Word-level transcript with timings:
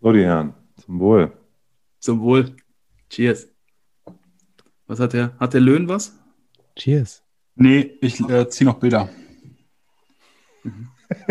So, 0.00 0.12
die 0.12 0.24
Herren, 0.24 0.54
zum 0.76 0.98
Wohl. 1.00 1.32
Zum 1.98 2.20
Wohl. 2.20 2.56
Cheers. 3.10 3.48
Was 4.86 5.00
hat 5.00 5.12
der? 5.12 5.36
Hat 5.38 5.52
der 5.54 5.60
Löhn 5.60 5.88
was? 5.88 6.16
Cheers. 6.76 7.22
Nee, 7.54 7.98
ich 8.00 8.20
äh, 8.28 8.48
ziehe 8.48 8.68
noch 8.68 8.78
Bilder. 8.78 9.08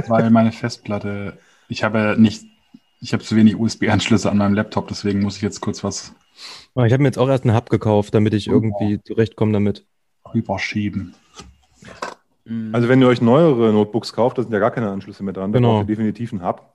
Weil 0.07 0.29
meine 0.29 0.51
Festplatte, 0.51 1.37
ich 1.67 1.83
habe 1.83 2.15
nicht, 2.19 2.45
ich 3.01 3.13
habe 3.13 3.23
zu 3.23 3.35
wenig 3.35 3.55
USB-Anschlüsse 3.57 4.29
an 4.29 4.37
meinem 4.37 4.53
Laptop, 4.53 4.87
deswegen 4.87 5.21
muss 5.21 5.37
ich 5.37 5.41
jetzt 5.41 5.61
kurz 5.61 5.83
was 5.83 6.13
Oh, 6.73 6.83
ich 6.83 6.93
habe 6.93 7.01
mir 7.01 7.09
jetzt 7.09 7.17
auch 7.17 7.27
erst 7.27 7.43
einen 7.45 7.55
Hub 7.55 7.69
gekauft, 7.69 8.13
damit 8.13 8.33
ich 8.33 8.47
irgendwie 8.47 9.01
zurechtkomme 9.03 9.51
damit. 9.51 9.85
rüberschieben. 10.33 11.13
Mhm. 12.45 12.73
Also, 12.73 12.87
wenn 12.87 13.01
ihr 13.01 13.07
euch 13.07 13.21
neuere 13.21 13.73
Notebooks 13.73 14.13
kauft, 14.13 14.37
da 14.37 14.43
sind 14.43 14.51
ja 14.53 14.59
gar 14.59 14.71
keine 14.71 14.89
Anschlüsse 14.89 15.23
mehr 15.23 15.33
dran. 15.33 15.51
Da 15.51 15.57
Genau. 15.59 15.71
braucht 15.79 15.89
ihr 15.89 15.95
definitiv 15.95 16.31
einen 16.31 16.45
Hub. 16.45 16.73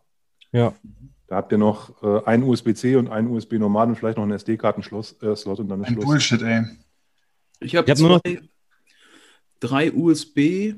Ja. 0.52 0.74
Da 1.34 1.38
habt 1.38 1.50
ihr 1.50 1.58
noch 1.58 2.00
äh, 2.04 2.24
einen 2.26 2.44
USB-C 2.44 2.94
und 2.94 3.08
einen 3.08 3.26
USB-Normal 3.26 3.88
und 3.88 3.96
vielleicht 3.96 4.18
noch 4.18 4.22
einen 4.22 4.30
SD-Kartenschloss 4.38 5.20
äh, 5.20 5.34
Slot 5.34 5.58
und 5.58 5.68
dann 5.68 5.80
ist 5.80 5.88
Ein 5.88 5.94
Schluss. 5.94 6.04
Bullshit, 6.04 6.42
ey. 6.42 6.62
ich 7.58 7.74
habe 7.74 7.90
hab 7.90 7.98
nur 7.98 8.08
noch- 8.10 8.20
drei 9.58 9.90
USB, 9.92 10.74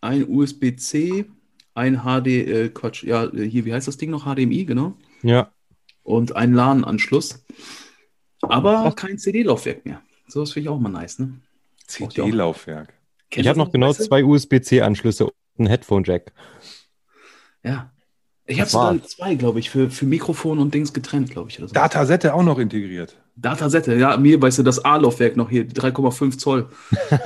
ein 0.00 0.28
USB-C, 0.28 1.24
ein 1.74 1.96
HD, 2.04 2.26
äh, 2.28 2.68
Quatsch, 2.68 3.02
ja, 3.02 3.28
hier, 3.32 3.64
wie 3.64 3.72
heißt 3.72 3.88
das 3.88 3.96
Ding 3.96 4.10
noch? 4.10 4.26
HDMI, 4.32 4.64
genau. 4.64 4.96
Ja. 5.22 5.50
Und 6.04 6.36
ein 6.36 6.54
LAN-Anschluss. 6.54 7.44
Aber 8.40 8.84
Was? 8.84 8.94
kein 8.94 9.18
CD-Laufwerk 9.18 9.84
mehr. 9.84 10.02
So 10.28 10.42
was 10.42 10.52
finde 10.52 10.66
ich 10.66 10.68
auch 10.68 10.78
mal 10.78 10.90
nice, 10.90 11.18
ne? 11.18 11.40
CD-Laufwerk. 11.88 12.94
Ich 13.34 13.48
habe 13.48 13.58
noch 13.58 13.72
genau 13.72 13.88
weißt 13.88 13.98
du? 13.98 14.04
zwei 14.04 14.22
USB-C-Anschlüsse 14.22 15.24
und 15.26 15.32
einen 15.58 15.66
Headphone-Jack. 15.66 16.32
Ja. 17.64 17.90
Ich 18.48 18.60
habe 18.60 18.70
sogar 18.70 19.02
zwei, 19.04 19.34
glaube 19.34 19.60
ich, 19.60 19.68
für, 19.68 19.90
für 19.90 20.06
Mikrofon 20.06 20.58
und 20.58 20.72
Dings 20.72 20.94
getrennt, 20.94 21.30
glaube 21.30 21.50
ich. 21.50 21.58
Oder 21.58 21.68
so. 21.68 21.74
Datasette 21.74 22.32
auch 22.32 22.42
noch 22.42 22.58
integriert. 22.58 23.16
Datasette, 23.36 23.94
ja, 23.94 24.16
mir, 24.16 24.40
weißt 24.40 24.58
du, 24.58 24.62
das 24.62 24.82
A-Laufwerk 24.84 25.36
noch 25.36 25.50
hier, 25.50 25.64
die 25.64 25.78
3,5 25.78 26.38
Zoll. 26.38 26.68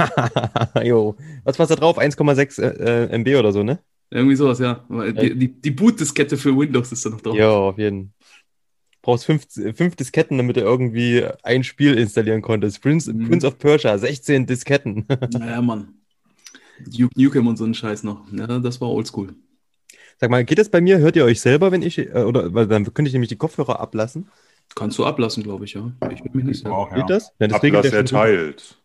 jo. 0.84 1.16
Was 1.44 1.58
war's 1.58 1.68
da 1.68 1.76
drauf? 1.76 1.98
1,6 1.98 2.60
äh, 2.60 3.04
äh, 3.04 3.18
MB 3.18 3.38
oder 3.38 3.52
so, 3.52 3.62
ne? 3.62 3.78
Irgendwie 4.10 4.36
sowas, 4.36 4.58
ja. 4.58 4.84
Die, 4.90 5.38
die, 5.38 5.48
die 5.48 5.70
Boot-Diskette 5.70 6.36
für 6.36 6.56
Windows 6.56 6.92
ist 6.92 7.06
da 7.06 7.10
noch 7.10 7.20
drauf. 7.20 7.36
Ja, 7.36 7.50
auf 7.50 7.78
jeden 7.78 8.12
Brauchst 9.00 9.24
fünf, 9.26 9.46
fünf 9.74 9.96
Disketten, 9.96 10.38
damit 10.38 10.56
du 10.56 10.60
irgendwie 10.60 11.24
ein 11.42 11.64
Spiel 11.64 11.98
installieren 11.98 12.42
konntest. 12.42 12.80
Prince, 12.82 13.12
Mhm. 13.12 13.28
Prince 13.28 13.46
of 13.46 13.58
Persia, 13.58 13.96
16 13.96 14.46
Disketten. 14.46 15.06
Ja, 15.32 15.60
Mann. 15.62 15.94
Duke 16.86 17.20
Nukem 17.20 17.46
und 17.46 17.56
so 17.56 17.64
einen 17.64 17.74
Scheiß 17.74 18.02
noch. 18.02 18.24
Ja, 18.32 18.58
das 18.58 18.80
war 18.80 18.90
oldschool. 18.90 19.34
Sag 20.18 20.30
mal, 20.30 20.44
geht 20.44 20.58
das 20.58 20.68
bei 20.68 20.80
mir? 20.80 20.98
Hört 20.98 21.16
ihr 21.16 21.24
euch 21.24 21.40
selber, 21.40 21.72
wenn 21.72 21.82
ich, 21.82 21.98
äh, 21.98 22.10
oder, 22.24 22.52
weil 22.54 22.66
dann 22.66 22.84
könnte 22.94 23.08
ich 23.08 23.12
nämlich 23.12 23.28
die 23.28 23.36
Kopfhörer 23.36 23.80
ablassen. 23.80 24.28
Kannst 24.74 24.98
du 24.98 25.04
ablassen, 25.04 25.42
glaube 25.42 25.64
ich, 25.64 25.74
ja. 25.74 25.92
Ich 26.12 26.22
bin 26.22 26.30
mir 26.34 26.44
nicht 26.44 26.58
sicher. 26.58 26.70
Ja. 26.70 26.94
Geht 26.96 27.10
das? 27.10 27.32
Ja, 27.38 27.48
das 27.48 27.60
der 27.60 27.70
schon- 27.70 27.92
erteilt. 27.92 28.78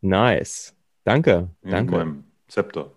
Nice. 0.00 0.74
Danke, 1.04 1.48
In 1.62 1.70
danke. 1.70 1.92
meinem 1.96 2.24
Zepter. 2.48 2.92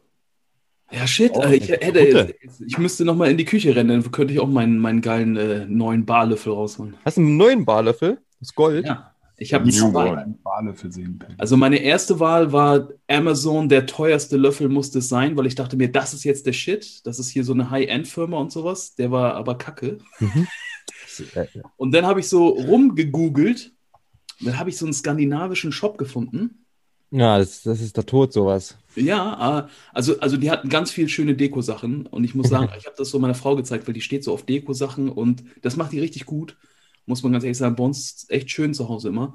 Ja, 0.91 1.07
shit, 1.07 1.31
Oh, 1.33 1.43
ich, 1.47 1.69
hätte, 1.69 2.35
ich 2.65 2.77
müsste 2.77 3.05
noch 3.05 3.15
mal 3.15 3.31
in 3.31 3.37
die 3.37 3.45
Küche 3.45 3.75
rennen, 3.75 4.01
dann 4.03 4.11
könnte 4.11 4.33
ich 4.33 4.39
auch 4.39 4.47
meinen, 4.47 4.77
meinen 4.77 5.01
geilen 5.01 5.35
äh, 5.35 5.65
neuen 5.65 6.05
Barlöffel 6.05 6.53
rausholen. 6.53 6.95
Hast 7.03 7.17
du 7.17 7.21
einen 7.21 7.37
neuen 7.37 7.65
Barlöffel? 7.65 8.19
Das 8.39 8.49
ist 8.49 8.55
Gold. 8.55 8.85
Ja, 8.85 9.14
ich 9.37 9.53
habe 9.53 9.69
zwei. 9.69 9.93
World. 9.93 10.17
Einen 10.17 10.41
Barlöffel 10.41 10.91
sehen. 10.91 11.19
Paddy. 11.19 11.35
Also 11.37 11.57
meine 11.57 11.77
erste 11.77 12.19
Wahl 12.19 12.51
war 12.51 12.89
Amazon, 13.07 13.69
der 13.69 13.85
teuerste 13.85 14.37
Löffel 14.37 14.69
musste 14.69 14.99
es 14.99 15.09
sein, 15.09 15.35
weil 15.35 15.45
ich 15.45 15.55
dachte 15.55 15.75
mir, 15.75 15.91
das 15.91 16.13
ist 16.13 16.23
jetzt 16.23 16.45
der 16.45 16.53
Shit. 16.53 17.05
Das 17.05 17.19
ist 17.19 17.29
hier 17.29 17.43
so 17.43 17.53
eine 17.53 17.69
High-End-Firma 17.69 18.37
und 18.37 18.51
sowas. 18.51 18.95
Der 18.95 19.11
war 19.11 19.35
aber 19.35 19.57
kacke. 19.57 19.97
Mhm. 20.19 20.47
Und 21.77 21.93
dann 21.93 22.05
habe 22.05 22.19
ich 22.19 22.27
so 22.27 22.49
rumgegoogelt. 22.49 23.71
Dann 24.41 24.59
habe 24.59 24.69
ich 24.69 24.77
so 24.77 24.85
einen 24.85 24.93
skandinavischen 24.93 25.71
Shop 25.71 25.97
gefunden. 25.97 26.65
Ja, 27.11 27.37
das, 27.37 27.63
das 27.63 27.79
ist 27.79 27.95
der 27.95 28.05
Tod, 28.05 28.33
sowas. 28.33 28.77
Ja, 28.95 29.59
äh, 29.59 29.67
also, 29.93 30.19
also 30.19 30.35
die 30.35 30.51
hatten 30.51 30.67
ganz 30.67 30.91
viel 30.91 31.07
schöne 31.07 31.35
Deko-Sachen. 31.35 32.05
Und 32.07 32.23
ich 32.25 32.35
muss 32.35 32.49
sagen, 32.49 32.69
ich 32.77 32.85
habe 32.85 32.95
das 32.97 33.09
so 33.09 33.19
meiner 33.19 33.35
Frau 33.35 33.55
gezeigt, 33.55 33.87
weil 33.87 33.93
die 33.93 34.01
steht 34.01 34.23
so 34.23 34.33
auf 34.33 34.45
Deko-Sachen 34.45 35.09
und 35.09 35.43
das 35.61 35.77
macht 35.77 35.93
die 35.93 35.99
richtig 35.99 36.25
gut. 36.25 36.57
Muss 37.05 37.23
man 37.23 37.31
ganz 37.31 37.43
ehrlich 37.43 37.57
sagen, 37.57 37.75
bei 37.75 37.83
uns 37.83 38.25
echt 38.29 38.49
schön 38.51 38.73
zu 38.73 38.89
Hause 38.89 39.09
immer. 39.09 39.33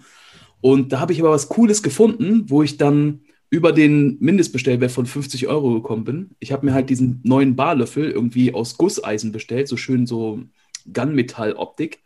Und 0.61 0.93
da 0.93 1.01
habe 1.01 1.13
ich 1.13 1.21
aber 1.21 1.31
was 1.31 1.49
Cooles 1.49 1.83
gefunden, 1.83 2.45
wo 2.51 2.63
ich 2.63 2.77
dann 2.77 3.21
über 3.49 3.73
den 3.73 4.17
Mindestbestellwert 4.21 4.93
von 4.93 5.07
50 5.07 5.49
Euro 5.49 5.75
gekommen 5.75 6.05
bin. 6.05 6.31
Ich 6.39 6.53
habe 6.53 6.67
mir 6.67 6.73
halt 6.75 6.91
diesen 6.91 7.21
neuen 7.25 7.57
Barlöffel 7.57 8.11
irgendwie 8.11 8.53
aus 8.55 8.77
Gusseisen 8.77 9.33
bestellt, 9.33 9.69
so 9.69 9.77
schön 9.77 10.07
so 10.07 10.41
Gunmetall-Optik. 10.93 12.01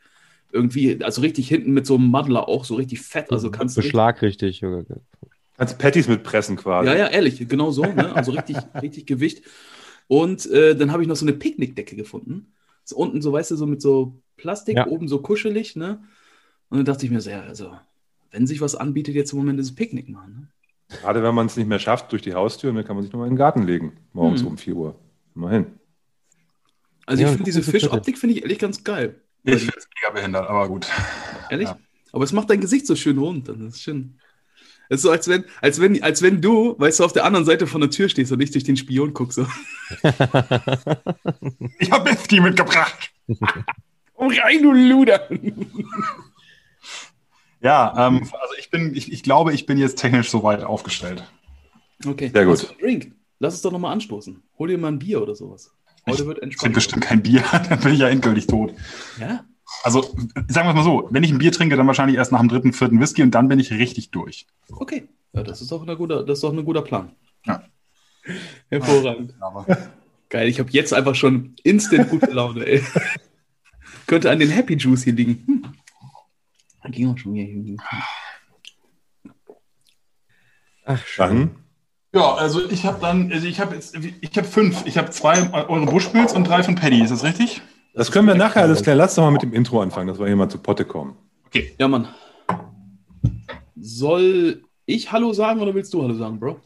Irgendwie, 0.52 1.02
also 1.02 1.20
richtig 1.20 1.48
hinten 1.48 1.72
mit 1.72 1.84
so 1.84 1.96
einem 1.96 2.06
Muddler 2.06 2.48
auch, 2.48 2.64
so 2.64 2.76
richtig 2.76 3.00
fett. 3.00 3.32
Also 3.32 3.50
kannst 3.50 3.76
du. 3.76 3.80
richtig- 3.80 3.92
Beschlag 3.92 4.22
richtig. 4.22 4.62
Kannst 5.56 5.78
Patties 5.78 6.08
mitpressen 6.08 6.56
quasi. 6.56 6.88
ja, 6.88 6.96
ja, 6.96 7.06
ehrlich, 7.08 7.46
genau 7.48 7.70
so. 7.72 7.82
Ne? 7.82 8.14
Also 8.14 8.32
richtig, 8.32 8.56
richtig 8.82 9.06
Gewicht. 9.06 9.42
Und 10.06 10.46
äh, 10.50 10.76
dann 10.76 10.92
habe 10.92 11.02
ich 11.02 11.08
noch 11.08 11.16
so 11.16 11.24
eine 11.26 11.32
Picknickdecke 11.34 11.96
gefunden. 11.96 12.52
So 12.84 12.96
unten, 12.96 13.20
so 13.20 13.32
weißt 13.32 13.50
du, 13.50 13.56
so 13.56 13.66
mit 13.66 13.82
so 13.82 14.20
Plastik, 14.36 14.76
Ja. 14.76 14.86
oben 14.86 15.08
so 15.08 15.20
kuschelig, 15.20 15.76
ne? 15.76 16.02
Und 16.68 16.78
dann 16.78 16.84
dachte 16.84 17.04
ich 17.06 17.12
mir 17.12 17.20
so, 17.20 17.30
ja, 17.30 17.42
also, 17.42 17.76
wenn 18.30 18.46
sich 18.46 18.60
was 18.60 18.74
anbietet, 18.74 19.14
jetzt 19.14 19.32
im 19.32 19.38
Moment 19.38 19.60
ist 19.60 19.66
es 19.66 19.74
Picknick 19.74 20.08
machen. 20.08 20.48
Ne? 20.90 20.96
Gerade 21.00 21.22
wenn 21.22 21.34
man 21.34 21.46
es 21.46 21.56
nicht 21.56 21.66
mehr 21.68 21.78
schafft 21.78 22.12
durch 22.12 22.22
die 22.22 22.34
Haustür, 22.34 22.72
dann 22.72 22.84
kann 22.84 22.96
man 22.96 23.02
sich 23.04 23.12
nochmal 23.12 23.28
in 23.28 23.34
den 23.34 23.38
Garten 23.38 23.62
legen. 23.62 23.92
Morgens 24.12 24.40
Hm. 24.40 24.48
um 24.48 24.58
4 24.58 24.74
Uhr. 24.76 24.98
Immerhin. 25.34 25.66
Also 27.06 27.22
Ja, 27.22 27.28
ich 27.28 27.34
finde 27.36 27.44
diese. 27.50 27.62
Fischoptik 27.62 28.18
finde 28.18 28.34
ich 28.36 28.42
ehrlich 28.42 28.58
ganz 28.58 28.82
geil. 28.84 29.20
Ich 29.44 29.60
bin 29.66 29.72
mega 30.02 30.12
behindert, 30.14 30.48
aber 30.48 30.68
gut. 30.68 30.86
Ehrlich? 31.50 31.68
Ja. 31.68 31.78
Aber 32.12 32.24
es 32.24 32.32
macht 32.32 32.48
dein 32.50 32.60
Gesicht 32.60 32.86
so 32.86 32.96
schön 32.96 33.18
rund. 33.18 33.48
Das 33.48 33.56
ist 33.58 33.82
schön. 33.82 34.18
Es 34.88 34.96
ist 34.96 35.02
so, 35.02 35.10
als 35.10 35.28
wenn, 35.28 35.44
als, 35.60 35.80
wenn, 35.80 36.02
als 36.02 36.22
wenn 36.22 36.40
du, 36.40 36.78
weißt 36.78 37.00
du, 37.00 37.04
auf 37.04 37.12
der 37.12 37.24
anderen 37.24 37.44
Seite 37.46 37.66
von 37.66 37.80
der 37.80 37.90
Tür 37.90 38.08
stehst 38.08 38.30
und 38.32 38.38
nicht 38.38 38.54
durch 38.54 38.64
den 38.64 38.76
Spion 38.76 39.12
guckst. 39.14 39.36
So. 39.36 39.46
Ich 41.78 41.90
habe 41.90 42.10
Whisky 42.10 42.40
mitgebracht. 42.40 43.12
Rein, 44.28 44.62
du 44.62 44.72
Luder! 44.72 45.28
Ja, 47.60 48.08
ähm, 48.08 48.22
also 48.22 48.54
ich 48.58 48.70
bin, 48.70 48.94
ich, 48.94 49.10
ich 49.12 49.22
glaube, 49.22 49.54
ich 49.54 49.66
bin 49.66 49.78
jetzt 49.78 49.98
technisch 49.98 50.28
soweit 50.30 50.62
aufgestellt. 50.64 51.24
Okay. 52.04 52.30
Sehr 52.32 52.44
gut. 52.44 52.68
Einen 52.68 52.78
Drink. 52.78 53.12
Lass 53.38 53.54
es 53.54 53.62
doch 53.62 53.72
nochmal 53.72 53.92
anstoßen. 53.92 54.42
Hol 54.58 54.68
dir 54.68 54.78
mal 54.78 54.88
ein 54.88 54.98
Bier 54.98 55.22
oder 55.22 55.34
sowas. 55.34 55.70
Heute 56.06 56.26
wird 56.26 56.36
Ich 56.38 56.40
trinke 56.40 56.44
entspannt. 56.44 56.74
bestimmt 56.74 57.04
kein 57.04 57.22
Bier, 57.22 57.42
dann 57.68 57.80
bin 57.80 57.94
ich 57.94 58.00
ja 58.00 58.08
endgültig 58.08 58.46
tot. 58.46 58.74
Ja? 59.18 59.44
Also, 59.82 60.02
sagen 60.02 60.66
wir 60.66 60.70
es 60.70 60.74
mal 60.74 60.84
so, 60.84 61.08
wenn 61.10 61.22
ich 61.22 61.32
ein 61.32 61.38
Bier 61.38 61.52
trinke, 61.52 61.76
dann 61.76 61.86
wahrscheinlich 61.86 62.18
erst 62.18 62.32
nach 62.32 62.40
dem 62.40 62.48
dritten, 62.48 62.74
vierten 62.74 63.00
Whisky 63.00 63.22
und 63.22 63.30
dann 63.30 63.48
bin 63.48 63.58
ich 63.58 63.70
richtig 63.72 64.10
durch. 64.10 64.46
Okay. 64.70 65.08
Ja, 65.32 65.42
das 65.42 65.62
ist 65.62 65.72
doch 65.72 65.86
ein 65.86 65.96
guter, 65.96 66.22
das 66.24 66.38
ist 66.38 66.44
doch 66.44 66.52
ein 66.52 66.64
guter 66.64 66.82
Plan. 66.82 67.12
Ja. 67.46 67.62
Hervorragend. 68.68 69.34
Aber 69.40 69.66
Geil, 70.28 70.48
ich 70.48 70.58
habe 70.58 70.70
jetzt 70.70 70.92
einfach 70.92 71.14
schon 71.14 71.54
instant 71.62 72.10
gute 72.10 72.30
Laune, 72.30 72.66
ey. 72.66 72.82
Könnte 74.06 74.30
an 74.30 74.38
den 74.38 74.50
Happy 74.50 74.74
Juice 74.74 75.04
hier 75.04 75.14
liegen. 75.14 75.44
Hm. 75.46 75.74
Da 76.82 76.88
ging 76.90 77.10
auch 77.10 77.18
schon 77.18 77.34
wieder 77.34 77.46
hin. 77.46 77.80
Ach, 80.84 81.06
schön. 81.06 81.56
Ja, 82.14 82.34
also 82.34 82.68
ich 82.70 82.84
habe 82.84 83.00
dann, 83.00 83.32
also 83.32 83.46
ich 83.46 83.58
habe 83.58 83.74
jetzt, 83.74 83.96
ich 83.96 84.36
habe 84.36 84.46
fünf. 84.46 84.86
Ich 84.86 84.98
habe 84.98 85.10
zwei 85.10 85.50
eure 85.52 85.86
Bushmills 85.86 86.32
und 86.32 86.44
drei 86.44 86.62
von 86.62 86.74
Paddy. 86.74 87.02
Ist 87.02 87.10
das 87.10 87.24
richtig? 87.24 87.62
Das 87.94 88.12
können 88.12 88.28
wir 88.28 88.34
nachher 88.34 88.62
alles 88.62 88.82
klären. 88.82 88.98
Lass 88.98 89.14
doch 89.14 89.22
mal 89.22 89.30
mit 89.30 89.42
dem 89.42 89.52
Intro 89.52 89.80
anfangen, 89.80 90.08
dass 90.08 90.18
wir 90.18 90.26
hier 90.26 90.36
mal 90.36 90.48
zu 90.48 90.58
Potte 90.58 90.84
kommen. 90.84 91.16
Okay. 91.46 91.74
Ja, 91.78 91.88
Mann. 91.88 92.08
Soll 93.76 94.62
ich 94.86 95.10
Hallo 95.10 95.32
sagen 95.32 95.60
oder 95.60 95.74
willst 95.74 95.92
du 95.94 96.02
Hallo 96.02 96.14
sagen, 96.14 96.38
Bro? 96.38 96.60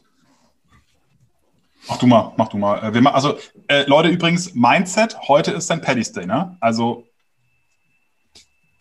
Mach 1.87 1.97
du 1.97 2.07
mal, 2.07 2.33
mach 2.37 2.49
du 2.49 2.57
mal. 2.57 2.95
Äh, 2.95 3.07
also, 3.07 3.37
äh, 3.67 3.83
Leute, 3.87 4.09
übrigens, 4.09 4.53
Mindset, 4.53 5.17
heute 5.27 5.51
ist 5.51 5.69
dein 5.69 5.81
Paddy's 5.81 6.11
Day, 6.11 6.25
ne? 6.25 6.57
Also, 6.59 7.05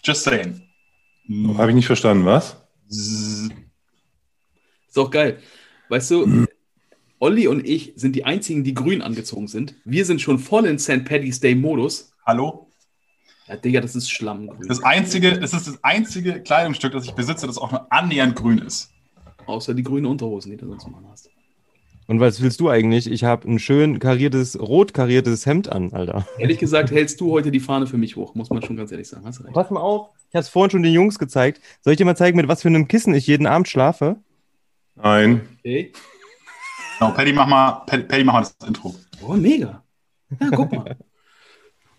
just 0.04 0.24
saying. 0.24 0.62
Habe 1.56 1.70
ich 1.70 1.74
nicht 1.74 1.86
verstanden, 1.86 2.24
was? 2.24 2.56
Ist 2.88 3.52
auch 4.96 5.10
geil. 5.10 5.38
Weißt 5.88 6.10
du, 6.10 6.46
Olli 7.18 7.48
und 7.48 7.66
ich 7.66 7.92
sind 7.96 8.14
die 8.14 8.24
einzigen, 8.24 8.64
die 8.64 8.74
grün 8.74 9.02
angezogen 9.02 9.48
sind. 9.48 9.74
Wir 9.84 10.04
sind 10.04 10.20
schon 10.20 10.38
voll 10.38 10.66
in 10.66 10.78
St. 10.78 11.04
Paddy's 11.04 11.40
Day 11.40 11.54
Modus. 11.54 12.12
Hallo? 12.24 12.70
Ja, 13.46 13.56
Digga, 13.56 13.80
das 13.80 13.96
ist 13.96 14.10
Schlammgrün. 14.10 14.68
Das 14.68 14.82
einzige, 14.82 15.38
das 15.38 15.52
ist 15.52 15.66
das 15.66 15.82
einzige 15.82 16.42
Kleidungsstück, 16.42 16.92
das 16.92 17.06
ich 17.06 17.12
besitze, 17.12 17.46
das 17.46 17.58
auch 17.58 17.70
nur 17.70 17.90
annähernd 17.92 18.36
grün 18.36 18.58
ist. 18.58 18.90
Außer 19.46 19.72
die 19.74 19.82
grünen 19.82 20.06
Unterhosen, 20.06 20.50
die 20.50 20.58
du 20.58 20.66
sonst 20.66 20.86
immer 20.86 21.02
hast. 21.10 21.30
Und 22.08 22.20
was 22.20 22.40
willst 22.40 22.58
du 22.60 22.70
eigentlich? 22.70 23.10
Ich 23.10 23.22
habe 23.24 23.46
ein 23.48 23.58
schön 23.58 23.98
kariertes, 23.98 24.58
rot 24.58 24.94
kariertes 24.94 25.44
Hemd 25.44 25.70
an, 25.70 25.92
Alter. 25.92 26.26
Ehrlich 26.38 26.58
gesagt, 26.58 26.90
hältst 26.90 27.20
du 27.20 27.30
heute 27.32 27.50
die 27.50 27.60
Fahne 27.60 27.86
für 27.86 27.98
mich 27.98 28.16
hoch, 28.16 28.34
muss 28.34 28.48
man 28.48 28.62
schon 28.62 28.76
ganz 28.76 28.90
ehrlich 28.90 29.06
sagen. 29.08 29.26
Hast 29.26 29.40
du 29.40 29.44
recht. 29.44 29.52
Pass 29.54 29.70
mal 29.70 29.80
auf. 29.80 30.08
Ich 30.30 30.34
habe 30.34 30.40
es 30.40 30.48
vorhin 30.48 30.70
schon 30.70 30.82
den 30.82 30.92
Jungs 30.94 31.18
gezeigt. 31.18 31.60
Soll 31.82 31.92
ich 31.92 31.98
dir 31.98 32.06
mal 32.06 32.16
zeigen, 32.16 32.38
mit 32.38 32.48
was 32.48 32.62
für 32.62 32.68
einem 32.68 32.88
Kissen 32.88 33.12
ich 33.14 33.26
jeden 33.26 33.46
Abend 33.46 33.68
schlafe? 33.68 34.16
Nein. 34.96 35.42
Okay. 35.60 35.92
Genau, 36.98 37.12
Paddy, 37.12 37.32
mach 37.34 37.46
mal, 37.46 37.82
Paddy, 37.86 38.04
Paddy, 38.04 38.24
mach 38.24 38.32
mal 38.32 38.40
das 38.40 38.56
Intro. 38.66 38.94
Oh, 39.22 39.34
mega. 39.34 39.84
Ja, 40.40 40.48
guck 40.50 40.72
mal. 40.72 40.96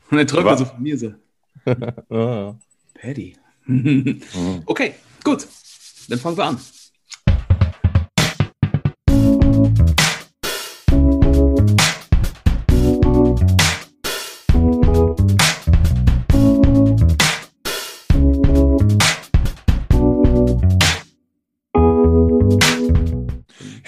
Und 0.09 0.17
dann 0.17 0.25
träumt 0.27 0.41
Aber- 0.47 0.49
man 0.51 0.57
so 0.57 0.65
von 0.65 0.81
mir 0.81 0.97
so. 0.97 1.13
Ah. 2.09 2.55
Paddy. 2.99 3.35
Okay, 4.65 4.93
gut. 5.23 5.45
Dann 6.07 6.17
fangen 6.17 6.35
wir 6.37 6.45
an. 6.45 6.57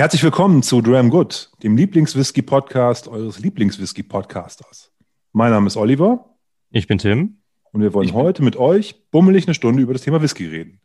Herzlich 0.02 0.24
willkommen 0.24 0.64
zu 0.64 0.82
Dram 0.82 1.12
Good, 1.12 1.52
dem 1.62 1.78
Lieblingswhisky-Podcast 1.78 3.08
eures 3.08 3.38
Lieblingswhisky-Podcasters. 3.38 4.92
Mein 5.32 5.52
Name 5.52 5.68
ist 5.68 5.78
Oliver 5.78 6.40
Ich 6.72 6.88
bin 6.88 6.98
Tim. 6.98 7.44
und 7.72 7.82
wir 7.84 7.94
wollen 7.94 8.08
Ich 8.08 8.16
heute 8.16 8.42
mit 8.42 8.56
euch 8.56 9.12
bummelig 9.12 9.46
eine 9.46 9.54
Stunde 9.54 9.84
über 9.84 9.94
das 9.94 10.02
Thema 10.02 10.20
Whisky 10.20 10.48
reden. 10.48 10.82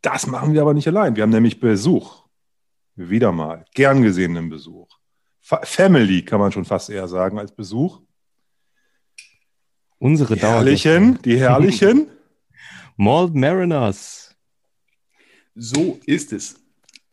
Das 0.00 0.26
machen 0.26 0.54
wir 0.54 0.62
aber 0.62 0.72
nicht 0.72 0.88
allein. 0.88 1.16
Wir 1.16 1.24
haben 1.24 1.30
nämlich 1.32 1.60
Besuch. 1.60 2.24
Wieder 2.94 3.30
mal. 3.30 3.66
Gern 3.74 4.00
gesehenen 4.00 4.48
Besuch. 4.48 4.88
Fa 5.42 5.60
Family 5.62 6.22
kann 6.22 6.40
man 6.40 6.50
schon 6.50 6.64
fast 6.64 6.88
eher 6.88 7.08
sagen 7.08 7.38
als 7.38 7.54
Besuch. 7.54 8.00
Unsere 9.98 10.32
Die 10.32 10.40
Dauer. 10.40 10.52
herrlichen, 10.52 11.20
die 11.26 11.38
herrlichen. 11.38 12.08
Malt 12.96 13.34
Mariners. 13.34 14.34
So 15.54 16.00
ist 16.06 16.32
es. 16.32 16.65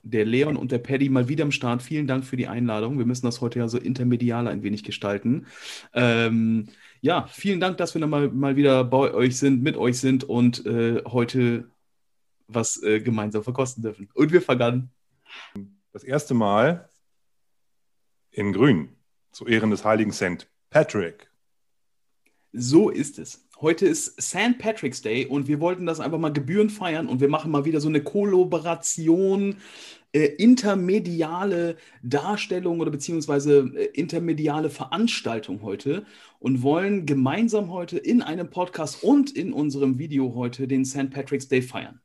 Der 0.04 0.26
Leon 0.26 0.58
und 0.58 0.72
der 0.72 0.80
Paddy 0.80 1.10
mal 1.10 1.30
wieder 1.30 1.44
am 1.44 1.52
Start. 1.52 1.82
Vielen 1.82 2.08
Dank 2.08 2.26
für 2.26 2.36
die 2.36 2.48
Einladung. 2.48 2.98
Wir 2.98 3.06
müssen 3.06 3.26
das 3.26 3.42
heute 3.42 3.60
ja 3.60 3.68
so 3.68 3.78
intermedial 3.78 4.48
ein 4.48 4.62
wenig 4.62 4.84
gestalten. 4.84 5.48
Ähm, 5.94 6.68
ja, 7.02 7.28
vielen 7.28 7.60
Dank, 7.60 7.78
dass 7.78 7.94
wir 7.94 8.02
noch 8.06 8.32
mal, 8.32 8.56
wieder 8.56 8.84
bei 8.84 9.14
euch 9.14 9.38
sind, 9.38 9.64
mit 9.64 9.78
euch 9.78 10.00
sind 10.00 10.24
und 10.24 10.66
äh, 10.66 11.02
heute 11.06 11.70
was 12.48 12.82
äh, 12.84 13.00
gemeinsam 13.00 13.44
verkosten 13.44 13.82
dürfen. 13.82 14.10
Und 14.14 14.32
wir 14.32 14.42
an. 14.62 14.90
Das 15.92 16.04
erste 16.04 16.34
Mal 16.34 16.90
in 18.32 18.52
Grün 18.52 18.90
zu 19.32 19.48
Ehren 19.48 19.72
des 19.72 19.86
heiligen 19.86 20.12
St. 20.12 20.48
Patrick. 20.70 21.30
So 22.52 22.90
ist 22.90 23.20
es. 23.20 23.48
Heute 23.62 23.86
ist 23.86 24.22
St. 24.22 24.58
Patrick's 24.58 25.02
Day 25.02 25.26
und 25.26 25.48
wir 25.48 25.60
wollten 25.60 25.86
das 25.86 26.00
einfach 26.00 26.18
mal 26.18 26.34
gebührend 26.34 26.72
feiern 26.72 27.08
und 27.08 27.22
wir 27.22 27.30
machen 27.30 27.52
mal 27.52 27.66
wieder 27.66 27.80
so 27.80 27.88
eine 27.88 28.04
Kollaboration, 28.04 29.58
äh, 30.12 30.26
intermediale 30.26 31.78
Darstellung 32.02 32.80
oder 32.80 32.92
beziehungsweise 32.92 33.72
äh, 33.76 33.86
intermediale 33.94 34.70
Veranstaltung 34.70 35.62
heute 35.62 36.06
und 36.40 36.64
wollen 36.64 37.06
gemeinsam 37.06 37.72
heute 37.72 38.00
in 38.00 38.22
einem 38.22 38.50
Podcast 38.50 39.04
und 39.04 39.32
in 39.32 39.54
unserem 39.54 40.00
Video 40.00 40.34
heute 40.34 40.68
den 40.68 40.84
St. 40.84 41.12
Patrick's 41.12 41.48
Day 41.48 41.62
feiern. 41.62 42.02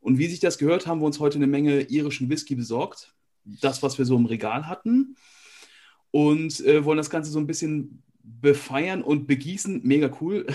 Und 0.00 0.18
wie 0.18 0.26
sich 0.26 0.40
das 0.40 0.58
gehört, 0.58 0.86
haben 0.86 1.00
wir 1.00 1.06
uns 1.06 1.20
heute 1.20 1.36
eine 1.36 1.46
Menge 1.46 1.82
irischen 1.82 2.28
Whisky 2.28 2.56
besorgt. 2.56 3.14
Das, 3.44 3.82
was 3.84 3.98
wir 3.98 4.04
so 4.04 4.16
im 4.16 4.26
Regal 4.26 4.66
hatten. 4.66 5.16
Und 6.10 6.60
äh, 6.66 6.84
wollen 6.84 6.98
das 6.98 7.08
Ganze 7.08 7.30
so 7.30 7.38
ein 7.38 7.46
bisschen 7.46 8.02
befeiern 8.22 9.02
und 9.02 9.26
begießen. 9.26 9.80
Mega 9.84 10.10
cool. 10.20 10.46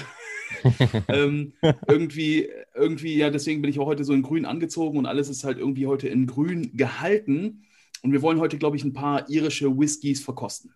ähm, 1.08 1.54
irgendwie, 1.88 2.50
irgendwie, 2.74 3.16
ja, 3.16 3.30
deswegen 3.30 3.62
bin 3.62 3.69
ich 3.69 3.80
auch 3.80 3.86
heute 3.86 4.04
so 4.04 4.14
in 4.14 4.22
grün 4.22 4.46
angezogen 4.46 4.98
und 4.98 5.06
alles 5.06 5.30
ist 5.30 5.44
halt 5.44 5.58
irgendwie 5.58 5.88
heute 5.88 6.08
in 6.08 6.28
grün 6.28 6.75
gehalten. 6.75 7.64
Und 8.02 8.12
wir 8.12 8.22
wollen 8.22 8.40
heute, 8.40 8.58
glaube 8.58 8.78
ich, 8.78 8.84
ein 8.84 8.94
paar 8.94 9.30
irische 9.30 9.78
Whiskys 9.78 10.22
verkosten. 10.24 10.74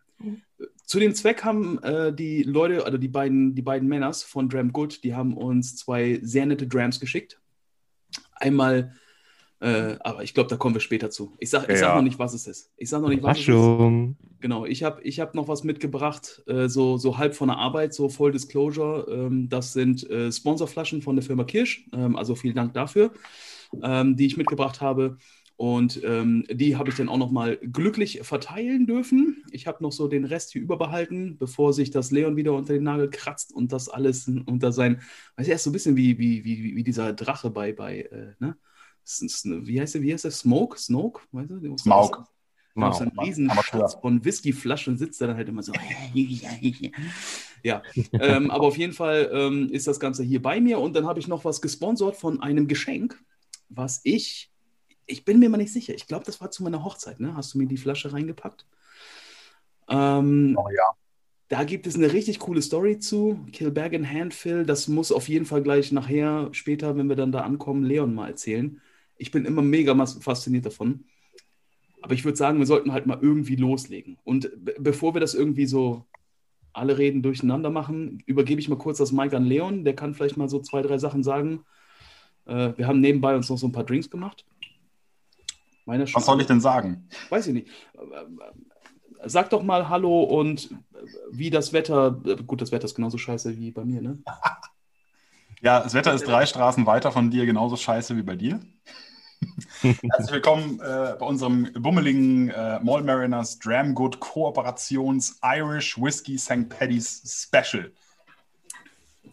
Zu 0.85 0.99
dem 0.99 1.15
Zweck 1.15 1.43
haben 1.43 1.81
äh, 1.83 2.13
die 2.13 2.43
Leute, 2.43 2.85
also 2.85 2.97
die 2.97 3.07
beiden, 3.07 3.55
die 3.55 3.61
beiden 3.61 3.88
Männers 3.88 4.23
von 4.23 4.49
Dram 4.49 4.73
Good, 4.73 5.03
die 5.03 5.15
haben 5.15 5.38
uns 5.38 5.75
zwei 5.75 6.19
sehr 6.21 6.45
nette 6.45 6.67
Drams 6.67 6.99
geschickt. 6.99 7.39
Einmal, 8.33 8.93
äh, 9.61 9.97
aber 10.01 10.23
ich 10.23 10.33
glaube, 10.33 10.49
da 10.49 10.57
kommen 10.57 10.75
wir 10.75 10.81
später 10.81 11.09
zu. 11.09 11.33
Ich 11.39 11.49
sage 11.51 11.71
ich 11.71 11.79
sag 11.79 11.89
Ja. 11.89 11.95
noch 11.95 12.01
nicht, 12.03 12.19
was 12.19 12.33
es 12.33 12.47
ist. 12.47 12.71
Ich 12.77 12.89
sage 12.89 13.03
noch 13.03 13.09
nicht, 13.09 13.23
was 13.23 13.39
es 13.39 13.47
ist. 13.47 13.75
Genau, 14.41 14.65
ich 14.65 14.83
habe 14.83 15.03
ich 15.03 15.19
hab 15.19 15.35
noch 15.35 15.47
was 15.47 15.63
mitgebracht, 15.63 16.41
äh, 16.47 16.67
so, 16.67 16.97
so 16.97 17.17
halb 17.19 17.35
von 17.35 17.49
der 17.49 17.57
Arbeit, 17.59 17.93
so 17.93 18.09
Full 18.09 18.31
Disclosure. 18.31 19.05
Ähm, 19.09 19.49
das 19.49 19.73
sind 19.73 20.09
äh, 20.09 20.31
Sponsorflaschen 20.31 21.03
von 21.03 21.15
der 21.15 21.23
Firma 21.23 21.43
Kirsch, 21.43 21.87
ähm, 21.93 22.15
also 22.15 22.35
vielen 22.35 22.55
Dank 22.55 22.73
dafür, 22.73 23.11
ähm, 23.83 24.15
die 24.17 24.25
ich 24.25 24.37
mitgebracht 24.37 24.81
habe. 24.81 25.17
Und 25.57 26.01
ähm, 26.03 26.43
die 26.51 26.75
habe 26.75 26.89
ich 26.89 26.95
dann 26.95 27.07
auch 27.07 27.19
noch 27.19 27.29
mal 27.29 27.57
glücklich 27.57 28.21
verteilen 28.23 28.87
dürfen. 28.87 29.43
Ich 29.51 29.67
habe 29.67 29.83
noch 29.83 29.91
so 29.91 30.07
den 30.07 30.25
Rest 30.25 30.53
hier 30.53 30.61
überbehalten, 30.63 31.37
bevor 31.37 31.71
sich 31.73 31.91
das 31.91 32.09
Leon 32.09 32.35
wieder 32.35 32.53
unter 32.53 32.73
den 32.73 32.81
Nagel 32.83 33.11
kratzt 33.11 33.53
und 33.53 33.71
das 33.71 33.87
alles 33.87 34.27
unter 34.27 34.71
sein, 34.71 35.01
weiß 35.35 35.45
ich, 35.45 35.49
er 35.51 35.55
ist 35.57 35.63
so 35.63 35.69
ein 35.69 35.73
bisschen 35.73 35.95
wie, 35.95 36.17
wie, 36.17 36.43
wie, 36.45 36.75
wie 36.75 36.83
dieser 36.83 37.13
Drache 37.13 37.51
bei, 37.51 37.73
bei 37.73 38.01
äh, 38.01 38.33
ne? 38.39 38.57
Wie 39.06 39.80
heißt 39.81 39.95
der, 39.95 40.01
wie 40.01 40.13
heißt 40.13 40.24
der? 40.25 40.31
Smoke? 40.31 40.77
Snoke? 40.80 41.21
Weißt 41.31 41.50
du? 41.51 41.77
Smaug. 41.77 42.24
Ja, 42.75 42.88
auf 42.88 42.95
so 42.95 43.03
einem 43.03 43.12
Mau. 43.15 43.24
riesen. 43.24 43.50
Schatz 43.63 43.95
von 43.95 44.24
Whiskyflaschen 44.24 44.98
sitzt 44.98 45.19
er 45.21 45.27
dann 45.27 45.38
halt 45.38 45.50
immer 45.50 45.63
so. 45.63 45.74
ja, 47.63 47.83
ähm, 48.13 48.50
aber 48.50 48.65
auf 48.68 48.77
jeden 48.77 48.94
Fall 48.94 49.30
ähm, 49.33 49.69
ist 49.71 49.88
das 49.88 50.00
Ganze 50.00 50.24
hier 50.24 50.42
bei 50.42 50.62
mir 50.62 50.80
und 50.80 50.95
dann 50.95 51.06
habe 51.06 51.19
ich 51.19 51.27
noch 51.27 51.44
was 51.45 51.62
gesponsert 51.62 52.15
von 52.15 52.42
einem 52.42 52.68
Geschenk, 52.68 53.21
was 53.69 54.01
ich, 54.03 54.51
ich 55.06 55.25
bin 55.25 55.39
mir 55.39 55.50
mal 55.50 55.57
nicht 55.57 55.74
sicher. 55.74 55.94
Ich 55.94 56.07
glaube, 56.07 56.25
das 56.25 56.39
war 56.42 56.51
zu 56.51 56.63
meiner 56.63 56.83
Hochzeit, 56.83 57.19
ne? 57.19 57.36
Hast 57.36 57.53
du 57.53 57.57
mir 57.57 57.68
die 57.68 57.77
Flasche 57.77 58.13
reingepackt? 58.13 58.65
Ähm, 59.89 60.57
Oh 60.57 60.69
ja. 60.69 60.83
da 61.50 61.63
gibt 61.65 61.88
es 61.88 61.95
eine 61.95 62.13
richtig 62.13 62.39
coole 62.39 62.62
Story 62.62 63.00
zu. 63.00 63.45
Kilbergen 63.51 64.09
Handfill. 64.09 64.65
Das 64.65 64.88
muss 64.88 65.12
auf 65.12 65.27
jeden 65.30 65.45
Fall 65.45 65.62
gleich 65.63 65.92
nachher, 65.92 66.50
später, 66.53 66.95
wenn 66.98 67.09
wir 67.09 67.15
dann 67.18 67.31
da 67.33 67.42
ankommen, 67.42 67.83
Leon 67.83 68.13
mal 68.13 68.30
erzählen. 68.30 68.81
Ich 69.21 69.29
bin 69.29 69.45
immer 69.45 69.62
mega 69.62 69.94
fasziniert 70.06 70.65
davon. 70.65 71.06
Aber 72.01 72.15
ich 72.15 72.25
würde 72.25 72.38
sagen, 72.38 72.57
wir 72.57 72.65
sollten 72.65 72.91
halt 72.91 73.06
mal 73.06 73.19
irgendwie 73.21 73.56
loslegen. 73.56 74.18
Und 74.23 74.50
be 74.57 74.75
bevor 74.79 75.13
wir 75.13 75.21
das 75.21 75.35
irgendwie 75.35 75.68
so 75.68 76.06
alle 76.73 76.97
Reden 76.97 77.21
durcheinander 77.21 77.69
machen, 77.69 78.23
übergebe 78.25 78.59
ich 78.59 78.68
mal 78.68 78.77
kurz 78.77 78.97
das 78.97 79.12
Mike 79.12 79.38
an 79.38 79.45
Leon. 79.45 79.83
Der 79.83 79.95
kann 79.95 80.15
vielleicht 80.15 80.38
mal 80.38 80.50
so 80.50 80.59
zwei, 80.59 80.81
drei 80.81 80.97
Sachen 80.97 81.21
sagen. 81.21 81.63
Äh, 82.45 82.73
wir 82.75 82.88
haben 82.88 83.00
nebenbei 83.00 83.35
uns 83.35 83.47
noch 83.50 83.57
so 83.57 83.68
ein 83.68 83.71
paar 83.71 83.83
Drinks 83.83 84.09
gemacht. 84.09 84.44
Meiner 85.85 86.12
Was 86.12 86.25
soll 86.25 86.41
ich 86.41 86.47
denn 86.47 86.62
sagen? 86.62 87.07
Weiß 87.29 87.45
ich 87.45 87.53
nicht. 87.53 87.67
Sag 89.25 89.51
doch 89.51 89.62
mal 89.62 89.88
Hallo 89.88 90.24
und 90.24 90.74
wie 91.31 91.51
das 91.51 91.74
Wetter. 91.74 92.12
Gut, 92.47 92.62
das 92.62 92.71
Wetter 92.71 92.85
ist 92.85 92.95
genauso 92.95 93.19
scheiße 93.19 93.56
wie 93.57 93.69
bei 93.69 93.85
mir, 93.85 94.01
ne? 94.01 94.17
Ja, 95.62 95.79
das 95.81 95.93
Wetter 95.93 96.13
ist 96.13 96.27
drei 96.27 96.48
Straßen 96.48 96.88
weiter 96.88 97.12
von 97.12 97.29
dir 97.29 97.45
genauso 97.45 97.75
scheiße 97.75 98.17
wie 98.17 98.24
bei 98.24 98.36
dir. 98.36 98.60
Herzlich 99.81 100.31
willkommen 100.31 100.79
äh, 100.79 101.15
bei 101.19 101.25
unserem 101.25 101.71
bummeligen 101.74 102.50
äh, 102.50 102.79
Mall 102.81 103.03
Mariners 103.03 103.57
Dram 103.60 103.95
Good 103.95 104.19
Kooperations 104.19 105.39
Irish 105.43 106.00
Whiskey 106.00 106.38
St. 106.38 106.69
Paddy's 106.69 107.21
Special. 107.25 107.91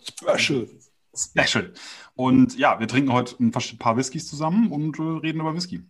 Special. 0.03 0.69
Special. 1.15 1.73
Und 2.15 2.57
ja, 2.57 2.81
wir 2.81 2.89
trinken 2.89 3.13
heute 3.13 3.37
ein 3.43 3.51
paar 3.51 3.97
Whiskys 3.97 4.29
zusammen 4.29 4.71
und 4.71 4.99
äh, 4.99 5.03
reden 5.03 5.41
über 5.41 5.55
Whisky. 5.55 5.83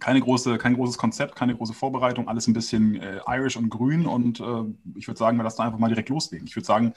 Keine 0.00 0.20
große, 0.20 0.58
kein 0.58 0.74
großes 0.74 0.96
Konzept, 0.96 1.34
keine 1.34 1.56
große 1.56 1.74
Vorbereitung, 1.74 2.28
alles 2.28 2.46
ein 2.46 2.54
bisschen 2.54 3.00
äh, 3.00 3.20
Irish 3.26 3.56
und 3.56 3.70
grün. 3.70 4.06
Und 4.06 4.40
äh, 4.40 4.64
ich 4.96 5.08
würde 5.08 5.18
sagen, 5.18 5.36
wir 5.36 5.44
lassen 5.44 5.62
einfach 5.62 5.78
mal 5.78 5.88
direkt 5.88 6.08
loslegen. 6.08 6.46
Ich 6.46 6.56
würde 6.56 6.66
sagen, 6.66 6.94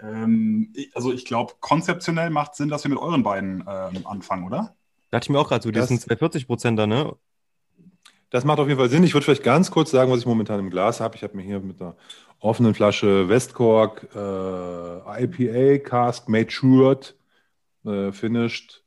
ähm, 0.00 0.72
also 0.94 1.12
ich 1.12 1.24
glaube, 1.24 1.54
konzeptionell 1.60 2.30
macht 2.30 2.54
Sinn, 2.54 2.68
dass 2.68 2.84
wir 2.84 2.90
mit 2.90 2.98
euren 2.98 3.22
beiden 3.22 3.64
ähm, 3.68 4.06
anfangen, 4.06 4.44
oder? 4.44 4.76
Dachte 5.10 5.26
ich 5.26 5.30
mir 5.30 5.38
auch 5.38 5.48
gerade 5.48 5.62
so, 5.62 5.70
die 5.70 5.78
Das- 5.78 5.88
sind 5.88 6.00
240 6.00 6.46
Prozent 6.46 6.78
da, 6.78 6.86
ne? 6.86 7.14
Das 8.30 8.44
macht 8.44 8.58
auf 8.58 8.68
jeden 8.68 8.78
Fall 8.78 8.90
Sinn. 8.90 9.04
Ich 9.04 9.14
würde 9.14 9.24
vielleicht 9.24 9.42
ganz 9.42 9.70
kurz 9.70 9.90
sagen, 9.90 10.10
was 10.12 10.20
ich 10.20 10.26
momentan 10.26 10.60
im 10.60 10.68
Glas 10.68 11.00
habe. 11.00 11.16
Ich 11.16 11.22
habe 11.22 11.34
mir 11.34 11.42
hier 11.42 11.60
mit 11.60 11.80
einer 11.80 11.96
offenen 12.40 12.74
Flasche 12.74 13.28
Westcork 13.30 14.06
äh, 14.14 15.24
IPA 15.24 15.78
Cask 15.78 16.28
Matured 16.28 17.16
äh, 17.86 18.12
Finished, 18.12 18.84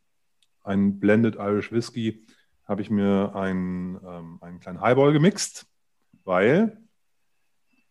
ein 0.63 0.99
Blended 0.99 1.35
Irish 1.37 1.71
Whisky, 1.71 2.23
habe 2.65 2.83
ich 2.83 2.91
mir 2.91 3.35
einen, 3.35 3.99
ähm, 4.05 4.37
einen 4.41 4.59
kleinen 4.59 4.79
Highball 4.79 5.11
gemixt, 5.11 5.65
weil, 6.23 6.77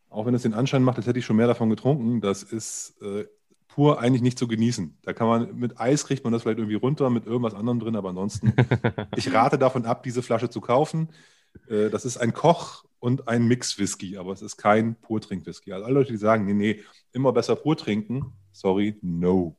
auch 0.08 0.26
wenn 0.26 0.34
es 0.34 0.42
den 0.42 0.54
Anschein 0.54 0.84
macht, 0.84 0.98
als 0.98 1.06
hätte 1.08 1.18
ich 1.18 1.24
schon 1.26 1.36
mehr 1.36 1.48
davon 1.48 1.68
getrunken, 1.68 2.20
das 2.20 2.44
ist 2.44 2.94
äh, 3.02 3.26
pur 3.74 4.00
eigentlich 4.00 4.22
nicht 4.22 4.38
zu 4.38 4.48
genießen. 4.48 4.98
Da 5.02 5.12
kann 5.12 5.28
man 5.28 5.56
mit 5.56 5.78
Eis 5.80 6.04
kriegt 6.06 6.24
man 6.24 6.32
das 6.32 6.42
vielleicht 6.42 6.58
irgendwie 6.58 6.76
runter, 6.76 7.08
mit 7.10 7.26
irgendwas 7.26 7.54
anderem 7.54 7.80
drin, 7.80 7.96
aber 7.96 8.10
ansonsten 8.10 8.52
ich 9.16 9.32
rate 9.32 9.58
davon 9.58 9.86
ab, 9.86 10.02
diese 10.02 10.22
Flasche 10.22 10.50
zu 10.50 10.60
kaufen. 10.60 11.08
Äh, 11.68 11.88
Das 11.90 12.04
ist 12.04 12.16
ein 12.16 12.32
Koch- 12.34 12.84
und 12.98 13.28
ein 13.28 13.46
Mix-Whisky, 13.46 14.18
aber 14.18 14.32
es 14.32 14.42
ist 14.42 14.56
kein 14.56 14.94
Purtrink-Whisky. 14.96 15.72
Also 15.72 15.84
alle 15.86 15.94
Leute, 15.94 16.12
die 16.12 16.18
sagen, 16.18 16.44
nee, 16.44 16.52
nee, 16.52 16.80
immer 17.12 17.32
besser 17.32 17.56
pur 17.56 17.76
trinken, 17.76 18.32
sorry, 18.52 18.98
no. 19.02 19.56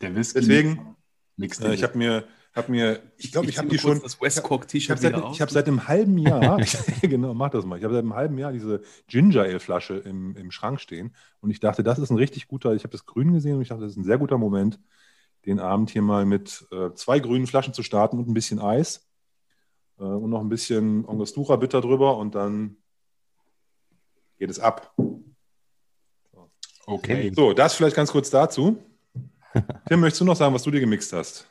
Der 0.00 0.14
Whisky. 0.14 0.40
Deswegen, 0.40 0.96
Äh, 1.70 1.74
Ich 1.74 1.82
habe 1.82 1.96
mir 1.96 2.24
habe 2.56 2.72
mir, 2.72 3.00
ich 3.16 3.30
glaube, 3.30 3.48
ich, 3.48 3.58
habe 3.58 3.68
die 3.68 3.78
schon. 3.78 4.00
Das 4.02 4.20
Westcock 4.20 4.66
Ich 4.74 4.90
habe 4.90 5.00
seit, 5.00 5.16
ich 5.32 5.40
hab 5.40 5.50
seit 5.50 5.68
einem 5.68 5.86
halben 5.86 6.18
Jahr, 6.18 6.60
genau, 7.02 7.32
mach 7.32 7.50
das 7.50 7.64
mal. 7.64 7.78
Ich 7.78 7.84
habe 7.84 7.94
seit 7.94 8.02
einem 8.02 8.14
halben 8.14 8.38
Jahr 8.38 8.52
diese 8.52 8.82
Ginger 9.06 9.42
Ale 9.42 9.60
Flasche 9.60 9.94
im, 9.94 10.36
im 10.36 10.50
Schrank 10.50 10.80
stehen 10.80 11.14
und 11.40 11.50
ich 11.50 11.60
dachte, 11.60 11.82
das 11.82 11.98
ist 11.98 12.10
ein 12.10 12.16
richtig 12.16 12.48
guter, 12.48 12.74
ich 12.74 12.82
habe 12.82 12.92
das 12.92 13.06
Grün 13.06 13.32
gesehen 13.32 13.56
und 13.56 13.62
ich 13.62 13.68
dachte, 13.68 13.82
das 13.82 13.92
ist 13.92 13.98
ein 13.98 14.04
sehr 14.04 14.18
guter 14.18 14.38
Moment, 14.38 14.80
den 15.46 15.60
Abend 15.60 15.90
hier 15.90 16.02
mal 16.02 16.26
mit 16.26 16.66
äh, 16.72 16.92
zwei 16.94 17.20
grünen 17.20 17.46
Flaschen 17.46 17.72
zu 17.72 17.82
starten 17.82 18.18
und 18.18 18.28
ein 18.28 18.34
bisschen 18.34 18.58
Eis 18.58 19.08
äh, 19.98 20.04
und 20.04 20.30
noch 20.30 20.40
ein 20.40 20.48
bisschen 20.48 21.08
Angostura 21.08 21.56
Bitter 21.56 21.80
drüber 21.80 22.16
und 22.16 22.34
dann 22.34 22.76
geht 24.38 24.50
es 24.50 24.58
ab. 24.58 24.94
Okay. 26.86 27.32
So, 27.36 27.52
das 27.52 27.74
vielleicht 27.74 27.94
ganz 27.94 28.10
kurz 28.10 28.30
dazu. 28.30 28.82
Tim, 29.86 30.00
möchtest 30.00 30.20
du 30.20 30.24
noch 30.24 30.36
sagen, 30.36 30.54
was 30.54 30.62
du 30.62 30.70
dir 30.70 30.80
gemixt 30.80 31.12
hast? 31.12 31.49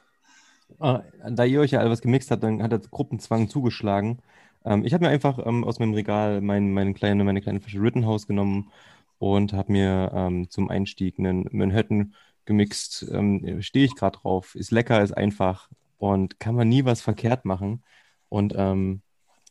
Ah, 0.80 1.04
da 1.30 1.44
ihr 1.44 1.60
euch 1.60 1.72
ja 1.72 1.80
alle 1.80 1.90
was 1.90 2.02
gemixt 2.02 2.32
habt, 2.32 2.44
dann 2.44 2.64
hat 2.64 2.72
der 2.72 2.80
Gruppenzwang 2.80 3.50
zugeschlagen. 3.50 4.20
Ähm, 4.66 4.86
ich 4.86 4.94
habe 4.94 5.04
mir 5.06 5.10
einfach 5.10 5.40
ähm, 5.46 5.64
aus 5.66 5.80
meinem 5.80 5.94
Regal 5.94 6.42
mein, 6.42 6.72
meine, 6.72 6.94
kleine, 6.94 7.24
meine 7.24 7.42
kleine 7.42 7.60
Flasche 7.60 7.82
Rittenhouse 7.82 8.28
genommen 8.28 8.72
und 9.18 9.52
habe 9.54 9.72
mir 9.74 10.12
ähm, 10.14 10.50
zum 10.50 10.70
Einstieg 10.70 11.20
einen 11.20 11.48
Manhattan 11.52 12.16
gemixt. 12.46 13.06
Ähm, 13.12 13.62
Stehe 13.62 13.86
ich 13.86 13.96
gerade 13.96 14.20
drauf. 14.20 14.56
Ist 14.56 14.72
lecker, 14.72 15.04
ist 15.04 15.12
einfach 15.18 15.70
und 15.98 16.40
kann 16.40 16.56
man 16.56 16.70
nie 16.70 16.86
was 16.86 17.02
verkehrt 17.02 17.44
machen. 17.46 17.84
Und 18.30 18.54
ähm, 18.56 19.02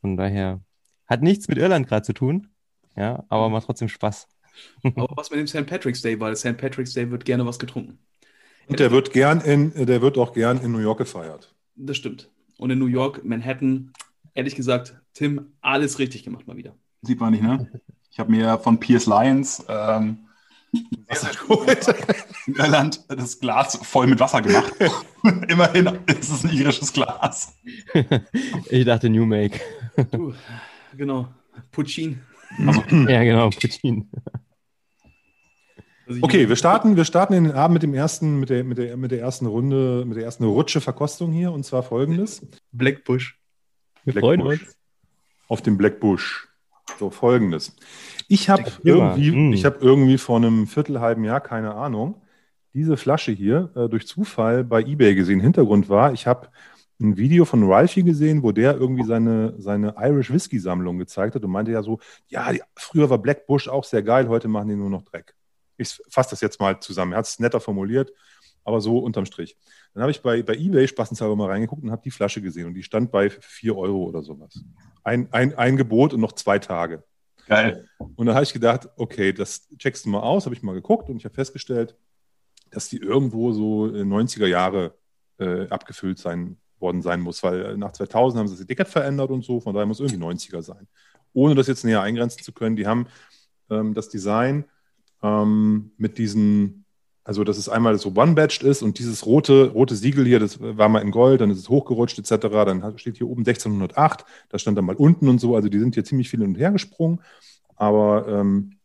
von 0.01 0.17
daher 0.17 0.61
hat 1.07 1.23
nichts 1.23 1.49
mit 1.49 1.59
Irland 1.59 1.87
gerade 1.89 2.03
zu 2.05 2.13
tun, 2.15 2.49
ja, 2.97 3.25
aber 3.29 3.49
macht 3.51 3.67
trotzdem 3.67 3.89
Spaß. 3.89 4.29
Aber 4.97 5.09
was 5.17 5.31
mit 5.31 5.41
dem 5.41 5.47
St. 5.47 5.67
Patrick's 5.67 6.03
Day, 6.03 6.19
weil 6.21 6.37
St. 6.37 6.57
Patrick's 6.59 6.93
Day 6.93 7.11
wird 7.11 7.25
gerne 7.25 7.47
was 7.47 7.59
getrunken. 7.59 7.99
Und 8.69 8.81
der 8.81 8.91
wird 8.91 9.13
gern 9.13 9.41
in, 9.41 9.73
der 9.87 10.03
wird 10.03 10.19
auch 10.19 10.33
gern 10.33 10.59
in 10.59 10.73
New 10.73 10.79
York 10.79 10.99
gefeiert. 10.99 11.55
Das 11.75 11.97
stimmt. 11.97 12.29
Und 12.59 12.71
in 12.71 12.79
New 12.79 12.87
York, 12.87 13.25
Manhattan, 13.25 13.93
ehrlich 14.35 14.57
gesagt, 14.57 15.01
Tim, 15.15 15.53
alles 15.61 15.99
richtig 15.99 16.25
gemacht 16.25 16.47
mal 16.47 16.57
wieder. 16.57 16.75
Sieht 17.03 17.21
man 17.21 17.33
nicht, 17.33 17.43
ne? 17.43 17.71
Ich 18.11 18.19
habe 18.19 18.31
mir 18.31 18.59
von 18.59 18.81
Piers 18.81 19.07
Lions 19.07 19.65
ähm, 19.69 20.19
Wasser 21.09 21.31
geholt. 21.31 21.87
in 22.47 22.55
Irland 22.57 23.05
das 23.09 23.39
Glas 23.39 23.79
voll 23.83 24.07
mit 24.07 24.21
Wasser 24.21 24.43
gemacht. 24.43 24.73
Immerhin 25.49 25.87
ist 26.07 26.31
es 26.31 26.45
ein 26.45 26.51
irisches 26.51 26.93
Glas. 26.93 27.55
ich 28.71 28.85
dachte 28.85 29.09
New 29.09 29.25
Make. 29.25 29.61
Genau. 30.97 31.29
Puccin. 31.71 32.21
ja, 32.59 33.25
genau, 33.25 33.51
Putin. 33.51 34.09
Also 36.09 36.21
Okay, 36.23 36.49
wir 36.49 36.57
starten, 36.57 36.97
wir 36.97 37.05
starten 37.05 37.35
in 37.35 37.45
den 37.45 37.53
Abend 37.53 37.75
mit 37.75 37.83
dem 37.83 37.93
ersten, 37.95 38.41
mit 38.41 38.49
der, 38.49 38.65
mit 38.65 38.79
der, 38.79 38.97
mit 38.97 39.11
der 39.11 39.21
ersten 39.21 39.47
Runde, 39.47 40.05
mit 40.07 40.17
der 40.17 40.25
ersten 40.25 40.45
Rutsche 40.45 40.81
Verkostung 40.81 41.33
hier 41.33 41.53
und 41.53 41.65
zwar 41.65 41.83
folgendes. 41.83 42.47
Blackbush. 42.73 43.39
Wir 44.05 44.15
Black 44.15 44.23
freuen 44.23 44.41
Bush. 44.41 44.63
uns. 44.63 44.77
Auf 45.49 45.63
dem 45.63 45.77
Black 45.77 46.01
Bush. 46.01 46.49
So, 46.99 47.11
folgendes. 47.11 47.77
Ich 48.29 48.49
habe 48.49 48.65
irgendwie, 48.83 49.31
Mm. 49.33 49.53
ich 49.53 49.65
habe 49.67 49.79
irgendwie 49.81 50.17
vor 50.19 50.37
einem 50.39 50.67
Viertelhalben 50.67 51.25
Jahr, 51.25 51.41
keine 51.41 51.75
Ahnung, 51.75 52.23
diese 52.73 52.97
Flasche 52.97 53.33
hier 53.33 53.71
äh, 53.77 53.89
durch 53.89 54.07
Zufall 54.07 54.65
bei 54.65 54.81
eBay 54.83 55.15
gesehen. 55.15 55.41
Hintergrund 55.41 55.89
war, 55.91 56.13
ich 56.15 56.27
habe 56.27 56.49
ein 57.01 57.17
Video 57.17 57.45
von 57.45 57.63
Ralphie 57.71 58.03
gesehen, 58.03 58.43
wo 58.43 58.53
der 58.53 58.77
irgendwie 58.77 59.05
seine, 59.05 59.55
seine 59.59 59.95
Irish 59.99 60.33
Whisky 60.33 60.59
Sammlung 60.59 60.99
gezeigt 60.99 61.35
hat 61.35 61.45
und 61.45 61.51
meinte 61.51 61.71
ja 61.73 61.83
so, 61.83 61.99
ja, 62.29 62.51
die, 62.53 62.63
früher 62.75 63.09
war 63.11 63.19
Black 63.19 63.47
Bush 63.47 63.69
auch 63.69 63.85
sehr 63.85 64.03
geil, 64.03 64.29
heute 64.29 64.49
machen 64.49 64.69
die 64.69 64.77
nur 64.77 64.91
noch 64.91 65.03
Dreck. 65.03 65.35
Ich 65.79 66.01
fasse 66.11 66.31
das 66.31 66.41
jetzt 66.41 66.61
mal 66.61 66.79
zusammen. 66.81 67.13
Er 67.13 67.19
hat 67.19 67.27
es 67.27 67.39
netter 67.39 67.61
formuliert, 67.61 68.13
aber 68.65 68.81
so 68.81 68.99
unterm 68.99 69.25
Strich. 69.25 69.57
Dann 69.95 70.03
habe 70.03 70.11
ich 70.11 70.21
bei, 70.21 70.43
bei 70.43 70.55
eBay 70.55 70.87
spaßenshalber 70.87 71.35
mal 71.35 71.49
reingeguckt 71.49 71.83
und 71.83 71.91
habe 71.91 72.03
die 72.05 72.11
Flasche 72.11 72.43
gesehen 72.43 72.67
und 72.67 72.75
die 72.75 72.83
stand 72.83 73.11
bei 73.11 73.31
4 73.31 73.77
Euro 73.77 74.05
oder 74.05 74.23
sowas. 74.23 74.63
Ein, 75.05 75.33
ein, 75.33 75.55
ein 75.55 75.77
Gebot 75.77 76.13
und 76.13 76.21
noch 76.21 76.33
zwei 76.33 76.59
Tage. 76.59 77.03
Geil. 77.47 77.89
Und 78.17 78.27
da 78.27 78.35
habe 78.35 78.45
ich 78.45 78.53
gedacht, 78.53 78.89
okay, 78.97 79.33
das 79.33 79.67
checkst 79.79 80.05
du 80.05 80.11
mal 80.11 80.21
aus, 80.21 80.45
habe 80.45 80.55
ich 80.55 80.63
mal 80.63 80.75
geguckt 80.75 81.09
und 81.09 81.17
ich 81.17 81.25
habe 81.25 81.35
festgestellt, 81.35 81.97
dass 82.71 82.91
die 82.91 82.99
irgendwo 82.99 83.53
so 83.53 83.87
äh, 83.87 84.03
90er 84.03 84.47
Jahre 84.47 84.95
äh, 85.39 85.67
abgefüllt 85.69 86.19
sein 86.19 86.59
worden 86.79 87.03
sein 87.03 87.21
muss, 87.21 87.43
weil 87.43 87.65
äh, 87.65 87.77
nach 87.77 87.93
2000 87.93 88.39
haben 88.39 88.49
sie 88.49 88.55
das 88.55 88.65
Etikett 88.65 88.89
verändert 88.89 89.31
und 89.31 89.45
so, 89.45 89.61
von 89.61 89.75
daher 89.75 89.87
muss 89.87 90.01
irgendwie 90.01 90.23
90er 90.23 90.63
sein. 90.63 90.87
Ohne 91.33 91.55
das 91.55 91.67
jetzt 91.67 91.85
näher 91.85 92.03
eingrenzen 92.03 92.43
zu 92.43 92.53
können, 92.53 92.77
die 92.77 92.87
haben 92.87 93.07
ähm, 93.71 93.95
das 93.95 94.09
Design 94.09 94.65
ähm, 95.23 95.93
mit 95.97 96.19
diesen, 96.19 96.85
also 97.25 97.45
dass 97.45 97.59
es 97.59 97.69
einmal 97.69 97.99
so 97.99 98.13
one-batched 98.15 98.63
ist 98.63 98.83
und 98.83 98.99
dieses 98.99 99.27
rote, 99.27 99.71
rote 99.73 99.95
Siegel 99.95 100.25
hier, 100.25 100.41
das 100.41 100.61
war 100.61 100.89
mal 100.89 101.01
in 101.01 101.11
Gold, 101.11 101.41
dann 101.41 101.51
ist 101.51 101.59
es 101.59 101.69
hochgerutscht 101.69 102.19
etc., 102.19 102.49
dann 102.49 102.99
steht 102.99 103.19
hier 103.19 103.29
oben 103.29 103.41
1608, 103.41 104.25
das 104.49 104.63
stand 104.63 104.79
dann 104.79 104.85
mal 104.85 104.97
unten 104.97 105.29
und 105.29 105.41
so, 105.41 105.55
also 105.55 105.69
die 105.69 105.79
sind 105.79 105.95
hier 105.95 106.05
ziemlich 106.05 106.29
viel 106.29 106.41
hin 106.41 106.51
und 106.51 106.59
her 106.59 106.71
gesprungen, 106.71 107.21
aber 107.77 108.27
ähm, 108.29 108.79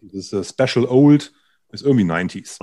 dieses 0.00 0.32
äh, 0.32 0.44
Special 0.44 0.86
Old 0.86 1.32
ist 1.70 1.84
irgendwie 1.84 2.04
90s. 2.04 2.58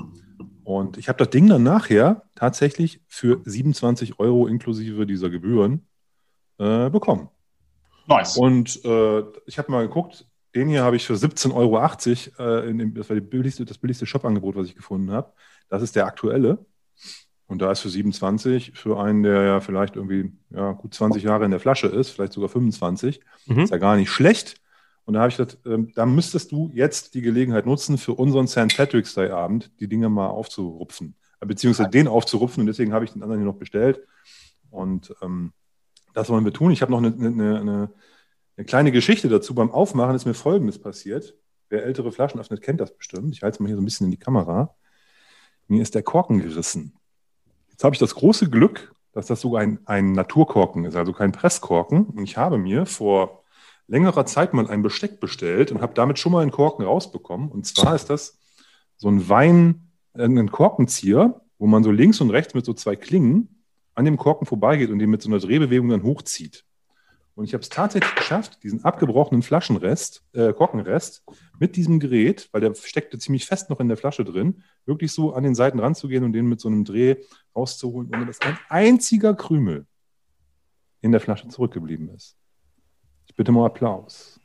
Und 0.63 0.97
ich 0.97 1.09
habe 1.09 1.17
das 1.17 1.31
Ding 1.31 1.47
dann 1.47 1.63
nachher 1.63 2.23
tatsächlich 2.35 3.01
für 3.07 3.41
27 3.43 4.19
Euro 4.19 4.45
inklusive 4.45 5.07
dieser 5.07 5.31
Gebühren 5.31 5.87
äh, 6.59 6.91
bekommen. 6.91 7.29
Nice. 8.07 8.37
Und 8.37 8.83
äh, 8.85 9.23
ich 9.47 9.57
habe 9.57 9.71
mal 9.71 9.87
geguckt, 9.87 10.27
den 10.55 10.67
hier 10.67 10.83
habe 10.83 10.95
ich 10.95 11.05
für 11.05 11.13
17,80 11.13 11.53
Euro, 12.39 12.49
äh, 12.49 12.69
in 12.69 12.77
dem, 12.77 12.93
das 12.93 13.09
war 13.09 13.15
billigste, 13.17 13.65
das 13.65 13.77
billigste 13.77 14.05
Shop-Angebot, 14.05 14.55
was 14.55 14.67
ich 14.67 14.75
gefunden 14.75 15.11
habe. 15.11 15.31
Das 15.69 15.81
ist 15.81 15.95
der 15.95 16.05
aktuelle. 16.05 16.65
Und 17.47 17.61
da 17.61 17.71
ist 17.71 17.79
für 17.79 17.89
27 17.89 18.73
für 18.75 18.99
einen, 18.99 19.23
der 19.23 19.41
ja 19.41 19.59
vielleicht 19.59 19.95
irgendwie 19.95 20.31
ja, 20.51 20.71
gut 20.73 20.93
20 20.93 21.23
Jahre 21.23 21.45
in 21.45 21.51
der 21.51 21.59
Flasche 21.59 21.87
ist, 21.87 22.11
vielleicht 22.11 22.33
sogar 22.33 22.49
25, 22.49 23.21
Mhm. 23.47 23.59
ist 23.61 23.71
ja 23.71 23.77
gar 23.77 23.95
nicht 23.95 24.11
schlecht. 24.11 24.61
Und 25.05 25.15
da 25.15 25.21
habe 25.21 25.29
ich 25.29 25.37
gedacht, 25.37 25.57
ähm, 25.65 25.91
da 25.95 26.05
müsstest 26.05 26.51
du 26.51 26.69
jetzt 26.73 27.15
die 27.15 27.21
Gelegenheit 27.21 27.65
nutzen, 27.65 27.97
für 27.97 28.13
unseren 28.13 28.47
St. 28.47 28.77
Patrick's 28.77 29.15
Day 29.15 29.31
Abend 29.31 29.71
die 29.79 29.87
Dinge 29.87 30.09
mal 30.09 30.27
aufzurupfen, 30.27 31.15
äh, 31.39 31.47
beziehungsweise 31.47 31.89
den 31.89 32.07
aufzurupfen. 32.07 32.61
Und 32.61 32.67
deswegen 32.67 32.93
habe 32.93 33.05
ich 33.05 33.13
den 33.13 33.23
anderen 33.23 33.41
hier 33.41 33.51
noch 33.51 33.57
bestellt. 33.57 34.01
Und 34.69 35.15
ähm, 35.23 35.51
das 36.13 36.29
wollen 36.29 36.45
wir 36.45 36.53
tun. 36.53 36.71
Ich 36.71 36.83
habe 36.83 36.91
noch 36.91 36.99
eine, 36.99 37.07
eine, 37.07 37.59
eine, 37.59 37.89
eine 38.59 38.65
kleine 38.65 38.91
Geschichte 38.91 39.29
dazu. 39.29 39.55
Beim 39.55 39.71
Aufmachen 39.71 40.15
ist 40.15 40.25
mir 40.25 40.33
Folgendes 40.33 40.79
passiert. 40.79 41.33
Wer 41.69 41.85
ältere 41.85 42.11
Flaschen 42.11 42.41
öffnet, 42.41 42.61
kennt 42.61 42.81
das 42.81 42.93
bestimmt. 42.93 43.33
Ich 43.33 43.41
halte 43.41 43.55
es 43.55 43.59
mal 43.61 43.67
hier 43.67 43.77
so 43.77 43.81
ein 43.81 43.85
bisschen 43.85 44.07
in 44.07 44.11
die 44.11 44.17
Kamera. 44.17 44.75
Mir 45.69 45.81
ist 45.81 45.95
der 45.95 46.03
Korken 46.03 46.39
gerissen. 46.39 46.93
Jetzt 47.69 47.85
habe 47.85 47.95
ich 47.95 47.99
das 47.99 48.15
große 48.15 48.49
Glück, 48.49 48.93
dass 49.13 49.27
das 49.27 49.39
sogar 49.39 49.61
ein, 49.61 49.79
ein 49.85 50.11
Naturkorken 50.11 50.83
ist, 50.83 50.97
also 50.97 51.13
kein 51.13 51.31
Presskorken. 51.31 52.07
Und 52.07 52.21
ich 52.21 52.35
habe 52.35 52.57
mir 52.57 52.85
vor 52.85 53.45
längerer 53.87 54.25
Zeit 54.25 54.53
mal 54.53 54.67
ein 54.67 54.81
Besteck 54.81 55.21
bestellt 55.21 55.71
und 55.71 55.81
habe 55.81 55.93
damit 55.93 56.19
schon 56.19 56.33
mal 56.33 56.41
einen 56.41 56.51
Korken 56.51 56.83
rausbekommen. 56.83 57.49
Und 57.49 57.65
zwar 57.65 57.95
ist 57.95 58.09
das 58.09 58.39
so 58.97 59.07
ein 59.07 59.29
Wein, 59.29 59.93
äh, 60.15 60.25
ein 60.25 60.51
Korkenzieher, 60.51 61.39
wo 61.59 61.65
man 61.65 61.85
so 61.85 61.91
links 61.91 62.19
und 62.19 62.29
rechts 62.29 62.53
mit 62.55 62.65
so 62.65 62.73
zwei 62.73 62.97
Klingen 62.97 63.63
an 63.95 64.03
dem 64.03 64.17
Korken 64.17 64.45
vorbeigeht 64.45 64.89
und 64.89 64.99
den 64.99 65.09
mit 65.09 65.21
so 65.21 65.29
einer 65.29 65.39
Drehbewegung 65.39 65.87
dann 65.87 66.03
hochzieht. 66.03 66.65
Und 67.39 67.45
ich 67.45 67.53
habe 67.53 67.61
es 67.61 67.69
tatsächlich 67.69 68.13
geschafft, 68.15 68.61
diesen 68.63 68.83
abgebrochenen 68.83 69.43
Flaschenrest, 69.43 70.25
äh, 70.33 70.51
Korkenrest 70.51 71.23
mit 71.57 71.77
diesem 71.77 72.01
Gerät, 72.01 72.49
weil 72.51 72.59
der 72.59 72.75
steckte 72.75 73.17
ziemlich 73.17 73.45
fest 73.45 73.69
noch 73.69 73.79
in 73.79 73.87
der 73.87 73.95
Flasche 73.95 74.25
drin, 74.25 74.61
wirklich 74.85 75.13
so 75.13 75.31
an 75.33 75.43
den 75.43 75.55
Seiten 75.55 75.79
ranzugehen 75.79 76.25
und 76.25 76.33
den 76.33 76.47
mit 76.47 76.59
so 76.59 76.67
einem 76.67 76.83
Dreh 76.83 77.15
rauszuholen, 77.55 78.13
ohne 78.13 78.25
dass 78.25 78.41
ein 78.41 78.57
einziger 78.67 79.35
Krümel 79.35 79.85
in 80.99 81.13
der 81.13 81.21
Flasche 81.21 81.47
zurückgeblieben 81.47 82.09
ist. 82.09 82.35
Ich 83.25 83.35
bitte 83.35 83.53
mal 83.53 83.67
Applaus. 83.67 84.37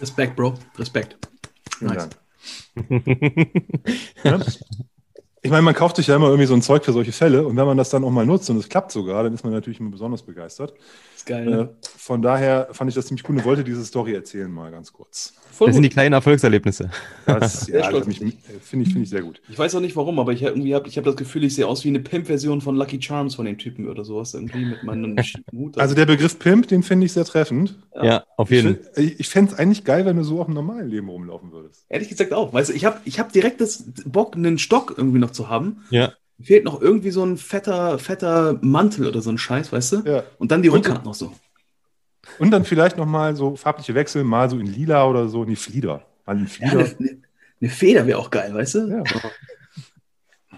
Respekt, 0.00 0.34
Bro. 0.34 0.54
Respekt. 0.78 1.18
Vielen 1.76 1.92
Nice. 1.92 2.08
Ja? 4.24 4.40
Ich 5.42 5.50
meine, 5.50 5.62
man 5.62 5.74
kauft 5.74 5.96
sich 5.96 6.08
ja 6.08 6.16
immer 6.16 6.26
irgendwie 6.26 6.46
so 6.46 6.54
ein 6.54 6.62
Zeug 6.62 6.84
für 6.84 6.92
solche 6.92 7.12
Fälle 7.12 7.46
und 7.46 7.56
wenn 7.56 7.66
man 7.66 7.76
das 7.76 7.90
dann 7.90 8.02
auch 8.02 8.10
mal 8.10 8.26
nutzt 8.26 8.50
und 8.50 8.56
es 8.56 8.68
klappt 8.68 8.90
sogar, 8.90 9.22
dann 9.22 9.32
ist 9.32 9.44
man 9.44 9.52
natürlich 9.52 9.78
immer 9.78 9.90
besonders 9.90 10.22
begeistert. 10.22 10.74
Geil. 11.28 11.46
Äh, 11.46 11.50
Ne? 11.50 11.68
von 11.96 12.22
daher 12.22 12.68
fand 12.72 12.88
ich 12.88 12.94
das 12.94 13.06
ziemlich 13.06 13.28
cool 13.28 13.36
und 13.36 13.44
wollte 13.44 13.62
diese 13.64 13.84
Story 13.84 14.14
erzählen 14.14 14.50
mal 14.50 14.70
ganz 14.70 14.92
kurz. 14.94 15.34
Voll 15.52 15.66
Das 15.68 15.74
sind 15.74 15.82
die 15.82 15.88
gut. 15.90 15.94
kleinen 15.94 16.12
Erfolgserlebnisse. 16.14 16.88
Das 17.26 17.66
ja, 17.68 17.90
das 17.90 18.06
mich- 18.06 18.18
finde 18.18 18.34
ich, 18.34 18.64
finde 18.64 19.02
ich 19.02 19.10
sehr 19.10 19.20
gut. 19.22 19.42
Ich 19.50 19.58
weiß 19.58 19.74
auch 19.74 19.80
nicht 19.80 19.94
warum, 19.96 20.18
aber 20.18 20.32
ich 20.32 20.42
habe 20.42 20.52
irgendwie 20.52 20.74
hab, 20.74 20.86
ich 20.86 20.96
hab 20.96 21.04
das 21.04 21.16
Gefühl, 21.16 21.44
ich 21.44 21.54
sehe 21.54 21.66
aus 21.66 21.84
wie 21.84 21.88
eine 21.88 22.00
Pimp-Version 22.00 22.60
von 22.62 22.76
Lucky 22.76 23.02
Charms 23.02 23.34
von 23.34 23.44
dem 23.44 23.58
Typen 23.58 23.88
oder 23.88 24.04
sowas. 24.04 24.32
Irgendwie 24.34 24.64
mit 24.64 24.84
meinem 24.84 25.16
Hut. 25.52 25.76
Also 25.78 25.94
der 25.94 26.06
Begriff 26.06 26.38
Pimp, 26.38 26.68
den 26.68 26.82
finde 26.82 27.04
ich 27.06 27.12
sehr 27.12 27.24
treffend. 27.26 27.74
Ja. 27.94 28.04
Ja, 28.04 28.24
auf 28.38 28.50
Ich, 28.50 28.56
jeden 28.62 28.76
find- 28.76 28.98
ich, 28.98 29.20
ich 29.20 29.28
fände 29.28 29.52
es 29.52 29.58
eigentlich 29.58 29.84
geil, 29.84 30.06
wenn 30.06 30.16
du 30.16 30.24
so 30.24 30.40
auch 30.40 30.48
im 30.48 30.54
normalen 30.54 30.88
Leben 30.88 31.08
rumlaufen 31.10 31.52
würdest. 31.52 31.84
Ehrlich 31.90 32.08
gesagt 32.08 32.32
auch. 32.32 32.52
Weißt 32.54 32.70
du, 32.70 32.74
ich 32.74 32.84
habe 32.86 33.00
ich 33.04 33.18
hab 33.18 33.32
direkt 33.32 33.60
das 33.60 33.84
Bock, 34.06 34.34
einen 34.36 34.56
Stock 34.58 34.94
irgendwie 34.96 35.18
noch 35.18 35.32
zu 35.32 35.48
haben. 35.50 35.82
Ja. 35.90 36.12
Fehlt 36.40 36.64
noch 36.64 36.80
irgendwie 36.80 37.10
so 37.10 37.24
ein 37.24 37.36
fetter, 37.36 37.98
fetter 37.98 38.58
Mantel 38.62 39.06
oder 39.08 39.20
so 39.22 39.30
ein 39.30 39.38
Scheiß, 39.38 39.72
weißt 39.72 39.92
du? 39.92 40.02
Ja. 40.04 40.22
Und 40.38 40.52
dann 40.52 40.62
die 40.62 40.68
Rückhand 40.68 41.04
noch 41.04 41.14
so. 41.14 41.32
Und 42.38 42.50
dann 42.50 42.64
vielleicht 42.64 42.96
nochmal 42.96 43.34
so 43.34 43.56
farbliche 43.56 43.94
Wechsel, 43.94 44.22
mal 44.22 44.48
so 44.48 44.58
in 44.58 44.66
lila 44.66 45.06
oder 45.08 45.28
so, 45.28 45.42
in 45.42 45.50
die 45.50 45.56
Flieder. 45.56 46.04
Mal 46.26 46.36
in 46.38 46.42
Ja, 46.44 46.48
Flieder. 46.48 46.70
eine, 46.78 46.96
eine, 46.98 47.22
eine 47.60 47.70
Feder 47.70 48.06
wäre 48.06 48.18
auch 48.18 48.30
geil, 48.30 48.54
weißt 48.54 48.74
du? 48.76 48.88
Ja. 48.88 49.04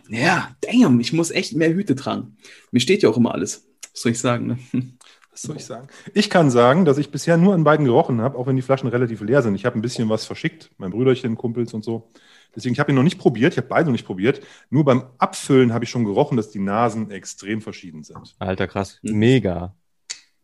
Ja, 0.09 0.57
damn, 0.61 1.01
ich 1.01 1.13
muss 1.13 1.31
echt 1.31 1.55
mehr 1.55 1.73
Hüte 1.73 1.95
tragen. 1.95 2.37
Mir 2.73 2.81
steht 2.81 3.03
ja 3.03 3.09
auch 3.09 3.17
immer 3.17 3.33
alles. 3.33 3.67
Was 3.93 4.03
soll 4.03 4.13
ich 4.13 4.19
sagen, 4.19 4.47
ne? 4.47 4.59
Was 5.31 5.43
soll 5.43 5.57
ich 5.57 5.65
sagen? 5.65 5.87
Ich 6.13 6.29
kann 6.29 6.51
sagen, 6.51 6.85
dass 6.85 6.99
ich 6.99 7.13
bisher 7.13 7.37
nur 7.37 7.55
an 7.55 7.63
beiden 7.63 7.87
gerochen 7.87 8.21
habe, 8.21 8.37
auch 8.37 8.49
wenn 8.49 8.57
die 8.57 8.63
Flaschen 8.63 8.89
relativ 8.89 9.21
leer 9.21 9.43
sind. 9.43 9.55
Ich 9.55 9.65
habe 9.65 9.79
ein 9.79 9.83
bisschen 9.83 10.09
was 10.09 10.25
verschickt, 10.25 10.71
mein 10.77 10.91
Brüderchen, 10.91 11.37
Kumpels 11.37 11.73
und 11.73 11.85
so. 11.85 12.11
Deswegen, 12.55 12.73
ich 12.73 12.81
habe 12.81 12.91
ihn 12.93 12.97
noch 12.97 13.03
nicht 13.03 13.19
probiert, 13.19 13.53
ich 13.55 13.59
habe 13.59 13.69
beide 13.69 13.87
noch 13.87 13.93
nicht 13.93 14.07
probiert. 14.07 14.41
Nur 14.71 14.85
beim 14.85 15.05
Abfüllen 15.19 15.73
habe 15.73 15.85
ich 15.85 15.91
schon 15.91 16.05
gerochen, 16.05 16.37
dass 16.37 16.51
die 16.51 16.59
Nasen 16.59 17.11
extrem 17.11 17.61
verschieden 17.61 18.03
sind. 18.03 18.35
Alter, 18.39 18.67
krass. 18.67 18.99
Mega. 19.03 19.75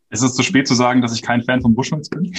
Ist 0.09 0.23
es 0.23 0.33
zu 0.35 0.43
spät 0.43 0.67
zu 0.67 0.73
sagen, 0.73 1.01
dass 1.01 1.13
ich 1.13 1.21
kein 1.21 1.43
Fan 1.43 1.61
von 1.61 1.75
Bushmills 1.75 2.09
bin? 2.09 2.33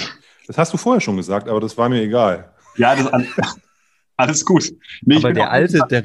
Das 0.46 0.56
hast 0.56 0.72
du 0.72 0.78
vorher 0.78 1.00
schon 1.02 1.16
gesagt, 1.16 1.48
aber 1.48 1.60
das 1.60 1.76
war 1.76 1.88
mir 1.90 2.00
egal. 2.02 2.50
Ja, 2.76 2.96
das 2.96 3.06
alles, 3.08 3.28
alles 4.16 4.44
gut. 4.44 4.72
Nee, 5.02 5.16
ich 5.18 5.24
Aber 5.24 5.34
der 5.34 5.48
auch- 5.48 5.52
alte, 5.52 5.80
der, 5.90 6.04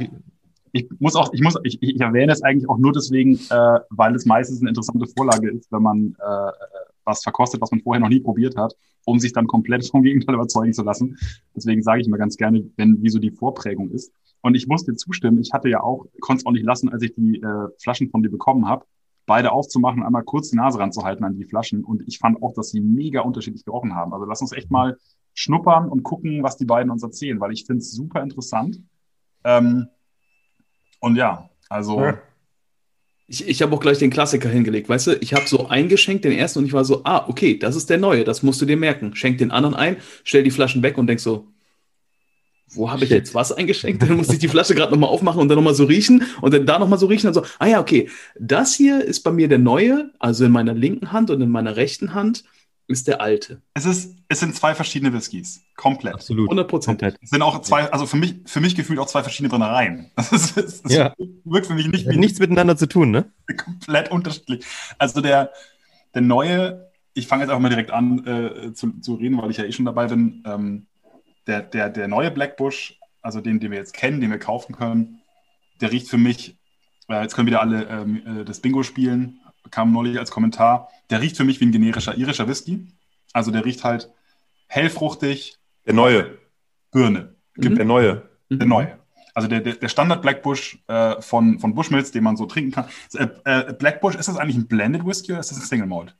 ich 0.73 0.89
muss 0.99 1.15
auch, 1.15 1.31
ich 1.33 1.41
muss, 1.41 1.55
ich, 1.63 1.81
ich 1.81 2.01
erwähne 2.01 2.33
es 2.33 2.41
eigentlich 2.41 2.67
auch 2.67 2.77
nur 2.79 2.91
deswegen, 2.91 3.35
äh, 3.49 3.79
weil 3.91 4.13
es 4.15 4.25
meistens 4.25 4.59
eine 4.59 4.69
interessante 4.69 5.05
Vorlage 5.15 5.51
ist, 5.51 5.71
wenn 5.71 5.83
man 5.83 6.15
äh, 6.19 6.51
was 7.05 7.23
verkostet, 7.23 7.61
was 7.61 7.71
man 7.71 7.81
vorher 7.81 7.99
noch 7.99 8.09
nie 8.09 8.19
probiert 8.19 8.55
hat, 8.57 8.75
um 9.05 9.19
sich 9.19 9.33
dann 9.33 9.47
komplett 9.47 9.87
vom 9.91 10.03
Gegenteil 10.03 10.35
überzeugen 10.35 10.73
zu 10.73 10.83
lassen. 10.83 11.17
Deswegen 11.55 11.81
sage 11.81 12.01
ich 12.01 12.07
immer 12.07 12.17
ganz 12.17 12.37
gerne, 12.37 12.63
wenn 12.77 13.01
wie 13.01 13.09
so 13.09 13.19
die 13.19 13.31
Vorprägung 13.31 13.91
ist. 13.91 14.11
Und 14.41 14.55
ich 14.55 14.67
muss 14.67 14.83
dir 14.83 14.95
zustimmen, 14.95 15.39
ich 15.39 15.53
hatte 15.53 15.69
ja 15.69 15.81
auch, 15.81 16.05
konnte 16.19 16.41
es 16.41 16.45
auch 16.45 16.51
nicht 16.51 16.65
lassen, 16.65 16.89
als 16.89 17.01
ich 17.01 17.13
die 17.13 17.41
äh, 17.41 17.67
Flaschen 17.81 18.09
von 18.09 18.23
dir 18.23 18.29
bekommen 18.29 18.67
habe, 18.67 18.85
beide 19.25 19.53
aufzumachen, 19.53 20.03
einmal 20.03 20.23
kurz 20.23 20.49
die 20.49 20.57
Nase 20.57 20.79
ranzuhalten 20.79 21.23
an 21.23 21.37
die 21.37 21.45
Flaschen. 21.45 21.83
Und 21.83 22.03
ich 22.07 22.19
fand 22.19 22.43
auch, 22.43 22.53
dass 22.53 22.69
sie 22.71 22.81
mega 22.81 23.21
unterschiedlich 23.21 23.63
gerochen 23.63 23.95
haben. 23.95 24.13
Also 24.13 24.25
lass 24.25 24.41
uns 24.41 24.51
echt 24.51 24.69
mal 24.69 24.97
schnuppern 25.33 25.87
und 25.87 26.03
gucken, 26.03 26.43
was 26.43 26.57
die 26.57 26.65
beiden 26.65 26.91
uns 26.91 27.03
erzählen, 27.03 27.39
weil 27.39 27.53
ich 27.53 27.65
finde 27.65 27.79
es 27.79 27.91
super 27.91 28.21
interessant. 28.21 28.81
Ähm, 29.45 29.87
und 30.99 31.15
ja, 31.15 31.49
also 31.69 31.99
Ja. 32.01 32.17
Ich, 33.27 33.47
ich 33.47 33.61
habe 33.61 33.73
auch 33.75 33.79
gleich 33.79 33.99
den 33.99 34.09
Klassiker 34.09 34.49
hingelegt, 34.49 34.89
weißt 34.89 35.07
du? 35.07 35.17
Ich 35.21 35.33
habe 35.33 35.47
so 35.47 35.67
eingeschenkt, 35.67 36.25
den 36.25 36.33
ersten, 36.33 36.59
und 36.59 36.65
ich 36.65 36.73
war 36.73 36.83
so, 36.83 37.01
ah, 37.05 37.25
okay, 37.27 37.57
das 37.57 37.75
ist 37.75 37.89
der 37.89 37.97
neue, 37.97 38.23
das 38.23 38.43
musst 38.43 38.61
du 38.61 38.65
dir 38.65 38.77
merken. 38.77 39.15
Schenk 39.15 39.37
den 39.37 39.51
anderen 39.51 39.75
ein, 39.75 39.97
stell 40.23 40.43
die 40.43 40.51
Flaschen 40.51 40.83
weg 40.83 40.97
und 40.97 41.07
denk 41.07 41.19
so, 41.19 41.47
wo 42.75 42.89
habe 42.89 43.03
ich 43.03 43.09
Shit. 43.09 43.19
jetzt 43.19 43.35
was 43.35 43.51
eingeschenkt? 43.51 44.01
Dann 44.01 44.17
muss 44.17 44.29
ich 44.29 44.39
die 44.39 44.47
Flasche 44.47 44.75
gerade 44.75 44.91
nochmal 44.91 45.09
aufmachen 45.09 45.39
und 45.41 45.47
dann 45.47 45.57
nochmal 45.57 45.75
so 45.75 45.85
riechen 45.85 46.23
und 46.41 46.53
dann 46.53 46.65
da 46.65 46.79
nochmal 46.79 46.99
so 46.99 47.05
riechen 47.05 47.27
und 47.27 47.33
so, 47.33 47.43
ah 47.59 47.67
ja, 47.67 47.79
okay, 47.79 48.09
das 48.39 48.75
hier 48.75 49.03
ist 49.03 49.21
bei 49.21 49.31
mir 49.31 49.47
der 49.47 49.59
neue, 49.59 50.11
also 50.19 50.45
in 50.45 50.51
meiner 50.51 50.73
linken 50.73 51.11
Hand 51.11 51.29
und 51.29 51.41
in 51.41 51.49
meiner 51.49 51.75
rechten 51.75 52.13
Hand 52.13 52.43
ist 52.87 53.07
der 53.07 53.21
alte. 53.21 53.61
es 53.73 53.85
ist, 53.85 54.15
es 54.27 54.39
sind 54.39 54.55
zwei 54.55 54.75
verschiedene 54.75 55.13
Whiskys. 55.13 55.61
Komplett. 55.75 56.13
absolut. 56.15 56.47
100 56.49 56.67
Prozent. 56.67 57.01
Es 57.21 57.29
sind 57.29 57.41
auch 57.41 57.61
zwei, 57.61 57.91
also 57.91 58.05
für 58.05 58.17
mich, 58.17 58.35
für 58.45 58.59
mich 58.59 58.75
gefühlt 58.75 58.99
auch 58.99 59.07
zwei 59.07 59.23
verschiedene 59.23 59.49
Brennereien. 59.49 60.11
Das, 60.15 60.31
ist, 60.31 60.57
es 60.57 60.81
ist, 60.81 60.91
Ja. 60.91 61.13
wirkt 61.45 61.67
für 61.67 61.73
mich 61.75 61.87
nicht 61.87 62.05
Hat 62.05 62.13
wie 62.13 62.19
nichts 62.19 62.39
miteinander 62.39 62.75
zu 62.77 62.87
tun, 62.87 63.11
ne? 63.11 63.31
komplett 63.57 64.11
unterschiedlich. 64.11 64.65
Also 64.97 65.21
der, 65.21 65.51
der 66.13 66.21
neue, 66.21 66.91
ich 67.13 67.27
fange 67.27 67.43
jetzt 67.43 67.51
auch 67.51 67.59
mal 67.59 67.69
direkt 67.69 67.91
an 67.91 68.25
äh, 68.25 68.73
zu, 68.73 68.99
zu 68.99 69.15
reden, 69.15 69.37
weil 69.41 69.51
ich 69.51 69.57
ja 69.57 69.63
eh 69.65 69.71
schon 69.71 69.85
dabei 69.85 70.07
bin. 70.07 70.43
Ähm, 70.45 70.87
der, 71.47 71.61
der, 71.61 71.89
der 71.89 72.07
neue 72.07 72.31
Blackbush, 72.31 72.99
also 73.21 73.39
den, 73.41 73.59
den 73.59 73.71
wir 73.71 73.77
jetzt 73.77 73.93
kennen, 73.93 74.21
den 74.21 74.31
wir 74.31 74.39
kaufen 74.39 74.73
können, 74.75 75.21
der 75.81 75.91
riecht 75.91 76.07
für 76.09 76.17
mich, 76.17 76.57
äh, 77.09 77.21
jetzt 77.21 77.35
können 77.35 77.47
wieder 77.47 77.61
alle 77.61 77.85
ähm, 77.87 78.41
äh, 78.41 78.45
das 78.45 78.59
Bingo 78.59 78.83
spielen, 78.83 79.39
kam 79.71 79.91
neulich 79.91 80.19
als 80.19 80.31
Kommentar, 80.31 80.89
der 81.09 81.21
riecht 81.21 81.37
für 81.37 81.43
mich 81.43 81.59
wie 81.59 81.65
ein 81.65 81.71
generischer 81.71 82.15
irischer 82.17 82.47
Whisky. 82.47 82.87
Also 83.33 83.51
der 83.51 83.65
riecht 83.65 83.83
halt 83.83 84.09
hellfruchtig, 84.67 85.57
Der 85.85 85.93
neue. 85.93 86.37
Birne, 86.91 87.35
Mhm. 87.55 87.75
Der 87.75 87.85
neue. 87.85 88.29
der 88.49 88.67
neue. 88.67 88.99
Also 89.35 89.47
der, 89.47 89.61
der, 89.61 89.73
der 89.75 89.87
Standard 89.89 90.21
Blackbush 90.21 90.79
äh, 90.87 91.21
von, 91.21 91.59
von 91.59 91.73
Bushmills, 91.75 92.11
den 92.11 92.23
man 92.23 92.37
so 92.37 92.45
trinken 92.45 92.71
kann. 92.71 92.85
Äh, 93.15 93.27
äh, 93.45 93.73
Blackbush, 93.73 94.15
ist 94.15 94.27
das 94.27 94.37
eigentlich 94.37 94.55
ein 94.57 94.67
Blended 94.67 95.05
Whisky 95.05 95.31
oder 95.31 95.39
ist 95.39 95.51
das 95.51 95.59
ein 95.59 95.65
Single 95.65 95.87
Malt? 95.87 96.15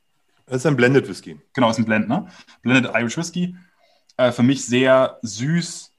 Das 0.46 0.56
ist 0.58 0.66
ein 0.66 0.76
Blended 0.76 1.08
Whisky. 1.08 1.40
Genau, 1.54 1.70
ist 1.70 1.78
ein 1.78 1.84
Blend, 1.84 2.08
ne? 2.08 2.26
Blended 2.62 2.90
Irish 2.94 3.16
Whisky. 3.16 3.56
Äh, 4.16 4.30
für 4.32 4.42
mich 4.42 4.64
sehr 4.66 5.18
süß, 5.22 5.92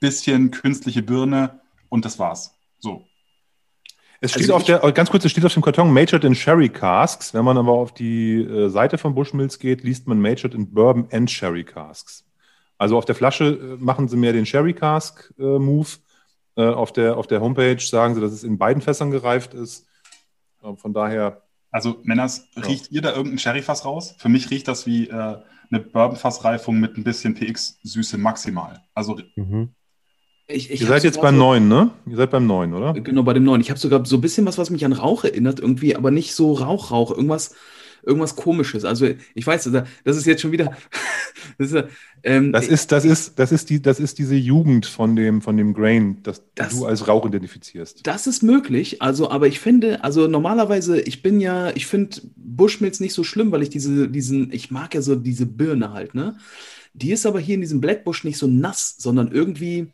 bisschen 0.00 0.50
künstliche 0.50 1.02
Birne 1.02 1.60
und 1.88 2.04
das 2.04 2.18
war's. 2.18 2.54
So. 2.80 3.06
Es 4.20 4.30
steht 4.32 4.42
Also 4.44 4.54
auf 4.54 4.64
der, 4.64 4.78
ganz 4.92 5.10
kurz, 5.10 5.24
es 5.24 5.30
steht 5.30 5.44
auf 5.44 5.52
dem 5.52 5.62
Karton 5.62 5.92
Matured 5.92 6.24
in 6.24 6.34
Sherry 6.34 6.68
Casks. 6.68 7.34
Wenn 7.34 7.44
man 7.44 7.58
aber 7.58 7.72
auf 7.72 7.92
die 7.92 8.40
äh, 8.40 8.68
Seite 8.68 8.98
von 8.98 9.14
Bushmills 9.14 9.58
geht, 9.58 9.82
liest 9.84 10.06
man 10.06 10.20
Matured 10.20 10.54
in 10.54 10.72
Bourbon 10.72 11.08
and 11.12 11.30
Sherry 11.30 11.64
Casks. 11.64 12.24
Also 12.78 12.96
auf 12.96 13.04
der 13.04 13.14
Flasche 13.14 13.44
äh, 13.78 13.82
machen 13.82 14.08
sie 14.08 14.16
mehr 14.16 14.32
den 14.32 14.46
Sherry 14.46 14.72
Cask 14.74 15.32
äh, 15.38 15.42
Move. 15.58 15.88
Äh, 16.56 16.64
auf, 16.68 16.92
der, 16.92 17.18
auf 17.18 17.26
der 17.26 17.40
Homepage 17.42 17.78
sagen 17.80 18.14
sie, 18.14 18.20
dass 18.22 18.32
es 18.32 18.42
in 18.42 18.56
beiden 18.56 18.80
Fässern 18.82 19.10
gereift 19.10 19.52
ist. 19.52 19.86
Äh, 20.62 20.74
von 20.76 20.94
daher, 20.94 21.42
Also, 21.70 22.00
Männers, 22.02 22.48
Ja. 22.56 22.62
riecht 22.62 22.90
ihr 22.90 23.02
da 23.02 23.10
irgendein 23.14 23.38
Sherryfass 23.38 23.84
raus? 23.84 24.14
Für 24.18 24.30
mich 24.30 24.50
riecht 24.50 24.66
das 24.66 24.86
wie 24.86 25.08
äh, 25.08 25.12
eine 25.70 25.80
Bourbonfassreifung 25.80 26.78
mit 26.80 26.96
ein 26.96 27.04
bisschen 27.04 27.34
PX-Süße 27.34 28.16
maximal. 28.16 28.82
Also, 28.94 29.20
Mhm. 29.34 29.74
Ich, 30.48 30.70
ich 30.70 30.80
ihr 30.80 30.86
seid 30.86 31.02
jetzt 31.04 31.20
beim 31.20 31.36
so- 31.36 31.58
ne? 31.58 31.90
Ihr 32.08 32.16
seid 32.16 32.30
beim 32.30 32.46
neuen, 32.46 32.72
oder? 32.72 32.92
Genau, 32.94 33.22
bei 33.22 33.34
dem 33.34 33.44
neuen. 33.44 33.60
Ich 33.60 33.70
habe 33.70 33.80
sogar 33.80 34.04
so 34.06 34.16
ein 34.16 34.20
bisschen 34.20 34.46
was, 34.46 34.58
was 34.58 34.70
mich 34.70 34.84
an 34.84 34.92
Rauch 34.92 35.24
erinnert, 35.24 35.58
irgendwie, 35.60 35.96
aber 35.96 36.10
nicht 36.10 36.34
so 36.34 36.52
Rauch-Rauch, 36.52 37.10
irgendwas, 37.10 37.54
irgendwas 38.04 38.36
komisches. 38.36 38.84
Also 38.84 39.08
ich 39.34 39.44
weiß, 39.46 39.64
das 39.64 39.84
das 40.04 40.16
ist 40.16 40.24
jetzt 40.26 40.42
schon 40.42 40.52
wieder. 40.52 40.76
das 41.58 41.72
ist, 41.72 41.84
ähm, 42.22 42.52
Das 42.52 42.68
ist, 42.68 42.92
das 42.92 43.04
ist, 43.04 43.38
das 43.40 43.50
ist 43.50 43.70
die, 43.70 43.82
das 43.82 43.98
ist 43.98 44.18
diese 44.20 44.36
Jugend 44.36 44.86
von 44.86 45.16
dem, 45.16 45.42
von 45.42 45.56
dem 45.56 45.74
Grain, 45.74 46.18
das, 46.22 46.42
Das- 46.54 46.70
du 46.78 46.86
als 46.86 47.08
Rauch 47.08 47.26
identifizierst. 47.26 48.06
Das 48.06 48.28
ist 48.28 48.44
möglich, 48.44 49.02
also, 49.02 49.28
aber 49.32 49.48
ich 49.48 49.58
finde, 49.58 50.04
also 50.04 50.28
normalerweise, 50.28 51.00
ich 51.00 51.22
bin 51.22 51.40
ja, 51.40 51.70
ich 51.74 51.86
finde 51.86 52.20
Bushmills 52.36 53.00
nicht 53.00 53.14
so 53.14 53.24
schlimm, 53.24 53.50
weil 53.50 53.62
ich 53.62 53.70
diese, 53.70 54.08
diesen, 54.08 54.52
ich 54.52 54.70
mag 54.70 54.94
ja 54.94 55.02
so 55.02 55.16
diese 55.16 55.46
Birne 55.46 55.92
halt, 55.92 56.14
ne? 56.14 56.36
Die 56.94 57.10
ist 57.10 57.26
aber 57.26 57.40
hier 57.40 57.56
in 57.56 57.60
diesem 57.60 57.80
Blackbush 57.80 58.22
nicht 58.24 58.38
so 58.38 58.46
nass, 58.46 58.94
sondern 58.98 59.30
irgendwie 59.32 59.88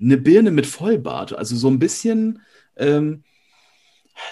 eine 0.00 0.16
Birne 0.16 0.50
mit 0.50 0.66
Vollbart, 0.66 1.32
also 1.32 1.56
so 1.56 1.68
ein 1.68 1.78
bisschen, 1.78 2.40
ähm, 2.76 3.24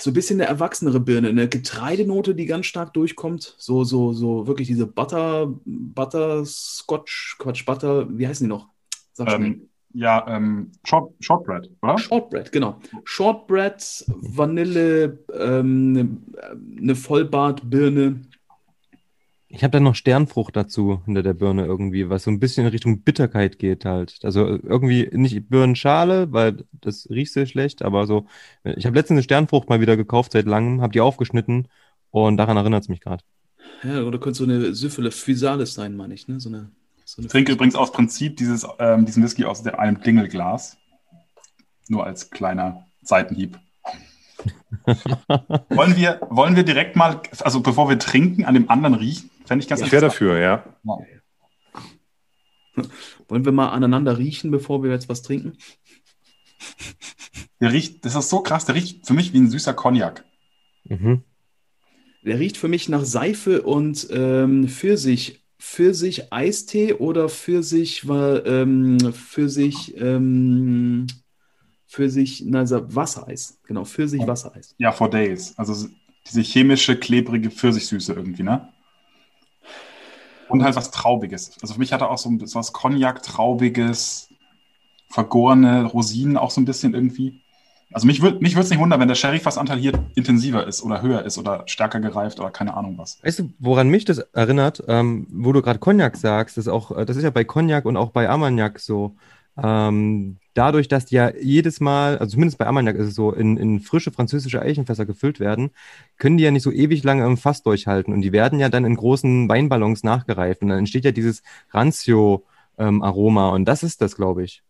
so 0.00 0.10
ein 0.10 0.14
bisschen 0.14 0.40
eine 0.40 0.48
erwachsenere 0.48 1.00
Birne, 1.00 1.28
eine 1.28 1.48
Getreidenote, 1.48 2.34
die 2.34 2.46
ganz 2.46 2.66
stark 2.66 2.92
durchkommt, 2.94 3.54
so, 3.58 3.84
so, 3.84 4.12
so 4.12 4.46
wirklich 4.46 4.68
diese 4.68 4.86
Butter, 4.86 5.52
Butterscotch, 5.64 7.36
Quatsch, 7.38 7.64
Butter, 7.64 8.06
wie 8.10 8.26
heißen 8.26 8.44
die 8.44 8.48
noch? 8.48 8.68
Sag 9.12 9.30
schnell. 9.30 9.46
ähm, 9.46 9.68
ja, 9.94 10.26
ähm, 10.28 10.72
Short, 10.84 11.14
Shortbread, 11.20 11.70
oder? 11.80 11.96
Shortbread, 11.98 12.52
genau. 12.52 12.78
Shortbread, 13.04 14.04
Vanille, 14.08 15.24
ähm, 15.32 16.26
eine 16.78 16.94
Vollbart-Birne. 16.94 18.20
Ich 19.48 19.62
habe 19.62 19.70
dann 19.70 19.84
noch 19.84 19.94
Sternfrucht 19.94 20.56
dazu 20.56 21.02
hinter 21.04 21.22
der 21.22 21.34
Birne 21.34 21.66
irgendwie, 21.66 22.10
was 22.10 22.24
so 22.24 22.30
ein 22.30 22.40
bisschen 22.40 22.66
in 22.66 22.72
Richtung 22.72 23.02
Bitterkeit 23.02 23.58
geht 23.58 23.84
halt. 23.84 24.18
Also 24.24 24.44
irgendwie 24.44 25.08
nicht 25.12 25.48
Birnenschale, 25.48 26.32
weil 26.32 26.64
das 26.72 27.08
riecht 27.10 27.32
sehr 27.32 27.46
schlecht, 27.46 27.82
aber 27.82 28.06
so. 28.06 28.26
Ich 28.64 28.86
habe 28.86 28.96
letztens 28.96 29.16
eine 29.16 29.22
Sternfrucht 29.22 29.68
mal 29.68 29.80
wieder 29.80 29.96
gekauft 29.96 30.32
seit 30.32 30.46
langem, 30.46 30.80
habe 30.80 30.92
die 30.92 31.00
aufgeschnitten 31.00 31.68
und 32.10 32.36
daran 32.38 32.56
erinnert 32.56 32.82
es 32.82 32.88
mich 32.88 33.00
gerade. 33.00 33.22
Ja, 33.84 34.02
oder 34.02 34.18
könnte 34.18 34.38
so 34.38 34.44
eine 34.44 34.74
Syphile 34.74 35.10
Physalis 35.10 35.74
sein, 35.74 35.96
meine 35.96 36.14
ich, 36.14 36.26
ne? 36.28 36.40
So 36.40 36.48
eine, 36.48 36.70
so 37.04 37.20
eine 37.20 37.26
Ich 37.26 37.32
trinke 37.32 37.52
übrigens 37.52 37.76
aus 37.76 37.92
Prinzip 37.92 38.36
dieses, 38.36 38.66
ähm, 38.78 39.06
diesen 39.06 39.22
Whisky 39.22 39.44
aus 39.44 39.64
einem 39.66 40.00
Dingelglas. 40.00 40.76
Nur 41.88 42.04
als 42.04 42.30
kleiner 42.30 42.84
Seitenhieb. 43.02 43.58
wollen, 45.70 45.96
wir, 45.96 46.20
wollen 46.30 46.56
wir 46.56 46.64
direkt 46.64 46.96
mal, 46.96 47.20
also 47.40 47.60
bevor 47.60 47.88
wir 47.88 47.98
trinken, 47.98 48.44
an 48.44 48.54
dem 48.54 48.70
anderen 48.70 48.94
riechen? 48.94 49.30
Fände 49.46 49.62
ich 49.62 49.68
ganz 49.68 49.80
Ich 49.80 49.92
wäre 49.92 50.06
dafür, 50.06 50.38
ja. 50.38 50.64
Wollen 53.28 53.44
wir 53.44 53.52
mal 53.52 53.70
aneinander 53.70 54.18
riechen, 54.18 54.50
bevor 54.50 54.82
wir 54.82 54.90
jetzt 54.90 55.08
was 55.08 55.22
trinken? 55.22 55.56
Der 57.60 57.72
riecht, 57.72 58.04
das 58.04 58.14
ist 58.14 58.28
so 58.28 58.40
krass, 58.40 58.66
der 58.66 58.74
riecht 58.74 59.06
für 59.06 59.14
mich 59.14 59.32
wie 59.32 59.38
ein 59.38 59.50
süßer 59.50 59.72
Cognac. 59.72 60.24
Mhm. 60.84 61.22
Der 62.22 62.38
riecht 62.38 62.56
für 62.56 62.68
mich 62.68 62.88
nach 62.88 63.04
Seife 63.04 63.62
und 63.62 64.08
ähm, 64.10 64.68
Pfirsich. 64.68 65.42
Pfirsich 65.58 66.32
Eistee 66.32 66.92
oder 66.92 67.28
Pfirsich, 67.28 68.04
ähm, 68.08 68.98
Pfirsich, 69.12 69.94
ähm, 69.96 71.06
Pfirsich, 71.88 72.42
na, 72.44 72.64
Wassereis. 72.94 73.58
Genau, 73.66 73.84
Pfirsich 73.84 74.26
Wassereis. 74.26 74.74
Ja, 74.78 74.92
for 74.92 75.08
days. 75.08 75.54
Also 75.56 75.88
diese 76.26 76.42
chemische, 76.42 76.96
klebrige 76.96 77.50
Pfirsichsüße 77.50 78.12
irgendwie, 78.12 78.42
ne? 78.42 78.68
Und 80.48 80.62
halt 80.62 80.76
was 80.76 80.90
Traubiges. 80.90 81.52
Also 81.60 81.74
für 81.74 81.80
mich 81.80 81.92
hat 81.92 82.00
er 82.00 82.10
auch 82.10 82.18
so 82.18 82.30
was 82.30 82.72
Cognac-Traubiges, 82.72 84.28
vergorene 85.08 85.84
Rosinen 85.84 86.36
auch 86.36 86.50
so 86.50 86.60
ein 86.60 86.64
bisschen 86.64 86.94
irgendwie. 86.94 87.40
Also 87.92 88.06
mich 88.06 88.20
würde 88.20 88.40
mich 88.40 88.56
es 88.56 88.70
nicht 88.70 88.80
wundern, 88.80 89.00
wenn 89.00 89.08
der 89.08 89.14
Sherry-Fassanteil 89.14 89.78
hier 89.78 89.92
intensiver 90.16 90.66
ist 90.66 90.82
oder 90.82 91.02
höher 91.02 91.24
ist 91.24 91.38
oder 91.38 91.62
stärker 91.66 92.00
gereift 92.00 92.40
oder 92.40 92.50
keine 92.50 92.74
Ahnung 92.74 92.98
was. 92.98 93.22
Weißt 93.22 93.38
du, 93.38 93.50
woran 93.58 93.88
mich 93.88 94.04
das 94.04 94.18
erinnert, 94.18 94.82
ähm, 94.88 95.26
wo 95.30 95.52
du 95.52 95.62
gerade 95.62 95.78
Cognac 95.78 96.16
sagst, 96.16 96.56
das 96.56 96.66
ist 96.66 96.72
auch, 96.72 96.90
äh, 96.90 97.06
das 97.06 97.16
ist 97.16 97.22
ja 97.22 97.30
bei 97.30 97.44
Cognac 97.44 97.84
und 97.84 97.96
auch 97.96 98.10
bei 98.10 98.28
Armagnac 98.28 98.80
so. 98.80 99.14
Ähm, 99.62 100.36
dadurch, 100.54 100.88
dass 100.88 101.06
die 101.06 101.16
ja 101.16 101.34
jedes 101.34 101.80
Mal, 101.80 102.18
also 102.18 102.32
zumindest 102.32 102.58
bei 102.58 102.66
Armagnac 102.66 102.96
ist 102.96 103.08
es 103.08 103.14
so, 103.14 103.32
in, 103.32 103.56
in 103.56 103.80
frische 103.80 104.10
französische 104.10 104.60
Eichenfässer 104.60 105.06
gefüllt 105.06 105.40
werden, 105.40 105.70
können 106.18 106.36
die 106.36 106.44
ja 106.44 106.50
nicht 106.50 106.62
so 106.62 106.72
ewig 106.72 107.02
lange 107.04 107.24
im 107.24 107.36
Fass 107.36 107.62
durchhalten. 107.62 108.12
Und 108.12 108.22
die 108.22 108.32
werden 108.32 108.58
ja 108.58 108.68
dann 108.68 108.84
in 108.84 108.96
großen 108.96 109.48
Weinballons 109.48 110.02
nachgereift. 110.02 110.62
Und 110.62 110.68
dann 110.68 110.78
entsteht 110.78 111.04
ja 111.04 111.12
dieses 111.12 111.42
Rancio-Aroma. 111.70 113.50
und 113.50 113.64
das 113.64 113.82
ist 113.82 114.02
das, 114.02 114.16
glaube 114.16 114.44
ich. 114.44 114.62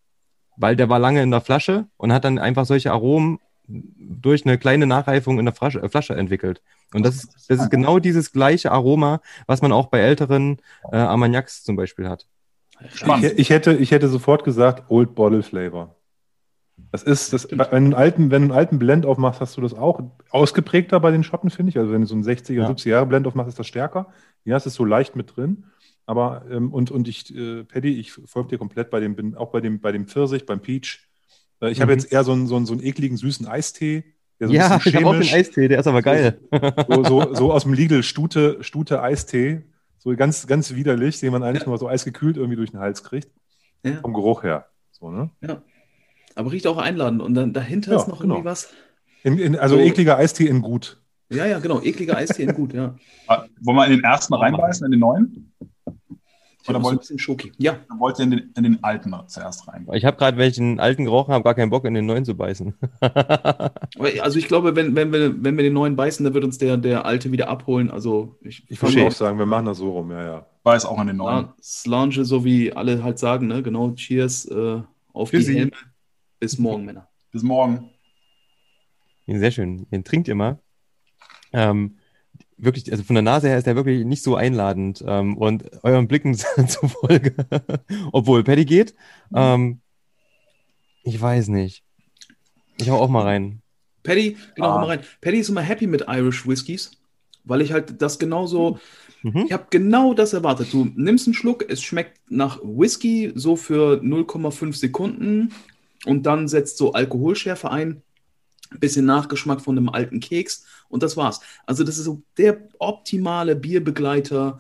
Weil 0.57 0.77
der 0.77 0.89
war 0.89 0.99
lange 0.99 1.23
in 1.23 1.31
der 1.31 1.41
Flasche 1.41 1.87
und 1.97 2.13
hat 2.13 2.25
dann 2.25 2.39
einfach 2.39 2.65
solche 2.65 2.93
Aromen 2.93 3.39
durch 3.69 4.47
eine 4.47 4.59
kleine 4.59 4.87
Nachreifung 4.87 5.39
in 5.39 5.45
der 5.45 5.55
Flasche, 5.55 5.83
äh, 5.83 5.89
Flasche 5.89 6.15
entwickelt. 6.15 6.63
Und 6.95 7.05
das 7.05 7.17
ist, 7.17 7.51
das 7.51 7.61
ist 7.61 7.71
genau 7.71 7.99
dieses 7.99 8.33
gleiche 8.33 8.71
Aroma, 8.71 9.21
was 9.47 9.61
man 9.61 9.73
auch 9.73 9.89
bei 9.89 9.99
älteren 9.99 10.59
äh, 10.93 10.97
Armagnacs 10.97 11.65
zum 11.65 11.77
Beispiel 11.77 12.09
hat. 12.09 12.27
Spannend. 12.95 13.33
Ich, 13.33 13.39
ich, 13.39 13.51
hätte, 13.51 13.75
ich 13.75 13.91
hätte 13.91 14.09
sofort 14.09 14.45
gesagt 14.45 14.91
Old 14.91 15.15
Bottle 15.15 15.43
Flavor. 15.43 15.97
Das 16.93 17.03
ist, 17.03 17.33
das, 17.33 17.51
wenn, 17.51 17.59
du 17.59 17.73
einen 17.73 17.95
alten, 17.95 18.31
wenn 18.31 18.43
du 18.43 18.49
einen 18.49 18.59
alten 18.59 18.79
Blend 18.79 19.07
aufmachst, 19.07 19.41
hast 19.41 19.57
du 19.57 19.61
das 19.61 19.75
auch 19.75 20.01
ausgeprägter 20.31 21.01
bei 21.01 21.11
den 21.11 21.25
Schotten, 21.25 21.51
finde 21.51 21.71
ich. 21.71 21.79
Also 21.79 21.93
wenn 21.93 22.03
du 22.03 22.07
so 22.07 22.15
einen 22.15 22.25
60er, 22.25 22.53
ja. 22.53 22.69
70er 22.69 22.89
Jahre 22.89 23.07
Blend 23.07 23.27
aufmachst, 23.27 23.49
ist 23.49 23.59
das 23.59 23.67
stärker. 23.67 24.09
Ja, 24.45 24.57
es 24.57 24.67
ist 24.67 24.75
so 24.75 24.85
leicht 24.85 25.17
mit 25.17 25.37
drin. 25.37 25.65
Aber, 26.05 26.45
ähm, 26.51 26.73
und, 26.73 26.91
und 26.91 27.09
ich, 27.09 27.35
äh, 27.35 27.65
Paddy, 27.65 27.99
ich 27.99 28.13
folge 28.13 28.51
dir 28.51 28.59
komplett 28.59 28.91
bei 28.91 29.01
dem, 29.01 29.17
bin 29.17 29.35
auch 29.35 29.51
bei 29.51 29.61
dem, 29.61 29.81
bei 29.81 29.91
dem 29.91 30.07
Pfirsich, 30.07 30.47
beim 30.47 30.61
Peach. 30.61 31.09
Äh, 31.61 31.71
ich 31.71 31.79
mhm. 31.79 31.83
habe 31.83 31.93
jetzt 31.93 32.13
eher 32.13 32.25
so 32.25 32.33
einen, 32.33 32.47
so, 32.47 32.57
einen, 32.57 32.67
so 32.67 32.75
einen 32.75 32.83
ekligen, 32.83 33.17
süßen 33.17 33.47
Eistee. 33.47 34.05
So 34.39 34.53
ja, 34.53 34.79
ich 34.85 34.95
habe 34.95 35.07
auch 35.07 35.19
den 35.19 35.33
Eistee, 35.33 35.67
der 35.67 35.81
ist 35.81 35.87
aber 35.87 36.03
geil. 36.03 36.39
So, 36.89 37.05
so, 37.05 37.35
so 37.35 37.53
aus 37.53 37.63
dem 37.63 37.73
Lidl 37.73 38.03
Stute, 38.03 38.59
Stute 38.63 39.03
Eistee. 39.03 39.65
So 39.99 40.15
ganz, 40.15 40.47
ganz 40.47 40.75
widerlich, 40.75 41.21
den 41.21 41.33
man 41.33 41.43
eigentlich 41.43 41.63
ja. 41.63 41.69
nur 41.69 41.79
so 41.79 41.89
eisgekühlt 41.89 42.37
irgendwie 42.37 42.57
durch 42.57 42.71
den 42.71 42.81
Hals 42.81 43.03
kriegt. 43.03 43.31
Ja. 43.83 43.97
Vom 44.01 44.15
Geruch 44.15 44.43
her. 44.43 44.67
So, 44.93 45.11
ne? 45.11 45.31
Ja. 45.41 45.63
Aber 46.35 46.53
riecht 46.53 46.67
auch 46.67 46.77
einladend. 46.77 47.23
Und 47.23 47.35
dann 47.35 47.53
dahinter 47.53 47.93
ja, 47.93 47.99
ist 47.99 48.09
noch 48.09 48.21
genau. 48.21 48.35
irgendwie 48.35 48.51
was. 48.51 48.73
In, 49.25 49.39
in, 49.39 49.57
also 49.57 49.77
so. 49.77 49.83
ekliger 49.83 50.17
Eistee 50.17 50.47
in 50.47 50.63
gut. 50.63 51.01
Ja, 51.31 51.47
ja, 51.47 51.59
genau. 51.59 51.81
Ekliger 51.81 52.17
Eistee 52.17 52.45
in 52.45 52.55
gut, 52.55 52.73
ja. 52.73 52.95
Wollen 53.27 53.77
wir 53.77 53.87
in 53.87 53.93
den 53.93 54.05
ersten 54.05 54.35
reinbeißen, 54.35 54.85
in 54.85 54.93
den 54.93 55.01
neuen? 55.01 55.53
Oder 56.69 56.83
wollt, 56.83 56.95
ein 56.95 56.99
bisschen 56.99 57.19
Schoki. 57.19 57.53
Ja. 57.59 57.79
Wollt 57.99 58.19
ihr 58.19 58.25
in 58.25 58.31
den, 58.31 58.53
in 58.57 58.63
den 58.63 58.85
alten 58.85 59.15
zuerst 59.27 59.69
rein? 59.69 59.87
Ich 59.93 60.05
habe 60.05 60.17
gerade, 60.17 60.37
wenn 60.37 60.49
ich 60.49 60.57
den 60.57 60.81
alten 60.81 61.05
gerochen 61.05 61.33
habe, 61.33 61.45
gar 61.45 61.55
keinen 61.55 61.71
Bock, 61.71 61.85
in 61.85 61.95
den 61.95 62.07
neuen 62.07 62.25
zu 62.25 62.35
beißen. 62.35 62.75
also 64.21 64.39
ich 64.39 64.49
glaube, 64.49 64.77
wenn, 64.77 64.95
wenn, 64.97 65.13
wir, 65.13 65.43
wenn 65.43 65.57
wir 65.57 65.65
den 65.65 65.73
neuen 65.73 65.97
beißen, 65.97 66.25
dann 66.25 66.35
wird 66.35 66.45
uns 66.45 66.59
der, 66.59 66.77
der 66.77 67.07
alte 67.07 67.33
wieder 67.33 67.49
abholen. 67.49 67.91
Also 67.91 68.37
ich, 68.41 68.65
ich 68.69 68.81
würde 68.83 69.07
auch 69.07 69.13
sagen, 69.13 69.39
wir 69.39 69.47
machen 69.47 69.67
das 69.67 69.79
so 69.79 69.91
rum, 69.91 70.11
ja, 70.11 70.23
ja. 70.23 70.47
Beiß 70.63 70.85
auch 70.85 70.99
an 70.99 71.07
den 71.07 71.17
neuen. 71.17 71.49
Slange, 71.63 72.25
so 72.25 72.45
wie 72.45 72.73
alle 72.73 73.03
halt 73.03 73.19
sagen, 73.19 73.47
ne? 73.47 73.63
Genau, 73.63 73.93
Cheers 73.93 74.47
äh, 74.47 74.81
auf 75.13 75.31
Für 75.31 75.37
die 75.39 75.43
Sie. 75.43 75.59
Helme. 75.59 75.73
Bis 76.41 76.59
morgen, 76.59 76.85
Männer. 76.85 77.09
Bis 77.31 77.43
morgen. 77.43 77.91
Sehr 79.27 79.51
schön. 79.51 79.87
Den 79.91 80.05
trinkt 80.05 80.29
ihr 80.29 80.35
mal. 80.35 80.59
Ähm, 81.53 81.99
wirklich, 82.59 82.91
also 82.91 83.05
von 83.05 83.15
der 83.15 83.23
Nase 83.23 83.49
her 83.49 83.59
ist 83.59 83.67
der 83.67 83.77
wirklich 83.77 84.05
nicht 84.05 84.23
so 84.23 84.37
einladend 84.37 85.05
ähm, 85.07 85.37
und 85.37 85.65
euren 85.83 86.09
Blicken 86.09 86.35
zufolge, 86.69 87.35
obwohl 88.13 88.45
Paddy 88.45 88.65
geht. 88.65 88.95
Mhm. 89.31 89.37
Ähm, 89.37 89.81
ich 91.03 91.21
weiß 91.21 91.49
nicht. 91.49 91.85
Ich 92.79 92.91
hau 92.91 93.01
auch 93.01 93.09
mal 93.09 93.23
rein. 93.23 93.63
Paddy, 94.03 94.37
genau, 94.55 94.69
ah. 94.69 94.81
mal 94.81 94.87
rein. 94.87 95.01
Paddy 95.21 95.39
ist 95.39 95.49
immer 95.49 95.63
happy 95.63 95.87
mit 95.87 96.05
Irish 96.09 96.47
Whiskys, 96.47 96.93
weil 97.45 97.61
ich 97.61 97.73
halt 97.73 98.01
das 98.01 98.19
genauso, 98.19 98.79
mhm. 99.23 99.45
ich 99.47 99.53
habe 99.53 99.67
genau 99.71 100.15
das 100.15 100.33
erwartet. 100.33 100.73
Du 100.73 100.91
nimmst 100.95 101.27
einen 101.27 101.35
Schluck, 101.35 101.65
es 101.69 101.83
schmeckt 101.83 102.19
nach 102.31 102.61
Whisky 102.63 103.33
so 103.35 103.57
für 103.57 104.01
0,5 104.03 104.75
Sekunden 104.75 105.53
und 106.05 106.25
dann 106.25 106.49
setzt 106.49 106.79
so 106.79 106.93
Alkoholschärfe 106.93 107.71
ein 107.71 108.03
bisschen 108.79 109.07
Nachgeschmack 109.07 109.61
von 109.61 109.77
einem 109.77 109.89
alten 109.89 110.21
Keks 110.21 110.65
und 110.89 111.03
das 111.03 111.17
war's. 111.17 111.41
Also 111.67 111.85
das 111.85 111.99
ist 111.99 112.05
so 112.05 112.23
der 112.39 112.69
optimale 112.79 113.57
Bierbegleiter. 113.57 114.59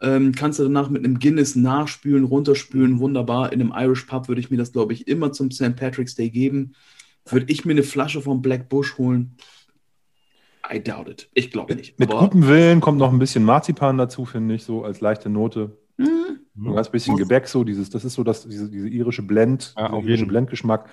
Ähm, 0.00 0.32
kannst 0.32 0.58
du 0.58 0.64
danach 0.64 0.90
mit 0.90 1.04
einem 1.04 1.18
Guinness 1.18 1.56
nachspülen, 1.56 2.24
runterspülen, 2.24 2.98
wunderbar. 2.98 3.52
In 3.52 3.60
einem 3.60 3.72
Irish 3.74 4.04
Pub 4.04 4.28
würde 4.28 4.40
ich 4.40 4.50
mir 4.50 4.58
das, 4.58 4.72
glaube 4.72 4.92
ich, 4.92 5.08
immer 5.08 5.32
zum 5.32 5.50
St. 5.50 5.74
Patrick's 5.76 6.14
Day 6.14 6.30
geben. 6.30 6.74
Würde 7.24 7.50
ich 7.50 7.64
mir 7.64 7.72
eine 7.72 7.82
Flasche 7.82 8.20
von 8.20 8.42
Black 8.42 8.68
Bush 8.68 8.98
holen? 8.98 9.36
I 10.72 10.80
doubt 10.82 11.08
it. 11.08 11.28
Ich 11.34 11.50
glaube 11.50 11.74
nicht. 11.76 11.98
Mit, 11.98 12.10
mit 12.10 12.18
gutem 12.18 12.46
Willen 12.46 12.80
kommt 12.80 12.98
noch 12.98 13.12
ein 13.12 13.18
bisschen 13.18 13.44
Marzipan 13.44 13.98
dazu, 13.98 14.24
finde 14.24 14.54
ich, 14.54 14.64
so 14.64 14.84
als 14.84 15.00
leichte 15.00 15.30
Note. 15.30 15.78
Mhm. 15.96 16.76
Ein 16.76 16.84
bisschen 16.90 17.16
Gebäck, 17.16 17.48
so 17.48 17.64
dieses, 17.64 17.90
das 17.90 18.04
ist 18.04 18.14
so 18.14 18.24
das, 18.24 18.48
diese, 18.48 18.70
diese 18.70 18.88
irische 18.88 19.22
Blend, 19.22 19.74
ja, 19.76 19.96
irische 19.98 20.26
Blendgeschmack. 20.26 20.88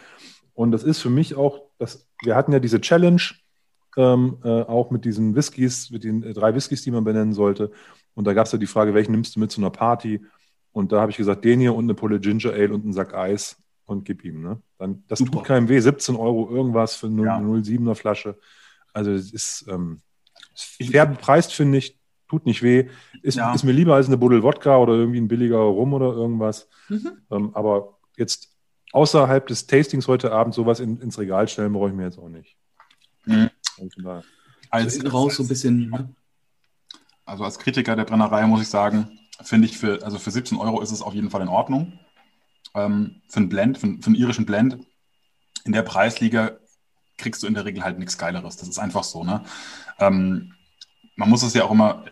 Und 0.53 0.71
das 0.71 0.83
ist 0.83 0.99
für 0.99 1.09
mich 1.09 1.35
auch, 1.35 1.61
das, 1.79 2.07
wir 2.23 2.35
hatten 2.35 2.51
ja 2.51 2.59
diese 2.59 2.81
Challenge, 2.81 3.21
ähm, 3.97 4.37
äh, 4.43 4.61
auch 4.63 4.91
mit 4.91 5.05
diesen 5.05 5.35
Whiskys, 5.35 5.91
mit 5.91 6.03
den 6.03 6.23
äh, 6.23 6.33
drei 6.33 6.55
Whiskys, 6.55 6.81
die 6.83 6.91
man 6.91 7.03
benennen 7.03 7.33
sollte. 7.33 7.71
Und 8.15 8.25
da 8.25 8.33
gab 8.33 8.45
es 8.45 8.51
ja 8.51 8.57
die 8.57 8.67
Frage, 8.67 8.93
welchen 8.93 9.11
nimmst 9.11 9.35
du 9.35 9.39
mit 9.39 9.51
zu 9.51 9.61
einer 9.61 9.69
Party? 9.69 10.21
Und 10.71 10.91
da 10.91 11.01
habe 11.01 11.11
ich 11.11 11.17
gesagt, 11.17 11.45
den 11.45 11.59
hier 11.59 11.75
und 11.75 11.85
eine 11.85 11.93
Pulle 11.93 12.19
Ginger 12.19 12.51
Ale 12.53 12.73
und 12.73 12.83
einen 12.83 12.93
Sack 12.93 13.13
Eis 13.13 13.57
und 13.85 14.05
gib 14.05 14.23
ihm. 14.23 14.41
Ne? 14.41 14.61
Dann, 14.77 15.03
das 15.07 15.19
Super. 15.19 15.31
tut 15.31 15.43
keinem 15.45 15.69
weh. 15.69 15.79
17 15.79 16.15
Euro 16.15 16.49
irgendwas 16.49 16.95
für 16.95 17.07
eine 17.07 17.23
ja. 17.23 17.37
07er 17.37 17.95
Flasche. 17.95 18.37
Also 18.91 19.11
es 19.11 19.31
ist 19.31 19.65
ähm, 19.69 20.01
fair 20.55 21.05
bepreist, 21.05 21.53
finde 21.53 21.77
ich. 21.77 21.97
Tut 22.27 22.45
nicht 22.45 22.63
weh. 22.63 22.89
Ist, 23.21 23.37
ja. 23.37 23.53
ist 23.53 23.63
mir 23.63 23.71
lieber 23.73 23.95
als 23.95 24.07
eine 24.07 24.17
Buddel 24.17 24.41
Wodka 24.41 24.77
oder 24.77 24.93
irgendwie 24.93 25.21
ein 25.21 25.27
billiger 25.27 25.57
Rum 25.57 25.93
oder 25.93 26.13
irgendwas. 26.13 26.67
Mhm. 26.89 27.11
Ähm, 27.29 27.51
aber 27.53 27.99
jetzt 28.17 28.55
außerhalb 28.91 29.45
des 29.45 29.67
Tastings 29.67 30.07
heute 30.07 30.31
Abend 30.31 30.53
sowas 30.53 30.79
in, 30.79 30.99
ins 30.99 31.19
Regal 31.19 31.47
stellen, 31.47 31.73
brauche 31.73 31.89
ich 31.89 31.95
mir 31.95 32.05
jetzt 32.05 32.17
auch 32.17 32.29
nicht. 32.29 32.55
Mhm. 33.25 33.49
Also 33.77 34.23
als, 34.69 34.95
so 34.95 35.07
raus 35.07 35.35
so 35.35 35.43
ein 35.43 35.47
bisschen. 35.47 35.89
Ne? 35.89 36.09
Also 37.25 37.43
als 37.43 37.59
Kritiker 37.59 37.95
der 37.95 38.05
Brennerei 38.05 38.45
muss 38.45 38.61
ich 38.61 38.67
sagen, 38.67 39.19
finde 39.41 39.67
ich 39.67 39.77
für, 39.77 40.03
also 40.03 40.19
für 40.19 40.31
17 40.31 40.57
Euro 40.57 40.81
ist 40.81 40.91
es 40.91 41.01
auf 41.01 41.13
jeden 41.13 41.29
Fall 41.29 41.41
in 41.41 41.47
Ordnung. 41.47 41.99
Ähm, 42.75 43.21
für 43.27 43.37
einen 43.37 43.49
Blend, 43.49 43.77
für, 43.77 43.87
für 43.87 44.07
einen 44.07 44.15
irischen 44.15 44.45
Blend 44.45 44.79
in 45.65 45.71
der 45.71 45.83
Preisliga 45.83 46.57
kriegst 47.17 47.43
du 47.43 47.47
in 47.47 47.53
der 47.53 47.65
Regel 47.65 47.83
halt 47.83 47.99
nichts 47.99 48.17
Geileres. 48.17 48.57
Das 48.57 48.67
ist 48.67 48.79
einfach 48.79 49.03
so. 49.03 49.23
Ne? 49.23 49.43
Ähm, 49.99 50.53
man 51.15 51.29
muss 51.29 51.43
es 51.43 51.53
ja 51.53 51.63
auch 51.63 51.71
immer 51.71 52.05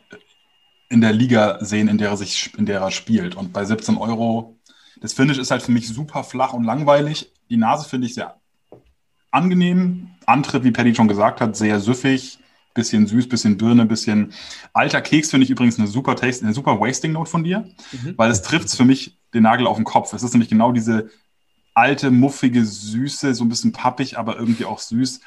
in 0.89 1.01
der 1.01 1.13
Liga 1.13 1.63
sehen, 1.63 1.87
in 1.87 1.97
der 1.97 2.09
er 2.09 2.17
sich, 2.17 2.53
in 2.57 2.65
der 2.65 2.79
er 2.79 2.91
spielt. 2.91 3.35
Und 3.35 3.51
bei 3.53 3.65
17 3.65 3.97
Euro 3.97 4.57
das 5.01 5.13
Finish 5.13 5.39
ist 5.39 5.49
halt 5.49 5.63
für 5.63 5.71
mich 5.71 5.87
super 5.87 6.23
flach 6.23 6.53
und 6.53 6.63
langweilig. 6.63 7.31
Die 7.49 7.57
Nase 7.57 7.89
finde 7.89 8.07
ich 8.07 8.13
sehr 8.13 8.39
angenehm. 9.31 10.10
Antritt, 10.25 10.63
wie 10.63 10.71
Paddy 10.71 10.95
schon 10.95 11.07
gesagt 11.07 11.41
hat, 11.41 11.55
sehr 11.55 11.79
süffig, 11.79 12.39
bisschen 12.73 13.07
süß, 13.07 13.27
bisschen 13.27 13.57
Birne, 13.57 13.85
bisschen 13.85 14.33
alter 14.73 15.01
Keks 15.01 15.31
finde 15.31 15.43
ich 15.43 15.49
übrigens 15.49 15.77
eine 15.77 15.87
super 15.87 16.15
Taste, 16.15 16.45
eine 16.45 16.53
super 16.53 16.79
Wasting 16.79 17.11
Note 17.11 17.29
von 17.29 17.43
dir, 17.43 17.69
mhm. 17.91 18.13
weil 18.17 18.31
es 18.31 18.41
trifft 18.41 18.69
für 18.75 18.85
mich 18.85 19.17
den 19.33 19.43
Nagel 19.43 19.67
auf 19.67 19.77
den 19.77 19.85
Kopf. 19.85 20.13
Es 20.13 20.23
ist 20.23 20.33
nämlich 20.33 20.49
genau 20.49 20.71
diese 20.71 21.09
alte, 21.73 22.11
muffige 22.11 22.65
Süße, 22.65 23.33
so 23.33 23.43
ein 23.43 23.49
bisschen 23.49 23.71
pappig, 23.71 24.17
aber 24.17 24.37
irgendwie 24.37 24.65
auch 24.65 24.79
süß. 24.79 25.21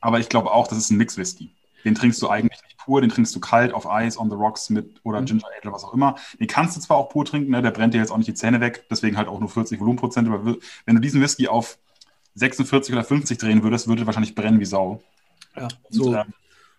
Aber 0.00 0.20
ich 0.20 0.28
glaube 0.28 0.52
auch, 0.52 0.66
das 0.66 0.78
ist 0.78 0.90
ein 0.90 0.98
Mix-Whisky. 0.98 1.50
Den 1.84 1.94
trinkst 1.94 2.20
du 2.22 2.28
eigentlich 2.28 2.62
nicht 2.62 2.78
pur, 2.78 3.00
den 3.00 3.10
trinkst 3.10 3.34
du 3.34 3.40
kalt 3.40 3.72
auf 3.74 3.88
Eis, 3.88 4.18
on 4.18 4.30
the 4.30 4.36
rocks 4.36 4.70
mit 4.70 5.00
oder 5.02 5.20
mhm. 5.20 5.26
Ginger 5.26 5.46
Ale 5.46 5.60
oder 5.62 5.72
was 5.72 5.84
auch 5.84 5.94
immer. 5.94 6.16
Den 6.40 6.46
kannst 6.46 6.76
du 6.76 6.80
zwar 6.80 6.96
auch 6.96 7.08
pur 7.10 7.24
trinken, 7.24 7.50
ne, 7.50 7.62
der 7.62 7.70
brennt 7.70 7.94
dir 7.94 7.98
jetzt 7.98 8.10
auch 8.10 8.16
nicht 8.16 8.28
die 8.28 8.34
Zähne 8.34 8.60
weg, 8.60 8.86
deswegen 8.90 9.16
halt 9.16 9.28
auch 9.28 9.40
nur 9.40 9.48
40 9.48 9.80
Volumenprozent. 9.80 10.28
Aber 10.28 10.56
wenn 10.86 10.94
du 10.94 11.00
diesen 11.00 11.20
Whisky 11.20 11.48
auf 11.48 11.78
46 12.34 12.94
oder 12.94 13.04
50 13.04 13.38
drehen 13.38 13.62
würdest, 13.62 13.88
würde 13.88 14.06
wahrscheinlich 14.06 14.34
brennen 14.34 14.60
wie 14.60 14.64
Sau. 14.64 15.02
Ja, 15.56 15.68
so 15.88 16.06
Und, 16.06 16.14
ähm, 16.14 16.34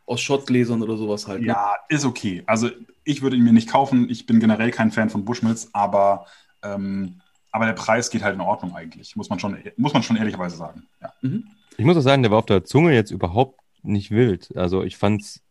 aus 0.06 0.22
Schottgläsern 0.22 0.82
oder 0.82 0.98
sowas 0.98 1.28
halt. 1.28 1.42
Ne? 1.42 1.48
Ja, 1.48 1.76
ist 1.90 2.06
okay. 2.06 2.44
Also 2.46 2.70
ich 3.04 3.22
würde 3.22 3.36
ihn 3.36 3.44
mir 3.44 3.54
nicht 3.54 3.70
kaufen. 3.70 4.10
Ich 4.10 4.26
bin 4.26 4.40
generell 4.40 4.72
kein 4.72 4.92
Fan 4.92 5.10
von 5.10 5.26
Bushmills, 5.26 5.70
aber, 5.74 6.26
ähm, 6.62 7.22
aber 7.52 7.66
der 7.66 7.74
Preis 7.74 8.10
geht 8.10 8.24
halt 8.24 8.36
in 8.36 8.42
Ordnung 8.42 8.76
eigentlich, 8.76 9.16
muss 9.16 9.30
man 9.30 9.40
schon, 9.40 9.58
muss 9.78 9.94
man 9.94 10.04
schon 10.04 10.18
ehrlicherweise 10.18 10.58
sagen. 10.58 10.84
Ja. 11.02 11.14
Mhm. 11.22 11.48
Ich 11.78 11.86
muss 11.86 11.98
auch 11.98 12.02
sagen, 12.02 12.22
der 12.22 12.32
war 12.32 12.40
auf 12.40 12.46
der 12.46 12.64
Zunge 12.64 12.94
jetzt 12.94 13.12
überhaupt 13.12 13.60
nicht 13.84 14.12
wild. 14.12 14.56
Also 14.56 14.84
ich 14.84 14.98
fand's, 14.98 15.42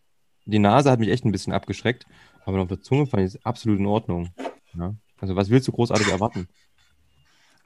die 0.45 0.59
Nase 0.59 0.91
hat 0.91 1.01
mich 1.01 1.11
echt 1.11 1.25
ein 1.25 1.33
bisschen 1.33 1.53
abgeschreckt, 1.53 2.07
aber 2.45 2.61
auf 2.61 2.69
der 2.69 2.81
Zunge 2.81 3.07
fand 3.07 3.23
ich 3.23 3.35
es 3.35 3.45
absolut 3.45 3.79
in 3.79 3.87
Ordnung. 3.87 4.31
Ja? 4.75 4.95
Also 5.21 5.37
was 5.37 5.51
willst 5.51 5.69
du 5.69 5.73
großartig 5.73 6.09
erwarten? 6.09 6.49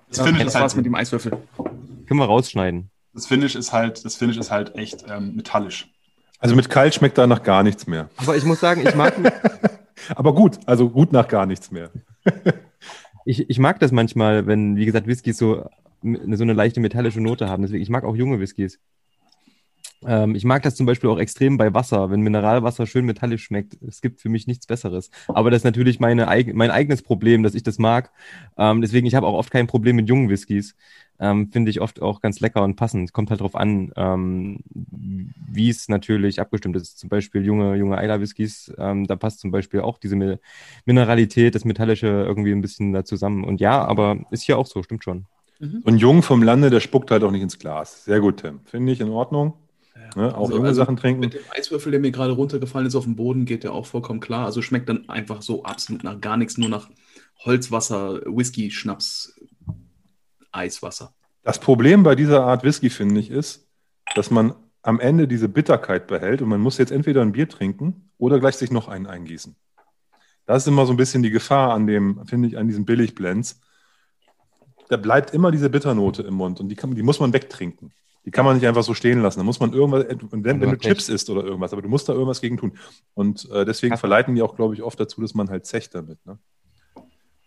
Das, 0.08 0.20
Finish 0.20 0.44
ist 0.44 0.54
halt 0.54 0.76
mit 0.76 0.86
dem 0.86 0.94
Eiswürfel. 0.94 1.36
Können 2.08 2.20
wir 2.20 2.26
rausschneiden. 2.26 2.90
Das 3.12 3.26
Finish 3.26 3.54
ist 3.54 3.72
halt, 3.72 4.04
das 4.04 4.16
Finish 4.16 4.38
ist 4.38 4.50
halt 4.50 4.74
echt 4.76 5.04
ähm, 5.08 5.36
metallisch. 5.36 5.92
Also 6.38 6.56
mit 6.56 6.70
kalt 6.70 6.94
schmeckt 6.94 7.18
da 7.18 7.26
nach 7.26 7.42
gar 7.42 7.62
nichts 7.62 7.86
mehr. 7.86 8.08
Aber 8.16 8.36
ich 8.36 8.44
muss 8.44 8.60
sagen, 8.60 8.86
ich 8.86 8.94
mag. 8.94 9.14
aber 10.14 10.34
gut, 10.34 10.58
also 10.66 10.88
gut 10.88 11.12
nach 11.12 11.28
gar 11.28 11.46
nichts 11.46 11.70
mehr. 11.70 11.90
ich, 13.24 13.50
ich 13.50 13.58
mag 13.58 13.78
das 13.80 13.92
manchmal, 13.92 14.46
wenn, 14.46 14.76
wie 14.76 14.86
gesagt, 14.86 15.06
Whiskys 15.06 15.36
so, 15.36 15.68
so 16.02 16.42
eine 16.42 16.52
leichte 16.52 16.80
metallische 16.80 17.20
Note 17.20 17.48
haben. 17.48 17.62
Deswegen, 17.62 17.82
ich 17.82 17.90
mag 17.90 18.04
auch 18.04 18.16
junge 18.16 18.40
Whiskys. 18.40 18.78
Ähm, 20.06 20.34
ich 20.34 20.44
mag 20.44 20.62
das 20.62 20.76
zum 20.76 20.86
Beispiel 20.86 21.10
auch 21.10 21.18
extrem 21.18 21.56
bei 21.56 21.74
Wasser, 21.74 22.10
wenn 22.10 22.20
Mineralwasser 22.20 22.86
schön 22.86 23.04
metallisch 23.04 23.44
schmeckt. 23.44 23.76
Es 23.82 24.00
gibt 24.00 24.20
für 24.20 24.28
mich 24.28 24.46
nichts 24.46 24.66
Besseres. 24.66 25.10
Aber 25.28 25.50
das 25.50 25.58
ist 25.58 25.64
natürlich 25.64 26.00
meine, 26.00 26.28
eig 26.28 26.54
mein 26.54 26.70
eigenes 26.70 27.02
Problem, 27.02 27.42
dass 27.42 27.54
ich 27.54 27.62
das 27.62 27.78
mag. 27.78 28.10
Ähm, 28.56 28.80
deswegen, 28.80 29.06
ich 29.06 29.14
habe 29.14 29.26
auch 29.26 29.34
oft 29.34 29.50
kein 29.50 29.66
Problem 29.66 29.96
mit 29.96 30.08
jungen 30.08 30.28
Whiskys. 30.28 30.76
Ähm, 31.20 31.50
Finde 31.50 31.70
ich 31.70 31.80
oft 31.80 32.00
auch 32.00 32.20
ganz 32.20 32.38
lecker 32.38 32.62
und 32.62 32.76
passend. 32.76 33.12
Kommt 33.12 33.30
halt 33.30 33.40
drauf 33.40 33.56
an, 33.56 33.92
ähm, 33.96 34.60
wie 34.70 35.68
es 35.68 35.88
natürlich 35.88 36.40
abgestimmt 36.40 36.76
ist. 36.76 36.98
Zum 36.98 37.08
Beispiel 37.08 37.44
junge, 37.44 37.74
junge 37.74 37.98
Eiler-Whiskys, 37.98 38.72
ähm, 38.78 39.06
da 39.06 39.16
passt 39.16 39.40
zum 39.40 39.50
Beispiel 39.50 39.80
auch 39.80 39.98
diese 39.98 40.14
Mi 40.14 40.36
Mineralität, 40.84 41.56
das 41.56 41.64
Metallische 41.64 42.06
irgendwie 42.06 42.52
ein 42.52 42.60
bisschen 42.60 42.92
da 42.92 43.04
zusammen. 43.04 43.42
Und 43.42 43.60
ja, 43.60 43.84
aber 43.84 44.18
ist 44.30 44.42
hier 44.42 44.58
auch 44.58 44.66
so, 44.66 44.82
stimmt 44.82 45.02
schon. 45.02 45.26
Mhm. 45.58 45.82
Ein 45.84 45.96
Jung 45.98 46.22
vom 46.22 46.42
Lande, 46.44 46.70
der 46.70 46.78
spuckt 46.78 47.10
halt 47.10 47.24
auch 47.24 47.32
nicht 47.32 47.42
ins 47.42 47.58
Glas. 47.58 48.04
Sehr 48.04 48.20
gut, 48.20 48.38
Tim. 48.38 48.60
Finde 48.64 48.92
ich 48.92 49.00
in 49.00 49.10
Ordnung. 49.10 49.54
Ne? 50.18 50.34
Auch 50.36 50.46
also, 50.46 50.56
junge 50.56 50.68
also 50.68 50.82
Sachen 50.82 50.96
trinken. 50.96 51.20
Mit 51.20 51.34
dem 51.34 51.42
Eiswürfel, 51.56 51.92
der 51.92 52.00
mir 52.00 52.10
gerade 52.10 52.32
runtergefallen 52.32 52.88
ist 52.88 52.96
auf 52.96 53.04
dem 53.04 53.14
Boden, 53.14 53.44
geht 53.44 53.62
der 53.62 53.72
auch 53.72 53.86
vollkommen 53.86 54.18
klar. 54.18 54.46
Also 54.46 54.62
schmeckt 54.62 54.88
dann 54.88 55.08
einfach 55.08 55.42
so 55.42 55.62
absolut 55.62 56.02
nach 56.02 56.20
gar 56.20 56.36
nichts, 56.36 56.58
nur 56.58 56.68
nach 56.68 56.90
Holzwasser, 57.44 58.22
Whisky, 58.26 58.72
Schnaps, 58.72 59.38
Eiswasser. 60.50 61.14
Das 61.44 61.60
Problem 61.60 62.02
bei 62.02 62.16
dieser 62.16 62.42
Art 62.42 62.64
Whisky, 62.64 62.90
finde 62.90 63.20
ich, 63.20 63.30
ist, 63.30 63.68
dass 64.16 64.32
man 64.32 64.54
am 64.82 64.98
Ende 64.98 65.28
diese 65.28 65.48
Bitterkeit 65.48 66.08
behält 66.08 66.42
und 66.42 66.48
man 66.48 66.60
muss 66.60 66.78
jetzt 66.78 66.90
entweder 66.90 67.22
ein 67.22 67.32
Bier 67.32 67.48
trinken 67.48 68.10
oder 68.18 68.40
gleich 68.40 68.56
sich 68.56 68.72
noch 68.72 68.88
einen 68.88 69.06
eingießen. 69.06 69.54
Das 70.46 70.64
ist 70.64 70.66
immer 70.66 70.84
so 70.84 70.92
ein 70.94 70.96
bisschen 70.96 71.22
die 71.22 71.30
Gefahr 71.30 71.74
an 71.74 71.86
dem, 71.86 72.26
finde 72.26 72.48
ich, 72.48 72.58
an 72.58 72.66
diesen 72.66 72.86
Billigblends. 72.86 73.60
Da 74.88 74.96
bleibt 74.96 75.32
immer 75.32 75.52
diese 75.52 75.70
Bitternote 75.70 76.22
im 76.22 76.34
Mund 76.34 76.58
und 76.58 76.70
die, 76.70 76.74
kann, 76.74 76.92
die 76.96 77.02
muss 77.04 77.20
man 77.20 77.32
wegtrinken. 77.32 77.92
Die 78.28 78.30
kann 78.30 78.44
man 78.44 78.56
nicht 78.56 78.66
einfach 78.66 78.82
so 78.82 78.92
stehen 78.92 79.22
lassen. 79.22 79.38
Da 79.38 79.42
muss 79.42 79.58
man 79.58 79.72
irgendwas, 79.72 80.04
wenn, 80.32 80.60
wenn 80.60 80.70
du 80.70 80.76
Chips 80.76 81.08
isst 81.08 81.30
oder 81.30 81.44
irgendwas, 81.44 81.72
aber 81.72 81.80
du 81.80 81.88
musst 81.88 82.10
da 82.10 82.12
irgendwas 82.12 82.42
gegen 82.42 82.58
tun. 82.58 82.76
Und 83.14 83.48
äh, 83.50 83.64
deswegen 83.64 83.96
verleiten 83.96 84.34
die 84.34 84.42
auch, 84.42 84.54
glaube 84.54 84.74
ich, 84.74 84.82
oft 84.82 85.00
dazu, 85.00 85.22
dass 85.22 85.32
man 85.32 85.48
halt 85.48 85.64
zecht 85.64 85.94
damit. 85.94 86.18
Ne? 86.26 86.38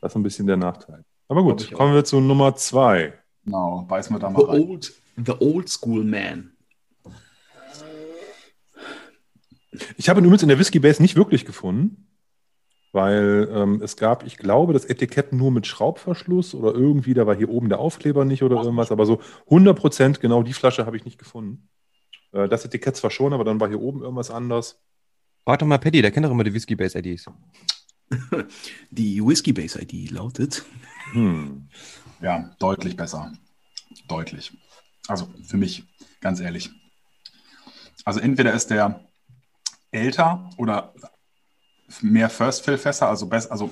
Das 0.01 0.13
ist 0.13 0.15
ein 0.15 0.23
bisschen 0.23 0.47
der 0.47 0.57
Nachteil. 0.57 1.05
Aber 1.27 1.43
gut, 1.43 1.71
kommen 1.71 1.93
wir 1.93 2.03
zu 2.03 2.19
Nummer 2.19 2.55
zwei. 2.55 3.13
Genau, 3.45 3.85
beißen 3.87 4.15
wir 4.15 4.17
da 4.17 4.31
mal 4.31 4.39
the 4.39 4.45
rein. 4.47 4.61
Old, 4.63 4.93
the 5.23 5.33
Old 5.39 5.69
School 5.69 6.03
Man. 6.03 6.53
Ich 9.97 10.09
habe 10.09 10.19
ihn 10.19 10.23
übrigens 10.23 10.41
in 10.41 10.49
der 10.49 10.57
Whiskey 10.57 10.79
Base 10.79 10.99
nicht 10.99 11.15
wirklich 11.15 11.45
gefunden, 11.45 12.07
weil 12.91 13.49
ähm, 13.53 13.81
es 13.81 13.95
gab, 13.95 14.25
ich 14.25 14.37
glaube, 14.37 14.73
das 14.73 14.85
Etikett 14.85 15.33
nur 15.33 15.51
mit 15.51 15.67
Schraubverschluss 15.67 16.53
oder 16.53 16.73
irgendwie, 16.73 17.13
da 17.13 17.25
war 17.25 17.35
hier 17.35 17.49
oben 17.49 17.69
der 17.69 17.79
Aufkleber 17.79 18.25
nicht 18.25 18.43
oder 18.43 18.57
irgendwas, 18.57 18.91
aber 18.91 19.05
so 19.05 19.21
100 19.45 19.77
Prozent 19.77 20.19
genau 20.19 20.43
die 20.43 20.53
Flasche 20.53 20.85
habe 20.85 20.97
ich 20.97 21.05
nicht 21.05 21.17
gefunden. 21.17 21.69
Äh, 22.33 22.49
das 22.49 22.65
Etikett 22.65 22.95
zwar 22.95 23.11
schon, 23.11 23.33
aber 23.33 23.43
dann 23.43 23.59
war 23.59 23.69
hier 23.69 23.81
oben 23.81 24.01
irgendwas 24.01 24.31
anders. 24.31 24.81
Warte 25.45 25.65
mal, 25.65 25.79
Paddy, 25.79 26.01
der 26.01 26.11
kennt 26.11 26.25
doch 26.25 26.31
immer 26.31 26.43
die 26.43 26.53
Whiskey 26.53 26.75
Base 26.75 26.97
IDs. 26.97 27.25
Die 28.91 29.25
Whiskey 29.25 29.53
Base 29.53 29.81
ID 29.81 30.11
lautet. 30.11 30.65
Hm. 31.13 31.69
Ja, 32.21 32.51
deutlich 32.59 32.97
besser. 32.97 33.31
Deutlich. 34.07 34.51
Also 35.07 35.27
für 35.47 35.57
mich, 35.57 35.83
ganz 36.19 36.41
ehrlich. 36.41 36.69
Also 38.03 38.19
entweder 38.19 38.53
ist 38.53 38.69
der 38.69 39.05
älter 39.91 40.49
oder 40.57 40.93
mehr 42.01 42.29
First-Fill-Fässer, 42.29 43.07
also, 43.07 43.29
also 43.29 43.71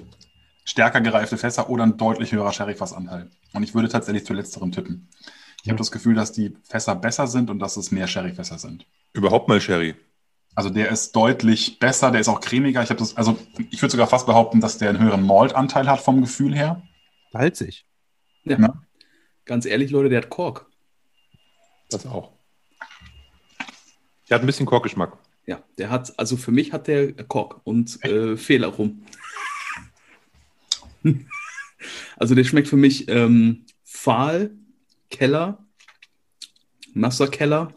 stärker 0.66 1.02
gereifte 1.02 1.38
Fässer 1.38 1.70
oder 1.70 1.84
ein 1.84 1.98
deutlich 1.98 2.32
höherer 2.32 2.54
Sherry-Fassanteil. 2.54 3.30
Und 3.54 3.64
ich 3.64 3.74
würde 3.74 3.90
tatsächlich 3.90 4.26
zu 4.26 4.34
letzterem 4.34 4.72
tippen. 4.72 5.10
Ich 5.64 5.70
habe 5.70 5.78
das 5.78 5.92
Gefühl, 5.92 6.16
dass 6.16 6.32
die 6.32 6.56
Fässer 6.64 6.96
besser 6.96 7.28
sind 7.28 7.50
und 7.50 7.60
dass 7.60 7.78
es 7.78 7.92
mehr 7.92 8.08
Sherry-Fässer 8.08 8.60
sind. 8.60 8.86
Überhaupt 9.14 9.48
mal 9.48 9.60
Sherry. 9.60 9.96
Also 10.56 10.70
der 10.70 10.90
ist 10.90 11.16
deutlich 11.16 11.80
besser, 11.80 12.12
der 12.12 12.22
ist 12.22 12.28
auch 12.28 12.42
cremiger. 12.42 12.82
Ich 12.84 12.90
das, 12.90 13.16
also 13.16 13.38
ich 13.72 13.82
würde 13.82 13.92
sogar 13.92 14.08
fast 14.08 14.26
behaupten, 14.26 14.62
dass 14.62 14.78
der 14.78 14.90
einen 14.90 15.00
höheren 15.00 15.26
Malt-Anteil 15.26 15.90
hat 15.90 16.02
vom 16.02 16.22
Gefühl 16.22 16.56
her. 16.56 16.82
Salzig. 17.32 17.86
Ja. 18.44 18.60
ja. 18.60 18.74
Ganz 19.46 19.66
ehrlich, 19.66 19.92
Leute, 19.92 20.10
der 20.10 20.22
hat 20.22 20.30
Kork. 20.30 20.68
Das 21.90 22.06
auch. 22.06 22.34
Der 24.30 24.36
hat 24.36 24.44
ein 24.44 24.46
bisschen 24.46 24.66
Korkgeschmack. 24.66 25.18
Ja, 25.50 25.64
der 25.80 25.90
hat, 25.90 26.14
also 26.20 26.38
für 26.38 26.52
mich 26.52 26.74
hat 26.74 26.86
der 26.86 27.12
Kork 27.12 27.62
und 27.64 28.06
äh, 28.06 28.38
Fehler 28.38 28.68
rum. 28.68 29.02
also 32.18 32.36
der 32.36 32.44
schmeckt 32.44 32.68
für 32.68 32.78
mich 32.78 33.10
ähm, 33.10 33.66
fahl, 33.84 34.52
Keller, 35.10 35.66
nasser 36.94 37.28
Keller 37.30 37.76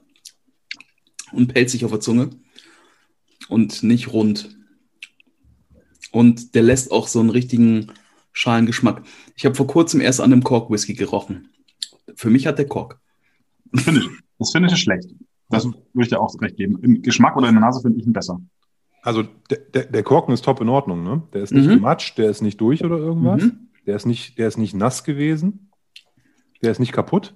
und 1.32 1.54
pelzig 1.54 1.86
auf 1.86 1.92
der 1.92 2.00
Zunge 2.00 2.28
und 3.48 3.82
nicht 3.82 4.12
rund. 4.12 4.54
Und 6.10 6.54
der 6.54 6.64
lässt 6.64 6.92
auch 6.92 7.08
so 7.08 7.20
einen 7.20 7.30
richtigen 7.30 7.90
Schalengeschmack. 8.34 9.02
Ich 9.34 9.46
habe 9.46 9.54
vor 9.54 9.66
kurzem 9.66 10.02
erst 10.02 10.20
an 10.20 10.30
einem 10.30 10.44
Kork-Whisky 10.44 10.92
gerochen. 10.92 11.48
Für 12.16 12.28
mich 12.28 12.46
hat 12.46 12.58
der 12.58 12.68
Kork. 12.68 13.00
Finde 13.74 14.02
ich. 14.02 14.08
Das 14.38 14.52
finde 14.52 14.68
ich 14.70 14.78
schlecht. 14.78 15.08
Das 15.52 15.64
würde 15.64 16.02
ich 16.02 16.08
dir 16.08 16.20
auch 16.20 16.34
recht 16.40 16.56
geben. 16.56 16.78
Im 16.82 17.02
Geschmack 17.02 17.36
oder 17.36 17.48
in 17.48 17.54
der 17.54 17.62
Nase 17.62 17.80
finde 17.80 17.98
ich 18.00 18.06
ihn 18.06 18.12
besser. 18.12 18.40
Also 19.02 19.24
der, 19.50 19.58
der, 19.58 19.84
der, 19.86 20.02
Korken 20.02 20.32
ist 20.32 20.44
top 20.44 20.60
in 20.60 20.68
Ordnung, 20.68 21.02
ne? 21.02 21.22
Der 21.32 21.42
ist 21.42 21.52
nicht 21.52 21.66
mhm. 21.66 21.74
gematscht, 21.74 22.18
der 22.18 22.30
ist 22.30 22.40
nicht 22.40 22.60
durch 22.60 22.84
oder 22.84 22.98
irgendwas. 22.98 23.42
Mhm. 23.42 23.68
Der, 23.86 23.96
ist 23.96 24.06
nicht, 24.06 24.38
der 24.38 24.48
ist 24.48 24.58
nicht 24.58 24.74
nass 24.74 25.02
gewesen. 25.02 25.70
Der 26.62 26.70
ist 26.70 26.78
nicht 26.78 26.92
kaputt. 26.92 27.34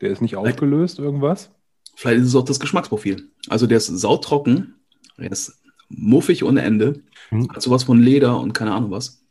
Der 0.00 0.10
ist 0.10 0.20
nicht 0.20 0.36
aufgelöst, 0.36 0.98
irgendwas. 0.98 1.50
Vielleicht 1.96 2.20
ist 2.20 2.28
es 2.28 2.34
auch 2.36 2.44
das 2.44 2.60
Geschmacksprofil. 2.60 3.30
Also 3.48 3.66
der 3.66 3.78
ist 3.78 3.86
sautrocken, 3.86 4.74
der 5.18 5.32
ist 5.32 5.60
muffig 5.88 6.44
ohne 6.44 6.62
Ende, 6.62 7.02
mhm. 7.30 7.50
hat 7.50 7.62
sowas 7.62 7.84
von 7.84 7.98
Leder 7.98 8.38
und 8.38 8.52
keine 8.52 8.74
Ahnung 8.74 8.90
was 8.90 9.24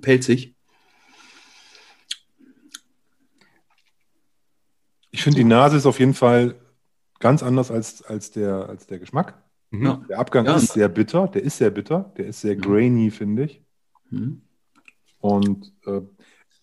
pelzig. 0.00 0.54
Ich 5.10 5.22
finde, 5.22 5.38
die 5.38 5.44
Nase 5.44 5.76
ist 5.76 5.86
auf 5.86 5.98
jeden 5.98 6.14
Fall 6.14 6.56
ganz 7.18 7.42
anders 7.42 7.70
als, 7.70 8.02
als, 8.02 8.30
der, 8.30 8.68
als 8.68 8.86
der 8.86 8.98
Geschmack. 8.98 9.42
Mhm. 9.70 10.04
Der 10.08 10.18
Abgang 10.18 10.46
ja. 10.46 10.56
ist 10.56 10.72
sehr 10.72 10.88
bitter, 10.88 11.28
der 11.28 11.42
ist 11.42 11.58
sehr 11.58 11.70
bitter, 11.70 12.12
der 12.16 12.26
ist 12.26 12.40
sehr 12.40 12.56
grainy, 12.56 13.10
finde 13.10 13.44
ich. 13.44 13.62
Mhm. 14.10 14.42
Und 15.20 15.72
äh, 15.86 16.02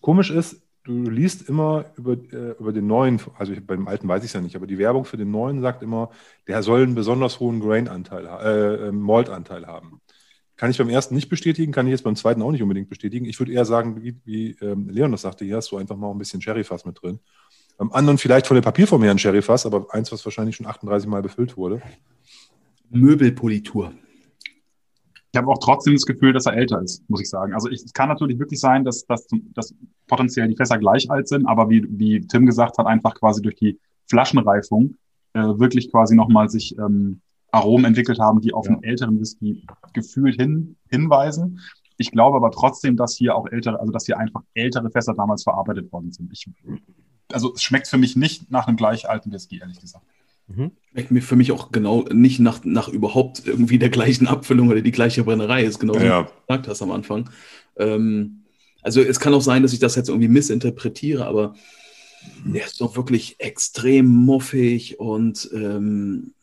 komisch 0.00 0.30
ist, 0.30 0.62
du 0.84 1.10
liest 1.10 1.48
immer 1.48 1.86
über, 1.96 2.12
äh, 2.12 2.54
über 2.58 2.72
den 2.72 2.86
neuen, 2.86 3.20
also 3.38 3.52
ich, 3.52 3.66
beim 3.66 3.88
alten 3.88 4.08
weiß 4.08 4.22
ich 4.22 4.28
es 4.28 4.34
ja 4.34 4.40
nicht, 4.40 4.56
aber 4.56 4.66
die 4.66 4.78
Werbung 4.78 5.04
für 5.04 5.16
den 5.16 5.30
neuen 5.30 5.60
sagt 5.60 5.82
immer, 5.82 6.10
der 6.46 6.62
soll 6.62 6.82
einen 6.82 6.94
besonders 6.94 7.40
hohen 7.40 7.60
Grain-Anteil, 7.60 8.26
äh, 8.26 8.88
äh 8.88 8.92
Malt-Anteil 8.92 9.66
haben. 9.66 10.00
Kann 10.56 10.70
ich 10.70 10.78
beim 10.78 10.88
ersten 10.88 11.16
nicht 11.16 11.28
bestätigen, 11.28 11.72
kann 11.72 11.86
ich 11.86 11.90
jetzt 11.90 12.04
beim 12.04 12.14
zweiten 12.14 12.40
auch 12.42 12.52
nicht 12.52 12.62
unbedingt 12.62 12.88
bestätigen. 12.88 13.26
Ich 13.26 13.40
würde 13.40 13.52
eher 13.52 13.64
sagen, 13.64 14.02
wie, 14.02 14.20
wie 14.24 14.56
ähm, 14.60 14.88
Leon 14.88 15.10
das 15.10 15.22
sagte, 15.22 15.44
hier 15.44 15.56
hast 15.56 15.72
du 15.72 15.78
einfach 15.78 15.96
mal 15.96 16.10
ein 16.10 16.18
bisschen 16.18 16.40
Sherryfass 16.40 16.84
mit 16.84 17.02
drin. 17.02 17.18
Beim 17.76 17.92
anderen 17.92 18.18
vielleicht 18.18 18.46
von 18.46 18.54
der 18.54 18.62
Papierform 18.62 19.02
her 19.02 19.10
ein 19.10 19.18
Sherryfass, 19.18 19.66
aber 19.66 19.86
eins, 19.90 20.12
was 20.12 20.24
wahrscheinlich 20.24 20.56
schon 20.56 20.66
38 20.66 21.08
Mal 21.08 21.22
befüllt 21.22 21.56
wurde. 21.56 21.82
Möbelpolitur. 22.90 23.92
Ich 25.32 25.38
habe 25.38 25.48
auch 25.48 25.58
trotzdem 25.58 25.94
das 25.94 26.06
Gefühl, 26.06 26.32
dass 26.32 26.46
er 26.46 26.54
älter 26.54 26.80
ist, 26.80 27.02
muss 27.10 27.20
ich 27.20 27.28
sagen. 27.28 27.54
Also 27.54 27.68
ich, 27.68 27.82
es 27.82 27.92
kann 27.92 28.08
natürlich 28.08 28.38
wirklich 28.38 28.60
sein, 28.60 28.84
dass, 28.84 29.04
dass, 29.06 29.26
dass 29.52 29.74
potenziell 30.06 30.46
die 30.46 30.54
Fässer 30.54 30.78
gleich 30.78 31.10
alt 31.10 31.26
sind, 31.26 31.46
aber 31.46 31.68
wie, 31.68 31.84
wie 31.88 32.20
Tim 32.20 32.46
gesagt 32.46 32.78
hat, 32.78 32.86
einfach 32.86 33.14
quasi 33.16 33.42
durch 33.42 33.56
die 33.56 33.80
Flaschenreifung 34.08 34.96
äh, 35.32 35.40
wirklich 35.40 35.90
quasi 35.90 36.14
nochmal 36.14 36.48
sich 36.48 36.78
ähm, 36.78 37.20
Aromen 37.50 37.84
entwickelt 37.84 38.20
haben, 38.20 38.40
die 38.40 38.54
auf 38.54 38.66
ja. 38.66 38.74
einen 38.74 38.84
älteren 38.84 39.18
Whisky 39.18 39.66
gefühlt 39.92 40.40
hin, 40.40 40.76
hinweisen. 40.88 41.60
Ich 41.96 42.12
glaube 42.12 42.36
aber 42.36 42.50
trotzdem, 42.52 42.96
dass 42.96 43.16
hier 43.16 43.34
auch 43.34 43.48
ältere, 43.48 43.80
also 43.80 43.92
dass 43.92 44.06
hier 44.06 44.18
einfach 44.18 44.42
ältere 44.54 44.90
Fässer 44.90 45.14
damals 45.14 45.42
verarbeitet 45.42 45.92
worden 45.92 46.12
sind. 46.12 46.30
Ich, 46.32 46.48
also 47.32 47.54
es 47.54 47.62
schmeckt 47.62 47.88
für 47.88 47.98
mich 47.98 48.16
nicht 48.16 48.50
nach 48.50 48.66
einem 48.66 48.76
gleich 48.76 49.08
alten 49.08 49.32
Whisky, 49.32 49.58
ehrlich 49.58 49.80
gesagt. 49.80 50.04
Mhm. 50.46 50.72
Schmeckt 50.90 51.10
mir 51.10 51.22
für 51.22 51.36
mich 51.36 51.52
auch 51.52 51.72
genau 51.72 52.02
nicht 52.12 52.38
nach, 52.38 52.64
nach 52.64 52.88
überhaupt 52.88 53.46
irgendwie 53.46 53.78
der 53.78 53.88
gleichen 53.88 54.26
Abfüllung 54.26 54.68
oder 54.68 54.82
die 54.82 54.92
gleiche 54.92 55.24
Brennerei. 55.24 55.64
Ist 55.64 55.78
genau 55.78 55.94
ja. 55.94 56.00
wie 56.02 56.24
du 56.24 56.32
gesagt 56.46 56.68
hast 56.68 56.82
am 56.82 56.90
Anfang. 56.90 57.30
Ähm, 57.76 58.44
also 58.82 59.00
es 59.00 59.20
kann 59.20 59.32
auch 59.32 59.40
sein, 59.40 59.62
dass 59.62 59.72
ich 59.72 59.78
das 59.78 59.96
jetzt 59.96 60.08
irgendwie 60.08 60.28
missinterpretiere, 60.28 61.26
aber 61.26 61.54
der 62.44 62.66
ist 62.66 62.80
doch 62.80 62.96
wirklich 62.96 63.40
extrem 63.40 64.06
muffig 64.06 65.00
und 65.00 65.48
ähm, 65.54 66.34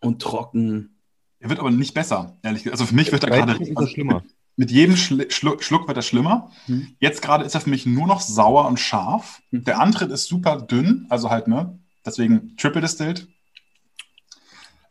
und 0.00 0.20
trocken. 0.20 0.96
Er 1.38 1.48
wird 1.50 1.60
aber 1.60 1.70
nicht 1.70 1.94
besser, 1.94 2.36
ehrlich 2.42 2.64
gesagt. 2.64 2.80
Also 2.80 2.86
für 2.86 2.94
mich 2.94 3.12
wird 3.12 3.24
er 3.24 3.30
gerade 3.30 3.52
also 3.52 3.86
schlimmer. 3.86 4.24
Mit 4.56 4.70
jedem 4.70 4.96
Schlu 4.96 5.24
Schluck 5.30 5.88
wird 5.88 5.96
er 5.96 6.02
schlimmer. 6.02 6.52
Hm. 6.66 6.94
Jetzt 7.00 7.22
gerade 7.22 7.44
ist 7.44 7.54
er 7.54 7.60
für 7.60 7.70
mich 7.70 7.86
nur 7.86 8.06
noch 8.06 8.20
sauer 8.20 8.66
und 8.66 8.78
scharf. 8.78 9.40
Hm. 9.50 9.64
Der 9.64 9.80
Antritt 9.80 10.10
ist 10.10 10.26
super 10.26 10.60
dünn, 10.60 11.06
also 11.10 11.30
halt, 11.30 11.48
ne? 11.48 11.78
Deswegen 12.06 12.56
Triple 12.56 12.80
Distilled. 12.80 13.26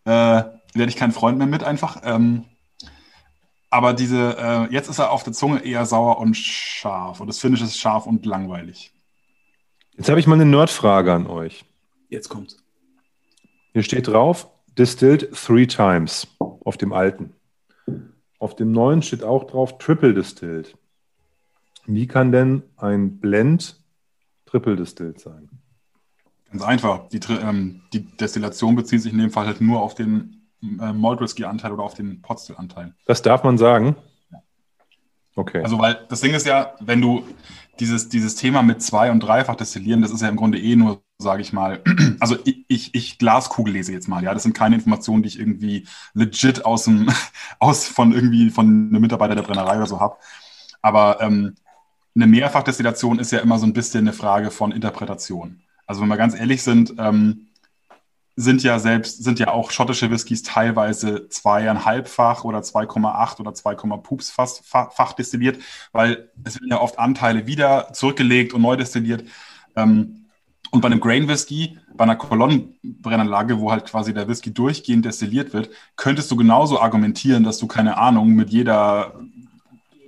Äh, 0.06 0.44
werde 0.74 0.90
ich 0.90 0.96
kein 0.96 1.12
Freund 1.12 1.38
mehr 1.38 1.48
mit 1.48 1.64
einfach. 1.64 2.02
Ähm, 2.04 2.46
aber 3.70 3.94
diese, 3.94 4.38
äh, 4.38 4.74
jetzt 4.74 4.90
ist 4.90 5.00
er 5.00 5.12
auf 5.12 5.24
der 5.24 5.34
Zunge 5.34 5.64
eher 5.64 5.86
sauer 5.86 6.20
und 6.20 6.36
scharf. 6.36 7.22
Und 7.22 7.28
das 7.28 7.40
Finish 7.40 7.62
ist 7.62 7.80
scharf 7.80 8.06
und 8.06 8.26
langweilig. 8.26 8.92
Jetzt 9.98 10.10
habe 10.10 10.20
ich 10.20 10.28
mal 10.28 10.36
eine 10.36 10.46
Nerdfrage 10.46 11.14
an 11.14 11.28
euch. 11.28 11.66
Jetzt 12.10 12.30
kommt's. 12.30 12.58
Hier 13.72 13.84
steht 13.84 14.08
drauf, 14.08 14.50
distilled 14.78 15.32
three 15.34 15.66
times 15.66 16.28
auf 16.40 16.78
dem 16.78 16.94
alten. 16.94 17.34
Auf 18.44 18.58
dem 18.58 18.74
neuen 18.74 19.02
steht 19.02 19.24
auch 19.24 19.46
drauf, 19.46 19.78
triple 19.78 20.14
distilled. 20.14 20.78
Wie 21.86 22.08
kann 22.08 22.34
denn 22.34 22.64
ein 22.76 23.22
Blend 23.22 23.82
triple 24.46 24.76
distilled 24.76 25.18
sein? 25.18 25.48
Ganz 26.52 26.62
einfach. 26.62 27.08
Die, 27.08 27.22
ähm, 27.42 27.84
die 27.94 28.04
Destillation 28.04 28.76
bezieht 28.76 29.02
sich 29.02 29.14
in 29.14 29.20
dem 29.20 29.32
Fall 29.32 29.46
halt 29.46 29.62
nur 29.62 29.82
auf 29.82 29.96
den 29.96 30.42
äh, 30.62 30.92
Malt 30.92 31.22
Whisky 31.22 31.46
Anteil 31.46 31.72
oder 31.72 31.84
auf 31.84 31.94
den 31.94 32.22
Pot 32.22 32.42
Still 32.42 32.58
Anteil. 32.58 32.94
Das 33.06 33.22
darf 33.22 33.46
man 33.46 33.58
sagen? 33.58 33.96
Okay. 35.38 35.64
Also, 35.64 35.80
weil 35.80 36.06
das 36.10 36.20
Ding 36.20 36.34
ist 36.34 36.46
ja, 36.46 36.76
wenn 36.82 37.00
du 37.00 37.24
dieses, 37.80 38.10
dieses 38.10 38.36
Thema 38.36 38.62
mit 38.62 38.82
zwei- 38.82 39.10
und 39.10 39.22
dreifach 39.22 39.56
destillieren, 39.56 40.02
das 40.02 40.12
ist 40.12 40.22
ja 40.22 40.28
im 40.28 40.36
Grunde 40.36 40.60
eh 40.60 40.76
nur, 40.76 41.02
sage 41.18 41.42
ich 41.42 41.54
mal, 41.54 41.82
also 42.20 42.38
ich, 42.46 42.66
ich, 42.68 42.96
ich 42.96 43.18
Glaskugel 43.18 43.74
lese 43.74 43.94
jetzt 43.94 44.08
mal, 44.08 44.24
ja, 44.24 44.34
das 44.34 44.44
sind 44.44 44.54
keine 44.56 44.76
Informationen, 44.76 45.24
die 45.24 45.30
ich 45.30 45.40
irgendwie 45.40 45.88
legit 46.14 46.66
aus 46.66 46.84
dem, 46.86 47.10
aus 47.60 47.88
von 47.88 48.12
irgendwie 48.14 48.50
von 48.50 48.66
einem 48.68 49.02
Mitarbeiter 49.02 49.36
der 49.36 49.44
Brennerei 49.44 49.78
oder 49.78 49.88
so 49.88 50.00
habe. 50.00 50.18
Aber 50.82 51.22
ähm, 51.22 51.56
eine 52.16 52.28
Mehrfachdestillation 52.28 53.20
ist 53.20 53.32
ja 53.32 53.40
immer 53.40 53.58
so 53.60 53.66
ein 53.66 53.74
bisschen 53.74 54.02
eine 54.02 54.14
Frage 54.14 54.52
von 54.52 54.72
Interpretation. 54.72 55.62
Also 55.88 56.02
wenn 56.02 56.10
wir 56.10 56.18
ganz 56.18 56.36
ehrlich 56.36 56.64
sind, 56.64 56.94
ähm, 56.98 57.48
sind 58.36 58.64
ja 58.64 58.80
selbst, 58.80 59.24
sind 59.24 59.40
ja 59.40 59.50
auch 59.52 59.70
schottische 59.70 60.10
Whiskys 60.10 60.42
teilweise 60.42 61.30
zweieinhalbfach 61.30 62.44
oder 62.44 62.64
2,8 62.64 63.40
oder 63.40 63.54
2, 63.54 63.76
Pups 63.76 64.32
fast 64.32 64.66
fa- 64.66 64.90
fach 64.90 65.14
destilliert, 65.14 65.60
weil 65.92 66.32
es 66.44 66.56
werden 66.56 66.70
ja 66.72 66.82
oft 66.82 66.98
Anteile 66.98 67.46
wieder 67.46 67.94
zurückgelegt 67.94 68.54
und 68.54 68.64
neu 68.64 68.76
destilliert. 68.76 69.24
Ähm, 69.76 70.23
und 70.74 70.82
bei 70.82 70.88
einem 70.88 71.00
Grain 71.00 71.28
Whisky, 71.28 71.78
bei 71.94 72.04
einer 72.04 72.16
Kolonnenbrennanlage, 72.16 73.60
wo 73.60 73.72
halt 73.72 73.86
quasi 73.86 74.12
der 74.12 74.28
Whisky 74.28 74.52
durchgehend 74.52 75.06
destilliert 75.06 75.54
wird, 75.54 75.70
könntest 75.98 76.32
du 76.32 76.36
genauso 76.36 76.82
argumentieren, 76.82 77.44
dass 77.44 77.60
du 77.60 77.68
keine 77.68 77.98
Ahnung 78.00 78.30
mit 78.30 78.50
jeder 78.50 79.14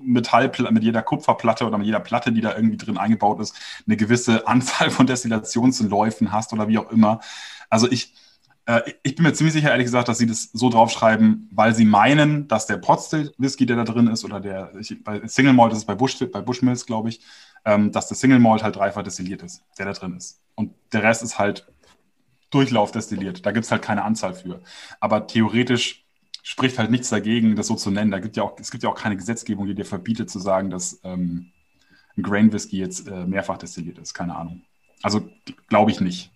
Metallplatte, 0.02 0.74
mit 0.74 0.82
jeder 0.82 1.04
Kupferplatte 1.04 1.68
oder 1.68 1.78
mit 1.78 1.86
jeder 1.86 2.00
Platte, 2.00 2.32
die 2.32 2.42
da 2.42 2.56
irgendwie 2.56 2.78
drin 2.78 2.98
eingebaut 2.98 3.40
ist, 3.42 3.56
eine 3.86 3.96
gewisse 3.96 4.48
Anzahl 4.48 4.90
von 4.90 5.06
Destillationsläufen 5.06 6.32
hast 6.32 6.52
oder 6.52 6.68
wie 6.68 6.80
auch 6.80 6.90
immer. 6.90 7.20
Also 7.70 7.88
ich, 7.92 8.16
ich 9.04 9.16
bin 9.16 9.24
mir 9.24 9.34
ziemlich 9.34 9.54
sicher, 9.54 9.70
ehrlich 9.70 9.86
gesagt, 9.86 10.08
dass 10.08 10.18
sie 10.18 10.26
das 10.26 10.50
so 10.52 10.70
draufschreiben, 10.70 11.50
weil 11.52 11.76
sie 11.76 11.86
meinen, 11.86 12.48
dass 12.48 12.66
der 12.66 12.78
Potstill 12.78 13.32
Whisky, 13.38 13.68
der 13.68 13.76
da 13.76 13.84
drin 13.84 14.08
ist, 14.08 14.26
oder 14.26 14.40
der 14.40 14.72
ich, 14.80 15.04
bei 15.04 15.28
Single 15.28 15.54
Malt 15.54 15.72
ist 15.74 15.80
es 15.80 15.86
bei, 15.86 15.94
Bush, 15.94 16.18
bei 16.32 16.42
Bushmills, 16.42 16.88
glaube 16.88 17.10
ich, 17.10 17.22
ähm, 17.64 17.92
dass 17.92 18.08
der 18.08 18.18
Single 18.18 18.40
Malt 18.40 18.64
halt 18.64 18.76
dreifach 18.76 19.04
destilliert 19.04 19.44
ist, 19.44 19.64
der 19.78 19.86
da 19.86 19.94
drin 19.94 20.16
ist. 20.18 20.42
Und 20.56 20.74
der 20.94 21.04
Rest 21.04 21.22
ist 21.22 21.38
halt 21.38 21.68
Durchlauf 22.50 22.92
destilliert. 22.92 23.46
Da 23.46 23.52
gibt 23.52 23.66
es 23.66 23.72
halt 23.72 23.84
keine 23.84 24.04
Anzahl 24.04 24.34
für. 24.34 24.62
Aber 25.00 25.28
theoretisch 25.28 26.06
spricht 26.42 26.80
halt 26.80 26.90
nichts 26.90 27.10
dagegen, 27.10 27.56
das 27.56 27.68
so 27.68 27.76
zu 27.76 27.92
nennen. 27.92 28.12
Da 28.12 28.20
gibt 28.20 28.36
ja 28.36 28.44
auch, 28.44 28.58
es 28.60 28.72
gibt 28.72 28.84
ja 28.84 28.90
auch 28.90 28.96
keine 28.96 29.16
Gesetzgebung, 29.16 29.68
die 29.68 29.76
dir 29.76 29.86
verbietet 29.86 30.30
zu 30.30 30.40
sagen, 30.40 30.70
dass 30.70 31.02
ähm, 31.04 31.52
ein 32.18 32.24
Grain 32.24 32.52
Whisky 32.52 32.78
jetzt 32.78 33.08
äh, 33.08 33.26
mehrfach 33.26 33.58
destilliert 33.58 34.00
ist. 34.00 34.14
Keine 34.14 34.36
Ahnung. 34.36 34.64
Also 35.04 35.28
glaube 35.68 35.92
ich 35.92 36.02
nicht. 36.02 36.32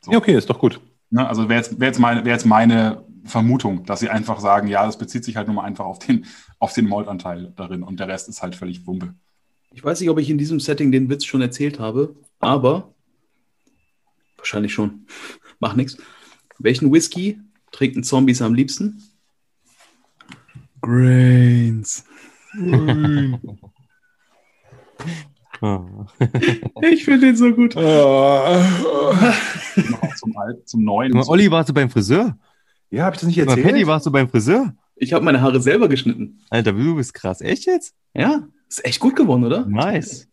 So. 0.00 0.12
Ja, 0.12 0.18
okay, 0.18 0.36
ist 0.36 0.48
doch 0.48 0.58
gut. 0.58 0.80
Ne? 1.10 1.28
Also 1.28 1.48
wäre 1.48 1.60
jetzt, 1.60 1.78
wär 1.78 1.88
jetzt, 1.88 1.98
meine, 1.98 2.24
wär 2.24 2.32
jetzt 2.32 2.46
meine 2.46 3.04
Vermutung, 3.24 3.84
dass 3.84 4.00
sie 4.00 4.08
einfach 4.08 4.40
sagen, 4.40 4.68
ja, 4.68 4.86
das 4.86 4.98
bezieht 4.98 5.24
sich 5.24 5.36
halt 5.36 5.46
nur 5.46 5.56
mal 5.56 5.64
einfach 5.64 5.84
auf 5.84 5.98
den, 5.98 6.26
auf 6.58 6.72
den 6.72 6.88
Maltanteil 6.88 7.52
darin 7.56 7.82
und 7.82 8.00
der 8.00 8.08
Rest 8.08 8.28
ist 8.28 8.42
halt 8.42 8.54
völlig 8.54 8.86
Wumpe. 8.86 9.14
Ich 9.72 9.84
weiß 9.84 10.00
nicht, 10.00 10.10
ob 10.10 10.18
ich 10.18 10.30
in 10.30 10.38
diesem 10.38 10.58
Setting 10.58 10.90
den 10.90 11.08
Witz 11.10 11.24
schon 11.24 11.40
erzählt 11.40 11.78
habe, 11.78 12.16
aber 12.40 12.94
wahrscheinlich 14.36 14.72
schon. 14.72 15.06
Mach 15.60 15.74
nichts. 15.74 15.98
Welchen 16.58 16.92
Whisky 16.92 17.38
trinken 17.70 18.02
Zombies 18.02 18.42
am 18.42 18.54
liebsten? 18.54 19.02
Grains. 20.80 22.04
Ah. 25.60 25.80
Ich 26.90 27.04
finde 27.04 27.26
den 27.26 27.36
so 27.36 27.52
gut. 27.52 27.74
Noch 27.74 27.82
zum, 30.16 30.36
Alt, 30.36 30.68
zum 30.68 30.84
Neuen. 30.84 31.12
Mal, 31.12 31.24
Olli, 31.26 31.50
warst 31.50 31.68
du 31.68 31.74
beim 31.74 31.90
Friseur? 31.90 32.36
Ja, 32.90 33.04
habe 33.04 33.14
ich 33.14 33.20
das 33.20 33.26
nicht 33.28 33.36
Sag 33.38 33.46
mal, 33.46 33.52
erzählt? 33.52 33.66
Paddy, 33.74 33.86
warst 33.86 34.06
du 34.06 34.10
beim 34.10 34.28
Friseur? 34.28 34.72
Ich 34.96 35.12
habe 35.12 35.24
meine 35.24 35.40
Haare 35.40 35.60
selber 35.60 35.88
geschnitten. 35.88 36.40
Alter, 36.50 36.72
du 36.72 36.96
bist 36.96 37.14
krass. 37.14 37.40
Echt 37.40 37.66
jetzt? 37.66 37.94
Ja, 38.14 38.42
ist 38.68 38.84
echt 38.84 39.00
gut 39.00 39.16
geworden, 39.16 39.44
oder? 39.44 39.66
Nice. 39.66 40.28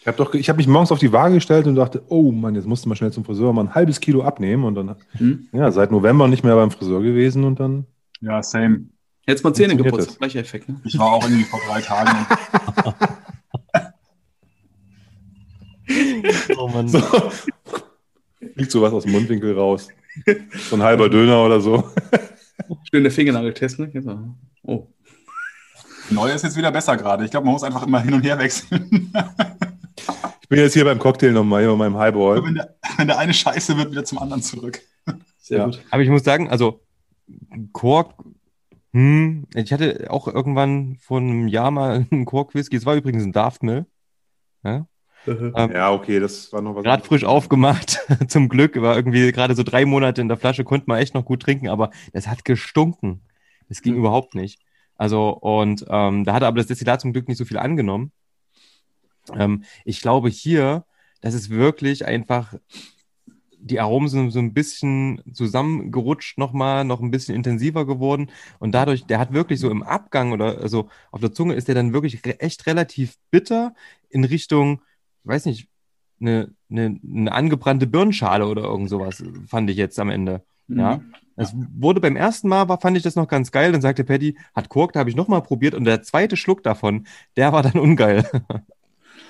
Ich 0.00 0.06
habe 0.06 0.16
doch, 0.16 0.32
ich 0.34 0.48
habe 0.48 0.56
mich 0.58 0.66
morgens 0.68 0.92
auf 0.92 0.98
die 1.00 1.12
Waage 1.12 1.34
gestellt 1.34 1.66
und 1.66 1.74
dachte, 1.74 2.02
oh 2.08 2.30
Mann, 2.32 2.54
jetzt 2.54 2.66
musst 2.66 2.84
du 2.84 2.88
mal 2.88 2.94
schnell 2.96 3.12
zum 3.12 3.24
Friseur 3.24 3.52
mal 3.52 3.62
ein 3.64 3.74
halbes 3.74 4.00
Kilo 4.00 4.22
abnehmen 4.22 4.64
und 4.64 4.74
dann, 4.74 4.94
Hm? 5.12 5.48
ja, 5.52 5.70
seit 5.70 5.90
November 5.90 6.28
nicht 6.28 6.44
mehr 6.44 6.54
beim 6.54 6.70
Friseur 6.70 7.02
gewesen 7.02 7.44
und 7.44 7.58
dann, 7.60 7.86
Ja, 8.20 8.42
same. 8.42 8.86
Jetzt 9.26 9.44
mal 9.44 9.52
Zähne 9.52 9.76
geputzt. 9.76 10.18
Gleicher 10.18 10.40
Effekt, 10.40 10.68
ne? 10.70 10.80
Ich 10.84 10.98
war 10.98 11.12
auch 11.12 11.22
irgendwie 11.22 11.44
vor 11.44 11.60
drei 11.68 11.82
Tagen. 11.82 12.26
Oh 16.56 16.68
Mann. 16.68 16.88
so, 16.88 17.00
fliegt 18.54 18.70
sowas 18.70 18.92
aus 18.92 19.04
dem 19.04 19.12
Mundwinkel 19.12 19.54
raus. 19.58 19.88
So 20.68 20.76
ein 20.76 20.82
halber 20.82 21.08
Döner 21.08 21.44
oder 21.44 21.60
so. 21.60 21.90
Schön 22.90 23.02
der 23.04 23.12
Fingernageltest, 23.12 23.78
ne? 23.78 23.88
Genau. 23.88 24.34
Oh. 24.62 24.86
Neue 26.10 26.32
ist 26.32 26.42
jetzt 26.42 26.56
wieder 26.56 26.72
besser 26.72 26.96
gerade. 26.96 27.24
Ich 27.24 27.30
glaube, 27.30 27.44
man 27.46 27.52
muss 27.52 27.62
einfach 27.62 27.86
immer 27.86 28.00
hin 28.00 28.14
und 28.14 28.22
her 28.22 28.38
wechseln. 28.38 29.12
Ich 30.42 30.48
bin 30.48 30.58
jetzt 30.58 30.72
hier 30.72 30.84
beim 30.84 30.98
Cocktail 30.98 31.32
nochmal, 31.32 31.60
hier 31.62 31.70
bei 31.70 31.76
meinem 31.76 31.96
Highball. 31.98 32.42
wenn, 32.44 32.54
der, 32.54 32.74
wenn 32.96 33.06
der 33.08 33.18
eine 33.18 33.34
scheiße 33.34 33.76
wird, 33.76 33.90
wieder 33.90 34.04
zum 34.04 34.18
anderen 34.18 34.42
zurück. 34.42 34.80
Sehr 35.40 35.58
Ja. 35.58 35.64
gut. 35.66 35.80
Aber 35.90 36.02
ich 36.02 36.08
muss 36.08 36.24
sagen, 36.24 36.48
also 36.48 36.80
Kork, 37.72 38.14
hm, 38.92 39.46
ich 39.54 39.72
hatte 39.72 40.06
auch 40.10 40.26
irgendwann 40.26 40.96
vor 41.00 41.18
einem 41.18 41.48
Jahr 41.48 41.70
mal 41.70 42.06
einen 42.10 42.24
Kork-Whisky. 42.24 42.76
Es 42.76 42.86
war 42.86 42.96
übrigens 42.96 43.24
ein 43.24 43.32
Daftmill. 43.32 43.84
Ja? 44.64 44.86
Ähm, 45.56 45.72
Ja, 45.72 45.92
okay, 45.92 46.20
das 46.20 46.52
war 46.52 46.60
noch 46.60 46.74
was. 46.74 46.84
Gerade 46.84 47.04
frisch 47.04 47.24
aufgemacht, 47.24 48.00
zum 48.28 48.48
Glück. 48.48 48.80
War 48.80 48.96
irgendwie 48.96 49.32
gerade 49.32 49.54
so 49.54 49.62
drei 49.62 49.84
Monate 49.84 50.20
in 50.20 50.28
der 50.28 50.36
Flasche, 50.36 50.64
konnte 50.64 50.84
man 50.88 50.98
echt 50.98 51.14
noch 51.14 51.24
gut 51.24 51.42
trinken, 51.42 51.68
aber 51.68 51.90
es 52.12 52.26
hat 52.28 52.44
gestunken. 52.44 53.20
Das 53.68 53.82
ging 53.82 53.94
überhaupt 53.96 54.34
nicht. 54.34 54.60
Also, 54.96 55.30
und 55.30 55.84
ähm, 55.88 56.24
da 56.24 56.34
hatte 56.34 56.46
aber 56.46 56.58
das 56.58 56.66
Destillat 56.66 57.00
zum 57.00 57.12
Glück 57.12 57.28
nicht 57.28 57.38
so 57.38 57.44
viel 57.44 57.58
angenommen. 57.58 58.12
Ähm, 59.34 59.64
ich 59.84 60.00
glaube 60.00 60.28
hier, 60.28 60.84
das 61.20 61.34
ist 61.34 61.50
wirklich 61.50 62.06
einfach, 62.06 62.54
die 63.60 63.80
Aromen 63.80 64.08
sind 64.08 64.30
so 64.30 64.38
ein 64.38 64.54
bisschen 64.54 65.22
zusammengerutscht 65.32 66.38
nochmal, 66.38 66.84
noch 66.84 67.00
ein 67.00 67.10
bisschen 67.10 67.34
intensiver 67.34 67.86
geworden. 67.86 68.30
Und 68.60 68.72
dadurch, 68.72 69.04
der 69.06 69.18
hat 69.18 69.32
wirklich 69.32 69.60
so 69.60 69.70
im 69.70 69.82
Abgang 69.82 70.32
oder 70.32 70.58
also 70.58 70.88
auf 71.10 71.20
der 71.20 71.32
Zunge 71.32 71.54
ist 71.54 71.68
der 71.68 71.74
dann 71.74 71.92
wirklich 71.92 72.24
re 72.24 72.40
echt 72.40 72.66
relativ 72.66 73.16
bitter 73.30 73.74
in 74.10 74.24
Richtung, 74.24 74.82
weiß 75.24 75.46
nicht, 75.46 75.68
eine, 76.20 76.50
eine, 76.70 77.00
eine 77.04 77.32
angebrannte 77.32 77.86
Birnenschale 77.86 78.46
oder 78.46 78.62
irgend 78.62 78.88
sowas, 78.88 79.22
fand 79.46 79.70
ich 79.70 79.76
jetzt 79.76 79.98
am 79.98 80.10
Ende. 80.10 80.42
Ja. 80.68 80.98
Mhm. 80.98 81.14
Es 81.36 81.54
wurde 81.54 82.00
beim 82.00 82.16
ersten 82.16 82.48
Mal, 82.48 82.68
war, 82.68 82.80
fand 82.80 82.96
ich 82.96 83.04
das 83.04 83.14
noch 83.14 83.28
ganz 83.28 83.52
geil. 83.52 83.70
Dann 83.70 83.80
sagte 83.80 84.02
Paddy, 84.02 84.36
hat 84.54 84.68
Kork, 84.68 84.92
da 84.92 85.00
habe 85.00 85.10
ich 85.10 85.14
nochmal 85.14 85.40
probiert 85.40 85.74
und 85.74 85.84
der 85.84 86.02
zweite 86.02 86.36
Schluck 86.36 86.64
davon, 86.64 87.06
der 87.36 87.52
war 87.52 87.62
dann 87.62 87.78
ungeil. 87.78 88.28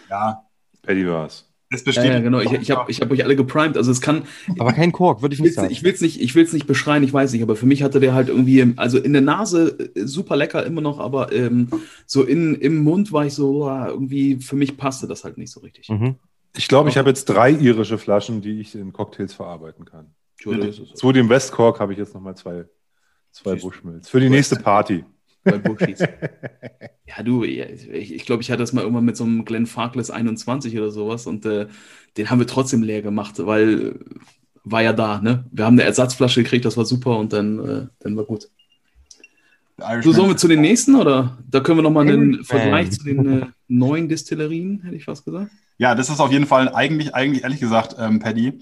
Ja, 0.08 0.46
Paddy 0.80 1.06
war's. 1.06 1.34
es 1.42 1.47
Ja, 1.70 1.78
besteht. 1.84 2.04
ja, 2.04 2.20
genau. 2.20 2.40
Ich, 2.40 2.52
ich 2.52 2.70
habe 2.70 2.90
ich 2.90 3.00
hab 3.00 3.10
euch 3.10 3.24
alle 3.24 3.36
geprimed. 3.36 3.76
Also 3.76 3.90
es 3.90 4.00
kann, 4.00 4.22
Aber 4.58 4.72
kein 4.72 4.90
Kork, 4.90 5.20
würde 5.20 5.34
ich 5.34 5.40
ich 5.40 5.44
nicht 5.44 5.50
will 5.50 5.54
sagen. 5.54 5.66
es 5.66 5.72
ich 5.72 5.84
will's 5.84 6.00
nicht, 6.00 6.20
ich 6.20 6.34
will's 6.34 6.52
nicht 6.52 6.66
beschreien, 6.66 7.02
ich 7.02 7.12
weiß 7.12 7.32
nicht, 7.32 7.42
aber 7.42 7.56
für 7.56 7.66
mich 7.66 7.82
hatte 7.82 8.00
der 8.00 8.14
halt 8.14 8.28
irgendwie, 8.28 8.72
also 8.76 8.98
in 8.98 9.12
der 9.12 9.22
Nase 9.22 9.90
äh, 9.94 10.06
super 10.06 10.36
lecker 10.36 10.64
immer 10.64 10.80
noch, 10.80 10.98
aber 10.98 11.30
ähm, 11.32 11.68
so 12.06 12.22
in, 12.22 12.54
im 12.54 12.78
Mund 12.78 13.12
war 13.12 13.26
ich 13.26 13.34
so, 13.34 13.66
ah, 13.66 13.88
irgendwie, 13.88 14.36
für 14.36 14.56
mich 14.56 14.76
passte 14.78 15.06
das 15.06 15.24
halt 15.24 15.36
nicht 15.36 15.52
so 15.52 15.60
richtig. 15.60 15.88
Mhm. 15.90 16.16
Ich 16.56 16.68
glaube, 16.68 16.88
ich 16.88 16.96
habe 16.96 17.10
jetzt 17.10 17.26
drei 17.26 17.50
irische 17.50 17.98
Flaschen, 17.98 18.40
die 18.40 18.60
ich 18.60 18.74
in 18.74 18.92
Cocktails 18.92 19.34
verarbeiten 19.34 19.84
kann. 19.84 20.14
Zu 20.94 21.12
dem 21.12 21.28
West 21.28 21.52
Cork 21.52 21.80
habe 21.80 21.92
ich 21.92 21.98
jetzt 21.98 22.14
nochmal 22.14 22.36
zwei, 22.36 22.64
zwei. 23.30 23.56
Bushmills. 23.56 24.08
Für 24.08 24.20
die 24.20 24.30
nächste 24.30 24.56
Party. 24.56 25.04
Bei 25.50 25.58
Bushis. 25.58 26.00
ja, 26.00 27.22
du, 27.22 27.44
ich, 27.44 28.12
ich 28.12 28.24
glaube, 28.24 28.42
ich 28.42 28.50
hatte 28.50 28.60
das 28.60 28.72
mal 28.72 28.82
irgendwann 28.82 29.04
mit 29.04 29.16
so 29.16 29.24
einem 29.24 29.44
Glenn 29.44 29.66
Farkless 29.66 30.10
21 30.10 30.76
oder 30.76 30.90
sowas 30.90 31.26
und 31.26 31.46
äh, 31.46 31.66
den 32.16 32.30
haben 32.30 32.38
wir 32.38 32.46
trotzdem 32.46 32.82
leer 32.82 33.02
gemacht, 33.02 33.34
weil 33.38 33.98
war 34.64 34.82
ja 34.82 34.92
da, 34.92 35.20
ne? 35.20 35.44
Wir 35.50 35.64
haben 35.64 35.74
eine 35.74 35.84
Ersatzflasche 35.84 36.42
gekriegt, 36.42 36.64
das 36.64 36.76
war 36.76 36.84
super 36.84 37.18
und 37.18 37.32
dann, 37.32 37.58
äh, 37.58 37.86
dann 38.00 38.16
war 38.16 38.24
gut. 38.24 38.48
So, 40.02 40.12
sollen 40.12 40.30
wir 40.30 40.36
zu 40.36 40.48
den 40.48 40.60
nächsten 40.60 40.96
oder? 40.96 41.38
Da 41.48 41.60
können 41.60 41.78
wir 41.78 41.82
nochmal 41.82 42.08
einen. 42.08 42.42
Vergleich 42.44 42.90
zu 42.90 43.04
den 43.04 43.42
äh, 43.42 43.46
neuen 43.68 44.08
Destillerien, 44.08 44.82
hätte 44.82 44.96
ich 44.96 45.04
fast 45.04 45.24
gesagt. 45.24 45.52
Ja, 45.78 45.94
das 45.94 46.10
ist 46.10 46.18
auf 46.18 46.32
jeden 46.32 46.46
Fall 46.46 46.68
eigentlich, 46.74 47.14
eigentlich 47.14 47.44
ehrlich 47.44 47.60
gesagt, 47.60 47.94
ähm, 47.96 48.18
Paddy, 48.18 48.58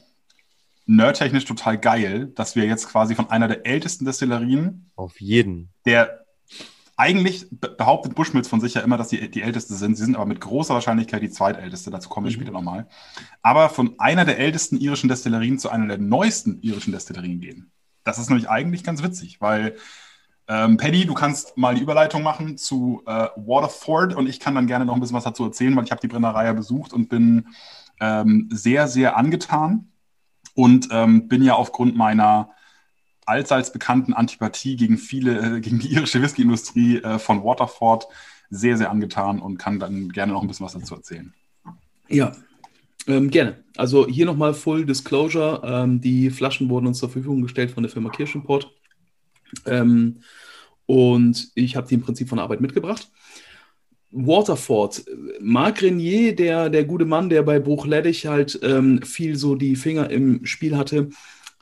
nerdtechnisch 0.85 1.47
total 1.47 1.79
geil, 1.79 2.31
dass 2.35 2.55
wir 2.55 2.67
jetzt 2.67 2.89
quasi 2.89 3.15
von 3.15 3.31
einer 3.31 3.49
der 3.49 3.67
ältesten 3.67 4.05
Destillerien 4.05 4.91
Auf 4.95 5.19
jeden. 5.21 5.71
der 5.87 6.26
eigentlich 6.97 7.47
behauptet 7.51 8.15
Bushmills 8.15 8.49
von 8.49 8.61
sich 8.61 8.75
ja 8.75 8.81
immer, 8.81 8.97
dass 8.97 9.11
sie 9.11 9.31
die 9.31 9.43
älteste 9.43 9.75
sind. 9.75 9.97
Sie 9.97 10.05
sind 10.05 10.17
aber 10.17 10.25
mit 10.25 10.41
großer 10.41 10.73
Wahrscheinlichkeit 10.73 11.23
die 11.23 11.31
zweitälteste. 11.31 11.91
Dazu 11.91 12.09
kommen 12.09 12.25
wir 12.25 12.31
mhm. 12.31 12.37
später 12.37 12.53
nochmal. 12.53 12.89
Aber 13.43 13.69
von 13.69 13.95
einer 13.99 14.25
der 14.25 14.39
ältesten 14.39 14.79
irischen 14.79 15.09
Destillerien 15.09 15.59
zu 15.59 15.69
einer 15.69 15.87
der 15.87 15.99
neuesten 15.99 16.61
irischen 16.63 16.93
Destillerien 16.93 17.41
gehen. 17.41 17.71
Das 18.03 18.19
ist 18.19 18.31
nämlich 18.31 18.49
eigentlich 18.49 18.83
ganz 18.83 19.03
witzig, 19.03 19.41
weil 19.41 19.77
ähm, 20.49 20.77
Paddy, 20.77 21.07
du 21.07 21.15
kannst 21.15 21.59
mal 21.59 21.75
die 21.75 21.83
Überleitung 21.83 22.23
machen 22.23 22.57
zu 22.57 23.03
äh, 23.07 23.29
Waterford 23.37 24.15
und 24.15 24.29
ich 24.29 24.41
kann 24.41 24.55
dann 24.55 24.67
gerne 24.67 24.85
noch 24.85 24.95
ein 24.95 25.01
bisschen 25.01 25.17
was 25.17 25.25
dazu 25.25 25.45
erzählen, 25.45 25.77
weil 25.77 25.85
ich 25.85 25.91
habe 25.91 26.01
die 26.01 26.09
Brennerei 26.09 26.47
ja 26.47 26.53
besucht 26.53 26.93
und 26.93 27.09
bin 27.09 27.49
ähm, 28.01 28.49
sehr, 28.53 28.89
sehr 28.89 29.17
angetan 29.17 29.89
und 30.55 30.89
ähm, 30.93 31.29
bin 31.29 31.43
ja 31.43 31.55
aufgrund 31.55 31.97
meiner 31.97 32.51
allseits 33.27 33.73
bekannten 33.73 34.15
Antipathie 34.15 34.77
gegen 34.77 34.99
viele, 34.99 35.57
äh, 35.57 35.61
gegen 35.61 35.79
die 35.79 35.93
irische 35.93 36.23
Whiskyindustrie 36.23 37.03
äh, 37.03 37.19
von 37.19 37.45
Waterford 37.45 38.07
sehr, 38.51 38.77
sehr 38.77 38.91
angetan 38.91 39.41
und 39.41 39.59
kann 39.59 39.79
dann 39.79 40.11
gerne 40.11 40.33
noch 40.33 40.43
ein 40.43 40.49
bisschen 40.49 40.67
was 40.67 40.73
dazu 40.73 40.95
erzählen. 40.95 41.35
Ja, 42.09 42.33
ähm, 43.09 43.31
gerne. 43.31 43.65
Also 43.77 44.07
hier 44.07 44.27
nochmal 44.27 44.55
Full 44.55 44.87
Disclosure. 44.87 45.63
Ähm, 45.65 46.01
die 46.01 46.31
Flaschen 46.31 46.69
wurden 46.69 46.87
uns 46.87 46.99
zur 46.99 47.11
Verfügung 47.11 47.43
gestellt 47.43 47.73
von 47.73 47.83
der 47.83 47.91
Firma 47.91 48.11
Kirschenport. 48.11 48.71
Ähm, 49.67 50.21
und 50.87 51.51
ich 51.55 51.77
habe 51.77 51.89
die 51.89 51.95
im 51.95 52.03
Prinzip 52.03 52.29
von 52.29 52.37
der 52.37 52.45
Arbeit 52.45 52.61
mitgebracht. 52.61 53.11
Waterford, 54.13 55.05
Marc 55.41 55.83
Renier, 55.83 56.35
der, 56.35 56.71
der 56.71 56.85
gute 56.85 57.05
Mann, 57.05 57.29
der 57.29 57.43
bei 57.43 57.59
Bruchleddich 57.59 58.27
halt 58.27 58.59
ähm, 58.63 59.03
viel 59.03 59.37
so 59.37 59.57
die 59.57 59.77
Finger 59.77 60.11
im 60.11 60.47
Spiel 60.47 60.77
hatte, 60.77 61.11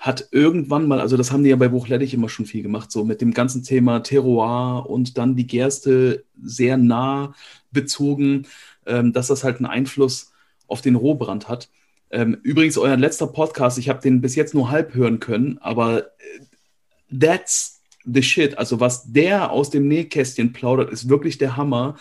hat 0.05 0.29
irgendwann 0.33 0.87
mal, 0.87 1.01
also 1.01 1.17
das 1.17 1.33
haben 1.33 1.45
die 1.45 1.49
ja 1.49 1.57
bei 1.57 1.69
Buchleddich 1.69 2.13
immer 2.13 2.29
schon 2.29 2.45
viel 2.45 2.63
gemacht, 2.63 2.93
so 2.93 3.07
mit 3.07 3.23
dem 3.23 3.33
ganzen 3.33 3.63
Thema 3.63 4.01
Terroir 4.01 4.85
und 4.87 5.17
dann 5.17 5.35
die 5.35 5.47
Gerste 5.47 6.25
sehr 6.43 6.77
nah 6.77 7.35
bezogen, 7.73 8.47
ähm, 8.85 9.15
dass 9.15 9.29
das 9.29 9.45
halt 9.45 9.57
einen 9.57 9.67
Einfluss 9.67 10.31
auf 10.67 10.83
den 10.83 10.95
Rohbrand 10.95 11.49
hat. 11.49 11.71
Ähm, 12.11 12.37
übrigens, 12.43 12.77
euer 12.77 12.99
letzter 12.99 13.29
Podcast, 13.29 13.79
ich 13.79 13.89
habe 13.89 14.03
den 14.03 14.21
bis 14.21 14.35
jetzt 14.35 14.53
nur 14.53 14.71
halb 14.71 14.95
hören 14.95 15.21
können, 15.21 15.57
aber 15.63 16.01
äh, 16.03 17.19
that's 17.19 17.81
the 18.05 18.23
shit. 18.23 18.59
Also 18.59 18.81
was 18.81 19.11
der 19.11 19.53
aus 19.53 19.71
dem 19.71 19.89
Nähkästchen 19.89 20.53
plaudert, 20.53 20.93
ist 20.93 21.09
wirklich 21.09 21.39
der 21.39 21.57
Hammer. 21.57 21.97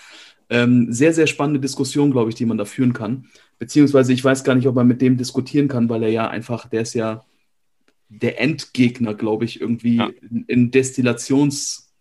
Ähm, 0.50 0.92
sehr, 0.92 1.14
sehr 1.14 1.28
spannende 1.28 1.62
Diskussion, 1.62 2.12
glaube 2.12 2.30
ich, 2.30 2.36
die 2.36 2.46
man 2.46 2.58
da 2.58 2.66
führen 2.66 2.92
kann. 2.92 3.28
Beziehungsweise 3.60 4.12
ich 4.12 4.26
weiß 4.26 4.44
gar 4.44 4.56
nicht, 4.56 4.68
ob 4.68 4.76
man 4.76 4.88
mit 4.88 5.02
dem 5.02 5.16
diskutieren 5.16 5.70
kann, 5.70 5.88
weil 5.88 6.04
er 6.04 6.10
ja 6.10 6.28
einfach, 6.28 6.68
der 6.68 6.82
ist 6.82 6.96
ja 6.96 7.24
der 8.20 8.40
Endgegner, 8.40 9.14
glaube 9.14 9.46
ich, 9.46 9.62
irgendwie 9.62 9.98
ja. 9.98 10.10
in, 10.22 10.46
in 10.48 10.72
Destillations 10.72 11.94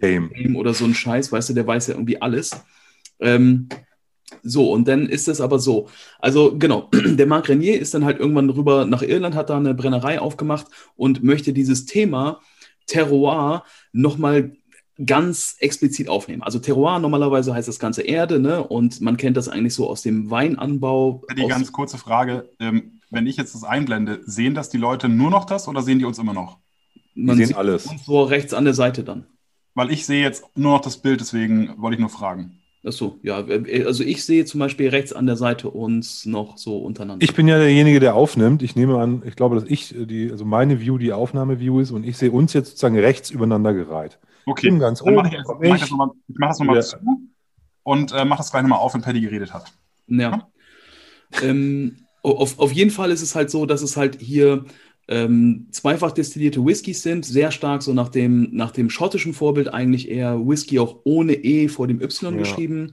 Game. 0.00 0.56
oder 0.56 0.74
so 0.74 0.84
ein 0.84 0.94
Scheiß, 0.94 1.32
weißt 1.32 1.50
du, 1.50 1.54
der 1.54 1.66
weiß 1.66 1.88
ja 1.88 1.94
irgendwie 1.94 2.20
alles. 2.20 2.50
Ähm, 3.20 3.68
so, 4.42 4.72
und 4.72 4.88
dann 4.88 5.08
ist 5.08 5.28
es 5.28 5.40
aber 5.40 5.58
so. 5.58 5.88
Also, 6.18 6.56
genau, 6.58 6.90
der 6.92 7.26
Marc 7.26 7.48
Renier 7.48 7.78
ist 7.78 7.94
dann 7.94 8.04
halt 8.04 8.18
irgendwann 8.18 8.50
rüber 8.50 8.84
nach 8.84 9.02
Irland, 9.02 9.34
hat 9.34 9.50
da 9.50 9.56
eine 9.56 9.74
Brennerei 9.74 10.20
aufgemacht 10.20 10.66
und 10.96 11.22
möchte 11.22 11.52
dieses 11.52 11.86
Thema 11.86 12.40
Terroir 12.86 13.64
nochmal 13.92 14.52
ganz 15.04 15.56
explizit 15.58 16.08
aufnehmen. 16.08 16.42
Also 16.42 16.58
Terroir 16.58 16.98
normalerweise 16.98 17.52
heißt 17.52 17.68
das 17.68 17.78
ganze 17.78 18.02
Erde, 18.02 18.38
ne? 18.38 18.62
Und 18.62 19.00
man 19.00 19.16
kennt 19.16 19.36
das 19.36 19.48
eigentlich 19.48 19.74
so 19.74 19.88
aus 19.88 20.02
dem 20.02 20.30
Weinanbau. 20.30 21.22
Die 21.36 21.46
ganz 21.46 21.72
kurze 21.72 21.98
Frage: 21.98 22.50
ähm, 22.60 22.93
wenn 23.14 23.26
ich 23.26 23.36
jetzt 23.36 23.54
das 23.54 23.64
einblende, 23.64 24.20
sehen 24.24 24.54
das 24.54 24.68
die 24.68 24.78
Leute 24.78 25.08
nur 25.08 25.30
noch 25.30 25.44
das 25.44 25.68
oder 25.68 25.82
sehen 25.82 25.98
die 25.98 26.04
uns 26.04 26.18
immer 26.18 26.34
noch? 26.34 26.58
Man 27.14 27.36
sehen 27.36 27.54
alles. 27.54 27.86
Und 27.86 28.00
so 28.00 28.22
rechts 28.22 28.52
an 28.52 28.64
der 28.64 28.74
Seite 28.74 29.04
dann. 29.04 29.26
Weil 29.74 29.90
ich 29.90 30.06
sehe 30.06 30.22
jetzt 30.22 30.44
nur 30.56 30.72
noch 30.72 30.80
das 30.80 30.98
Bild, 30.98 31.20
deswegen 31.20 31.74
wollte 31.78 31.94
ich 31.94 32.00
nur 32.00 32.10
fragen. 32.10 32.60
Ach 32.86 32.92
so, 32.92 33.18
ja. 33.22 33.36
Also 33.86 34.04
ich 34.04 34.24
sehe 34.24 34.44
zum 34.44 34.60
Beispiel 34.60 34.90
rechts 34.90 35.12
an 35.12 35.26
der 35.26 35.36
Seite 35.36 35.70
uns 35.70 36.26
noch 36.26 36.58
so 36.58 36.78
untereinander. 36.78 37.24
Ich 37.24 37.34
bin 37.34 37.48
ja 37.48 37.58
derjenige, 37.58 37.98
der 37.98 38.14
aufnimmt. 38.14 38.62
Ich 38.62 38.76
nehme 38.76 39.00
an, 39.00 39.22
ich 39.24 39.36
glaube, 39.36 39.58
dass 39.58 39.64
ich 39.68 39.94
die, 39.96 40.30
also 40.30 40.44
meine 40.44 40.80
View 40.80 40.98
die 40.98 41.12
Aufnahme-View 41.12 41.80
ist 41.80 41.92
und 41.92 42.04
ich 42.04 42.18
sehe 42.18 42.30
uns 42.30 42.52
jetzt 42.52 42.70
sozusagen 42.70 42.98
rechts 42.98 43.30
übereinander 43.30 43.72
gereiht. 43.72 44.18
Okay, 44.44 44.68
ich 44.68 44.78
ganz 44.78 45.00
oben. 45.00 45.14
Mach 45.14 45.32
ich, 45.32 45.38
mach 45.46 45.76
ich, 45.76 45.82
ich 45.82 45.90
mache 45.90 46.50
das 46.50 46.58
nochmal 46.58 46.76
ja. 46.76 46.82
zu 46.82 46.98
und 47.84 48.12
äh, 48.12 48.24
mache 48.24 48.38
das 48.38 48.50
gleich 48.50 48.62
nochmal 48.62 48.80
auf, 48.80 48.92
wenn 48.94 49.02
Paddy 49.02 49.20
geredet 49.20 49.54
hat. 49.54 49.72
Ja. 50.06 50.18
ja? 50.18 50.48
ähm, 51.42 52.03
auf, 52.30 52.58
auf 52.58 52.72
jeden 52.72 52.90
Fall 52.90 53.10
ist 53.10 53.22
es 53.22 53.34
halt 53.34 53.50
so, 53.50 53.66
dass 53.66 53.82
es 53.82 53.96
halt 53.96 54.20
hier 54.20 54.64
ähm, 55.06 55.66
zweifach 55.70 56.12
destillierte 56.12 56.64
Whiskys 56.64 57.02
sind, 57.02 57.26
sehr 57.26 57.50
stark 57.50 57.82
so 57.82 57.92
nach 57.92 58.08
dem, 58.08 58.48
nach 58.52 58.70
dem 58.70 58.88
schottischen 58.88 59.34
Vorbild 59.34 59.72
eigentlich 59.72 60.08
eher 60.08 60.46
Whisky 60.46 60.78
auch 60.78 61.00
ohne 61.04 61.34
E 61.34 61.68
vor 61.68 61.86
dem 61.86 62.00
Y 62.00 62.32
ja. 62.32 62.38
geschrieben, 62.38 62.92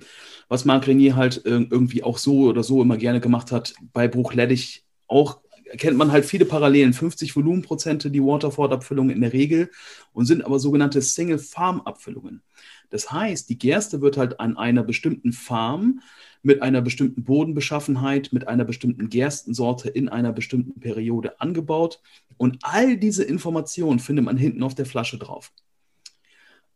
was 0.50 0.66
Marc 0.66 0.88
Renier 0.88 1.16
halt 1.16 1.46
äh, 1.46 1.66
irgendwie 1.70 2.04
auch 2.04 2.18
so 2.18 2.50
oder 2.50 2.64
so 2.64 2.82
immer 2.82 2.98
gerne 2.98 3.22
gemacht 3.22 3.52
hat. 3.52 3.74
Bei 3.94 4.08
Bruchleddich 4.08 4.84
auch 5.08 5.40
kennt 5.78 5.98
man 5.98 6.12
halt 6.12 6.26
viele 6.26 6.44
Parallelen, 6.44 6.92
50 6.92 7.34
Volumenprozente 7.36 8.12
die 8.12 8.22
Waterford-Abfüllungen 8.22 9.16
in 9.16 9.22
der 9.22 9.32
Regel 9.32 9.72
und 10.12 10.26
sind 10.26 10.44
aber 10.44 10.60
sogenannte 10.60 11.02
Single-Farm-Abfüllungen. 11.02 12.42
Das 12.90 13.12
heißt, 13.12 13.50
die 13.50 13.58
Gerste 13.58 14.02
wird 14.02 14.18
halt 14.18 14.42
an 14.42 14.58
einer 14.58 14.84
bestimmten 14.84 15.32
Farm 15.32 16.02
mit 16.44 16.62
einer 16.62 16.82
bestimmten 16.82 17.24
Bodenbeschaffenheit, 17.24 18.34
mit 18.34 18.48
einer 18.48 18.66
bestimmten 18.66 19.10
Gerstensorte 19.10 19.90
in 19.90 20.10
einer 20.10 20.32
bestimmten 20.32 20.80
Periode 20.80 21.40
angebaut. 21.40 22.02
Und 22.38 22.60
all 22.64 22.98
diese 22.98 23.24
Informationen 23.24 24.00
findet 24.00 24.26
man 24.26 24.38
hinten 24.38 24.64
auf 24.64 24.76
der 24.76 24.86
Flasche 24.86 25.18
drauf. 25.18 25.52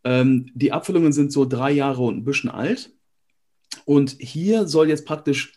Ähm, 0.04 0.50
die 0.54 0.72
Abfüllungen 0.72 1.12
sind 1.12 1.32
so 1.32 1.44
drei 1.44 1.72
Jahre 1.72 2.02
und 2.02 2.18
ein 2.18 2.24
bisschen 2.24 2.50
alt. 2.50 2.92
Und 3.84 4.16
hier 4.20 4.68
soll 4.68 4.88
jetzt 4.88 5.04
praktisch 5.04 5.54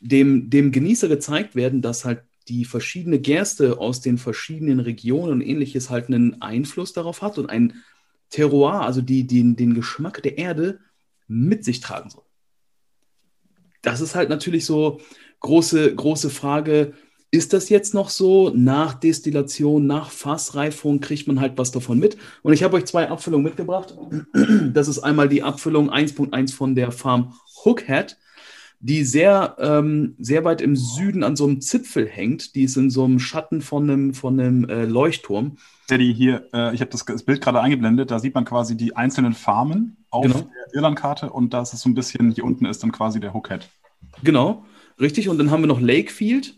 dem, 0.00 0.50
dem 0.50 0.72
Genießer 0.72 1.08
gezeigt 1.08 1.54
werden, 1.54 1.80
dass 1.80 2.04
halt 2.04 2.22
die 2.48 2.64
verschiedene 2.64 3.20
Gerste 3.20 3.78
aus 3.78 4.00
den 4.00 4.18
verschiedenen 4.18 4.80
Regionen 4.80 5.32
und 5.34 5.40
ähnliches 5.42 5.90
halt 5.90 6.08
einen 6.08 6.42
Einfluss 6.42 6.92
darauf 6.92 7.22
hat 7.22 7.38
und 7.38 7.48
ein 7.48 7.74
Terroir, 8.30 8.80
also 8.80 9.00
die, 9.00 9.28
die, 9.28 9.54
den 9.54 9.74
Geschmack 9.74 10.22
der 10.24 10.38
Erde 10.38 10.80
mit 11.28 11.64
sich 11.64 11.78
tragen 11.78 12.10
soll 12.10 12.24
das 13.82 14.00
ist 14.00 14.14
halt 14.14 14.28
natürlich 14.28 14.64
so 14.64 15.00
große, 15.40 15.94
große 15.94 16.30
Frage. 16.30 16.94
Ist 17.30 17.52
das 17.52 17.68
jetzt 17.68 17.94
noch 17.94 18.10
so? 18.10 18.50
Nach 18.54 18.94
Destillation, 18.94 19.86
nach 19.86 20.10
Fassreifung 20.10 21.00
kriegt 21.00 21.26
man 21.26 21.40
halt 21.40 21.56
was 21.56 21.72
davon 21.72 21.98
mit. 21.98 22.16
Und 22.42 22.52
ich 22.52 22.62
habe 22.62 22.76
euch 22.76 22.84
zwei 22.84 23.08
Abfüllungen 23.08 23.44
mitgebracht. 23.44 23.96
Das 24.72 24.88
ist 24.88 25.00
einmal 25.00 25.28
die 25.28 25.42
Abfüllung 25.42 25.90
1.1 25.90 26.54
von 26.54 26.74
der 26.74 26.92
Farm 26.92 27.34
Hookhead, 27.64 28.18
die 28.82 29.04
sehr, 29.04 29.56
ähm, 29.60 30.16
sehr 30.18 30.44
weit 30.44 30.60
im 30.60 30.74
Süden 30.74 31.22
an 31.22 31.36
so 31.36 31.44
einem 31.44 31.60
Zipfel 31.60 32.06
hängt. 32.06 32.56
Die 32.56 32.64
ist 32.64 32.76
in 32.76 32.90
so 32.90 33.04
einem 33.04 33.20
Schatten 33.20 33.60
von 33.60 33.88
einem, 33.88 34.12
von 34.12 34.38
einem 34.38 34.68
äh, 34.68 34.84
Leuchtturm. 34.84 35.56
Daddy, 35.86 36.12
hier, 36.12 36.48
äh, 36.52 36.74
ich 36.74 36.80
habe 36.80 36.90
das, 36.90 37.04
das, 37.04 37.22
Bild 37.22 37.40
gerade 37.40 37.60
eingeblendet, 37.60 38.10
da 38.10 38.18
sieht 38.18 38.34
man 38.34 38.44
quasi 38.44 38.76
die 38.76 38.96
einzelnen 38.96 39.34
Farmen 39.34 40.04
auf 40.10 40.24
genau. 40.24 40.40
der 40.40 40.74
Irlandkarte 40.74 41.30
und 41.30 41.54
da 41.54 41.62
ist 41.62 41.72
es 41.72 41.80
so 41.80 41.88
ein 41.88 41.94
bisschen, 41.94 42.32
hier 42.32 42.44
unten 42.44 42.64
ist 42.64 42.82
dann 42.82 42.90
quasi 42.90 43.20
der 43.20 43.32
Hookhead. 43.32 43.68
Genau, 44.24 44.64
richtig. 45.00 45.28
Und 45.28 45.38
dann 45.38 45.52
haben 45.52 45.62
wir 45.62 45.68
noch 45.68 45.80
Lakefield. 45.80 46.56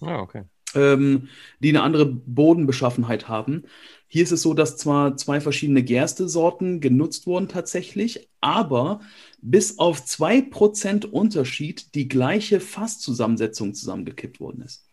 Ah, 0.00 0.20
okay. 0.20 0.44
Ähm, 0.74 1.28
die 1.60 1.68
eine 1.68 1.82
andere 1.82 2.06
Bodenbeschaffenheit 2.06 3.28
haben. 3.28 3.64
Hier 4.08 4.22
ist 4.22 4.32
es 4.32 4.42
so, 4.42 4.54
dass 4.54 4.76
zwar 4.76 5.16
zwei 5.16 5.40
verschiedene 5.40 5.82
Gerstesorten 5.82 6.80
genutzt 6.80 7.26
wurden 7.26 7.48
tatsächlich, 7.48 8.28
aber 8.40 9.00
bis 9.40 9.78
auf 9.78 10.00
2% 10.00 11.06
Unterschied 11.06 11.94
die 11.94 12.08
gleiche 12.08 12.60
Fasszusammensetzung 12.60 13.74
zusammengekippt 13.74 14.38
worden 14.38 14.62
ist. 14.62 14.86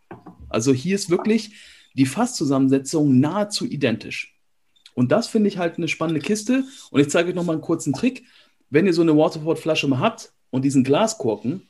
Also 0.49 0.73
hier 0.73 0.95
ist 0.95 1.09
wirklich 1.09 1.53
die 1.93 2.05
Fasszusammensetzung 2.05 3.19
nahezu 3.19 3.65
identisch. 3.65 4.39
Und 4.95 5.11
das 5.11 5.27
finde 5.27 5.47
ich 5.47 5.57
halt 5.57 5.77
eine 5.77 5.87
spannende 5.87 6.21
Kiste. 6.21 6.63
Und 6.91 7.01
ich 7.01 7.09
zeige 7.09 7.29
euch 7.29 7.35
nochmal 7.35 7.55
einen 7.55 7.63
kurzen 7.63 7.93
Trick. 7.93 8.23
Wenn 8.69 8.85
ihr 8.85 8.93
so 8.93 9.01
eine 9.01 9.15
Waterford-Flasche 9.15 9.87
mal 9.87 9.99
habt 9.99 10.33
und 10.49 10.63
diesen 10.63 10.83
Glaskorken 10.83 11.69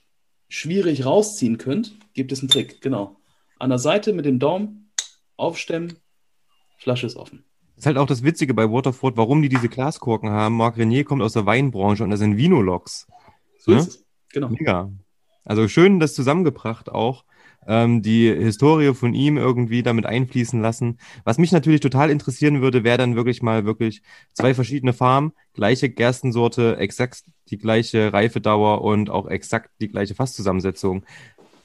schwierig 0.50 1.06
rausziehen 1.06 1.58
könnt, 1.58 1.98
gibt 2.14 2.32
es 2.32 2.40
einen 2.40 2.50
Trick. 2.50 2.82
Genau. 2.82 3.18
An 3.60 3.70
der 3.70 3.80
Seite 3.80 4.14
mit 4.14 4.26
dem 4.26 4.40
Daumen 4.40 4.92
aufstemmen, 5.36 5.98
Flasche 6.78 7.08
ist 7.08 7.16
offen. 7.16 7.44
Das 7.76 7.84
ist 7.84 7.86
halt 7.88 7.98
auch 7.98 8.08
das 8.08 8.24
Witzige 8.24 8.54
bei 8.54 8.70
Waterford, 8.70 9.18
warum 9.18 9.42
die 9.42 9.50
diese 9.50 9.70
Glaskorken 9.70 10.30
haben. 10.30 10.56
Marc 10.56 10.78
Renier 10.78 11.04
kommt 11.04 11.22
aus 11.22 11.34
der 11.34 11.46
Weinbranche 11.46 12.04
und 12.04 12.12
das 12.12 12.20
sind 12.20 12.38
Vinologs. 12.38 13.08
So 13.58 13.72
ne? 13.72 13.78
ist 13.78 13.88
es. 13.88 14.06
Genau. 14.32 14.50
Mega. 14.50 14.92
Also 15.44 15.68
schön 15.68 16.00
das 16.00 16.14
zusammengebracht 16.14 16.90
auch 16.90 17.26
ähm, 17.68 18.02
die 18.02 18.34
Historie 18.34 18.94
von 18.94 19.14
ihm 19.14 19.38
irgendwie 19.38 19.84
damit 19.84 20.06
einfließen 20.06 20.62
lassen. 20.62 21.00
Was 21.24 21.38
mich 21.38 21.52
natürlich 21.52 21.82
total 21.82 22.10
interessieren 22.10 22.62
würde, 22.62 22.84
wäre 22.84 22.98
dann 22.98 23.16
wirklich 23.16 23.42
mal 23.42 23.66
wirklich 23.66 24.02
zwei 24.34 24.54
verschiedene 24.54 24.94
Farmen, 24.94 25.34
gleiche 25.54 25.90
Gerstensorte, 25.90 26.78
exakt 26.78 27.24
die 27.50 27.58
gleiche 27.58 28.14
Reifedauer 28.14 28.82
und 28.82 29.10
auch 29.10 29.28
exakt 29.28 29.72
die 29.82 29.90
gleiche 29.90 30.16
Fasszusammensetzung. 30.16 31.04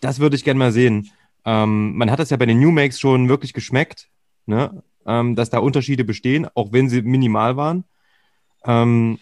Das 0.00 0.20
würde 0.20 0.36
ich 0.36 0.44
gerne 0.44 0.59
mal 0.59 0.72
sehen. 0.72 1.11
Ähm, 1.44 1.96
man 1.96 2.11
hat 2.11 2.18
das 2.18 2.30
ja 2.30 2.36
bei 2.36 2.46
den 2.46 2.61
New 2.61 2.70
Makes 2.70 3.00
schon 3.00 3.28
wirklich 3.28 3.52
geschmeckt, 3.52 4.09
ne? 4.46 4.82
Ähm, 5.09 5.34
dass 5.34 5.50
da 5.50 5.59
Unterschiede 5.59 6.04
bestehen, 6.04 6.46
auch 6.54 6.70
wenn 6.70 6.88
sie 6.88 7.02
minimal 7.02 7.56
waren. 7.56 7.84
Ähm, 8.64 9.18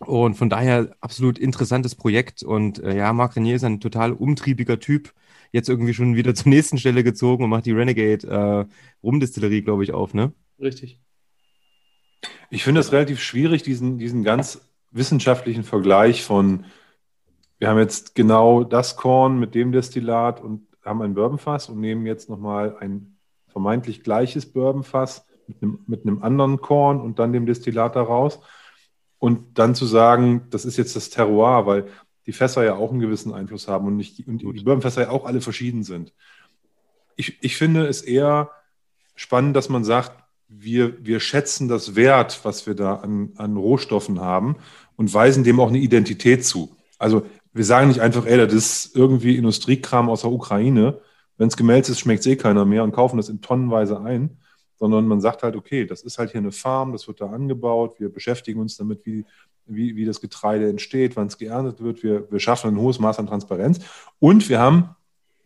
und 0.00 0.34
von 0.34 0.50
daher 0.50 0.94
absolut 1.00 1.38
interessantes 1.38 1.94
Projekt. 1.94 2.42
Und 2.42 2.80
äh, 2.80 2.96
ja, 2.96 3.12
Marc 3.12 3.36
Renier 3.36 3.56
ist 3.56 3.64
ein 3.64 3.80
total 3.80 4.12
umtriebiger 4.12 4.78
Typ. 4.78 5.14
Jetzt 5.52 5.68
irgendwie 5.68 5.94
schon 5.94 6.16
wieder 6.16 6.34
zur 6.34 6.50
nächsten 6.50 6.78
Stelle 6.78 7.04
gezogen 7.04 7.44
und 7.44 7.50
macht 7.50 7.64
die 7.64 7.72
Renegade 7.72 8.26
äh, 8.26 8.72
Rumdistillerie, 9.02 9.62
glaube 9.62 9.84
ich, 9.84 9.92
auf, 9.92 10.12
ne? 10.12 10.32
Richtig. 10.60 11.00
Ich 12.50 12.64
finde 12.64 12.80
es 12.80 12.92
relativ 12.92 13.20
schwierig, 13.20 13.62
diesen, 13.62 13.98
diesen 13.98 14.24
ganz 14.24 14.68
wissenschaftlichen 14.90 15.62
Vergleich 15.62 16.24
von, 16.24 16.64
wir 17.58 17.68
haben 17.68 17.78
jetzt 17.78 18.14
genau 18.14 18.64
das 18.64 18.96
Korn 18.96 19.38
mit 19.38 19.54
dem 19.54 19.72
Destillat 19.72 20.40
und 20.40 20.66
haben 20.84 21.02
ein 21.02 21.14
Bourbonfass 21.14 21.68
und 21.68 21.80
nehmen 21.80 22.06
jetzt 22.06 22.28
nochmal 22.28 22.76
ein 22.80 23.15
vermeintlich 23.56 24.02
gleiches 24.02 24.44
Bourbonfass 24.44 25.24
mit 25.46 25.62
einem, 25.62 25.78
mit 25.86 26.02
einem 26.02 26.22
anderen 26.22 26.60
Korn 26.60 27.00
und 27.00 27.18
dann 27.18 27.32
dem 27.32 27.46
Destillat 27.46 27.96
daraus. 27.96 28.38
Und 29.18 29.58
dann 29.58 29.74
zu 29.74 29.86
sagen, 29.86 30.42
das 30.50 30.66
ist 30.66 30.76
jetzt 30.76 30.94
das 30.94 31.08
Terroir, 31.08 31.64
weil 31.64 31.86
die 32.26 32.34
Fässer 32.34 32.64
ja 32.64 32.74
auch 32.74 32.90
einen 32.90 33.00
gewissen 33.00 33.32
Einfluss 33.32 33.66
haben 33.66 33.86
und, 33.86 33.96
nicht, 33.96 34.28
und 34.28 34.42
die 34.42 34.62
Bourbonfässer 34.62 35.04
ja 35.04 35.08
auch 35.08 35.24
alle 35.24 35.40
verschieden 35.40 35.84
sind. 35.84 36.12
Ich, 37.16 37.38
ich 37.40 37.56
finde 37.56 37.86
es 37.86 38.02
eher 38.02 38.50
spannend, 39.14 39.56
dass 39.56 39.70
man 39.70 39.84
sagt, 39.84 40.12
wir, 40.48 41.02
wir 41.02 41.18
schätzen 41.20 41.66
das 41.66 41.96
Wert, 41.96 42.40
was 42.42 42.66
wir 42.66 42.74
da 42.74 42.96
an, 42.96 43.32
an 43.36 43.56
Rohstoffen 43.56 44.20
haben 44.20 44.56
und 44.96 45.14
weisen 45.14 45.44
dem 45.44 45.60
auch 45.60 45.68
eine 45.68 45.78
Identität 45.78 46.44
zu. 46.44 46.76
Also 46.98 47.24
wir 47.54 47.64
sagen 47.64 47.88
nicht 47.88 48.00
einfach, 48.00 48.26
ey, 48.26 48.36
das 48.36 48.52
ist 48.52 48.94
irgendwie 48.94 49.36
Industriekram 49.36 50.10
aus 50.10 50.20
der 50.20 50.30
Ukraine. 50.30 51.00
Wenn 51.38 51.48
es 51.48 51.56
gemälzt 51.56 51.90
ist, 51.90 52.00
schmeckt 52.00 52.20
es 52.20 52.26
eh 52.26 52.36
keiner 52.36 52.64
mehr 52.64 52.84
und 52.84 52.92
kaufen 52.92 53.16
das 53.16 53.28
in 53.28 53.40
tonnenweise 53.40 54.00
ein, 54.00 54.38
sondern 54.78 55.06
man 55.06 55.20
sagt 55.20 55.42
halt, 55.42 55.56
okay, 55.56 55.86
das 55.86 56.02
ist 56.02 56.18
halt 56.18 56.32
hier 56.32 56.40
eine 56.40 56.52
Farm, 56.52 56.92
das 56.92 57.08
wird 57.08 57.20
da 57.20 57.30
angebaut, 57.30 57.98
wir 57.98 58.10
beschäftigen 58.10 58.60
uns 58.60 58.76
damit, 58.76 59.04
wie, 59.06 59.24
wie, 59.66 59.96
wie 59.96 60.04
das 60.04 60.20
Getreide 60.20 60.68
entsteht, 60.68 61.16
wann 61.16 61.26
es 61.26 61.38
geerntet 61.38 61.82
wird, 61.82 62.02
wir, 62.02 62.30
wir 62.30 62.40
schaffen 62.40 62.70
ein 62.70 62.80
hohes 62.80 62.98
Maß 62.98 63.18
an 63.18 63.26
Transparenz 63.26 63.80
und 64.18 64.48
wir 64.48 64.60
haben 64.60 64.90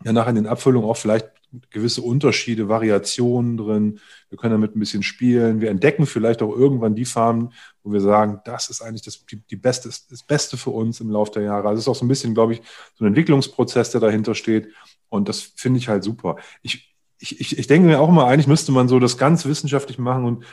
ja 0.04 0.12
nachher 0.12 0.30
in 0.30 0.36
den 0.36 0.46
Abfüllungen 0.46 0.88
auch 0.88 0.96
vielleicht 0.96 1.30
gewisse 1.70 2.02
Unterschiede, 2.02 2.68
Variationen 2.68 3.56
drin. 3.56 4.00
Wir 4.28 4.38
können 4.38 4.52
damit 4.52 4.76
ein 4.76 4.80
bisschen 4.80 5.02
spielen. 5.02 5.60
Wir 5.60 5.70
entdecken 5.70 6.06
vielleicht 6.06 6.42
auch 6.42 6.54
irgendwann 6.54 6.94
die 6.94 7.04
Farmen, 7.04 7.52
wo 7.82 7.92
wir 7.92 8.00
sagen, 8.00 8.40
das 8.44 8.70
ist 8.70 8.82
eigentlich 8.82 9.02
das, 9.02 9.24
die, 9.26 9.36
die 9.36 9.56
beste, 9.56 9.88
das 9.88 10.22
Beste 10.22 10.56
für 10.56 10.70
uns 10.70 11.00
im 11.00 11.10
Laufe 11.10 11.32
der 11.32 11.42
Jahre. 11.42 11.68
Also 11.68 11.78
es 11.78 11.84
ist 11.84 11.88
auch 11.88 11.96
so 11.96 12.04
ein 12.04 12.08
bisschen, 12.08 12.34
glaube 12.34 12.54
ich, 12.54 12.62
so 12.94 13.04
ein 13.04 13.08
Entwicklungsprozess, 13.08 13.90
der 13.90 14.00
dahinter 14.00 14.34
steht. 14.34 14.68
Und 15.10 15.28
das 15.28 15.40
finde 15.40 15.78
ich 15.78 15.88
halt 15.88 16.02
super. 16.02 16.36
Ich, 16.62 16.96
ich, 17.18 17.38
ich, 17.40 17.58
ich 17.58 17.66
denke 17.66 17.86
mir 17.86 18.00
auch 18.00 18.10
mal, 18.10 18.26
eigentlich 18.26 18.46
müsste 18.46 18.72
man 18.72 18.88
so 18.88 18.98
das 18.98 19.18
ganz 19.18 19.44
wissenschaftlich 19.44 19.98
machen. 19.98 20.24
Und 20.24 20.44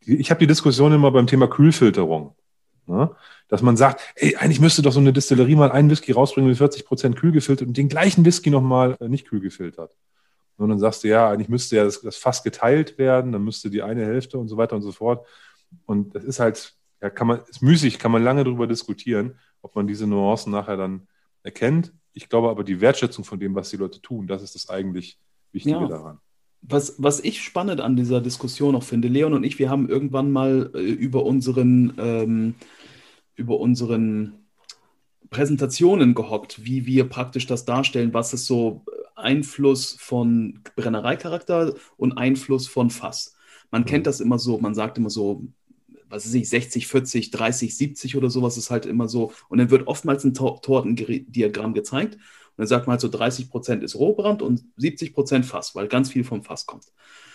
ich 0.00 0.30
habe 0.30 0.40
die 0.40 0.46
Diskussion 0.46 0.92
immer 0.92 1.10
beim 1.10 1.26
Thema 1.26 1.46
Kühlfilterung. 1.46 2.34
Ne? 2.86 3.10
Dass 3.48 3.62
man 3.62 3.76
sagt, 3.76 4.00
ey, 4.16 4.36
eigentlich 4.36 4.60
müsste 4.60 4.82
doch 4.82 4.92
so 4.92 5.00
eine 5.00 5.12
Distillerie 5.12 5.56
mal 5.56 5.70
einen 5.70 5.90
Whisky 5.90 6.12
rausbringen 6.12 6.48
mit 6.48 6.58
40 6.58 6.84
Prozent 6.84 7.16
kühl 7.16 7.32
gefiltert 7.32 7.68
und 7.68 7.76
den 7.76 7.88
gleichen 7.88 8.24
Whisky 8.24 8.50
nochmal 8.50 8.96
äh, 9.00 9.08
nicht 9.08 9.28
kühl 9.28 9.40
gefiltert. 9.40 9.90
Und 10.56 10.68
dann 10.68 10.78
sagst 10.78 11.02
du, 11.02 11.08
ja, 11.08 11.30
eigentlich 11.30 11.48
müsste 11.48 11.76
ja 11.76 11.84
das, 11.84 12.00
das 12.00 12.16
Fass 12.16 12.42
geteilt 12.42 12.96
werden, 12.96 13.32
dann 13.32 13.42
müsste 13.42 13.70
die 13.70 13.82
eine 13.82 14.04
Hälfte 14.04 14.38
und 14.38 14.48
so 14.48 14.56
weiter 14.56 14.76
und 14.76 14.82
so 14.82 14.92
fort. 14.92 15.26
Und 15.86 16.14
das 16.14 16.24
ist 16.24 16.38
halt, 16.38 16.74
ja, 17.02 17.10
kann 17.10 17.26
man, 17.26 17.40
ist 17.48 17.62
müßig, 17.62 17.98
kann 17.98 18.12
man 18.12 18.22
lange 18.22 18.44
darüber 18.44 18.66
diskutieren, 18.66 19.38
ob 19.62 19.74
man 19.74 19.86
diese 19.86 20.06
Nuancen 20.06 20.52
nachher 20.52 20.76
dann 20.76 21.08
erkennt. 21.42 21.92
Ich 22.14 22.28
glaube 22.28 22.48
aber, 22.48 22.64
die 22.64 22.80
Wertschätzung 22.80 23.24
von 23.24 23.38
dem, 23.38 23.54
was 23.54 23.70
die 23.70 23.76
Leute 23.76 24.00
tun, 24.00 24.26
das 24.26 24.42
ist 24.42 24.54
das 24.54 24.70
eigentlich 24.70 25.18
Wichtige 25.52 25.76
ja. 25.76 25.86
daran. 25.86 26.18
Was, 26.62 26.94
was 26.98 27.20
ich 27.20 27.42
spannend 27.42 27.80
an 27.80 27.96
dieser 27.96 28.20
Diskussion 28.20 28.74
auch 28.74 28.82
finde, 28.82 29.08
Leon 29.08 29.34
und 29.34 29.44
ich, 29.44 29.58
wir 29.58 29.68
haben 29.68 29.88
irgendwann 29.88 30.30
mal 30.30 30.70
äh, 30.74 30.78
über 30.78 31.24
unseren, 31.24 31.92
ähm, 31.98 32.54
über 33.34 33.60
unseren 33.60 34.46
Präsentationen 35.28 36.14
gehockt, 36.14 36.64
wie 36.64 36.86
wir 36.86 37.08
praktisch 37.08 37.46
das 37.46 37.64
darstellen, 37.64 38.14
was 38.14 38.32
ist 38.32 38.46
so 38.46 38.82
Einfluss 39.14 39.96
von 39.98 40.60
Brennereicharakter 40.76 41.74
und 41.96 42.16
Einfluss 42.16 42.66
von 42.66 42.90
Fass. 42.90 43.36
Man 43.70 43.82
mhm. 43.82 43.86
kennt 43.86 44.06
das 44.06 44.20
immer 44.20 44.38
so, 44.38 44.58
man 44.58 44.74
sagt 44.74 44.96
immer 44.96 45.10
so, 45.10 45.42
was 46.08 46.26
weiß 46.26 46.34
ich, 46.34 46.48
60, 46.48 46.86
40, 46.86 47.30
30, 47.30 47.76
70 47.76 48.16
oder 48.16 48.30
sowas 48.30 48.56
ist 48.56 48.70
halt 48.70 48.86
immer 48.86 49.08
so. 49.08 49.32
Und 49.48 49.58
dann 49.58 49.70
wird 49.70 49.86
oftmals 49.86 50.24
ein 50.24 50.34
Tortendiagramm 50.34 51.74
gezeigt. 51.74 52.14
Und 52.14 52.22
dann 52.58 52.66
sagt 52.66 52.86
man 52.86 52.92
halt 52.92 53.00
so, 53.00 53.08
30 53.08 53.50
Prozent 53.50 53.82
ist 53.82 53.96
Rohbrand 53.96 54.42
und 54.42 54.64
70 54.76 55.12
Prozent 55.12 55.46
Fass, 55.46 55.74
weil 55.74 55.88
ganz 55.88 56.10
viel 56.10 56.24
vom 56.24 56.42
Fass 56.42 56.66
kommt. 56.66 56.84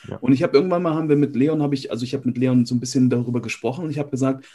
Ja. 0.07 0.17
Und 0.17 0.31
ich 0.31 0.43
habe 0.43 0.55
irgendwann 0.55 0.81
mal, 0.81 0.93
haben 0.93 1.09
wir 1.09 1.17
mit 1.17 1.35
Leon, 1.35 1.61
habe 1.61 1.75
ich, 1.75 1.91
also 1.91 2.03
ich 2.05 2.13
habe 2.13 2.25
mit 2.25 2.37
Leon 2.37 2.65
so 2.65 2.73
ein 2.73 2.79
bisschen 2.79 3.09
darüber 3.09 3.41
gesprochen 3.41 3.83
und 3.83 3.91
ich 3.91 3.99
habe 3.99 4.11
gesagt, 4.11 4.45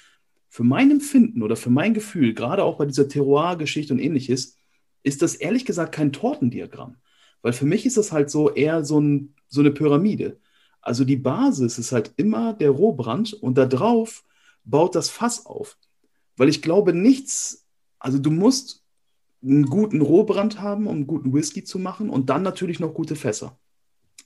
für 0.48 0.64
mein 0.64 0.90
Empfinden 0.90 1.42
oder 1.42 1.56
für 1.56 1.70
mein 1.70 1.94
Gefühl, 1.94 2.32
gerade 2.32 2.62
auch 2.62 2.78
bei 2.78 2.86
dieser 2.86 3.08
Terroir-Geschichte 3.08 3.92
und 3.92 3.98
ähnliches, 3.98 4.56
ist 5.02 5.20
das 5.20 5.34
ehrlich 5.34 5.64
gesagt 5.64 5.94
kein 5.94 6.12
Tortendiagramm. 6.12 6.96
Weil 7.42 7.52
für 7.52 7.66
mich 7.66 7.84
ist 7.84 7.96
das 7.96 8.12
halt 8.12 8.30
so 8.30 8.50
eher 8.50 8.84
so, 8.84 9.00
ein, 9.00 9.34
so 9.48 9.60
eine 9.60 9.70
Pyramide. 9.70 10.38
Also 10.84 11.04
die 11.04 11.16
Basis 11.16 11.78
ist 11.78 11.92
halt 11.92 12.12
immer 12.16 12.52
der 12.52 12.70
Rohbrand 12.70 13.32
und 13.32 13.56
da 13.56 13.64
drauf 13.64 14.22
baut 14.64 14.94
das 14.94 15.08
Fass 15.08 15.46
auf. 15.46 15.78
Weil 16.36 16.50
ich 16.50 16.60
glaube, 16.60 16.92
nichts, 16.92 17.66
also 17.98 18.18
du 18.18 18.30
musst 18.30 18.84
einen 19.42 19.64
guten 19.66 20.02
Rohbrand 20.02 20.60
haben, 20.60 20.86
um 20.86 20.96
einen 20.96 21.06
guten 21.06 21.32
Whisky 21.32 21.64
zu 21.64 21.78
machen 21.78 22.10
und 22.10 22.28
dann 22.28 22.42
natürlich 22.42 22.80
noch 22.80 22.92
gute 22.92 23.16
Fässer. 23.16 23.58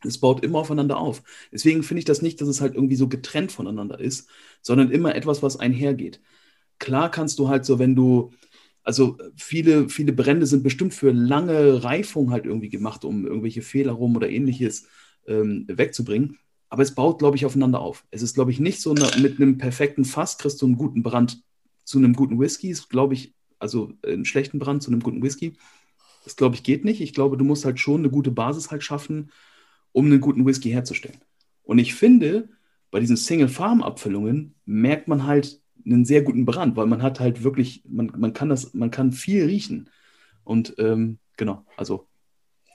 Es 0.04 0.18
baut 0.18 0.44
immer 0.44 0.59
aufeinander 0.59 0.98
auf. 0.98 1.22
Deswegen 1.52 1.84
finde 1.84 2.00
ich 2.00 2.04
das 2.04 2.22
nicht, 2.22 2.40
dass 2.40 2.48
es 2.48 2.61
halt 2.61 2.74
irgendwie 2.74 2.96
so 2.96 3.09
getrennt 3.09 3.52
voneinander 3.52 4.00
ist, 4.00 4.28
sondern 4.61 4.90
immer 4.90 5.14
etwas, 5.14 5.42
was 5.44 5.59
einhergeht. 5.59 6.20
Klar 6.80 7.11
kannst 7.11 7.38
du 7.38 7.48
halt 7.48 7.64
so, 7.64 7.78
wenn 7.78 7.94
du 7.94 8.32
also 8.82 9.18
viele, 9.36 9.88
viele 9.88 10.12
Brände 10.12 10.46
sind 10.46 10.62
bestimmt 10.64 10.94
für 10.94 11.12
lange 11.12 11.84
Reifung 11.84 12.32
halt 12.32 12.46
irgendwie 12.46 12.70
gemacht, 12.70 13.04
um 13.04 13.26
irgendwelche 13.26 13.62
Fehler 13.62 13.92
rum 13.92 14.16
oder 14.16 14.28
ähnliches 14.28 14.88
ähm, 15.26 15.66
wegzubringen. 15.68 16.38
Aber 16.68 16.82
es 16.82 16.94
baut, 16.94 17.18
glaube 17.18 17.36
ich, 17.36 17.46
aufeinander 17.46 17.80
auf. 17.80 18.04
Es 18.10 18.22
ist, 18.22 18.34
glaube 18.34 18.50
ich, 18.50 18.60
nicht 18.60 18.80
so 18.80 18.90
eine, 18.90 19.08
mit 19.20 19.40
einem 19.40 19.58
perfekten 19.58 20.04
Fass 20.04 20.38
kriegst 20.38 20.60
du 20.60 20.66
einen 20.66 20.76
guten 20.76 21.02
Brand 21.02 21.42
zu 21.84 21.98
einem 21.98 22.14
guten 22.14 22.38
Whisky. 22.38 22.68
Ist, 22.68 22.90
glaube 22.90 23.14
ich, 23.14 23.34
also 23.58 23.92
einen 24.04 24.24
schlechten 24.24 24.58
Brand 24.58 24.82
zu 24.82 24.90
einem 24.90 25.00
guten 25.00 25.22
Whisky. 25.22 25.56
Das, 26.24 26.36
glaube 26.36 26.54
ich, 26.54 26.62
geht 26.62 26.84
nicht. 26.84 27.00
Ich 27.00 27.14
glaube, 27.14 27.36
du 27.36 27.44
musst 27.44 27.64
halt 27.64 27.80
schon 27.80 28.00
eine 28.00 28.10
gute 28.10 28.30
Basis 28.30 28.70
halt 28.70 28.82
schaffen, 28.82 29.30
um 29.92 30.06
einen 30.06 30.20
guten 30.20 30.44
Whisky 30.44 30.70
herzustellen. 30.70 31.18
Und 31.62 31.78
ich 31.78 31.94
finde, 31.94 32.50
bei 32.90 33.00
diesen 33.00 33.16
Single-Farm-Abfüllungen 33.16 34.54
merkt 34.66 35.08
man 35.08 35.24
halt, 35.24 35.60
einen 35.84 36.04
sehr 36.04 36.22
guten 36.22 36.44
Brand, 36.44 36.76
weil 36.76 36.86
man 36.86 37.02
hat 37.02 37.20
halt 37.20 37.42
wirklich, 37.44 37.82
man, 37.88 38.12
man 38.16 38.32
kann 38.32 38.48
das, 38.48 38.74
man 38.74 38.90
kann 38.90 39.12
viel 39.12 39.46
riechen. 39.46 39.88
Und 40.44 40.74
ähm, 40.78 41.18
genau, 41.36 41.64
also. 41.76 42.07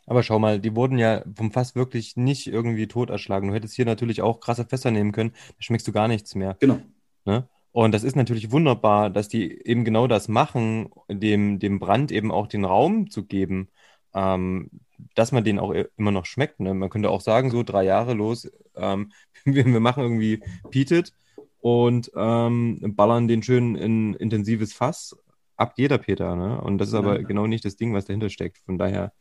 Aber 0.05 0.23
schau 0.23 0.39
mal, 0.39 0.59
die 0.59 0.75
wurden 0.75 0.97
ja 0.97 1.23
vom 1.35 1.51
Fass 1.51 1.75
wirklich 1.75 2.17
nicht 2.17 2.47
irgendwie 2.47 2.87
tot 2.87 3.09
erschlagen. 3.09 3.47
Du 3.47 3.53
hättest 3.53 3.75
hier 3.75 3.85
natürlich 3.85 4.21
auch 4.21 4.39
krasse 4.39 4.65
Fässer 4.65 4.91
nehmen 4.91 5.11
können, 5.11 5.31
da 5.31 5.55
schmeckst 5.59 5.87
du 5.87 5.91
gar 5.91 6.07
nichts 6.07 6.35
mehr. 6.35 6.57
Genau. 6.59 6.79
Ne? 7.25 7.47
Und 7.71 7.91
das 7.91 8.03
ist 8.03 8.15
natürlich 8.15 8.51
wunderbar, 8.51 9.09
dass 9.09 9.29
die 9.29 9.65
eben 9.65 9.83
genau 9.83 10.07
das 10.07 10.27
machen, 10.27 10.89
dem, 11.09 11.57
dem 11.57 11.79
Brand 11.79 12.11
eben 12.11 12.31
auch 12.31 12.47
den 12.47 12.65
Raum 12.65 13.09
zu 13.09 13.25
geben, 13.25 13.69
ähm, 14.13 14.69
dass 15.15 15.31
man 15.31 15.43
den 15.43 15.57
auch 15.57 15.73
immer 15.97 16.11
noch 16.11 16.25
schmeckt. 16.25 16.59
Ne? 16.59 16.73
Man 16.73 16.89
könnte 16.89 17.09
auch 17.09 17.21
sagen, 17.21 17.49
so 17.49 17.63
drei 17.63 17.83
Jahre 17.83 18.13
los, 18.13 18.49
ähm, 18.75 19.11
wir, 19.45 19.65
wir, 19.65 19.79
machen 19.79 20.03
irgendwie 20.03 20.43
Peated 20.69 21.13
und 21.59 22.11
ähm, 22.15 22.79
ballern 22.95 23.27
den 23.27 23.41
schön 23.41 23.75
in 23.75 24.13
intensives 24.13 24.73
Fass. 24.73 25.15
Ab 25.55 25.73
jeder 25.77 25.97
Peter, 25.97 26.35
ne? 26.35 26.59
Und 26.59 26.79
das 26.79 26.89
ist 26.89 26.95
aber 26.95 27.19
ja. 27.19 27.27
genau 27.27 27.45
nicht 27.45 27.63
das 27.63 27.75
Ding, 27.75 27.93
was 27.93 28.05
dahinter 28.05 28.29
steckt. 28.29 28.57
Von 28.65 28.79
daher, 28.79 29.13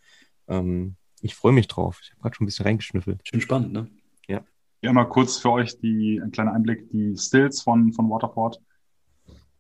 ähm, 0.49 0.97
ich 1.21 1.35
freue 1.35 1.53
mich 1.53 1.69
drauf. 1.69 2.01
Ich 2.03 2.11
habe 2.11 2.23
gerade 2.23 2.37
schon 2.37 2.45
ein 2.45 2.47
bisschen 2.47 2.67
reingeschnüffelt. 2.67 3.21
Schön 3.25 3.41
spannend, 3.41 3.73
ne? 3.73 3.89
Ja. 4.27 4.43
Ja, 4.81 4.93
mal 4.93 5.05
kurz 5.05 5.39
für 5.39 5.51
euch 5.51 5.79
die, 5.79 6.21
ein 6.23 6.33
kleiner 6.33 6.53
Einblick. 6.53 6.91
Die 6.91 7.17
Stills 7.17 7.63
von, 7.63 7.93
von 7.93 8.11
Waterport 8.11 8.61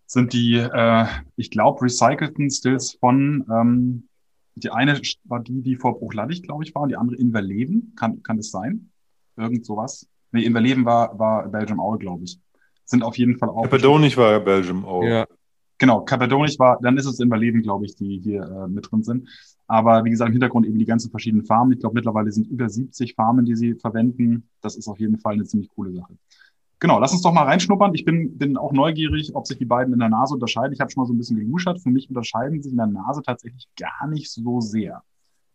sind 0.07 0.33
die, 0.33 0.57
äh, 0.57 1.07
ich 1.37 1.51
glaube, 1.51 1.83
recycelten 1.83 2.51
Stills 2.51 2.93
von, 2.95 3.47
ähm, 3.51 4.09
die 4.57 4.71
eine 4.71 5.01
war 5.25 5.41
die, 5.41 5.63
die 5.63 5.77
vor 5.77 5.99
Bruchladdig, 5.99 6.43
glaube 6.43 6.65
ich, 6.65 6.75
war, 6.75 6.83
und 6.83 6.89
die 6.89 6.97
andere 6.97 7.17
in 7.17 7.31
Verleben. 7.31 7.95
Kann, 7.97 8.23
kann 8.23 8.37
das 8.37 8.51
sein? 8.51 8.91
Irgend 9.37 9.65
sowas? 9.65 10.09
Nee, 10.33 10.45
in 10.45 10.53
Verleben 10.53 10.85
war, 10.85 11.19
war 11.19 11.49
Belgium 11.49 11.79
Owl, 11.79 11.99
glaube 11.99 12.25
ich 12.25 12.39
sind 12.85 13.03
auf 13.03 13.19
jeden 13.19 13.39
Fall 13.39 13.49
auch. 13.49 13.63
Cappadonic 13.63 14.17
war 14.17 14.33
ja 14.33 14.39
Belgium 14.39 14.85
auch. 14.85 15.03
Ja. 15.03 15.27
Genau, 15.83 16.03
Cappadonic 16.03 16.61
war, 16.61 16.79
dann 16.81 16.97
ist 16.97 17.07
es 17.07 17.19
im 17.19 17.27
Überleben, 17.27 17.61
glaube 17.61 17.87
ich, 17.87 17.97
die 17.97 18.21
hier 18.23 18.45
äh, 18.45 18.69
mit 18.69 18.89
drin 18.89 19.03
sind. 19.03 19.29
Aber 19.67 20.05
wie 20.05 20.11
gesagt, 20.11 20.29
im 20.29 20.33
Hintergrund 20.33 20.65
eben 20.65 20.79
die 20.79 20.85
ganzen 20.85 21.11
verschiedenen 21.11 21.45
Farmen. 21.45 21.73
Ich 21.73 21.81
glaube, 21.81 21.97
mittlerweile 21.97 22.31
sind 22.31 22.47
über 22.47 22.69
70 22.69 23.17
Farmen, 23.17 23.45
die 23.45 23.57
sie 23.57 23.75
verwenden. 23.75 24.49
Das 24.61 24.77
ist 24.77 24.87
auf 24.87 25.01
jeden 25.01 25.19
Fall 25.19 25.33
eine 25.33 25.43
ziemlich 25.43 25.69
coole 25.71 25.93
Sache. 25.93 26.17
Genau, 26.79 27.01
lass 27.01 27.11
uns 27.11 27.23
doch 27.23 27.33
mal 27.33 27.47
reinschnuppern. 27.47 27.97
Ich 27.97 28.05
bin, 28.05 28.39
bin 28.39 28.57
auch 28.57 28.71
neugierig, 28.71 29.35
ob 29.35 29.49
sich 29.49 29.59
die 29.59 29.65
beiden 29.65 29.93
in 29.93 29.99
der 29.99 30.09
Nase 30.09 30.35
unterscheiden. 30.35 30.73
Ich 30.73 30.79
habe 30.79 30.89
schon 30.89 31.03
mal 31.03 31.09
so 31.09 31.15
ein 31.15 31.19
bisschen 31.19 31.37
geluschert. 31.37 31.83
Für 31.83 31.91
mich 31.91 32.09
unterscheiden 32.09 32.63
sich 32.63 32.71
in 32.71 32.79
der 32.79 32.87
Nase 32.87 33.21
tatsächlich 33.21 33.67
gar 33.77 34.07
nicht 34.07 34.31
so 34.31 34.61
sehr. 34.61 35.03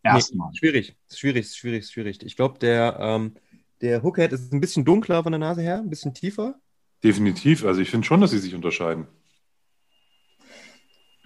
Erstmal. 0.03 0.49
Nee, 0.49 0.57
schwierig, 0.57 0.97
schwierig, 1.09 1.55
schwierig, 1.55 1.87
schwierig. 1.87 2.21
Ich 2.25 2.35
glaube, 2.35 2.59
der, 2.59 2.97
ähm, 2.99 3.31
der 3.79 4.03
Hookhead 4.03 4.33
ist 4.33 4.51
ein 4.51 4.59
bisschen 4.59 4.83
dunkler 4.83 5.23
von 5.23 5.31
der 5.31 5.39
Nase 5.39 5.61
her, 5.61 5.77
ein 5.77 5.89
bisschen 5.89 6.13
tiefer. 6.13 6.55
Definitiv. 7.01 7.63
Also 7.63 7.79
ich 7.79 7.89
finde 7.89 8.05
schon, 8.05 8.19
dass 8.19 8.31
sie 8.31 8.39
sich 8.39 8.53
unterscheiden. 8.53 9.07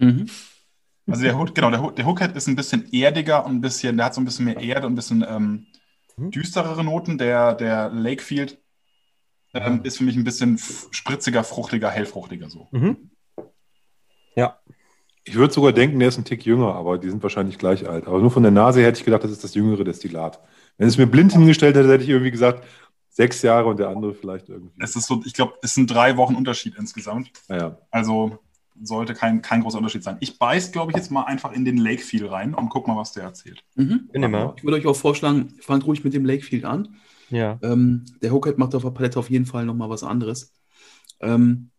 Mhm. 0.02 0.28
Also 1.08 1.24
der 1.24 1.38
Hook, 1.38 1.56
genau, 1.56 1.72
der, 1.72 1.92
der 1.92 2.06
Hookhead 2.06 2.36
ist 2.36 2.48
ein 2.48 2.56
bisschen 2.56 2.92
erdiger 2.94 3.46
und 3.46 3.56
ein 3.56 3.62
bisschen, 3.62 3.98
der 3.98 4.06
hat 4.06 4.14
so 4.14 4.22
ein 4.22 4.26
bisschen 4.26 4.46
mehr 4.46 4.60
Erde 4.60 4.88
und 4.88 4.94
ein 4.94 4.96
bisschen 4.96 5.26
ähm, 5.28 5.68
Mhm. 6.18 6.32
düsterere 6.32 6.84
Noten. 6.84 7.18
Der, 7.18 7.56
der 7.56 7.90
Lakefield 7.90 8.60
ähm, 9.54 9.82
ist 9.84 9.98
für 9.98 10.04
mich 10.04 10.16
ein 10.16 10.24
bisschen 10.24 10.58
spritziger, 10.58 11.44
fruchtiger, 11.44 11.90
hellfruchtiger 11.90 12.50
so. 12.50 12.68
Mhm. 12.72 13.12
Ja. 14.36 14.60
Ich 15.24 15.36
würde 15.36 15.54
sogar 15.54 15.72
denken, 15.72 16.00
der 16.00 16.08
ist 16.08 16.18
ein 16.18 16.26
Tick 16.26 16.46
jünger, 16.46 16.74
aber 16.74 16.98
die 16.98 17.10
sind 17.10 17.22
wahrscheinlich 17.22 17.60
gleich 17.60 17.88
alt. 17.88 18.08
Aber 18.08 18.20
nur 18.20 18.32
von 18.32 18.42
der 18.44 18.52
Nase 18.52 18.80
her 18.80 18.88
hätte 18.88 19.00
ich 19.00 19.06
gedacht, 19.06 19.24
das 19.24 19.32
ist 19.32 19.44
das 19.44 19.54
jüngere 19.54 19.84
Destillat. 19.84 20.40
Wenn 20.78 20.88
es 20.88 20.98
mir 20.98 21.06
blind 21.06 21.34
hingestellt 21.34 21.76
hätte, 21.76 21.92
hätte 21.92 22.04
ich 22.04 22.10
irgendwie 22.10 22.32
gesagt, 22.32 22.64
sechs 23.10 23.42
Jahre 23.44 23.68
und 23.68 23.78
der 23.78 23.90
andere 23.90 24.16
vielleicht 24.16 24.50
irgendwie. 24.50 24.74
Es 24.80 24.96
ist 24.96 25.06
so, 25.06 25.22
ich 25.26 25.34
glaube, 25.34 25.54
es 25.62 25.76
sind 25.76 25.92
drei 25.92 26.18
Wochen 26.18 26.36
Unterschied 26.36 26.76
insgesamt. 26.76 27.32
Naja. 27.48 27.78
Also 27.92 28.40
sollte 28.84 29.14
kein, 29.14 29.42
kein 29.42 29.62
großer 29.62 29.78
Unterschied 29.78 30.04
sein. 30.04 30.18
Ich 30.20 30.40
beiß, 30.40 30.72
glaube 30.72 30.92
ich, 30.92 30.98
jetzt 30.98 31.12
mal 31.12 31.24
einfach 31.24 31.52
in 31.52 31.66
den 31.66 31.78
Lakefield 31.78 32.30
rein 32.30 32.54
und 32.54 32.70
guck 32.70 32.88
mal, 32.88 32.98
was 32.98 33.14
der 33.14 33.24
erzählt. 33.24 33.64
Mhm. 33.76 34.10
Ich 34.14 34.64
würde 34.64 34.78
euch 34.78 34.88
auch 34.88 34.96
vorschlagen, 34.96 35.56
fangt 35.62 35.86
ruhig 35.86 36.04
mit 36.04 36.14
dem 36.14 36.26
Lakefield 36.26 36.66
an. 36.66 36.96
Ja. 37.30 37.60
Ähm, 37.62 38.06
der 38.22 38.32
Hookhead 38.32 38.58
macht 38.58 38.76
auf 38.76 38.84
der 38.84 38.92
Palette 38.92 39.18
auf 39.18 39.30
jeden 39.30 39.46
Fall 39.46 39.66
nochmal 39.66 39.90
was 39.90 40.04
anderes. 40.04 40.54
Ähm, 41.22 41.70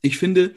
ich 0.00 0.18
finde, 0.18 0.54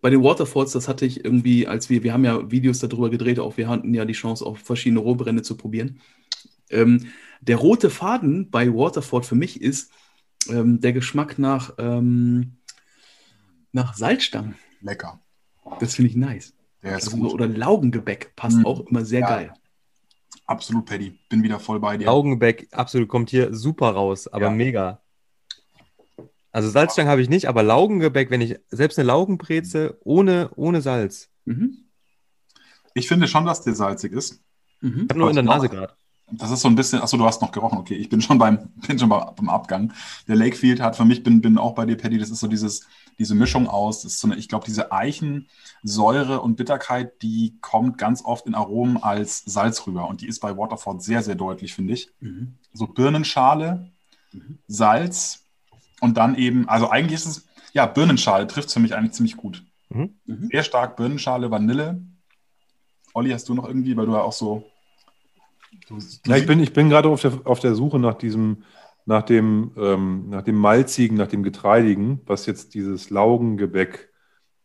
bei 0.00 0.10
den 0.10 0.22
Waterfalls, 0.22 0.72
das 0.72 0.88
hatte 0.88 1.04
ich 1.04 1.24
irgendwie, 1.24 1.66
als 1.66 1.90
wir, 1.90 2.02
wir 2.02 2.12
haben 2.12 2.24
ja 2.24 2.50
Videos 2.50 2.78
darüber 2.78 3.10
gedreht, 3.10 3.38
auch 3.38 3.56
wir 3.56 3.68
hatten 3.68 3.92
ja 3.92 4.04
die 4.04 4.14
Chance, 4.14 4.44
auch 4.44 4.56
verschiedene 4.56 5.00
Rohbrände 5.00 5.42
zu 5.42 5.56
probieren. 5.56 6.00
Ähm, 6.70 7.08
der 7.40 7.56
rote 7.56 7.90
Faden 7.90 8.50
bei 8.50 8.72
Waterfall 8.72 9.22
für 9.22 9.34
mich 9.34 9.60
ist 9.60 9.92
ähm, 10.48 10.80
der 10.80 10.92
Geschmack 10.92 11.38
nach, 11.38 11.74
ähm, 11.78 12.56
nach 13.72 13.94
Salzstangen. 13.94 14.54
Lecker. 14.80 15.20
Das 15.80 15.94
finde 15.94 16.10
ich 16.10 16.16
nice. 16.16 16.54
Der 16.82 16.96
ist 16.96 17.10
gut. 17.10 17.32
oder 17.32 17.46
Laugengebäck 17.46 18.34
passt 18.36 18.56
Mhm. 18.58 18.66
auch 18.66 18.80
immer 18.86 19.04
sehr 19.04 19.20
Ja. 19.20 19.28
geil. 19.28 19.54
Absolut, 20.46 20.86
Paddy. 20.86 21.18
Bin 21.28 21.42
wieder 21.42 21.60
voll 21.60 21.78
bei 21.78 21.96
dir. 21.96 22.06
Laugengebäck, 22.06 22.68
absolut, 22.72 23.08
kommt 23.08 23.30
hier 23.30 23.54
super 23.54 23.90
raus, 23.90 24.26
aber 24.28 24.46
Ja. 24.46 24.50
mega. 24.50 25.00
Also 26.52 26.68
Salzstangen 26.68 27.10
habe 27.10 27.22
ich 27.22 27.28
nicht, 27.28 27.46
aber 27.46 27.62
Laugengebäck, 27.62 28.30
wenn 28.30 28.40
ich 28.40 28.58
selbst 28.70 28.98
eine 28.98 29.06
Laugenbreze 29.06 29.98
ohne, 30.02 30.50
ohne 30.56 30.80
Salz. 30.80 31.28
Mhm. 31.44 31.84
Ich 32.94 33.06
finde 33.06 33.28
schon, 33.28 33.44
dass 33.46 33.62
der 33.62 33.74
salzig 33.74 34.12
ist. 34.12 34.42
Mhm. 34.80 35.02
Ich 35.04 35.10
habe 35.10 35.18
nur 35.18 35.28
in 35.30 35.36
der 35.36 35.44
Nase 35.44 35.68
gerade. 35.68 35.92
Das 36.32 36.50
ist 36.50 36.60
so 36.60 36.68
ein 36.68 36.76
bisschen, 36.76 37.00
achso, 37.02 37.16
du 37.16 37.24
hast 37.24 37.42
noch 37.42 37.52
gerochen, 37.52 37.78
okay. 37.78 37.94
Ich 37.94 38.08
bin 38.08 38.20
schon 38.20 38.38
beim, 38.38 38.68
bin 38.86 38.98
schon 38.98 39.08
beim, 39.08 39.34
beim 39.36 39.48
Abgang. 39.48 39.92
Der 40.26 40.36
Lakefield 40.36 40.80
hat 40.80 40.96
für 40.96 41.04
mich, 41.04 41.22
bin, 41.22 41.40
bin 41.40 41.58
auch 41.58 41.74
bei 41.74 41.86
dir, 41.86 41.96
Paddy, 41.96 42.18
das 42.18 42.30
ist 42.30 42.40
so 42.40 42.46
dieses, 42.48 42.86
diese 43.20 43.34
Mischung 43.34 43.68
aus, 43.68 44.02
das 44.02 44.14
ist 44.14 44.20
so 44.20 44.28
eine, 44.28 44.36
ich 44.36 44.48
glaube, 44.48 44.64
diese 44.66 44.90
Eichensäure 44.90 46.40
und 46.40 46.56
Bitterkeit, 46.56 47.22
die 47.22 47.58
kommt 47.60 47.98
ganz 47.98 48.24
oft 48.24 48.46
in 48.46 48.54
Aromen 48.54 48.96
als 48.96 49.42
Salz 49.44 49.86
rüber. 49.86 50.08
Und 50.08 50.22
die 50.22 50.26
ist 50.26 50.40
bei 50.40 50.56
Waterford 50.56 51.02
sehr, 51.02 51.22
sehr 51.22 51.34
deutlich, 51.34 51.74
finde 51.74 51.92
ich. 51.92 52.10
Mhm. 52.20 52.54
So 52.72 52.86
Birnenschale, 52.86 53.90
Mhm. 54.32 54.58
Salz 54.68 55.44
und 56.00 56.16
dann 56.16 56.36
eben, 56.36 56.68
also 56.68 56.88
eigentlich 56.88 57.14
ist 57.14 57.26
es, 57.26 57.48
ja, 57.72 57.86
Birnenschale 57.86 58.46
trifft 58.46 58.68
es 58.68 58.74
für 58.74 58.80
mich 58.80 58.94
eigentlich 58.94 59.12
ziemlich 59.12 59.36
gut. 59.36 59.64
Mhm. 59.88 60.14
Mhm. 60.24 60.48
Sehr 60.50 60.62
stark 60.62 60.96
Birnenschale, 60.96 61.50
Vanille. 61.50 62.00
Olli, 63.12 63.30
hast 63.30 63.48
du 63.48 63.54
noch 63.54 63.66
irgendwie, 63.66 63.96
weil 63.96 64.06
du 64.06 64.12
ja 64.12 64.22
auch 64.22 64.32
so. 64.32 64.64
Du, 65.88 65.98
du 65.98 66.04
Ja, 66.26 66.36
ich 66.36 66.46
bin, 66.46 66.60
ich 66.60 66.72
bin 66.72 66.88
gerade 66.88 67.08
auf 67.08 67.20
der, 67.22 67.40
auf 67.44 67.58
der 67.58 67.74
Suche 67.74 67.98
nach 67.98 68.14
diesem, 68.14 68.62
nach 69.10 69.22
dem, 69.24 69.72
ähm, 69.76 70.28
nach 70.28 70.42
dem 70.42 70.54
Malzigen, 70.54 71.16
nach 71.16 71.26
dem 71.26 71.42
Getreidigen, 71.42 72.20
was 72.26 72.46
jetzt 72.46 72.74
dieses 72.74 73.10
Laugengebäck 73.10 74.08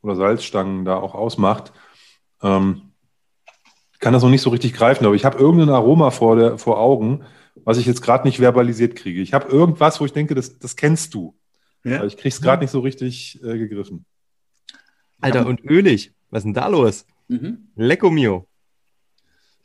oder 0.03 0.15
Salzstangen 0.15 0.85
da 0.85 0.97
auch 0.97 1.15
ausmacht. 1.15 1.73
Ähm, 2.43 2.91
kann 3.99 4.13
das 4.13 4.21
noch 4.21 4.29
nicht 4.29 4.43
so 4.43 4.51
richtig 4.51 4.73
greifen, 4.73 5.03
aber 5.03 5.15
ich 5.15 5.25
habe 5.25 5.39
irgendein 5.39 5.69
Aroma 5.69 6.11
vor, 6.11 6.35
der, 6.35 6.59
vor 6.59 6.79
Augen, 6.79 7.23
was 7.63 7.79
ich 7.79 7.87
jetzt 7.87 8.03
gerade 8.03 8.27
nicht 8.27 8.37
verbalisiert 8.37 8.95
kriege. 8.95 9.19
Ich 9.19 9.33
habe 9.33 9.51
irgendwas, 9.51 9.99
wo 9.99 10.05
ich 10.05 10.13
denke, 10.13 10.35
das, 10.35 10.59
das 10.59 10.75
kennst 10.75 11.15
du. 11.15 11.35
Ja. 11.83 11.97
Aber 11.97 12.05
ich 12.05 12.15
kriege 12.15 12.29
es 12.29 12.39
gerade 12.39 12.61
nicht 12.61 12.71
so 12.71 12.81
richtig 12.81 13.41
äh, 13.43 13.57
gegriffen. 13.57 14.05
Alter, 15.21 15.47
und 15.47 15.65
ölig. 15.65 16.13
Was 16.29 16.41
ist 16.41 16.45
denn 16.45 16.53
da 16.53 16.67
los? 16.67 17.07
Mhm. 17.29 17.69
Lecco 17.75 18.11
mio. 18.11 18.47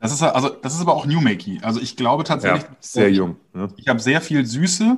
Das 0.00 0.12
ist, 0.12 0.22
also, 0.22 0.48
das 0.48 0.74
ist 0.74 0.80
aber 0.80 0.94
auch 0.94 1.04
New 1.04 1.20
Makey. 1.20 1.60
Also 1.62 1.78
ich 1.80 1.94
glaube 1.94 2.24
tatsächlich, 2.24 2.64
sehr 2.80 3.12
jung. 3.12 3.36
Ne? 3.52 3.68
ich 3.76 3.86
habe 3.86 4.00
sehr 4.00 4.20
viel 4.20 4.46
Süße. 4.46 4.96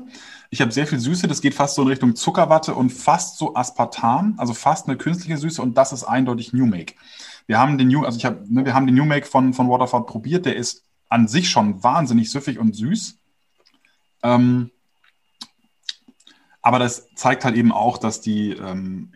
Ich 0.50 0.60
habe 0.60 0.70
sehr 0.70 0.86
viel 0.86 1.00
Süße, 1.00 1.28
das 1.28 1.40
geht 1.40 1.54
fast 1.54 1.74
so 1.76 1.82
in 1.82 1.88
Richtung 1.88 2.14
Zuckerwatte 2.14 2.74
und 2.74 2.90
fast 2.90 3.38
so 3.38 3.54
Aspartam, 3.54 4.34
also 4.36 4.52
fast 4.52 4.86
eine 4.86 4.98
künstliche 4.98 5.38
Süße 5.38 5.62
und 5.62 5.78
das 5.78 5.94
ist 5.94 6.04
eindeutig 6.04 6.52
New 6.52 6.66
Make. 6.66 6.92
Wir 7.46 7.58
haben 7.58 7.78
den 7.78 7.88
New, 7.88 8.04
also 8.04 8.18
ich 8.18 8.26
habe, 8.26 8.44
ne, 8.46 8.66
wir 8.66 8.74
haben 8.74 8.86
den 8.86 8.94
New 8.94 9.06
Make 9.06 9.26
von, 9.26 9.54
von 9.54 9.70
Waterford 9.70 10.06
probiert, 10.06 10.44
der 10.44 10.56
ist 10.56 10.84
an 11.08 11.26
sich 11.26 11.48
schon 11.48 11.82
wahnsinnig 11.82 12.30
süffig 12.30 12.58
und 12.58 12.76
süß. 12.76 13.16
Ähm, 14.22 14.70
aber 16.60 16.78
das 16.78 17.08
zeigt 17.14 17.46
halt 17.46 17.56
eben 17.56 17.72
auch, 17.72 17.96
dass 17.96 18.20
die 18.20 18.50
ähm, 18.50 19.14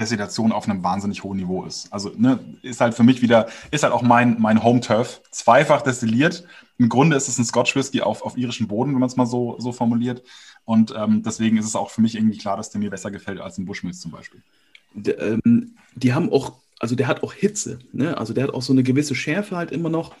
Destillation 0.00 0.52
auf 0.52 0.68
einem 0.68 0.82
wahnsinnig 0.82 1.22
hohen 1.22 1.36
Niveau 1.36 1.64
ist. 1.64 1.92
Also 1.92 2.10
ne, 2.16 2.40
ist 2.62 2.80
halt 2.80 2.94
für 2.94 3.04
mich 3.04 3.22
wieder, 3.22 3.48
ist 3.70 3.84
halt 3.84 3.92
auch 3.92 4.02
mein, 4.02 4.40
mein 4.40 4.62
Home-Turf. 4.62 5.22
Zweifach 5.30 5.82
destilliert. 5.82 6.44
Im 6.78 6.88
Grunde 6.88 7.16
ist 7.16 7.28
es 7.28 7.38
ein 7.38 7.44
Scotch 7.44 7.76
Whisky 7.76 8.00
auf, 8.00 8.22
auf 8.22 8.36
irischem 8.36 8.66
Boden, 8.66 8.92
wenn 8.92 9.00
man 9.00 9.08
es 9.08 9.16
mal 9.16 9.26
so, 9.26 9.56
so 9.58 9.70
formuliert. 9.72 10.22
Und 10.64 10.94
ähm, 10.96 11.22
deswegen 11.22 11.56
ist 11.56 11.66
es 11.66 11.76
auch 11.76 11.90
für 11.90 12.00
mich 12.00 12.16
irgendwie 12.16 12.38
klar, 12.38 12.56
dass 12.56 12.70
der 12.70 12.80
mir 12.80 12.90
besser 12.90 13.10
gefällt 13.10 13.40
als 13.40 13.58
ein 13.58 13.64
Bushmills 13.66 14.00
zum 14.00 14.10
Beispiel. 14.10 14.42
D- 14.94 15.12
ähm, 15.12 15.74
die 15.94 16.14
haben 16.14 16.32
auch, 16.32 16.54
also 16.78 16.94
der 16.94 17.06
hat 17.06 17.22
auch 17.22 17.32
Hitze, 17.32 17.78
ne? 17.92 18.16
Also 18.16 18.32
der 18.32 18.44
hat 18.44 18.54
auch 18.54 18.62
so 18.62 18.72
eine 18.72 18.82
gewisse 18.82 19.14
Schärfe 19.14 19.56
halt 19.56 19.72
immer 19.72 19.88
noch, 19.90 20.14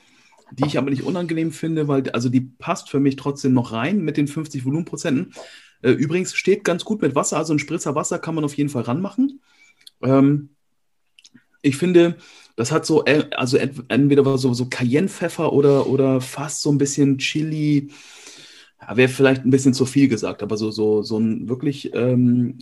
die 0.52 0.66
ich 0.66 0.78
aber 0.78 0.90
nicht 0.90 1.04
unangenehm 1.04 1.52
finde, 1.52 1.88
weil 1.88 2.10
also 2.10 2.28
die 2.28 2.40
passt 2.40 2.90
für 2.90 3.00
mich 3.00 3.16
trotzdem 3.16 3.52
noch 3.52 3.72
rein 3.72 4.00
mit 4.00 4.16
den 4.16 4.28
50 4.28 4.64
Volumenprozenten. 4.64 5.32
Äh, 5.82 5.92
übrigens 5.92 6.34
steht 6.34 6.64
ganz 6.64 6.84
gut 6.84 7.00
mit 7.02 7.14
Wasser, 7.14 7.38
also 7.38 7.54
ein 7.54 7.58
Spritzer 7.58 7.94
Wasser 7.94 8.18
kann 8.18 8.34
man 8.34 8.44
auf 8.44 8.54
jeden 8.54 8.68
Fall 8.70 8.82
ranmachen. 8.82 9.40
Ähm, 10.02 10.50
ich 11.62 11.76
finde, 11.76 12.16
das 12.56 12.72
hat 12.72 12.86
so, 12.86 13.04
äh, 13.04 13.24
also 13.36 13.56
ent- 13.56 13.84
entweder 13.88 14.38
so, 14.38 14.54
so 14.54 14.66
Cayenne-Pfeffer 14.66 15.52
oder, 15.52 15.86
oder 15.86 16.20
fast 16.20 16.62
so 16.62 16.70
ein 16.72 16.78
bisschen 16.78 17.18
Chili. 17.18 17.90
Ja, 18.80 18.96
Wäre 18.96 19.08
vielleicht 19.08 19.44
ein 19.44 19.50
bisschen 19.50 19.74
zu 19.74 19.86
viel 19.86 20.08
gesagt, 20.08 20.42
aber 20.42 20.56
so, 20.56 20.70
so, 20.70 21.02
so 21.02 21.18
ein 21.18 21.48
wirklich 21.48 21.94
ähm, 21.94 22.58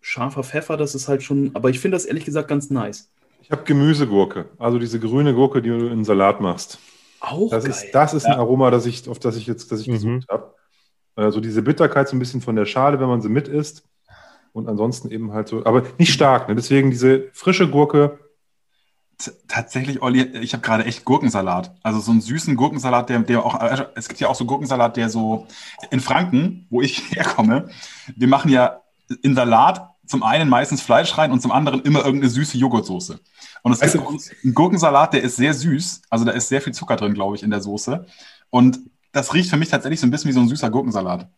scharfer 0.00 0.44
Pfeffer, 0.44 0.76
das 0.76 0.94
ist 0.94 1.08
halt 1.08 1.22
schon, 1.22 1.52
aber 1.54 1.70
ich 1.70 1.80
finde 1.80 1.96
das 1.96 2.04
ehrlich 2.04 2.24
gesagt 2.24 2.48
ganz 2.48 2.70
nice. 2.70 3.10
Ich 3.42 3.50
habe 3.50 3.64
Gemüsegurke, 3.64 4.46
also 4.58 4.78
diese 4.78 5.00
grüne 5.00 5.34
Gurke, 5.34 5.62
die 5.62 5.68
du 5.70 5.86
in 5.86 5.92
einen 5.92 6.04
Salat 6.04 6.40
machst. 6.40 6.78
Auch 7.20 7.50
Das 7.50 7.64
geil. 7.64 7.70
ist, 7.70 7.94
das 7.94 8.14
ist 8.14 8.26
ein 8.26 8.32
Ja. 8.32 8.38
Aroma, 8.38 8.70
das 8.70 8.86
ich, 8.86 9.08
auf 9.08 9.18
das 9.18 9.36
ich 9.36 9.46
jetzt 9.46 9.72
das 9.72 9.80
ich 9.80 9.88
Mhm. 9.88 9.94
gesucht 9.94 10.28
habe. 10.30 10.54
Also 11.16 11.40
diese 11.40 11.62
Bitterkeit 11.62 12.08
so 12.08 12.16
ein 12.16 12.18
bisschen 12.20 12.40
von 12.42 12.56
der 12.56 12.66
Schale, 12.66 13.00
wenn 13.00 13.08
man 13.08 13.22
sie 13.22 13.28
mit 13.30 13.48
isst. 13.48 13.84
Und 14.52 14.68
ansonsten 14.68 15.10
eben 15.10 15.32
halt 15.32 15.48
so, 15.48 15.64
aber 15.64 15.82
nicht 15.98 16.12
stark. 16.12 16.48
Ne? 16.48 16.54
Deswegen 16.54 16.90
diese 16.90 17.28
frische 17.32 17.68
Gurke. 17.70 18.18
T 19.18 19.30
tatsächlich, 19.48 20.02
Olli, 20.02 20.22
ich 20.38 20.52
habe 20.52 20.62
gerade 20.62 20.84
echt 20.84 21.04
Gurkensalat. 21.04 21.74
Also 21.82 22.00
so 22.00 22.10
einen 22.10 22.20
süßen 22.20 22.56
Gurkensalat, 22.56 23.08
der, 23.08 23.20
der 23.20 23.44
auch, 23.44 23.54
also 23.54 23.84
es 23.94 24.08
gibt 24.08 24.20
ja 24.20 24.28
auch 24.28 24.34
so 24.34 24.44
Gurkensalat, 24.44 24.96
der 24.96 25.08
so 25.10 25.46
in 25.90 26.00
Franken, 26.00 26.66
wo 26.70 26.80
ich 26.82 27.10
herkomme, 27.16 27.70
wir 28.16 28.28
machen 28.28 28.50
ja 28.50 28.80
in 29.22 29.34
Salat 29.34 29.88
zum 30.06 30.22
einen 30.22 30.48
meistens 30.48 30.82
Fleisch 30.82 31.16
rein 31.16 31.30
und 31.32 31.40
zum 31.40 31.52
anderen 31.52 31.82
immer 31.82 32.04
irgendeine 32.04 32.30
süße 32.30 32.58
Joghurtsoße. 32.58 33.20
Und 33.62 33.72
es 33.72 33.80
gibt 33.80 33.94
Also- 33.94 34.04
bei 34.04 34.10
uns 34.10 34.30
einen 34.42 34.54
Gurkensalat, 34.54 35.14
der 35.14 35.22
ist 35.22 35.36
sehr 35.36 35.54
süß. 35.54 36.02
Also 36.10 36.24
da 36.24 36.32
ist 36.32 36.48
sehr 36.48 36.60
viel 36.60 36.74
Zucker 36.74 36.96
drin, 36.96 37.14
glaube 37.14 37.36
ich, 37.36 37.42
in 37.42 37.50
der 37.50 37.60
Soße. 37.60 38.04
Und 38.50 38.80
das 39.12 39.32
riecht 39.32 39.48
für 39.50 39.56
mich 39.56 39.68
tatsächlich 39.68 40.00
so 40.00 40.06
ein 40.06 40.10
bisschen 40.10 40.28
wie 40.30 40.34
so 40.34 40.40
ein 40.40 40.48
süßer 40.48 40.70
Gurkensalat. 40.70 41.28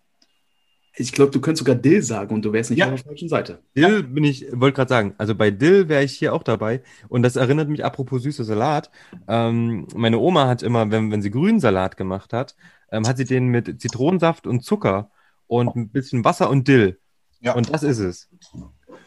Ich 0.96 1.12
glaube, 1.12 1.32
du 1.32 1.40
könntest 1.40 1.58
sogar 1.64 1.74
Dill 1.74 2.02
sagen 2.02 2.34
und 2.34 2.44
du 2.44 2.52
wärst 2.52 2.70
nicht 2.70 2.78
Ja. 2.78 2.86
auf 2.92 2.94
der 3.02 3.04
falschen 3.10 3.28
Seite. 3.28 3.58
Dill 3.76 4.02
bin 4.04 4.22
ich, 4.22 4.46
wollte 4.52 4.76
gerade 4.76 4.88
sagen, 4.88 5.14
also 5.18 5.34
bei 5.34 5.50
Dill 5.50 5.88
wäre 5.88 6.04
ich 6.04 6.12
hier 6.12 6.32
auch 6.32 6.44
dabei. 6.44 6.82
Und 7.08 7.22
das 7.22 7.34
erinnert 7.36 7.68
mich, 7.68 7.84
apropos 7.84 8.22
süßer 8.22 8.44
Salat. 8.44 8.90
Ähm, 9.26 9.88
meine 9.96 10.18
Oma 10.18 10.46
hat 10.46 10.62
immer, 10.62 10.90
wenn, 10.92 11.10
wenn 11.10 11.20
sie 11.22 11.30
grünen 11.32 11.58
Salat 11.58 11.96
gemacht 11.96 12.32
hat, 12.32 12.54
ähm, 12.92 13.08
hat 13.08 13.16
sie 13.16 13.24
den 13.24 13.48
mit 13.48 13.80
Zitronensaft 13.80 14.46
und 14.46 14.62
Zucker 14.64 15.10
und 15.48 15.74
ein 15.74 15.88
bisschen 15.88 16.24
Wasser 16.24 16.48
und 16.48 16.68
Dill. 16.68 16.98
Ja. 17.40 17.54
Und 17.54 17.72
das 17.74 17.82
ist 17.82 17.98
es. 17.98 18.28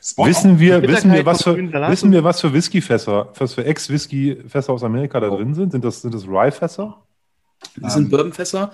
Spot 0.01 0.25
Wissen 0.25 0.59
wir, 0.59 0.81
wissen 0.83 1.11
wir, 1.13 1.25
was 1.25 1.41
für, 1.43 1.55
wissen 1.57 2.11
wir, 2.11 2.23
was 2.23 2.41
für 2.41 2.53
Whiskyfässer, 2.53 3.31
was 3.37 3.53
für 3.53 3.63
Ex-Whisky-Fässer 3.65 4.73
aus 4.73 4.83
Amerika 4.83 5.19
da 5.21 5.29
Oh. 5.29 5.37
drin 5.37 5.53
sind? 5.55 5.71
Sind 5.71 5.83
das, 5.85 6.01
sind 6.01 6.13
das 6.13 6.27
Rye-Fässer? 6.27 7.01
Das 7.77 7.93
sind 7.95 8.03
Ähm. 8.03 8.09
Bourbonfässer. 8.11 8.71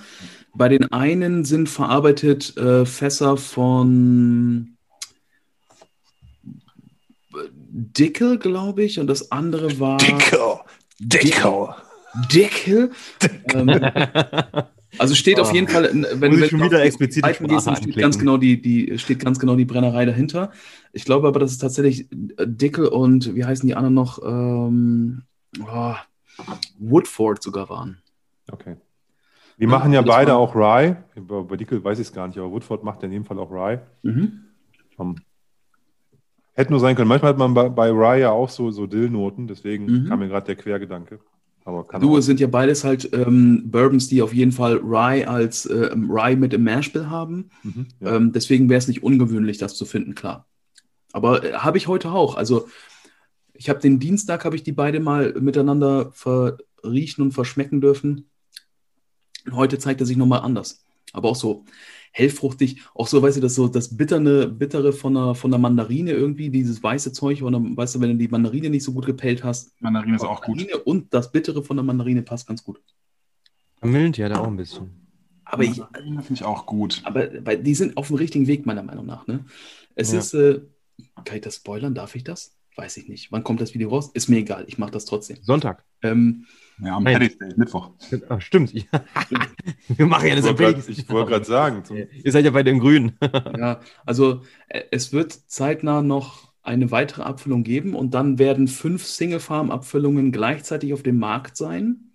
Bei 0.56 0.70
den 0.70 0.92
einen 0.92 1.46
sind 1.46 1.68
verarbeitet 1.68 2.56
äh, 2.58 2.86
Fässer 2.86 3.38
von 3.38 4.78
Dickel, 7.72 8.38
glaube 8.38 8.84
ich, 8.84 9.00
und 9.00 9.08
das 9.08 9.32
andere 9.32 9.80
war 9.80 9.98
Dickel. 9.98 11.70
Dickel. 12.32 12.92
ähm, 13.54 13.82
Also 15.00 15.16
steht 15.16 15.40
auf 15.40 15.50
Oh. 15.50 15.54
jeden 15.56 15.68
Fall, 15.68 15.90
wenn, 15.92 16.22
wenn 16.22 16.50
schon 16.50 16.60
du 16.60 16.66
wieder 16.66 16.84
explizit 16.84 17.26
die 17.26 17.30
Seiten 17.32 17.48
gehst, 17.48 17.66
dann 17.66 17.76
steht 17.78 17.98
ganz 17.98 18.20
genau 18.20 18.38
die, 18.38 18.62
die, 18.62 19.00
steht 19.00 19.20
ganz 19.20 19.40
genau 19.40 19.56
die 19.56 19.66
Brennerei 19.66 20.06
dahinter. 20.06 20.52
Ich 20.92 21.04
glaube 21.06 21.28
aber, 21.28 21.40
dass 21.40 21.52
es 21.52 21.58
tatsächlich 21.58 22.12
äh, 22.38 22.46
Dickel 22.46 22.86
und 22.88 23.34
wie 23.34 23.44
heißen 23.44 23.66
die 23.66 23.74
anderen 23.74 23.96
noch? 23.96 24.22
Ähm, 24.24 25.24
oh, 25.66 25.96
Woodford 26.78 27.42
sogar 27.42 27.70
waren. 27.70 28.04
Okay. 28.52 28.76
Die 29.64 29.70
Ja, 29.70 29.78
machen 29.78 29.94
ja 29.94 30.02
beide 30.02 30.36
auch 30.36 30.56
Rye. 30.56 30.98
Bei 31.16 31.56
Dickel 31.56 31.82
weiß 31.82 31.98
ich 31.98 32.08
es 32.08 32.14
gar 32.14 32.28
nicht, 32.28 32.38
aber 32.38 32.52
Woodford 32.52 32.84
macht 32.84 33.02
in 33.04 33.14
jedem 33.14 33.24
Fall 33.24 33.40
auch 33.40 33.50
Rye. 33.50 33.80
Mhm. 34.02 34.42
Um, 34.98 35.16
hätte 36.52 36.72
nur 36.72 36.82
sein 36.82 36.98
können. 36.98 37.08
Manchmal 37.08 37.30
hat 37.32 37.38
man 37.38 37.54
bei, 37.54 37.70
bei 37.70 37.90
Rye 37.90 38.20
ja 38.20 38.32
auch 38.32 38.50
so, 38.50 38.72
so 38.72 38.88
Dill-Noten, 38.88 39.48
deswegen 39.48 39.86
Mhm. 39.86 40.10
kam 40.10 40.20
mir 40.20 40.28
gerade 40.28 40.48
der 40.48 40.58
Quergedanke. 40.58 41.22
Aber 41.64 41.86
Du, 41.98 42.18
es 42.18 42.26
sind 42.26 42.42
ja 42.42 42.48
beides 42.48 42.84
halt 42.84 43.10
ähm, 43.14 43.72
Bourbons, 43.72 44.10
die 44.10 44.22
auf 44.22 44.34
jeden 44.34 44.52
Fall 44.52 44.82
Rye 44.84 45.26
als 45.26 45.66
äh, 45.66 45.92
Rye 45.96 46.36
mit 46.36 46.54
im 46.54 46.66
Mashbill 46.66 47.10
haben. 47.10 47.50
Mhm, 47.64 47.88
ja. 48.02 48.18
Ähm, 48.18 48.34
deswegen 48.34 48.68
wäre 48.68 48.80
es 48.80 48.90
nicht 48.90 49.02
ungewöhnlich, 49.02 49.60
das 49.60 49.78
zu 49.78 49.86
finden, 49.86 50.14
klar. 50.14 50.46
Aber 51.14 51.42
äh, 51.42 51.54
habe 51.54 51.78
ich 51.78 51.88
heute 51.88 52.12
auch. 52.12 52.36
Also 52.36 52.68
ich 53.54 53.70
habe 53.70 53.80
den 53.80 54.00
Dienstag, 54.00 54.44
habe 54.44 54.58
ich 54.58 54.64
die 54.64 54.74
beide 54.74 55.00
mal 55.00 55.34
miteinander 55.40 56.12
verriechen 56.12 57.22
und 57.24 57.32
verschmecken 57.32 57.80
dürfen. 57.80 58.30
Heute 59.52 59.78
zeigt 59.80 60.02
er 60.02 60.06
sich 60.06 60.18
nochmal 60.18 60.42
anders. 60.42 60.86
Aber 61.12 61.30
auch 61.30 61.36
so 61.36 61.66
hellfruchtig, 62.12 62.82
auch 62.94 63.08
so, 63.08 63.22
weißt 63.22 63.38
du, 63.38 63.42
das 63.42 63.56
so 63.56 63.68
das 63.68 63.96
bitterne, 63.98 64.48
bittere 64.48 64.94
von 64.94 65.14
der, 65.16 65.36
von 65.36 65.52
der 65.52 65.60
Mandarine 65.60 66.12
irgendwie, 66.12 66.50
dieses 66.50 66.82
weiße 66.82 67.12
Zeug, 67.12 67.42
oder 67.44 67.60
weißt 67.60 67.96
du, 67.96 68.02
wenn 68.02 68.12
du 68.12 68.18
die 68.18 68.28
Mandarine 68.28 68.70
nicht 68.70 68.84
so 68.84 68.94
gut 68.94 69.06
gepellt 69.06 69.44
hast. 69.44 69.74
Mandarine 69.82 70.16
ist 70.16 70.24
auch 70.24 70.42
gut. 70.42 70.58
Mandarine 70.58 70.84
und 70.84 71.14
das 71.14 71.32
Bittere 71.32 71.64
von 71.64 71.78
der 71.78 71.84
Mandarine 71.84 72.22
passt 72.22 72.48
ganz 72.48 72.64
gut. 72.64 72.82
Kamillentee 73.82 74.24
hat 74.24 74.32
er 74.32 74.42
auch 74.42 74.48
ein 74.48 74.58
bisschen. 74.58 74.92
Aber 75.46 75.64
ich, 75.64 75.76
finde 75.76 76.34
ich 76.34 76.44
auch 76.44 76.66
gut. 76.66 77.02
Aber 77.04 77.30
weil 77.46 77.62
die 77.62 77.76
sind 77.76 77.98
auf 77.98 78.08
dem 78.08 78.16
richtigen 78.16 78.48
Weg, 78.48 78.66
meiner 78.66 78.84
Meinung 78.84 79.06
nach. 79.06 79.28
Ne? 79.28 79.46
Es 79.96 80.12
Ja. 80.12 80.20
ist, 80.20 80.34
äh, 80.34 80.62
kann 81.26 81.36
ich 81.36 81.42
das 81.42 81.58
spoilern? 81.58 81.94
Darf 81.94 82.16
ich 82.16 82.24
das? 82.24 82.56
Weiß 82.76 82.98
ich 82.98 83.08
nicht. 83.08 83.32
Wann 83.32 83.44
kommt 83.44 83.62
das 83.62 83.74
Video 83.74 83.90
raus? 83.90 84.10
Ist 84.14 84.30
mir 84.30 84.38
egal, 84.38 84.66
ich 84.68 84.78
mache 84.78 84.92
das 84.92 85.06
trotzdem. 85.06 85.38
Sonntag. 85.42 85.84
Ähm, 86.02 86.46
Ja, 86.84 86.96
am. 86.98 87.04
Paddy's 87.04 87.38
Day, 87.38 87.54
Mittwoch. 87.56 87.92
Ach, 88.30 88.42
stimmt. 88.42 88.74
Ja. 88.74 88.84
Wir 89.88 90.06
machen 90.08 90.28
ja 90.28 90.36
das 90.36 90.46
wollte 90.46 90.64
grad- 90.74 90.90
ich 90.90 91.08
wollte 91.10 91.32
gerade 91.32 91.46
sagen, 91.46 91.86
zum, 91.86 91.98
Ihr 91.98 92.32
seid 92.32 92.46
ja 92.46 92.52
beide 92.52 92.72
in 92.72 92.80
Grün. 92.80 93.12
ja, 93.58 93.80
also 94.06 94.42
äh, 94.70 94.82
es 94.92 95.14
wird 95.14 95.32
zeitnah 95.34 96.02
noch 96.02 96.52
eine 96.64 96.90
weitere 96.92 97.22
Abfüllung 97.24 97.64
geben 97.64 97.94
und 97.94 98.14
dann 98.14 98.40
werden 98.40 98.68
fünf 98.68 99.06
Single-Farm-Abfüllungen 99.06 100.32
gleichzeitig 100.32 100.94
auf 100.94 101.04
dem 101.04 101.20
Markt 101.20 101.58
sein, 101.58 102.12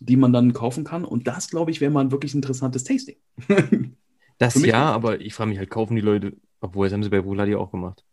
die 0.00 0.16
man 0.16 0.32
dann 0.32 0.52
kaufen 0.52 0.84
kann. 0.84 1.04
Und 1.04 1.26
das, 1.26 1.48
glaube 1.48 1.70
ich, 1.70 1.80
wäre 1.80 1.90
mal 1.92 2.00
ein 2.02 2.10
wirklich 2.12 2.34
interessantes 2.34 2.84
Tasting. 2.84 3.16
Das 4.38 4.54
ja, 4.56 4.60
nicht. 4.60 4.74
aber 4.74 5.20
ich 5.20 5.32
frage 5.34 5.48
mich 5.50 5.58
halt, 5.58 5.70
kaufen 5.70 5.94
die 5.94 6.02
Leute, 6.02 6.36
obwohl, 6.60 6.86
das 6.86 6.92
haben 6.92 7.02
sie 7.02 7.08
bei 7.10 7.20
Rouladi 7.20 7.54
auch 7.54 7.70
gemacht. 7.70 8.04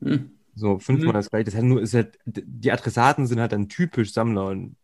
Hm. 0.00 0.30
So, 0.56 0.78
fünfmal 0.78 1.10
Mhm. 1.12 1.12
das 1.18 1.30
gleiche. 1.30 1.44
Das 1.44 1.54
heißt 1.54 1.64
nur, 1.64 1.80
ist 1.82 1.94
halt, 1.94 2.18
die 2.24 2.72
Adressaten 2.72 3.26
sind 3.26 3.38
halt 3.40 3.52
dann 3.52 3.68
typisch 3.68 4.12
Sammler 4.12 4.46
und 4.48 4.76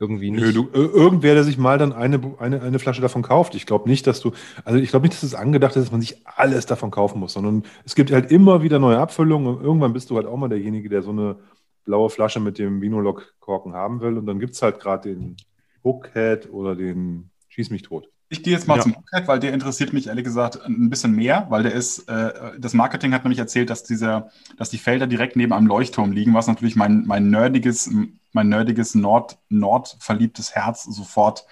irgendwie 0.00 0.30
nicht. 0.30 0.40
Nö, 0.42 0.52
du, 0.52 0.62
ir- 0.64 0.92
irgendwer, 0.92 1.34
der 1.34 1.44
sich 1.44 1.56
mal 1.56 1.78
dann 1.78 1.92
eine, 1.92 2.20
eine, 2.38 2.60
eine 2.62 2.78
Flasche 2.78 3.00
davon 3.00 3.22
kauft. 3.22 3.54
Ich 3.54 3.66
glaube 3.66 3.88
nicht, 3.88 4.06
dass 4.06 4.20
du, 4.20 4.32
also 4.64 4.78
ich 4.78 4.88
glaube 4.90 5.04
nicht, 5.06 5.14
dass 5.14 5.22
es 5.22 5.34
angedacht 5.34 5.76
ist, 5.76 5.84
dass 5.84 5.92
man 5.92 6.00
sich 6.00 6.26
alles 6.26 6.66
davon 6.66 6.90
kaufen 6.90 7.20
muss, 7.20 7.34
sondern 7.34 7.62
es 7.84 7.94
gibt 7.94 8.10
halt 8.10 8.30
immer 8.32 8.62
wieder 8.62 8.78
neue 8.78 8.98
Abfüllungen 8.98 9.46
und 9.56 9.62
irgendwann 9.62 9.92
bist 9.92 10.10
du 10.10 10.16
halt 10.16 10.26
auch 10.26 10.36
mal 10.36 10.48
derjenige, 10.48 10.88
der 10.88 11.02
so 11.02 11.10
eine 11.10 11.36
blaue 11.84 12.10
Flasche 12.10 12.40
mit 12.40 12.58
dem 12.58 12.80
Vinolog-Korken 12.80 13.74
haben 13.74 14.00
will 14.00 14.18
und 14.18 14.26
dann 14.26 14.40
gibt 14.40 14.54
es 14.54 14.62
halt 14.62 14.80
gerade 14.80 15.10
den 15.14 15.36
Hookhead 15.84 16.50
oder 16.50 16.74
den 16.74 17.30
Schieß 17.48 17.70
mich 17.70 17.82
tot. 17.82 18.08
Ich 18.34 18.42
gehe 18.42 18.52
jetzt 18.52 18.66
mal 18.66 18.76
Ja. 18.76 18.82
zum 18.82 18.96
Hookhead, 18.96 19.28
weil 19.28 19.38
der 19.38 19.52
interessiert 19.52 19.92
mich 19.92 20.08
ehrlich 20.08 20.24
gesagt 20.24 20.60
ein 20.66 20.90
bisschen 20.90 21.12
mehr, 21.12 21.46
weil 21.50 21.62
der 21.62 21.72
ist, 21.72 22.08
äh, 22.08 22.32
das 22.58 22.74
Marketing 22.74 23.14
hat 23.14 23.22
nämlich 23.22 23.38
erzählt, 23.38 23.70
dass 23.70 23.84
dieser, 23.84 24.30
dass 24.56 24.70
die 24.70 24.78
Felder 24.78 25.06
direkt 25.06 25.36
neben 25.36 25.52
einem 25.52 25.68
Leuchtturm 25.68 26.10
liegen, 26.10 26.34
was 26.34 26.48
natürlich 26.48 26.74
mein, 26.74 27.04
mein 27.06 27.30
nerdiges, 27.30 27.88
mein 28.32 28.48
nerdiges 28.48 28.96
Nord, 28.96 29.38
Nord 29.48 29.96
verliebtes 30.00 30.56
Herz 30.56 30.82
sofort 30.82 31.46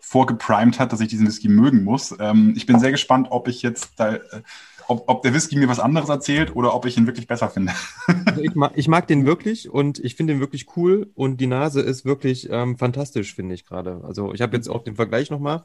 vorgeprimed 0.00 0.78
hat, 0.80 0.92
dass 0.92 1.00
ich 1.00 1.08
diesen 1.08 1.26
Whisky 1.26 1.48
mögen 1.48 1.84
muss. 1.84 2.14
Ähm, 2.18 2.54
ich 2.56 2.64
bin 2.64 2.78
sehr 2.78 2.90
gespannt, 2.90 3.28
ob 3.30 3.46
ich 3.48 3.60
jetzt 3.60 3.92
da, 3.96 4.14
äh, 4.14 4.20
ob, 4.88 5.04
ob 5.08 5.22
der 5.22 5.34
Whisky 5.34 5.56
mir 5.56 5.68
was 5.68 5.80
anderes 5.80 6.08
erzählt 6.08 6.54
oder 6.56 6.74
ob 6.74 6.86
ich 6.86 6.96
ihn 6.96 7.06
wirklich 7.06 7.26
besser 7.26 7.50
finde. 7.50 7.72
Also 8.26 8.40
ich, 8.42 8.54
mag, 8.54 8.72
ich 8.74 8.88
mag 8.88 9.06
den 9.06 9.26
wirklich 9.26 9.68
und 9.68 9.98
ich 9.98 10.14
finde 10.14 10.32
den 10.34 10.40
wirklich 10.40 10.76
cool 10.76 11.10
und 11.14 11.40
die 11.40 11.46
Nase 11.46 11.80
ist 11.82 12.04
wirklich 12.04 12.48
ähm, 12.50 12.78
fantastisch, 12.78 13.34
finde 13.34 13.54
ich 13.54 13.66
gerade. 13.66 14.00
Also 14.04 14.32
ich 14.32 14.40
habe 14.40 14.56
jetzt 14.56 14.68
auch 14.68 14.82
den 14.82 14.96
Vergleich 14.96 15.30
nochmal. 15.30 15.64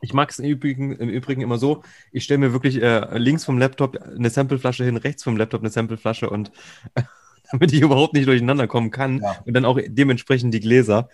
Ich 0.00 0.12
mag 0.12 0.30
es 0.30 0.38
im 0.38 0.44
Übrigen, 0.46 0.92
im 0.96 1.08
Übrigen 1.08 1.40
immer 1.40 1.58
so, 1.58 1.82
ich 2.12 2.24
stelle 2.24 2.38
mir 2.38 2.52
wirklich 2.52 2.82
äh, 2.82 3.16
links 3.18 3.44
vom 3.44 3.58
Laptop 3.58 3.96
eine 3.96 4.28
Sampleflasche 4.30 4.84
hin, 4.84 4.96
rechts 4.96 5.22
vom 5.24 5.36
Laptop 5.36 5.62
eine 5.62 5.70
Sampleflasche 5.70 6.28
und 6.30 6.50
damit 7.50 7.72
ich 7.72 7.80
überhaupt 7.80 8.12
nicht 8.14 8.26
durcheinander 8.26 8.66
kommen 8.66 8.90
kann 8.90 9.20
Ja. 9.22 9.36
und 9.44 9.54
dann 9.54 9.64
auch 9.64 9.78
dementsprechend 9.86 10.52
die 10.52 10.60
Gläser. 10.60 11.08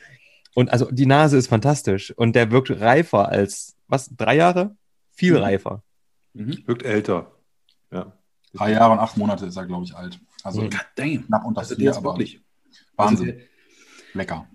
Und 0.55 0.71
also 0.71 0.91
die 0.91 1.07
Nase 1.07 1.37
ist 1.39 1.47
fantastisch 1.49 2.11
und 2.17 2.35
der 2.37 2.51
wirkt 2.51 2.71
reifer 2.71 3.29
als, 3.29 3.77
was, 3.89 4.11
drei 4.17 4.37
Jahre? 4.37 4.77
Viel 5.13 5.33
Mhm. 5.35 5.39
reifer. 5.39 5.83
Mhm. 6.35 6.59
Wirkt 6.67 6.83
älter. 6.85 7.33
Ja. 7.91 8.13
Drei 8.55 8.73
Jahre 8.73 8.93
und 8.93 8.99
acht 8.99 9.17
Monate 9.17 9.47
ist 9.47 9.57
er, 9.57 9.65
glaube 9.67 9.85
ich, 9.85 9.95
alt. 9.95 10.19
Also 10.43 10.63
Mhm. 10.63 10.71
Knapp 10.71 11.45
unter 11.47 11.61
Also 11.61 11.75
vier, 11.77 11.85
der 11.85 11.91
ist 11.93 11.97
aber 11.99 12.11
wirklich. 12.13 12.41
Also 12.97 13.11
Wahnsinn. 13.21 13.27
der, 13.37 13.37
Lecker. 14.15 14.47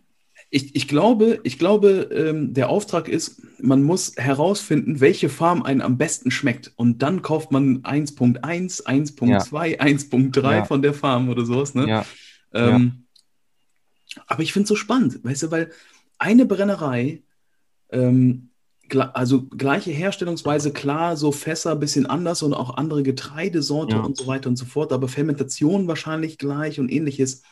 Ich, 0.49 0.75
ich 0.75 0.87
glaube, 0.87 1.39
ich 1.43 1.59
glaube 1.59 2.09
ähm, 2.11 2.53
der 2.53 2.69
Auftrag 2.69 3.09
ist, 3.09 3.41
man 3.61 3.83
muss 3.83 4.13
herausfinden, 4.15 5.01
welche 5.01 5.27
Farm 5.27 5.61
einen 5.63 5.81
am 5.81 5.97
besten 5.97 6.31
schmeckt. 6.31 6.71
Und 6.77 7.01
dann 7.01 7.21
kauft 7.21 7.51
man 7.51 7.81
1.1, 7.83 8.85
1.2, 8.85 9.79
1.3 9.79 10.51
Ja. 10.51 10.65
von 10.65 10.81
der 10.81 10.93
Farm 10.93 11.27
oder 11.29 11.45
sowas. 11.45 11.75
Ne? 11.75 11.87
Ja. 11.89 12.05
Ähm, 12.53 13.03
Aber 14.27 14.41
ich 14.41 14.53
finde 14.53 14.63
es 14.63 14.69
so 14.69 14.75
spannend, 14.75 15.21
weißt 15.23 15.43
du, 15.43 15.51
weil 15.51 15.69
eine 16.17 16.45
Brennerei, 16.45 17.23
ähm, 17.91 18.49
also 19.13 19.43
gleiche 19.47 19.91
Herstellungsweise, 19.91 20.71
klar, 20.71 21.17
so 21.17 21.33
Fässer 21.33 21.73
ein 21.73 21.79
bisschen 21.81 22.05
anders 22.05 22.41
und 22.41 22.53
auch 22.53 22.77
andere 22.77 23.03
Getreidesorte 23.03 23.97
Ja. 23.97 24.01
und 24.01 24.15
so 24.15 24.27
weiter 24.27 24.49
und 24.49 24.55
so 24.55 24.63
fort, 24.65 24.93
aber 24.93 25.09
Fermentation 25.09 25.87
wahrscheinlich 25.89 26.37
gleich 26.37 26.79
und 26.79 26.89
ähnliches. 26.89 27.43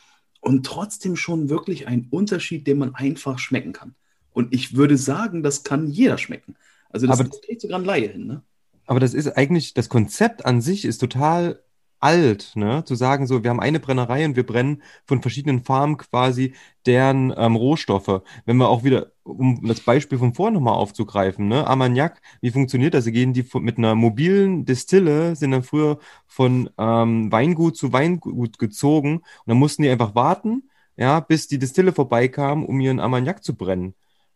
Und 0.46 0.64
trotzdem 0.64 1.16
schon 1.16 1.50
wirklich 1.50 1.88
ein 1.88 2.08
Unterschied, 2.12 2.68
den 2.68 2.78
man 2.78 2.93
einfach 2.93 3.39
schmecken 3.39 3.74
kann. 3.74 3.96
Und 4.32 4.54
ich 4.54 4.76
würde 4.76 4.96
sagen, 4.96 5.41
das 5.41 5.64
kann 5.64 5.88
jeder 5.88 6.20
schmecken. 6.20 6.56
Also 6.91 7.08
das 7.08 7.20
Aber- 7.20 7.30
kriegt 7.30 7.62
sogar 7.62 7.80
ein 7.80 7.86
Laie 7.86 8.10
hin, 8.10 8.28
ne? 8.28 8.43
Aber 8.86 9.00
das 9.00 9.16
ist 9.16 9.28
eigentlich, 9.36 9.74
das 9.74 9.89
Konzept 9.89 10.46
an 10.46 10.62
sich 10.62 10.86
ist 10.86 11.00
total 11.00 11.64
alt, 12.06 12.51
ne? 12.56 12.84
Zu 12.86 12.95
sagen, 12.95 13.26
so, 13.26 13.43
wir 13.43 13.49
haben 13.49 13.60
eine 13.60 13.80
Brennerei 13.80 14.26
und 14.26 14.36
wir 14.36 14.45
brennen 14.45 14.84
von 15.06 15.22
verschiedenen 15.22 15.64
Farmen 15.64 15.97
quasi 15.97 16.53
deren 16.86 17.34
ähm, 17.36 17.56
Rohstoffe. 17.56 18.22
Wenn 18.45 18.58
wir 18.58 18.70
auch 18.70 18.84
wieder, 18.84 19.12
um 19.24 19.68
das 19.68 19.80
Beispiel 19.82 20.20
von 20.20 20.36
vorhin 20.36 20.53
nochmal 20.53 20.76
aufzugreifen, 20.76 21.47
ne? 21.47 21.66
Armagnac, 21.66 22.22
wie 22.41 22.51
funktioniert 22.51 22.93
das? 22.93 23.06
Sie 23.06 23.12
gehen 23.12 23.34
die 23.34 23.45
mit 23.56 23.78
einer 23.80 23.95
mobilen 23.95 24.66
Distille, 24.66 25.36
sind 25.36 25.51
dann 25.51 25.64
früher 25.64 25.97
von 26.28 26.70
ähm, 26.78 27.32
Weingut 27.32 27.76
zu 27.76 27.91
Weingut 27.91 28.60
gezogen 28.60 29.18
und 29.18 29.47
dann 29.47 29.58
mussten 29.58 29.82
die 29.84 29.89
einfach 29.89 30.14
warten, 30.16 30.70
ja, 30.97 31.20
bis 31.20 31.47
die 31.47 31.60
Distille 31.60 31.91
vorbeikam, 31.91 32.64
um 32.64 32.80
ihren 32.80 32.99
Armagnac 32.99 33.43
zu 33.43 33.56
brennen. 33.56 33.95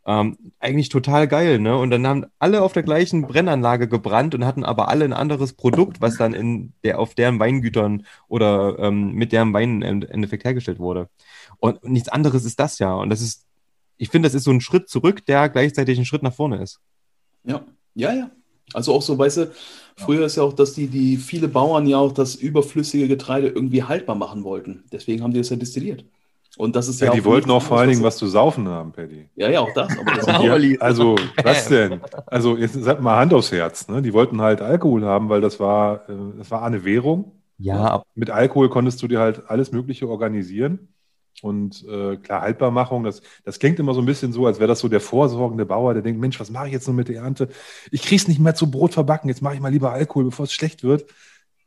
Ähm, 0.10 0.40
eigentlich 0.60 0.90
total 0.90 1.28
geil, 1.28 1.60
ne? 1.60 1.78
Und 1.78 1.92
dann 1.92 2.08
haben 2.08 2.26
alle 2.40 2.64
auf 2.64 2.74
der 2.74 2.82
gleichen 2.82 3.28
Brennanlage 3.28 3.88
gebrannt 3.88 4.34
und 4.34 4.44
hatten 4.44 4.64
aber 4.64 4.88
alle 4.88 5.06
ein 5.06 5.14
anderes 5.14 5.54
Produkt, 5.54 6.02
was 6.02 6.18
dann 6.18 6.34
in 6.34 6.74
der, 6.84 6.98
auf 6.98 7.14
deren 7.14 7.40
Weingütern 7.40 8.08
oder 8.28 8.80
ähm, 8.80 9.12
mit 9.14 9.32
deren 9.32 9.54
Wein 9.54 9.84
im 9.84 10.02
Endeffekt 10.02 10.46
hergestellt 10.46 10.80
wurde. 10.80 11.10
Und 11.60 11.84
nichts 11.84 12.10
anderes 12.10 12.44
ist 12.44 12.60
das 12.60 12.80
ja. 12.80 12.92
Und 12.92 13.12
das 13.12 13.22
ist, 13.22 13.46
ich 13.98 14.10
finde, 14.10 14.26
das 14.28 14.34
ist 14.34 14.46
so 14.46 14.52
ein 14.52 14.62
Schritt 14.62 14.90
zurück, 14.90 15.28
der 15.28 15.48
gleichzeitig 15.48 16.00
ein 16.00 16.06
Schritt 16.06 16.24
nach 16.24 16.34
vorne 16.34 16.60
ist. 16.64 16.80
Ja, 17.44 17.64
ja, 17.94 18.12
ja. 18.12 18.32
Also 18.74 18.96
auch 18.96 19.04
so, 19.04 19.16
weißt 19.16 19.38
du, 19.38 19.52
früher 19.96 20.26
ist 20.26 20.38
ja 20.38 20.44
auch, 20.44 20.54
dass 20.54 20.74
die, 20.74 20.88
die 20.88 21.18
viele 21.18 21.50
Bauern 21.50 21.86
ja 21.86 22.00
auch 22.00 22.14
das 22.14 22.34
überflüssige 22.34 23.08
Getreide 23.08 23.50
irgendwie 23.50 23.84
haltbar 23.84 24.16
machen 24.16 24.44
wollten. 24.44 24.86
Deswegen 24.92 25.22
haben 25.22 25.34
die 25.34 25.40
das 25.40 25.50
ja 25.50 25.56
destilliert. 25.56 26.04
Und 26.60 26.76
das 26.76 26.90
ist 26.90 27.00
ja, 27.00 27.08
Ja, 27.08 27.14
die 27.14 27.24
wollten 27.24 27.50
auch 27.52 27.64
vor 27.64 27.80
allen 27.80 27.90
Dingen 27.90 28.04
was 28.04 28.18
zu 28.18 28.28
saufen 28.28 28.68
haben, 28.68 28.92
Paddy. 28.92 29.30
Ja, 29.38 29.50
ja, 29.50 29.62
auch 29.62 29.74
das. 29.74 29.98
Aber 29.98 30.12
das 30.14 30.28
Ja. 30.44 30.80
Also, 30.82 31.16
was 31.42 31.66
denn? 31.70 32.02
Also, 32.26 32.58
jetzt 32.58 32.74
sag 32.74 33.02
mal 33.02 33.18
Hand 33.18 33.34
aufs 33.34 33.54
Herz. 33.54 33.88
Ne? 33.88 34.02
Die 34.02 34.12
wollten 34.12 34.42
halt 34.42 34.62
Alkohol 34.62 35.06
haben, 35.06 35.30
weil 35.30 35.40
das 35.40 35.62
war, 35.62 36.10
äh, 36.10 36.14
das 36.38 36.52
war 36.52 36.64
eine 36.64 36.84
Währung. 36.84 37.32
Ja, 37.60 38.04
Mit 38.14 38.30
Alkohol 38.30 38.70
konntest 38.70 39.02
du 39.02 39.08
dir 39.08 39.20
halt 39.20 39.50
alles 39.50 39.72
Mögliche 39.72 40.10
organisieren. 40.10 40.90
Und 41.42 41.86
äh, 41.88 42.18
klar, 42.18 42.42
Haltbarmachung, 42.42 43.06
das, 43.06 43.22
das 43.46 43.58
klingt 43.60 43.80
immer 43.80 43.94
so 43.94 44.02
ein 44.02 44.06
bisschen 44.06 44.34
so, 44.34 44.46
als 44.46 44.60
wäre 44.60 44.68
das 44.68 44.80
so 44.80 44.90
der 44.90 45.00
vorsorgende 45.00 45.66
Bauer, 45.66 45.94
der 45.94 46.04
denkt, 46.04 46.20
Mensch, 46.20 46.38
was 46.42 46.50
mache 46.52 46.68
ich 46.68 46.74
jetzt 46.74 46.88
nur 46.88 46.96
mit 46.96 47.08
der 47.08 47.22
Ernte? 47.22 47.48
Ich 47.90 48.02
krieg's 48.02 48.28
nicht 48.28 48.42
mehr 48.42 48.56
zu 48.56 48.70
Brot 48.70 48.94
verbacken, 48.94 49.30
jetzt 49.30 49.42
mache 49.42 49.56
ich 49.56 49.62
mal 49.62 49.72
lieber 49.72 49.94
Alkohol, 49.94 50.26
bevor 50.26 50.44
es 50.44 50.52
schlecht 50.52 50.84
wird. 50.84 51.06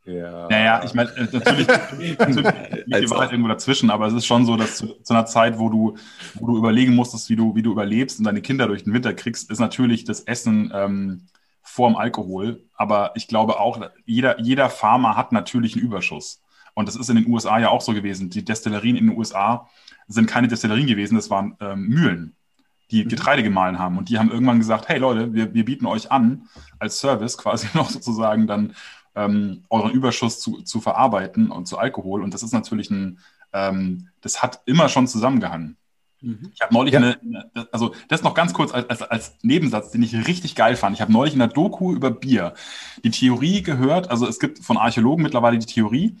Ja. 0.05 0.47
Naja, 0.49 0.81
ich 0.83 0.93
meine, 0.93 1.11
äh, 1.11 1.27
natürlich, 1.31 1.67
natürlich 1.67 2.17
liegt 2.17 2.27
die 2.27 3.09
Wahrheit 3.09 3.31
irgendwo 3.31 3.47
dazwischen, 3.47 3.89
aber 3.89 4.07
es 4.07 4.13
ist 4.13 4.25
schon 4.25 4.45
so, 4.45 4.57
dass 4.57 4.77
zu, 4.77 4.87
zu, 5.01 5.13
einer 5.13 5.25
Zeit, 5.25 5.57
wo 5.57 5.69
du, 5.69 5.97
wo 6.35 6.47
du 6.47 6.57
überlegen 6.57 6.93
musstest, 6.93 7.29
wie 7.29 7.37
du, 7.37 7.55
wie 7.55 7.61
du 7.61 7.71
überlebst 7.71 8.19
und 8.19 8.25
deine 8.25 8.41
Kinder 8.41 8.67
durch 8.67 8.83
den 8.83 8.93
Winter 8.93 9.13
kriegst, 9.13 9.49
ist 9.49 9.59
natürlich 9.59 10.03
das 10.03 10.21
Essen 10.21 10.71
ähm, 10.75 11.27
vorm 11.61 11.95
Alkohol. 11.95 12.63
Aber 12.75 13.11
ich 13.15 13.27
glaube 13.29 13.59
auch, 13.59 13.79
jeder, 14.05 14.41
jeder 14.41 14.69
Farmer 14.69 15.15
hat 15.15 15.31
natürlich 15.31 15.75
einen 15.75 15.85
Überschuss. 15.85 16.41
Und 16.73 16.87
das 16.87 16.95
ist 16.95 17.09
in 17.09 17.15
den 17.15 17.27
USA 17.27 17.59
ja 17.59 17.69
auch 17.69 17.81
so 17.81 17.93
gewesen. 17.93 18.29
Die 18.29 18.43
Destillerien 18.43 18.97
in 18.97 19.07
den 19.07 19.17
USA 19.17 19.69
sind 20.07 20.27
keine 20.27 20.47
Destillerien 20.47 20.87
gewesen, 20.87 21.15
das 21.15 21.29
waren 21.29 21.55
ähm, 21.61 21.87
Mühlen, 21.87 22.35
die 22.91 23.05
mhm. 23.05 23.09
Getreide 23.09 23.43
gemahlen 23.43 23.79
haben. 23.79 23.97
Und 23.97 24.09
die 24.09 24.19
haben 24.19 24.31
irgendwann 24.31 24.59
gesagt, 24.59 24.89
hey 24.89 24.99
Leute, 24.99 25.33
wir, 25.33 25.53
wir 25.53 25.63
bieten 25.63 25.85
euch 25.85 26.11
an, 26.11 26.49
als 26.79 26.99
Service 26.99 27.37
quasi 27.37 27.67
noch 27.73 27.89
sozusagen 27.89 28.47
dann 28.47 28.73
ähm, 29.15 29.63
euren 29.69 29.91
Überschuss 29.91 30.39
zu, 30.39 30.61
zu 30.61 30.81
verarbeiten 30.81 31.51
und 31.51 31.67
zu 31.67 31.77
Alkohol. 31.77 32.23
Und 32.23 32.33
das 32.33 32.43
ist 32.43 32.53
natürlich 32.53 32.89
ein, 32.89 33.19
ähm, 33.53 34.09
das 34.21 34.41
hat 34.41 34.61
immer 34.65 34.89
schon 34.89 35.07
zusammengehangen. 35.07 35.77
Mhm. 36.23 36.51
Ich 36.53 36.61
habe 36.61 36.73
neulich 36.73 36.93
ja. 36.93 36.99
eine, 36.99 37.69
also 37.71 37.93
das 38.07 38.23
noch 38.23 38.33
ganz 38.33 38.53
kurz 38.53 38.73
als, 38.73 38.89
als, 38.89 39.01
als 39.03 39.37
Nebensatz, 39.43 39.91
den 39.91 40.01
ich 40.03 40.27
richtig 40.27 40.55
geil 40.55 40.75
fand. 40.75 40.95
Ich 40.95 41.01
habe 41.01 41.11
neulich 41.11 41.33
in 41.33 41.39
der 41.39 41.49
Doku 41.49 41.93
über 41.93 42.11
Bier 42.11 42.53
die 43.03 43.11
Theorie 43.11 43.61
gehört, 43.61 44.09
also 44.09 44.27
es 44.27 44.39
gibt 44.39 44.59
von 44.59 44.77
Archäologen 44.77 45.21
mittlerweile 45.21 45.59
die 45.59 45.65
Theorie, 45.65 46.17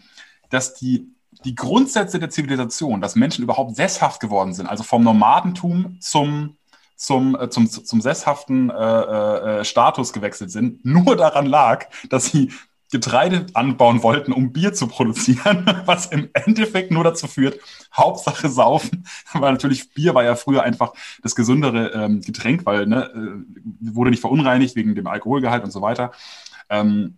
dass 0.49 0.75
die, 0.75 1.07
die 1.45 1.55
Grundsätze 1.55 2.19
der 2.19 2.29
Zivilisation, 2.29 3.01
dass 3.01 3.15
Menschen 3.15 3.43
überhaupt 3.43 3.75
sesshaft 3.75 4.19
geworden 4.19 4.53
sind, 4.53 4.67
also 4.67 4.83
vom 4.83 5.03
Nomadentum 5.03 5.97
zum, 6.01 6.57
zum, 6.97 7.35
äh, 7.39 7.49
zum, 7.49 7.69
zum 7.69 8.01
sesshaften 8.01 8.69
äh, 8.69 8.73
äh, 8.73 9.65
Status 9.65 10.11
gewechselt 10.11 10.51
sind, 10.51 10.83
nur 10.85 11.15
daran 11.15 11.45
lag, 11.45 11.85
dass 12.09 12.25
sie 12.25 12.51
Getreide 12.93 13.47
anbauen 13.55 14.03
wollten, 14.03 14.31
um 14.31 14.53
Bier 14.53 14.73
zu 14.73 14.87
produzieren, 14.87 15.65
was 15.85 16.05
im 16.05 16.29
Endeffekt 16.33 16.91
nur 16.91 17.03
dazu 17.03 17.27
führt, 17.27 17.59
Hauptsache 17.93 18.47
saufen, 18.49 19.05
weil 19.33 19.51
natürlich 19.51 19.93
Bier 19.93 20.15
war 20.15 20.23
ja 20.23 20.35
früher 20.35 20.63
einfach 20.63 20.93
das 21.21 21.35
gesündere 21.35 21.91
ähm, 21.93 22.21
Getränk, 22.21 22.65
weil 22.65 22.85
ne, 22.85 23.05
äh, 23.05 23.93
wurde 23.93 24.11
nicht 24.11 24.21
verunreinigt 24.21 24.75
wegen 24.75 24.95
dem 24.95 25.07
Alkoholgehalt 25.07 25.63
und 25.63 25.71
so 25.71 25.81
weiter. 25.81 26.11
Ähm, 26.69 27.17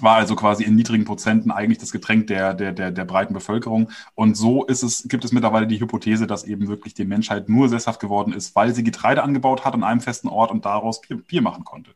war 0.00 0.16
also 0.16 0.34
quasi 0.34 0.64
in 0.64 0.74
niedrigen 0.74 1.04
Prozenten 1.04 1.50
eigentlich 1.50 1.78
das 1.78 1.92
Getränk 1.92 2.26
der, 2.26 2.52
der, 2.52 2.72
der, 2.72 2.90
der 2.90 3.04
breiten 3.04 3.32
Bevölkerung. 3.32 3.90
Und 4.14 4.36
so 4.36 4.64
ist 4.64 4.82
es, 4.82 5.08
gibt 5.08 5.24
es 5.24 5.32
mittlerweile 5.32 5.66
die 5.66 5.80
Hypothese, 5.80 6.26
dass 6.26 6.44
eben 6.44 6.68
wirklich 6.68 6.94
die 6.94 7.04
Menschheit 7.04 7.48
nur 7.48 7.68
sesshaft 7.68 8.00
geworden 8.00 8.32
ist, 8.32 8.54
weil 8.56 8.74
sie 8.74 8.84
Getreide 8.84 9.22
angebaut 9.22 9.64
hat 9.64 9.72
an 9.74 9.84
einem 9.84 10.00
festen 10.00 10.28
Ort 10.28 10.50
und 10.50 10.64
daraus 10.64 11.00
Bier, 11.00 11.16
Bier 11.16 11.42
machen 11.42 11.64
konnte. 11.64 11.92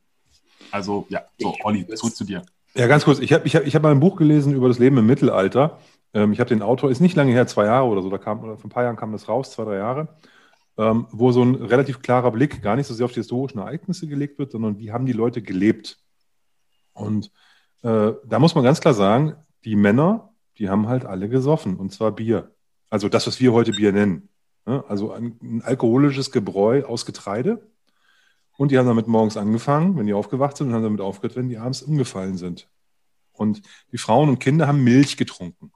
Also 0.71 1.07
ja, 1.09 1.23
so, 1.39 1.55
Olli, 1.65 1.87
zurück 1.89 2.15
zu 2.15 2.25
dir. 2.25 2.43
Ja, 2.79 2.87
ganz 2.87 3.05
kurz. 3.05 3.19
Ich 3.19 3.33
habe 3.33 3.45
ich 3.45 3.57
hab, 3.57 3.67
ich 3.67 3.75
hab 3.75 3.83
mal 3.83 3.91
ein 3.91 3.99
Buch 3.99 4.15
gelesen 4.15 4.55
über 4.55 4.69
das 4.69 4.79
Leben 4.79 4.99
im 4.99 5.07
Mittelalter. 5.07 5.81
Ähm, 6.15 6.33
ich 6.33 6.39
habe 6.39 6.49
den 6.49 6.63
Autor, 6.63 6.93
ist 6.93 7.01
nicht 7.01 7.17
lange 7.17 7.33
her, 7.33 7.49
zwei 7.49 7.65
Jahre 7.65 7.89
oder 7.89 8.03
so, 8.03 8.09
da 8.09 8.19
kam, 8.19 8.39
oder 8.45 8.57
vor 8.57 8.67
ein 8.67 8.71
paar 8.71 8.85
Jahren 8.85 8.95
kam 8.95 9.11
das 9.11 9.29
raus, 9.29 9.51
zwei, 9.51 9.65
drei 9.65 9.79
Jahre, 9.79 10.07
ähm, 10.77 11.09
wo 11.11 11.33
so 11.33 11.43
ein 11.43 11.57
relativ 11.57 12.03
klarer 12.03 12.31
Blick 12.31 12.63
gar 12.63 12.77
nicht 12.77 12.87
so 12.87 12.95
sehr 12.95 13.07
auf 13.07 13.13
die 13.13 13.19
historischen 13.19 13.59
Ereignisse 13.59 14.07
gelegt 14.07 14.39
wird, 14.39 14.53
sondern 14.53 14.79
wie 14.79 14.93
haben 14.93 15.07
die 15.07 15.13
Leute 15.13 15.43
gelebt. 15.43 15.99
Und 16.93 17.33
äh, 17.83 18.13
da 18.25 18.39
muss 18.39 18.55
man 18.55 18.63
ganz 18.63 18.81
klar 18.81 18.95
sagen, 18.95 19.35
die 19.65 19.75
Männer, 19.75 20.33
die 20.59 20.69
haben 20.69 20.87
halt 20.87 21.05
alle 21.05 21.29
gesoffen, 21.29 21.79
und 21.79 21.93
zwar 21.93 22.13
Bier. 22.13 22.53
Also 22.91 23.09
das, 23.09 23.27
was 23.27 23.41
wir 23.41 23.53
heute 23.53 23.73
Bier 23.73 23.91
nennen. 23.91 24.29
Ne? 24.67 24.85
Also 24.87 25.11
ein, 25.11 25.37
ein 25.43 25.63
alkoholisches 25.63 26.31
Gebräu 26.31 26.85
aus 26.85 27.07
Getreide. 27.07 27.61
Und 28.59 28.71
die 28.71 28.79
haben 28.79 28.87
damit 28.87 29.07
morgens 29.07 29.39
angefangen, 29.39 29.97
wenn 29.97 30.07
die 30.07 30.13
aufgewacht 30.13 30.57
sind, 30.57 30.69
und 30.69 30.75
haben 30.75 30.83
damit 30.83 31.01
aufgehört, 31.01 31.37
wenn 31.37 31.49
die 31.49 31.57
abends 31.57 31.81
umgefallen 31.81 32.37
sind. 32.37 32.69
Und 33.33 33.63
die 33.93 33.99
Frauen 33.99 34.29
und 34.29 34.41
Kinder 34.41 34.67
haben 34.67 34.85
Milch 34.85 35.17
getrunken. 35.17 35.73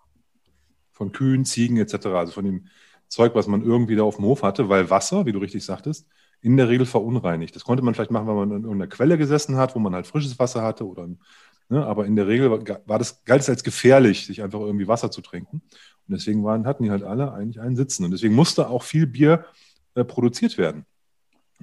Von 0.90 1.12
Kühen, 1.12 1.44
Ziegen 1.46 1.78
etc. 1.78 2.06
Also 2.06 2.32
von 2.32 2.44
dem 2.44 2.66
Zeug, 3.08 3.34
was 3.34 3.46
man 3.46 3.62
irgendwie 3.62 3.96
da 3.96 4.02
auf 4.02 4.16
dem 4.16 4.24
Hof 4.24 4.42
hatte, 4.42 4.68
weil 4.68 4.90
Wasser, 4.90 5.24
wie 5.26 5.32
du 5.32 5.38
richtig 5.38 5.64
sagtest, 5.64 6.06
in 6.40 6.56
der 6.56 6.68
Regel 6.68 6.84
verunreinigt. 6.84 7.54
Das 7.54 7.64
konnte 7.64 7.82
man 7.82 7.94
vielleicht 7.94 8.10
machen, 8.10 8.26
wenn 8.26 8.34
man 8.34 8.50
in 8.50 8.64
irgendeiner 8.64 8.88
Quelle 8.88 9.16
gesessen 9.16 9.56
hat, 9.56 9.76
wo 9.76 9.78
man 9.78 9.94
halt 9.94 10.06
frisches 10.06 10.38
Wasser 10.38 10.62
hatte 10.62 10.86
oder 10.86 11.06
Ne? 11.72 11.86
Aber 11.86 12.04
in 12.04 12.16
der 12.16 12.28
Regel 12.28 12.50
war 12.50 12.98
das, 12.98 13.24
galt 13.24 13.40
es 13.40 13.48
als 13.48 13.64
gefährlich, 13.64 14.26
sich 14.26 14.42
einfach 14.42 14.60
irgendwie 14.60 14.88
Wasser 14.88 15.10
zu 15.10 15.22
trinken. 15.22 15.62
Und 16.06 16.14
deswegen 16.14 16.44
waren, 16.44 16.66
hatten 16.66 16.82
die 16.82 16.90
halt 16.90 17.02
alle 17.02 17.32
eigentlich 17.32 17.60
einen 17.60 17.76
Sitzen. 17.76 18.04
Und 18.04 18.10
deswegen 18.10 18.34
musste 18.34 18.68
auch 18.68 18.82
viel 18.82 19.06
Bier 19.06 19.46
äh, 19.94 20.04
produziert 20.04 20.58
werden. 20.58 20.84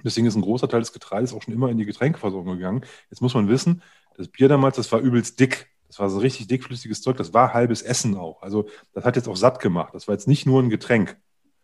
Deswegen 0.04 0.28
ist 0.28 0.36
ein 0.36 0.42
großer 0.42 0.68
Teil 0.68 0.80
des 0.80 0.94
Getreides 0.94 1.34
auch 1.34 1.42
schon 1.42 1.54
immer 1.54 1.70
in 1.70 1.78
die 1.78 1.86
Getränkeversorgung 1.86 2.58
gegangen. 2.58 2.82
Jetzt 3.10 3.22
muss 3.22 3.34
man 3.34 3.48
wissen, 3.48 3.82
das 4.18 4.28
Bier 4.28 4.48
damals, 4.48 4.76
das 4.76 4.92
war 4.92 5.00
übelst 5.00 5.40
dick. 5.40 5.68
Das 5.88 6.00
war 6.00 6.10
so 6.10 6.20
richtig 6.20 6.48
dickflüssiges 6.48 7.02
Zeug. 7.02 7.18
Das 7.18 7.34
war 7.34 7.54
halbes 7.54 7.82
Essen 7.82 8.16
auch. 8.16 8.42
Also 8.42 8.68
das 8.94 9.06
hat 9.06 9.16
jetzt 9.16 9.28
auch 9.28 9.36
satt 9.36 9.60
gemacht. 9.60 9.94
Das 9.96 10.08
war 10.08 10.14
jetzt 10.14 10.28
nicht 10.28 10.46
nur 10.46 10.62
ein 10.62 10.70
Getränk. 10.70 11.18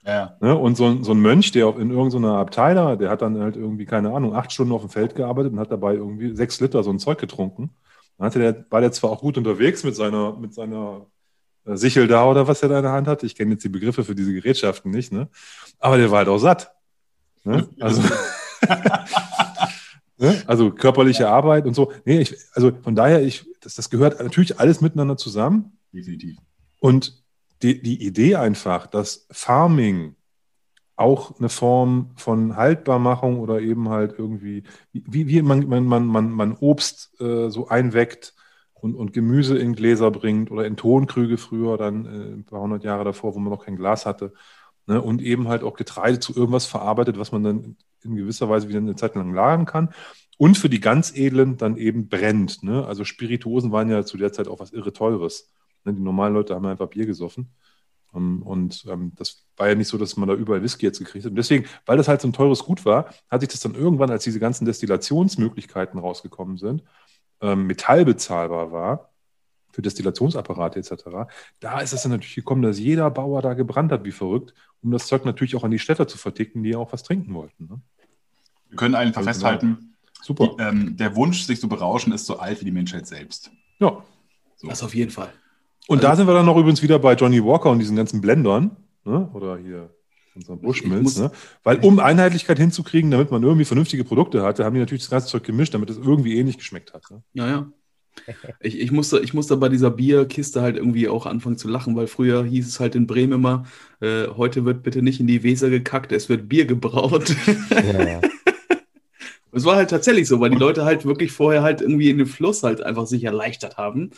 Ja. 0.06 0.38
Ne? 0.40 0.56
Und 0.56 0.78
so, 0.78 1.02
so, 1.04 1.12
ein 1.14 1.20
Mönch, 1.20 1.52
der 1.52 1.76
in 1.78 1.90
irgendeiner 1.90 2.38
Abteilung, 2.38 2.98
der 2.98 3.10
hat 3.10 3.22
dann 3.22 3.40
halt 3.40 3.56
irgendwie, 3.56 3.86
keine 3.86 4.14
Ahnung, 4.14 4.36
acht 4.36 4.52
Stunden 4.52 4.72
auf 4.74 4.82
dem 4.82 4.90
Feld 4.90 5.16
gearbeitet 5.16 5.54
und 5.54 5.60
hat 5.60 5.72
dabei 5.72 5.96
irgendwie 5.96 6.36
sechs 6.36 6.60
Liter 6.60 6.84
so 6.84 6.92
ein 6.92 7.00
Zeug 7.00 7.20
getrunken. 7.20 7.72
Dann 8.18 8.28
hatte 8.28 8.40
der, 8.40 8.66
war 8.70 8.82
der 8.82 8.92
zwar 8.92 9.10
auch 9.10 9.22
gut 9.22 9.38
unterwegs 9.38 9.84
mit 9.84 9.96
seiner, 9.96 10.38
mit 10.38 10.54
seiner 10.54 11.08
äh, 11.66 11.76
Sichel 11.76 12.08
da 12.08 12.26
oder 12.30 12.48
was 12.48 12.62
er 12.62 12.70
da 12.70 12.78
in 12.78 12.84
der 12.84 12.92
Hand 12.92 13.08
hat. 13.08 13.24
Ich 13.24 13.36
kenne 13.36 13.54
jetzt 13.54 13.64
die 13.64 13.70
Begriffe 13.70 14.04
für 14.04 14.16
diese 14.16 14.34
Gerätschaften 14.34 14.92
nicht, 14.92 15.12
ne? 15.12 15.28
Aber 15.80 15.98
der 15.98 16.12
war 16.12 16.20
halt 16.20 16.30
auch 16.30 16.38
satt. 16.38 16.72
Ne? 17.46 17.70
Also, 17.80 18.02
ne? 20.18 20.44
also 20.48 20.72
körperliche 20.72 21.30
Arbeit 21.30 21.66
und 21.66 21.74
so. 21.74 21.94
Nee, 22.04 22.20
ich, 22.20 22.36
also 22.54 22.72
von 22.82 22.96
daher, 22.96 23.22
ich, 23.22 23.46
das, 23.62 23.76
das 23.76 23.90
gehört 23.90 24.22
natürlich 24.22 24.60
alles 24.60 24.82
miteinander 24.82 25.16
zusammen. 25.16 25.78
Definitiv. 25.94 26.38
Und 26.80 27.24
die, 27.62 27.82
die 27.82 28.06
Idee 28.06 28.36
einfach, 28.36 28.88
dass 28.88 29.28
Farming 29.32 30.16
auch 30.96 31.40
eine 31.40 31.50
Form 31.50 32.12
von 32.16 32.56
Haltbarmachung 32.56 33.40
oder 33.40 33.60
eben 33.60 33.90
halt 33.90 34.16
irgendwie, 34.18 34.64
wie, 34.94 35.28
wie 35.28 35.42
man, 35.42 35.68
man, 35.68 36.08
man, 36.08 36.32
man, 36.32 36.58
Obst 36.60 37.20
äh, 37.20 37.50
so 37.50 37.68
einweckt 37.68 38.34
und, 38.74 38.96
und 38.96 39.14
Gemüse 39.14 39.58
in 39.58 39.76
Gläser 39.76 40.12
bringt 40.12 40.52
oder 40.52 40.66
in 40.66 40.78
Tonkrüge 40.78 41.38
früher, 41.38 41.78
dann 41.78 42.06
äh, 42.06 42.34
ein 42.36 42.46
paar 42.46 42.62
hundert 42.62 42.84
Jahre 42.84 43.04
davor, 43.04 43.36
wo 43.36 43.40
man 43.40 43.52
noch 43.52 43.66
kein 43.66 43.76
Glas 43.76 44.06
hatte. 44.06 44.34
Ne, 44.88 45.02
und 45.02 45.22
eben 45.22 45.48
halt 45.48 45.64
auch 45.64 45.76
Getreide 45.76 46.20
zu 46.20 46.36
irgendwas 46.36 46.68
verarbeitet, 46.68 47.18
was 47.18 47.32
man 47.32 47.44
dann 47.44 47.78
in 48.04 48.16
gewisser 48.16 48.50
Weise 48.50 48.70
wieder 48.70 48.78
eine 48.78 48.96
Zeit 48.96 49.16
lang 49.16 49.34
lagern 49.34 49.66
kann. 49.66 49.90
Und 50.38 50.58
für 50.58 50.70
die 50.70 50.80
ganz 50.80 51.16
Edlen 51.16 51.58
dann 51.58 51.78
eben 51.78 52.08
brennt. 52.08 52.62
Ne? 52.62 52.86
Also 52.86 53.04
Spirituosen 53.04 53.72
waren 53.72 53.90
ja 53.90 54.06
zu 54.06 54.18
der 54.18 54.32
Zeit 54.32 54.48
auch 54.48 54.60
was 54.60 54.74
irre 54.74 54.94
Teures. 54.94 55.52
Ne? 55.86 55.94
Die 55.94 56.02
normalen 56.02 56.36
Leute 56.36 56.54
haben 56.54 56.66
einfach 56.66 56.90
Bier 56.90 57.08
gesoffen. 57.08 57.50
Ähm, 58.14 58.44
und 58.44 58.86
ähm, 58.88 59.14
das 59.16 59.46
war 59.58 59.70
ja 59.70 59.76
nicht 59.76 59.88
so, 59.88 59.98
dass 59.98 60.18
man 60.18 60.30
da 60.30 60.36
überall 60.36 60.62
Whisky 60.62 60.86
jetzt 60.86 61.00
gekriegt 61.00 61.26
hat. 61.26 61.32
Und 61.32 61.38
deswegen, 61.38 61.66
weil 61.86 61.98
das 61.98 62.08
halt 62.08 62.22
so 62.22 62.28
ein 62.28 62.34
teures 62.34 62.64
Gut 62.64 62.86
war, 62.86 63.10
hat 63.30 63.42
sich 63.42 63.50
das 63.50 63.62
dann 63.62 63.76
irgendwann, 63.76 64.12
als 64.12 64.24
diese 64.24 64.40
ganzen 64.40 64.66
Destillationsmöglichkeiten 64.66 66.00
rausgekommen 66.00 66.58
sind, 66.58 66.84
ähm, 67.42 67.66
metallbezahlbar 67.66 68.72
war 68.72 69.15
für 69.76 69.82
Destillationsapparate 69.82 70.80
etc., 70.80 70.94
da 71.60 71.80
ist 71.82 71.92
es 71.92 72.02
dann 72.04 72.14
natürlich 72.14 72.36
gekommen, 72.36 72.62
dass 72.62 72.80
jeder 72.80 73.12
Bauer 73.12 73.42
da 73.42 73.54
gebrannt 73.54 73.92
hat 73.92 74.06
wie 74.06 74.12
verrückt, 74.12 74.54
um 74.82 74.92
das 74.92 75.08
Zeug 75.08 75.26
natürlich 75.26 75.56
auch 75.56 75.66
an 75.66 75.72
die 75.72 75.80
Städter 75.80 76.08
zu 76.08 76.18
verticken, 76.18 76.64
die 76.64 76.70
ja 76.70 76.78
auch 76.78 76.94
was 76.94 77.04
trinken 77.04 77.34
wollten. 77.34 77.66
Ne? 77.66 77.82
Wir 78.70 78.78
können 78.78 78.96
einfach 78.96 79.20
also 79.20 79.30
festhalten, 79.30 79.96
super. 80.22 80.56
Die, 80.58 80.64
ähm, 80.64 80.96
der 80.96 81.16
Wunsch, 81.18 81.44
sich 81.44 81.60
zu 81.60 81.68
berauschen, 81.68 82.14
ist 82.14 82.26
so 82.26 82.40
alt 82.40 82.62
wie 82.62 82.66
die 82.66 82.72
Menschheit 82.72 83.06
selbst. 83.06 83.52
Ja. 83.80 84.02
So. 84.56 84.68
Das 84.70 84.82
auf 84.82 84.96
jeden 84.96 85.12
Fall. 85.12 85.34
Und 85.88 85.98
also, 85.98 86.08
da 86.08 86.16
sind 86.16 86.28
wir 86.28 86.34
dann 86.34 86.46
noch 86.46 86.58
übrigens 86.58 86.82
wieder 86.82 86.98
bei 86.98 87.16
Johnny 87.16 87.44
Walker 87.44 87.70
und 87.70 87.80
diesen 87.80 87.98
ganzen 87.98 88.22
Blendern, 88.22 88.78
ne? 89.04 89.30
oder 89.34 89.58
hier 89.58 89.90
unser 90.36 90.56
Bushmills, 90.56 91.18
ne? 91.18 91.32
weil 91.64 91.80
um 91.80 92.00
Einheitlichkeit 92.00 92.58
hinzukriegen, 92.58 93.12
damit 93.12 93.32
man 93.32 93.44
irgendwie 93.44 93.66
vernünftige 93.66 94.04
Produkte 94.04 94.42
hatte, 94.44 94.64
haben 94.64 94.74
die 94.74 94.80
natürlich 94.80 95.04
das 95.04 95.12
ganze 95.12 95.28
Zeug 95.28 95.44
gemischt, 95.44 95.74
damit 95.74 95.90
es 95.90 95.98
irgendwie 95.98 96.38
ähnlich 96.38 96.58
geschmeckt 96.58 96.94
hat. 96.94 97.04
Ne? 97.12 97.24
Ja, 97.34 97.48
ja. 97.48 97.72
Ich, 98.60 98.80
ich, 98.80 98.92
musste, 98.92 99.20
ich 99.20 99.34
musste 99.34 99.58
bei 99.58 99.70
dieser 99.70 99.92
Bierkiste 99.92 100.62
halt 100.62 100.78
irgendwie 100.78 101.08
auch 101.08 101.26
anfangen 101.26 101.58
zu 101.58 101.68
lachen, 101.68 101.96
weil 101.96 102.08
früher 102.08 102.44
hieß 102.44 102.68
es 102.68 102.80
halt 102.80 102.96
in 102.96 103.08
Bremen 103.08 103.34
immer, 103.34 103.66
äh, 104.02 104.28
heute 104.28 104.66
wird 104.66 104.84
bitte 104.84 105.02
nicht 105.02 105.20
in 105.20 105.28
die 105.28 105.44
Weser 105.44 105.70
gekackt, 105.70 106.12
es 106.12 106.30
wird 106.30 106.50
Bier 106.50 106.66
gebraut. 106.66 107.36
Ja. 107.70 108.22
Es 109.56 109.64
war 109.64 109.78
halt 109.78 109.90
tatsächlich 109.90 110.28
so, 110.28 110.42
weil 110.42 110.50
die 110.50 110.58
Leute 110.58 110.84
halt 110.84 111.06
wirklich 111.06 111.32
vorher 111.32 111.64
halt 111.64 111.80
irgendwie 111.80 112.10
in 112.10 112.18
den 112.18 112.28
Fluss 112.28 112.62
halt 112.62 112.84
einfach 112.84 113.08
sich 113.08 113.24
erleichtert 113.24 113.78
haben. 113.78 114.12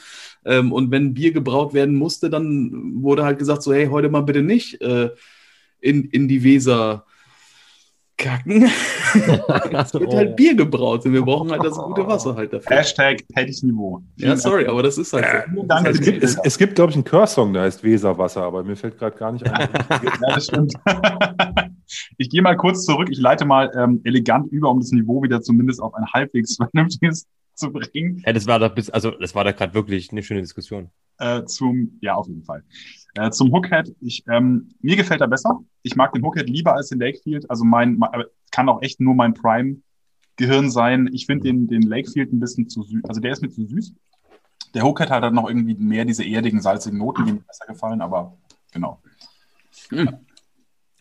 Ähm, 0.44 0.72
und 0.72 0.90
wenn 0.90 1.14
Bier 1.14 1.32
gebraut 1.32 1.76
werden 1.76 1.96
musste, 1.96 2.32
dann 2.32 3.04
wurde 3.04 3.24
halt 3.24 3.38
gesagt 3.38 3.62
so, 3.62 3.72
hey, 3.72 3.86
heute 3.88 4.10
mal 4.10 4.22
bitte 4.22 4.42
nicht 4.42 4.82
äh, 4.82 5.12
in, 5.80 6.06
in 6.06 6.28
die 6.28 6.44
Weser 6.44 7.06
kacken. 8.18 8.64
es 9.14 9.94
wird 9.94 10.14
halt 10.14 10.36
Bier 10.36 10.56
gebraut 10.56 11.06
und 11.06 11.14
wir 11.14 11.22
brauchen 11.22 11.52
halt 11.52 11.64
das 11.64 11.78
gute 11.78 12.06
Wasser 12.08 12.36
halt 12.36 12.52
dafür. 12.52 12.78
Hashtag 12.78 13.24
hätte 13.34 13.66
Niveau. 13.66 14.02
Ja, 14.16 14.36
sorry, 14.36 14.66
aber 14.66 14.84
das 14.84 14.98
ist 14.98 15.14
halt 15.14 15.26
so. 15.54 15.66
Ja, 15.70 15.84
es, 15.86 16.02
gibt, 16.02 16.24
es, 16.24 16.38
es 16.44 16.58
gibt, 16.58 16.76
glaube 16.76 16.92
ich, 16.92 16.96
einen 16.96 17.06
Chörsong, 17.06 17.54
der 17.54 17.64
heißt 17.64 17.84
Weserwasser, 17.84 18.44
aber 18.44 18.64
mir 18.64 18.76
fällt 18.76 18.98
gerade 18.98 19.18
gar 19.18 19.32
nicht 19.32 19.48
ein. 19.48 19.70
ja, 19.90 20.34
das 20.36 20.46
stimmt. 20.46 20.74
ich 22.18 22.30
gehe 22.30 22.42
mal 22.42 22.58
kurz 22.58 22.86
zurück. 22.86 23.10
Ich 23.12 23.20
leite 23.20 23.46
mal 23.46 23.72
ähm, 23.78 24.02
elegant 24.04 24.52
über, 24.52 24.70
um 24.70 24.80
das 24.80 24.92
Niveau 24.92 25.22
wieder 25.24 25.42
zumindest 25.42 25.82
auf 25.82 25.94
ein 25.94 26.06
halbwegs 26.14 26.56
vernünftiges 26.56 27.28
zu 27.54 27.72
bringen. 27.72 28.24
Ja, 28.26 28.34
das 28.34 28.48
war 28.48 28.60
doch 28.60 28.74
bis, 28.74 28.90
also 28.90 29.12
das 29.12 29.36
war 29.36 29.44
da 29.44 29.52
gerade 29.52 29.74
wirklich 29.74 30.12
eine 30.12 30.24
schöne 30.24 30.42
Diskussion. 30.42 30.90
Äh, 31.20 31.46
zum, 31.46 31.98
ja, 32.02 32.16
auf 32.16 32.28
jeden 32.28 32.44
Fall. 32.44 32.64
Äh, 33.18 33.32
zum 33.32 33.52
Hookhead, 33.52 33.96
ich, 34.00 34.24
ähm, 34.30 34.70
mir 34.80 34.96
gefällt 34.96 35.22
er 35.22 35.28
besser. 35.28 35.60
Ich 35.82 35.96
mag 35.96 36.14
den 36.14 36.24
Hookhead 36.24 36.48
lieber 36.48 36.76
als 36.76 36.90
den 36.90 37.00
Lakefield. 37.00 37.50
Also 37.50 37.66
mein, 37.66 37.98
mein 37.98 38.26
kann 38.52 38.70
auch 38.70 38.84
echt 38.84 39.00
nur 39.00 39.16
mein 39.16 39.34
Prime-Gehirn 39.34 40.70
sein. 40.70 41.10
Ich 41.12 41.26
finde 41.26 41.46
den, 41.46 41.68
den 41.68 41.82
Lakefield 41.82 42.32
ein 42.32 42.40
bisschen 42.40 42.70
zu 42.70 42.84
süß. 42.84 43.06
Also 43.06 43.20
der 43.20 43.32
ist 43.32 43.42
mir 43.42 43.50
zu 43.50 43.66
süß. 43.66 43.94
Der 44.76 44.84
Hookhead 44.84 45.10
hat 45.10 45.24
halt 45.24 45.34
noch 45.34 45.48
irgendwie 45.48 45.74
mehr 45.74 46.06
diese 46.06 46.24
erdigen, 46.24 46.62
salzigen 46.62 47.00
Noten, 47.00 47.26
die 47.26 47.34
mir 47.34 47.40
besser 47.40 47.66
gefallen, 47.66 48.02
aber 48.02 48.38
genau. 48.72 49.02
Hm. 49.90 50.20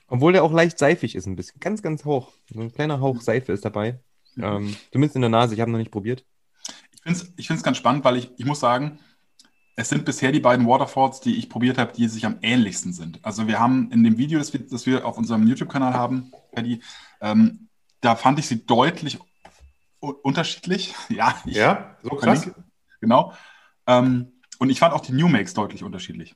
Obwohl 0.08 0.32
der 0.32 0.42
auch 0.42 0.52
leicht 0.52 0.78
seifig 0.78 1.16
ist, 1.16 1.26
ein 1.26 1.36
bisschen. 1.36 1.60
Ganz, 1.60 1.82
ganz 1.82 2.06
hoch. 2.06 2.32
So 2.50 2.60
ein 2.60 2.72
kleiner 2.72 3.00
Hauch 3.00 3.20
Seife 3.20 3.52
ist 3.52 3.64
dabei. 3.64 4.00
Ähm, 4.38 4.74
zumindest 4.90 5.16
in 5.16 5.22
der 5.22 5.30
Nase. 5.30 5.54
Ich 5.54 5.60
habe 5.60 5.70
noch 5.70 5.78
nicht 5.78 5.90
probiert. 5.90 6.24
Ich 6.94 7.02
finde 7.02 7.18
es 7.18 7.32
ich 7.36 7.62
ganz 7.62 7.76
spannend, 7.76 8.04
weil 8.04 8.16
ich, 8.16 8.30
ich 8.38 8.46
muss 8.46 8.60
sagen, 8.60 9.00
es 9.76 9.90
sind 9.90 10.06
bisher 10.06 10.32
die 10.32 10.40
beiden 10.40 10.66
Waterfalls, 10.66 11.20
die 11.20 11.36
ich 11.36 11.50
probiert 11.50 11.76
habe, 11.76 11.92
die 11.92 12.08
sich 12.08 12.24
am 12.24 12.38
ähnlichsten 12.40 12.94
sind. 12.94 13.22
Also 13.22 13.46
wir 13.46 13.60
haben 13.60 13.90
in 13.92 14.02
dem 14.02 14.16
Video, 14.16 14.38
das 14.38 14.52
wir, 14.54 14.60
das 14.60 14.86
wir 14.86 15.06
auf 15.06 15.18
unserem 15.18 15.46
YouTube-Kanal 15.46 15.92
haben, 15.92 16.32
Paddy, 16.52 16.80
ähm, 17.20 17.68
da 18.00 18.16
fand 18.16 18.38
ich 18.38 18.46
sie 18.46 18.64
deutlich 18.64 19.18
unterschiedlich. 20.00 20.94
Ja, 21.10 21.36
ich, 21.44 21.56
ja 21.56 21.96
so 22.02 22.10
krass. 22.10 22.44
Verlinke, 22.44 22.64
genau. 23.00 23.34
Ähm, 23.86 24.32
und 24.58 24.70
ich 24.70 24.78
fand 24.78 24.94
auch 24.94 25.00
die 25.00 25.12
New 25.12 25.28
Makes 25.28 25.52
deutlich 25.52 25.84
unterschiedlich. 25.84 26.34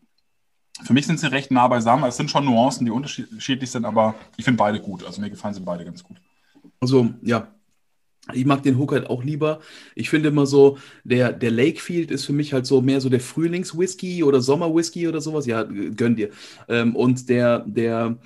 Für 0.82 0.92
mich 0.92 1.06
sind 1.06 1.18
sie 1.18 1.30
recht 1.30 1.50
nah 1.50 1.66
beisammen. 1.68 2.04
Es 2.04 2.16
sind 2.18 2.30
schon 2.30 2.44
Nuancen, 2.44 2.84
die 2.84 2.92
unterschiedlich 2.92 3.70
sind, 3.70 3.84
aber 3.86 4.14
ich 4.36 4.44
finde 4.44 4.58
beide 4.58 4.80
gut. 4.80 5.04
Also 5.04 5.20
mir 5.20 5.30
gefallen 5.30 5.54
sie 5.54 5.60
beide 5.60 5.84
ganz 5.84 6.02
gut. 6.02 6.18
Also, 6.78 7.10
ja, 7.22 7.48
ich 8.34 8.44
mag 8.44 8.62
den 8.62 8.78
Hook 8.78 8.92
halt 8.92 9.08
auch 9.08 9.22
lieber. 9.22 9.60
Ich 9.94 10.10
finde 10.10 10.28
immer 10.28 10.46
so, 10.46 10.78
der, 11.04 11.32
der 11.32 11.50
Lakefield 11.50 12.10
ist 12.10 12.24
für 12.24 12.32
mich 12.32 12.52
halt 12.52 12.66
so 12.66 12.80
mehr 12.80 13.00
so 13.00 13.08
der 13.08 13.20
Frühlingswhisky 13.20 14.22
oder 14.22 14.40
Sommerwhisky 14.40 15.08
oder 15.08 15.20
sowas. 15.20 15.46
Ja, 15.46 15.62
gönn 15.62 16.16
dir. 16.16 16.30
Ähm, 16.68 16.96
und 16.96 17.28
der, 17.28 17.60
der, 17.60 18.18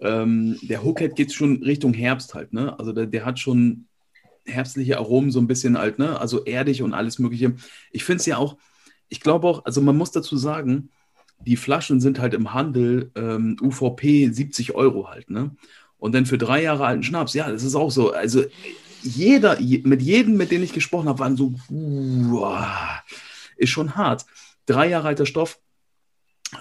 ähm, 0.00 0.58
der 0.62 0.82
Hookhead 0.84 1.16
geht 1.16 1.32
schon 1.32 1.62
Richtung 1.62 1.94
Herbst 1.94 2.34
halt, 2.34 2.52
ne? 2.52 2.78
Also 2.78 2.92
der, 2.92 3.06
der 3.06 3.24
hat 3.24 3.38
schon 3.38 3.86
herbstliche 4.44 4.98
Aromen, 4.98 5.30
so 5.30 5.40
ein 5.40 5.46
bisschen 5.46 5.78
halt, 5.78 5.98
ne? 5.98 6.20
Also 6.20 6.44
erdig 6.44 6.82
und 6.82 6.94
alles 6.94 7.18
Mögliche. 7.18 7.54
Ich 7.92 8.04
finde 8.04 8.20
es 8.20 8.26
ja 8.26 8.36
auch, 8.36 8.56
ich 9.08 9.20
glaube 9.20 9.46
auch, 9.46 9.64
also 9.64 9.80
man 9.80 9.96
muss 9.96 10.10
dazu 10.10 10.36
sagen, 10.36 10.90
die 11.46 11.56
Flaschen 11.56 12.00
sind 12.00 12.18
halt 12.18 12.34
im 12.34 12.54
Handel 12.54 13.10
ähm, 13.14 13.56
UVP 13.60 14.30
70 14.30 14.74
Euro 14.74 15.08
halt, 15.08 15.30
ne? 15.30 15.54
Und 15.98 16.14
dann 16.16 16.26
für 16.26 16.38
drei 16.38 16.62
Jahre 16.62 16.84
alten 16.84 17.04
Schnaps, 17.04 17.32
ja, 17.34 17.48
das 17.48 17.62
ist 17.62 17.76
auch 17.76 17.90
so. 17.90 18.12
Also 18.12 18.42
jeder, 19.02 19.58
mit 19.60 20.02
jedem, 20.02 20.36
mit 20.36 20.50
dem 20.50 20.62
ich 20.62 20.72
gesprochen 20.72 21.08
habe, 21.08 21.18
waren 21.18 21.36
so, 21.36 21.54
uh, 21.70 22.54
ist 23.56 23.70
schon 23.70 23.96
hart. 23.96 24.24
Drei 24.66 24.88
Jahre 24.88 25.08
alter 25.08 25.26
Stoff, 25.26 25.58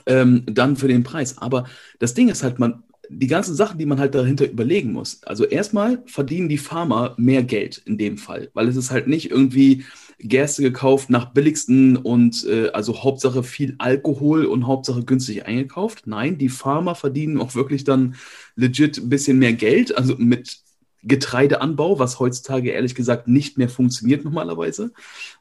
ähm, 0.05 0.43
dann 0.47 0.75
für 0.75 0.87
den 0.87 1.03
Preis. 1.03 1.37
Aber 1.37 1.65
das 1.99 2.13
Ding 2.13 2.29
ist 2.29 2.43
halt, 2.43 2.59
man, 2.59 2.83
die 3.09 3.27
ganzen 3.27 3.55
Sachen, 3.55 3.77
die 3.77 3.85
man 3.85 3.99
halt 3.99 4.15
dahinter 4.15 4.49
überlegen 4.49 4.93
muss. 4.93 5.21
Also 5.23 5.45
erstmal 5.45 6.01
verdienen 6.05 6.49
die 6.49 6.57
Farmer 6.57 7.13
mehr 7.17 7.43
Geld 7.43 7.81
in 7.85 7.97
dem 7.97 8.17
Fall, 8.17 8.49
weil 8.53 8.67
es 8.67 8.77
ist 8.77 8.91
halt 8.91 9.07
nicht 9.07 9.29
irgendwie 9.29 9.83
Gerste 10.19 10.61
gekauft 10.61 11.09
nach 11.09 11.33
billigsten 11.33 11.97
und 11.97 12.45
äh, 12.45 12.69
also 12.69 13.03
Hauptsache 13.03 13.43
viel 13.43 13.75
Alkohol 13.79 14.45
und 14.45 14.67
Hauptsache 14.67 15.03
günstig 15.03 15.45
eingekauft. 15.45 16.05
Nein, 16.05 16.37
die 16.37 16.49
Farmer 16.49 16.95
verdienen 16.95 17.39
auch 17.39 17.55
wirklich 17.55 17.83
dann 17.83 18.15
legit 18.55 18.97
ein 18.97 19.09
bisschen 19.09 19.39
mehr 19.39 19.53
Geld, 19.53 19.97
also 19.97 20.15
mit 20.17 20.61
Getreideanbau, 21.03 21.99
was 21.99 22.19
heutzutage 22.19 22.71
ehrlich 22.71 22.95
gesagt 22.95 23.27
nicht 23.27 23.57
mehr 23.57 23.69
funktioniert 23.69 24.23
normalerweise, 24.23 24.91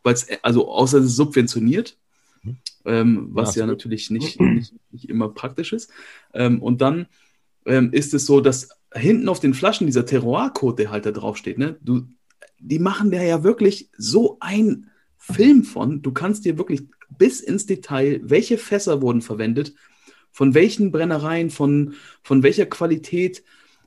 weil 0.02 0.14
es 0.14 0.26
also 0.42 0.70
außer 0.70 0.98
es 0.98 1.06
ist 1.06 1.16
subventioniert, 1.16 1.96
mhm. 2.42 2.56
ähm, 2.84 3.28
was 3.32 3.54
ja, 3.54 3.60
ja 3.60 3.66
natürlich 3.66 4.10
nicht, 4.10 4.40
nicht, 4.40 4.74
nicht, 4.90 5.08
immer 5.08 5.28
praktisch 5.28 5.72
ist. 5.72 5.90
Ähm, 6.32 6.62
und 6.62 6.80
dann 6.80 7.06
ähm, 7.66 7.92
ist 7.92 8.14
es 8.14 8.26
so, 8.26 8.40
dass 8.40 8.70
hinten 8.94 9.28
auf 9.28 9.40
den 9.40 9.54
Flaschen 9.54 9.86
dieser 9.86 10.06
Terroir-Code, 10.06 10.82
der 10.82 10.90
halt 10.90 11.06
da 11.06 11.10
draufsteht, 11.10 11.58
ne, 11.58 11.76
du, 11.82 12.06
die 12.58 12.78
machen 12.78 13.10
da 13.10 13.22
ja 13.22 13.42
wirklich 13.44 13.90
so 13.96 14.38
ein 14.40 14.90
Film 15.18 15.64
von. 15.64 16.02
Du 16.02 16.12
kannst 16.12 16.44
dir 16.44 16.58
wirklich 16.58 16.82
bis 17.18 17.40
ins 17.40 17.66
Detail, 17.66 18.20
welche 18.22 18.58
Fässer 18.58 19.02
wurden 19.02 19.20
verwendet, 19.20 19.74
von 20.30 20.54
welchen 20.54 20.92
Brennereien, 20.92 21.50
von, 21.50 21.94
von 22.22 22.42
welcher 22.42 22.66
Qualität, 22.66 23.42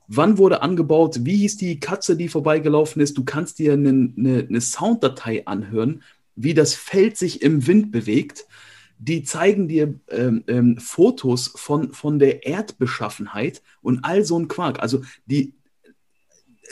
wann 0.08 0.38
wurde 0.38 0.62
angebaut, 0.62 1.20
wie 1.22 1.38
hieß 1.38 1.58
die 1.58 1.80
Katze, 1.80 2.16
die 2.16 2.28
vorbeigelaufen 2.28 3.02
ist. 3.02 3.18
Du 3.18 3.24
kannst 3.24 3.60
dir 3.60 3.74
eine, 3.74 3.90
eine, 3.90 4.46
eine 4.48 4.62
Sounddatei 4.62 5.46
anhören, 5.46 6.04
wie 6.36 6.54
das 6.54 6.74
Feld 6.74 7.18
sich 7.18 7.42
im 7.42 7.68
Wind 7.68 7.92
bewegt. 7.92 8.46
Die 8.98 9.24
zeigen 9.24 9.68
dir 9.68 10.00
ähm, 10.10 10.44
ähm, 10.48 10.78
Fotos 10.78 11.52
von, 11.56 11.94
von 11.94 12.20
der 12.20 12.46
Erdbeschaffenheit 12.46 13.62
und 13.82 14.04
all 14.04 14.24
so 14.24 14.40
ein 14.40 14.48
Quark. 14.48 14.80
Also 14.80 15.02
die, 15.26 15.54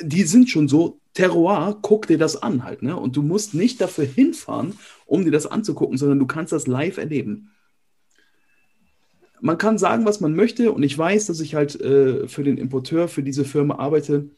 die 0.02 0.24
sind 0.24 0.50
schon 0.50 0.68
so, 0.68 1.00
Terroir, 1.14 1.78
guck 1.82 2.08
dir 2.08 2.18
das 2.18 2.42
an 2.42 2.64
halt. 2.64 2.84
Ne? 2.84 2.96
Und 2.96 3.18
du 3.18 3.22
musst 3.22 3.54
nicht 3.54 3.82
dafür 3.82 4.06
hinfahren, 4.06 4.74
um 5.06 5.26
dir 5.26 5.32
das 5.32 5.46
anzugucken, 5.46 5.98
sondern 5.98 6.20
du 6.20 6.28
kannst 6.28 6.54
das 6.54 6.68
live 6.68 6.98
erleben 6.98 7.52
man 9.42 9.58
kann 9.58 9.78
sagen, 9.78 10.06
was 10.06 10.22
man 10.22 10.36
möchte, 10.36 10.72
und 10.72 10.84
ich 10.84 10.98
weiß, 10.98 11.26
dass 11.26 11.40
ich 11.40 11.56
halt 11.56 11.80
äh, 11.82 12.28
für 12.28 12.44
den 12.44 12.58
Importeur, 12.58 13.08
für 13.08 13.24
diese 13.24 13.44
Firma 13.44 13.76
arbeite. 13.80 14.30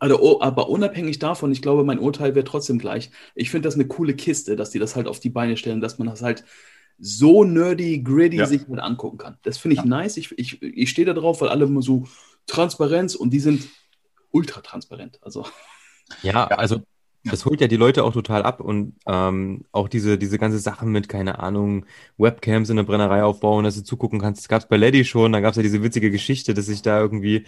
Also, 0.00 0.42
aber 0.42 0.68
unabhängig 0.68 1.18
davon, 1.18 1.50
ich 1.50 1.62
glaube, 1.62 1.82
mein 1.82 1.98
Urteil 1.98 2.34
wäre 2.34 2.44
trotzdem 2.44 2.78
gleich. 2.78 3.10
Ich 3.34 3.50
finde 3.50 3.66
das 3.66 3.74
eine 3.74 3.86
coole 3.86 4.14
Kiste, 4.14 4.54
dass 4.54 4.70
die 4.70 4.78
das 4.78 4.96
halt 4.96 5.08
auf 5.08 5.18
die 5.18 5.30
Beine 5.30 5.56
stellen, 5.56 5.80
dass 5.80 5.98
man 5.98 6.08
das 6.08 6.20
halt 6.20 6.44
so 6.98 7.42
nerdy, 7.44 8.02
gritty 8.02 8.36
ja. 8.36 8.46
sich 8.46 8.68
halt 8.68 8.80
angucken 8.80 9.16
kann. 9.16 9.38
Das 9.42 9.56
finde 9.56 9.76
ich 9.76 9.80
ja. 9.80 9.86
nice. 9.86 10.18
Ich, 10.18 10.36
ich, 10.36 10.62
ich 10.62 10.90
stehe 10.90 11.06
da 11.06 11.14
drauf, 11.14 11.40
weil 11.40 11.48
alle 11.48 11.64
immer 11.64 11.80
so 11.80 12.06
Transparenz 12.46 13.14
und 13.14 13.30
die 13.30 13.40
sind 13.40 13.66
ultra 14.30 14.60
transparent. 14.60 15.18
Also. 15.22 15.46
Ja, 16.22 16.46
also 16.48 16.82
das 17.30 17.44
holt 17.44 17.60
ja 17.60 17.68
die 17.68 17.76
Leute 17.76 18.04
auch 18.04 18.12
total 18.12 18.42
ab 18.42 18.60
und 18.60 18.94
ähm, 19.06 19.64
auch 19.72 19.88
diese, 19.88 20.18
diese 20.18 20.38
ganze 20.38 20.58
Sache 20.58 20.86
mit, 20.86 21.08
keine 21.08 21.38
Ahnung, 21.38 21.86
Webcams 22.16 22.70
in 22.70 22.76
der 22.76 22.82
Brennerei 22.82 23.22
aufbauen, 23.22 23.64
dass 23.64 23.76
du 23.76 23.84
zugucken 23.84 24.20
kannst. 24.20 24.40
Das 24.40 24.48
gab 24.48 24.62
es 24.62 24.68
bei 24.68 24.76
Lady 24.76 25.04
schon, 25.04 25.32
da 25.32 25.40
gab 25.40 25.50
es 25.50 25.56
ja 25.56 25.62
diese 25.62 25.82
witzige 25.82 26.10
Geschichte, 26.10 26.54
dass 26.54 26.66
sich 26.66 26.82
da 26.82 27.00
irgendwie 27.00 27.44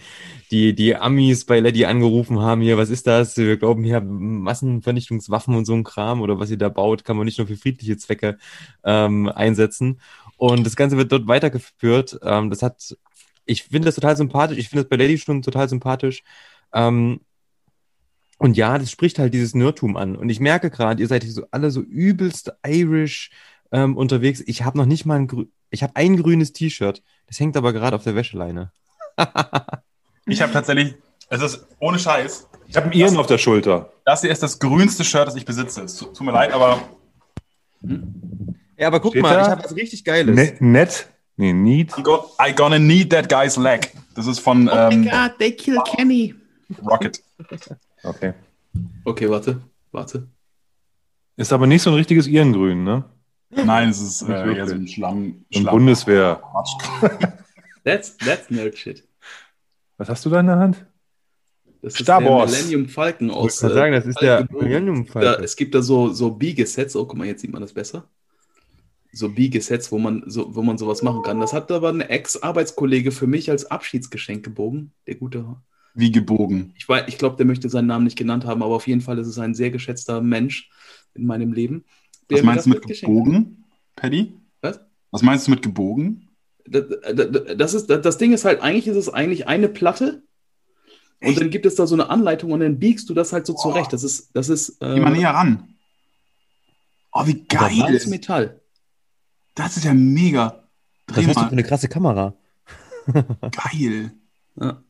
die, 0.51 0.73
die 0.75 0.95
Amis 0.95 1.45
bei 1.45 1.59
Lady 1.59 1.85
angerufen 1.85 2.39
haben, 2.39 2.61
hier, 2.61 2.77
was 2.77 2.89
ist 2.89 3.07
das? 3.07 3.37
Wir 3.37 3.57
glauben 3.57 3.83
hier 3.83 4.01
Massenvernichtungswaffen 4.01 5.55
und 5.55 5.65
so 5.65 5.73
ein 5.73 5.83
Kram 5.83 6.21
oder 6.21 6.39
was 6.39 6.51
ihr 6.51 6.57
da 6.57 6.69
baut, 6.69 7.03
kann 7.03 7.17
man 7.17 7.25
nicht 7.25 7.37
nur 7.37 7.47
für 7.47 7.57
friedliche 7.57 7.97
Zwecke 7.97 8.37
ähm, 8.83 9.29
einsetzen. 9.29 9.99
Und 10.37 10.65
das 10.65 10.75
Ganze 10.75 10.97
wird 10.97 11.11
dort 11.11 11.27
weitergeführt. 11.27 12.19
Ähm, 12.23 12.49
das 12.49 12.63
hat, 12.63 12.97
ich 13.45 13.63
finde 13.63 13.85
das 13.87 13.95
total 13.95 14.17
sympathisch, 14.17 14.57
ich 14.57 14.69
finde 14.69 14.83
das 14.83 14.89
bei 14.89 14.95
Lady 14.95 15.17
schon 15.17 15.41
total 15.41 15.69
sympathisch. 15.69 16.23
Ähm, 16.73 17.21
und 18.41 18.57
ja, 18.57 18.79
das 18.79 18.89
spricht 18.89 19.19
halt 19.19 19.35
dieses 19.35 19.53
Nerdtum 19.53 19.95
an. 19.95 20.15
Und 20.15 20.29
ich 20.29 20.39
merke 20.39 20.71
gerade, 20.71 20.99
ihr 20.99 21.07
seid 21.07 21.21
so 21.25 21.45
alle 21.51 21.69
so 21.69 21.79
übelst 21.79 22.51
Irish 22.65 23.29
ähm, 23.71 23.95
unterwegs. 23.95 24.41
Ich 24.47 24.63
habe 24.63 24.79
noch 24.79 24.87
nicht 24.87 25.05
mal 25.05 25.19
ein 25.19 25.27
Grü 25.27 25.45
ich 25.69 25.83
habe 25.83 25.95
ein 25.95 26.17
grünes 26.17 26.51
T-Shirt. 26.51 27.03
Das 27.27 27.39
hängt 27.39 27.55
aber 27.55 27.71
gerade 27.71 27.95
auf 27.95 28.03
der 28.03 28.15
Wäscheleine. 28.15 28.71
ich 30.25 30.41
habe 30.41 30.51
tatsächlich, 30.51 30.95
es 31.29 31.43
ist 31.43 31.67
ohne 31.77 31.99
Scheiß. 31.99 32.47
Ich 32.67 32.75
habe 32.75 32.85
einen 32.87 32.93
Iren 32.93 33.17
auf 33.17 33.27
der 33.27 33.37
Schulter. 33.37 33.93
Das 34.05 34.21
hier 34.21 34.31
ist 34.31 34.41
das 34.41 34.57
grünste 34.57 35.03
Shirt, 35.03 35.27
das 35.27 35.35
ich 35.35 35.45
besitze. 35.45 35.83
Es 35.83 35.97
tut 35.97 36.19
mir 36.21 36.31
leid, 36.31 36.51
aber. 36.51 36.81
Ja, 38.75 38.87
aber 38.87 39.01
guck 39.01 39.11
Steht 39.11 39.21
mal, 39.21 39.35
da? 39.35 39.41
ich 39.43 39.49
habe 39.49 39.63
was 39.65 39.75
richtig 39.75 40.03
Geiles. 40.03 40.35
Ne 40.35 40.55
nett? 40.59 41.09
Nee, 41.37 41.53
need. 41.53 41.95
I, 41.95 42.01
got, 42.01 42.31
I 42.43 42.55
gonna 42.55 42.79
need 42.79 43.11
that 43.11 43.29
guy's 43.29 43.55
leg. 43.55 43.91
Das 44.15 44.25
ist 44.25 44.39
von. 44.39 44.67
Oh 44.67 44.75
ähm, 44.75 45.01
my 45.01 45.09
God, 45.11 45.37
they 45.37 45.51
kill 45.51 45.77
Kenny. 45.85 46.33
Rocket. 46.83 47.21
Okay. 48.03 48.33
Okay, 49.03 49.29
warte, 49.29 49.61
warte. 49.91 50.27
Ist 51.37 51.53
aber 51.53 51.67
nicht 51.67 51.81
so 51.81 51.89
ein 51.89 51.95
richtiges 51.95 52.27
Irengrün, 52.27 52.83
ne? 52.83 53.03
Nein, 53.49 53.89
es 53.89 54.01
ist 54.01 54.21
äh, 54.23 54.55
eher 54.55 54.67
so 54.67 54.75
ein 54.75 54.87
Schlamm. 54.87 55.45
Ein 55.53 55.65
Bundeswehr. 55.65 56.41
that's, 57.83 58.17
that's 58.17 58.49
nerd 58.49 58.77
shit. 58.77 59.03
Was 59.97 60.09
hast 60.09 60.25
du 60.25 60.29
da 60.29 60.39
in 60.39 60.47
der 60.47 60.57
Hand? 60.57 60.85
Das 61.81 61.95
Star 61.95 62.21
ist 62.21 62.27
Wars. 62.27 62.51
der 62.51 62.59
Millennium 62.59 62.89
Falcon 62.89 63.31
aus. 63.31 63.55
Ich 63.55 63.61
kann 63.61 63.73
sagen, 63.73 63.93
das 63.93 64.05
ist 64.05 64.21
der 64.21 64.47
Millennium 64.51 65.05
Falcon. 65.05 65.33
Da, 65.33 65.43
es 65.43 65.55
gibt 65.55 65.73
da 65.73 65.81
so, 65.81 66.09
so 66.09 66.31
Biegesets. 66.31 66.95
Oh, 66.95 67.05
guck 67.05 67.17
mal, 67.17 67.27
jetzt 67.27 67.41
sieht 67.41 67.51
man 67.51 67.61
das 67.61 67.73
besser. 67.73 68.07
So 69.11 69.29
Biegesets, 69.29 69.91
wo 69.91 69.97
man, 69.97 70.23
so, 70.27 70.55
wo 70.55 70.61
man 70.61 70.77
sowas 70.77 71.01
machen 71.01 71.23
kann. 71.23 71.39
Das 71.39 71.53
hat 71.53 71.71
aber 71.71 71.89
ein 71.89 72.01
Ex-Arbeitskollege 72.01 73.11
für 73.11 73.27
mich 73.27 73.49
als 73.49 73.65
Abschiedsgeschenk 73.65 74.43
gebogen. 74.43 74.91
Der 75.07 75.15
gute 75.15 75.45
wie 75.93 76.11
gebogen. 76.11 76.73
Ich, 76.77 76.87
ich 77.07 77.17
glaube, 77.17 77.37
der 77.37 77.45
möchte 77.45 77.69
seinen 77.69 77.87
Namen 77.87 78.05
nicht 78.05 78.17
genannt 78.17 78.45
haben, 78.45 78.63
aber 78.63 78.75
auf 78.75 78.87
jeden 78.87 79.01
Fall 79.01 79.17
ist 79.17 79.27
es 79.27 79.39
ein 79.39 79.55
sehr 79.55 79.71
geschätzter 79.71 80.21
Mensch 80.21 80.69
in 81.13 81.25
meinem 81.25 81.53
Leben. 81.53 81.85
Was 82.29 82.43
meinst 82.43 82.65
du 82.65 82.69
mit 82.69 82.81
gebogen, 82.83 83.65
Paddy? 83.95 84.33
Was? 84.61 84.79
Was 85.11 85.21
meinst 85.21 85.47
du 85.47 85.51
mit 85.51 85.61
gebogen? 85.61 86.29
Das, 86.65 86.85
das, 87.57 87.73
ist, 87.73 87.87
das 87.87 88.17
Ding 88.17 88.31
ist 88.31 88.45
halt, 88.45 88.61
eigentlich 88.61 88.87
ist 88.87 88.95
es 88.95 89.09
eigentlich 89.09 89.47
eine 89.47 89.67
Platte 89.67 90.23
und 91.21 91.39
dann 91.39 91.49
gibt 91.49 91.65
es 91.65 91.75
da 91.75 91.85
so 91.85 91.95
eine 91.95 92.09
Anleitung 92.09 92.51
und 92.51 92.61
dann 92.61 92.79
biegst 92.79 93.09
du 93.09 93.13
das 93.13 93.31
halt 93.31 93.45
so 93.45 93.53
zurecht. 93.53 93.93
Das 93.93 94.03
ist, 94.03 94.29
das 94.33 94.49
ist. 94.49 94.81
Äh, 94.81 94.95
Geh 94.95 94.99
mal 95.01 95.11
näher 95.11 95.31
ran. 95.31 95.75
Oh, 97.11 97.27
wie 97.27 97.43
geil. 97.43 97.83
Alles 97.83 98.07
Metall. 98.07 98.61
Das 99.53 99.77
ist 99.77 99.83
ja 99.83 99.93
mega. 99.93 100.63
Dreh 101.07 101.27
mal. 101.27 101.33
für 101.33 101.51
eine 101.51 101.63
krasse 101.63 101.89
Kamera? 101.89 102.33
Geil. 103.05 104.13
Ja, 104.59 104.83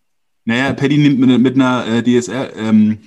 Naja, 0.46 0.74
Paddy 0.74 0.98
nimmt 0.98 1.20
mit, 1.20 1.42
mit 1.42 1.56
einer 1.56 1.86
äh, 1.88 2.04
DSR 2.04 2.56
ähm, 2.56 3.00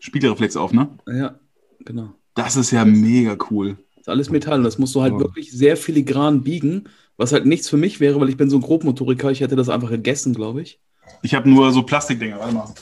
Spiegelreflex 0.00 0.56
auf, 0.56 0.72
ne? 0.72 0.88
ja, 1.08 1.38
genau. 1.84 2.10
Das 2.34 2.56
ist 2.56 2.70
ja 2.70 2.84
mega 2.84 3.36
cool. 3.50 3.76
Das 3.96 4.02
ist 4.02 4.08
alles 4.08 4.30
Metall 4.30 4.58
und 4.58 4.64
das 4.64 4.78
musst 4.78 4.94
du 4.94 5.02
halt 5.02 5.14
Ja. 5.14 5.18
wirklich 5.18 5.50
sehr 5.50 5.76
filigran 5.76 6.42
biegen, 6.44 6.88
was 7.16 7.32
halt 7.32 7.46
nichts 7.46 7.68
für 7.68 7.76
mich 7.76 7.98
wäre, 7.98 8.20
weil 8.20 8.28
ich 8.28 8.36
bin 8.36 8.48
so 8.48 8.56
ein 8.58 8.62
Grobmotoriker, 8.62 9.30
ich 9.32 9.40
hätte 9.40 9.56
das 9.56 9.68
einfach 9.68 9.90
gegessen, 9.90 10.34
glaube 10.34 10.62
ich. 10.62 10.80
Ich 11.22 11.34
habe 11.34 11.48
nur 11.50 11.72
so 11.72 11.82
Plastikdinger. 11.82 12.38
Warte 12.38 12.54
mal. 12.54 12.72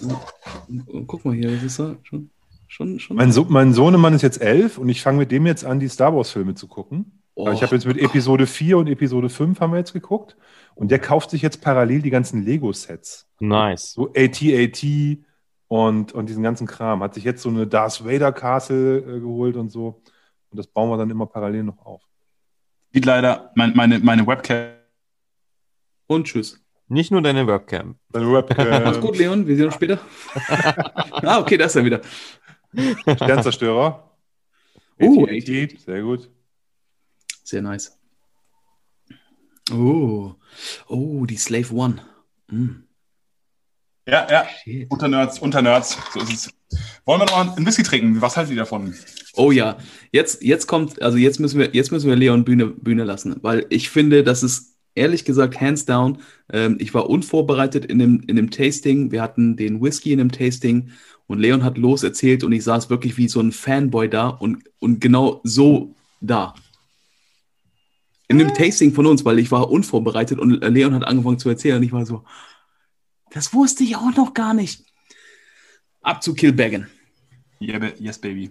Und 0.87 1.07
guck 1.07 1.25
mal 1.25 1.35
hier, 1.35 1.51
das 1.51 1.63
ist 1.63 1.79
ja 1.79 1.97
schon, 2.03 2.29
schon, 2.67 2.99
schon. 3.01 3.17
Mein, 3.17 3.33
so 3.33 3.47
mein 3.49 3.73
Sohnemann 3.73 4.13
ist 4.13 4.23
jetzt 4.23 4.43
elf 4.43 4.77
und 4.77 4.89
ich 4.91 5.01
fange 5.01 5.19
mit 5.19 5.31
dem 5.33 5.47
jetzt 5.47 5.65
an, 5.65 5.81
die 5.81 5.89
Star 5.89 6.15
Wars-Filme 6.15 6.55
zu 6.55 6.67
gucken. 6.67 7.23
Oh, 7.35 7.51
ich 7.51 7.63
habe 7.63 7.75
jetzt 7.75 7.87
mit 7.87 7.99
Episode 7.99 8.47
4 8.47 8.79
und 8.79 8.89
Episode 8.89 9.29
5 9.29 9.61
haben 9.61 9.73
wir 9.73 9.79
jetzt 9.79 9.93
geguckt. 9.93 10.37
Und 10.77 10.91
der 10.91 10.99
kauft 10.99 11.31
sich 11.31 11.41
jetzt 11.41 11.63
parallel 11.63 12.03
die 12.03 12.11
ganzen 12.11 12.45
Lego-Sets. 12.45 13.27
Nice. 13.41 13.93
So 13.93 14.13
AT-AT 14.15 14.85
und, 15.69 16.13
und 16.13 16.29
diesen 16.29 16.43
ganzen 16.43 16.67
Kram. 16.67 17.03
Hat 17.03 17.15
sich 17.15 17.25
jetzt 17.25 17.43
so 17.43 17.49
eine 17.49 17.67
Darth 17.67 18.05
Vader 18.05 18.31
Castle 18.31 18.99
äh, 18.99 19.21
geholt 19.21 19.57
und 19.57 19.71
so. 19.71 20.03
Und 20.51 20.59
das 20.59 20.67
bauen 20.67 20.91
wir 20.91 20.99
dann 20.99 21.11
immer 21.11 21.27
parallel 21.27 21.65
noch 21.65 21.85
auf. 21.85 22.03
Sieht 22.93 23.07
leider 23.07 23.53
mein, 23.55 23.75
meine, 23.75 23.99
meine 24.01 24.27
Webcam. 24.27 24.75
und 26.07 26.27
tschüss. 26.27 26.63
Nicht 26.89 27.11
nur 27.11 27.23
deine 27.23 27.47
Webcam. 27.47 27.97
Deine 28.11 28.31
Webcam. 28.33 28.69
Mach's 28.85 29.01
gut, 29.01 29.17
Leon, 29.19 29.47
wir 29.47 29.57
sehen 29.57 29.67
uns 29.67 29.75
später. 29.75 29.99
ah, 31.11 31.41
okay, 31.41 31.57
das 31.57 31.73
ist 31.73 31.77
er 31.77 31.85
wieder. 31.85 32.01
Sternzerstörer. 33.17 34.13
Uh, 35.01 35.25
AT-AT. 35.25 35.81
Sehr 35.81 36.03
gut. 36.03 36.31
Sehr 37.43 37.63
nice. 37.63 37.99
Oh, 39.73 40.35
oh, 40.89 41.27
die 41.27 41.37
Slave 41.37 41.75
One. 41.75 42.03
Mm. 42.49 42.85
Ja, 44.09 44.27
ja. 44.31 44.47
Shit. 44.63 44.91
Unter 44.91 45.09
Nerds, 45.09 45.39
unter 45.41 45.63
Nerds. 45.63 45.99
So 46.15 46.21
ist 46.21 46.33
es. 46.33 46.55
Wollen 47.05 47.21
wir 47.21 47.27
noch 47.27 47.57
einen 47.57 47.67
Whisky 47.67 47.83
trinken? 47.83 48.21
Was 48.21 48.37
halten 48.37 48.51
Sie 48.51 48.57
davon? 48.57 48.95
Oh 49.35 49.51
ja, 49.51 49.79
jetzt, 50.13 50.43
jetzt 50.43 50.67
kommt, 50.67 51.01
also 51.03 51.19
jetzt 51.19 51.41
müssen 51.41 51.59
wir, 51.61 51.71
jetzt 51.75 51.93
müssen 51.93 52.09
wir 52.09 52.17
Leon 52.17 52.45
Bühne, 52.45 52.67
Bühne 52.67 53.05
lassen, 53.05 53.37
weil 53.43 53.67
ich 53.69 53.91
finde, 53.91 54.25
das 54.25 54.43
ist 54.43 54.77
ehrlich 54.95 55.25
gesagt 55.25 55.61
hands 55.61 55.85
down. 55.85 56.19
Ähm, 56.53 56.77
ich 56.81 56.95
war 56.95 57.09
unvorbereitet 57.09 57.85
in 57.85 57.99
dem, 57.99 58.23
in 58.27 58.37
dem 58.37 58.51
Tasting. 58.51 59.13
Wir 59.13 59.23
hatten 59.23 59.57
den 59.57 59.83
Whisky 59.83 60.13
in 60.13 60.19
dem 60.19 60.33
Tasting 60.33 60.91
und 61.27 61.39
Leon 61.39 61.65
hat 61.65 61.77
los 61.77 62.03
erzählt 62.03 62.45
und 62.45 62.53
ich 62.53 62.65
saß 62.65 62.91
wirklich 62.91 63.17
wie 63.19 63.29
so 63.29 63.41
ein 63.41 63.53
Fanboy 63.53 64.09
da 64.09 64.29
und, 64.29 64.65
und 64.81 65.01
genau 65.01 65.41
so 65.45 65.95
da. 66.21 66.55
In 68.29 68.39
dem 68.39 68.53
Tasting 68.55 68.93
von 68.93 69.07
uns, 69.07 69.25
weil 69.25 69.39
ich 69.39 69.51
war 69.53 69.71
unvorbereitet 69.71 70.39
und 70.41 70.51
Leon 70.51 70.95
hat 70.95 71.05
angefangen 71.05 71.39
zu 71.39 71.49
erzählen 71.49 71.77
und 71.77 71.85
ich 71.85 71.93
war 71.93 72.05
so, 72.05 72.25
das 73.31 73.55
wusste 73.55 73.85
ich 73.85 73.97
auch 73.97 74.15
noch 74.17 74.35
gar 74.35 74.55
nicht. 74.55 74.85
Ab 76.03 76.23
zu 76.23 76.35
Kilbaggen. 76.35 76.89
Yeah, 77.61 77.93
yes, 77.99 78.19
baby. 78.19 78.51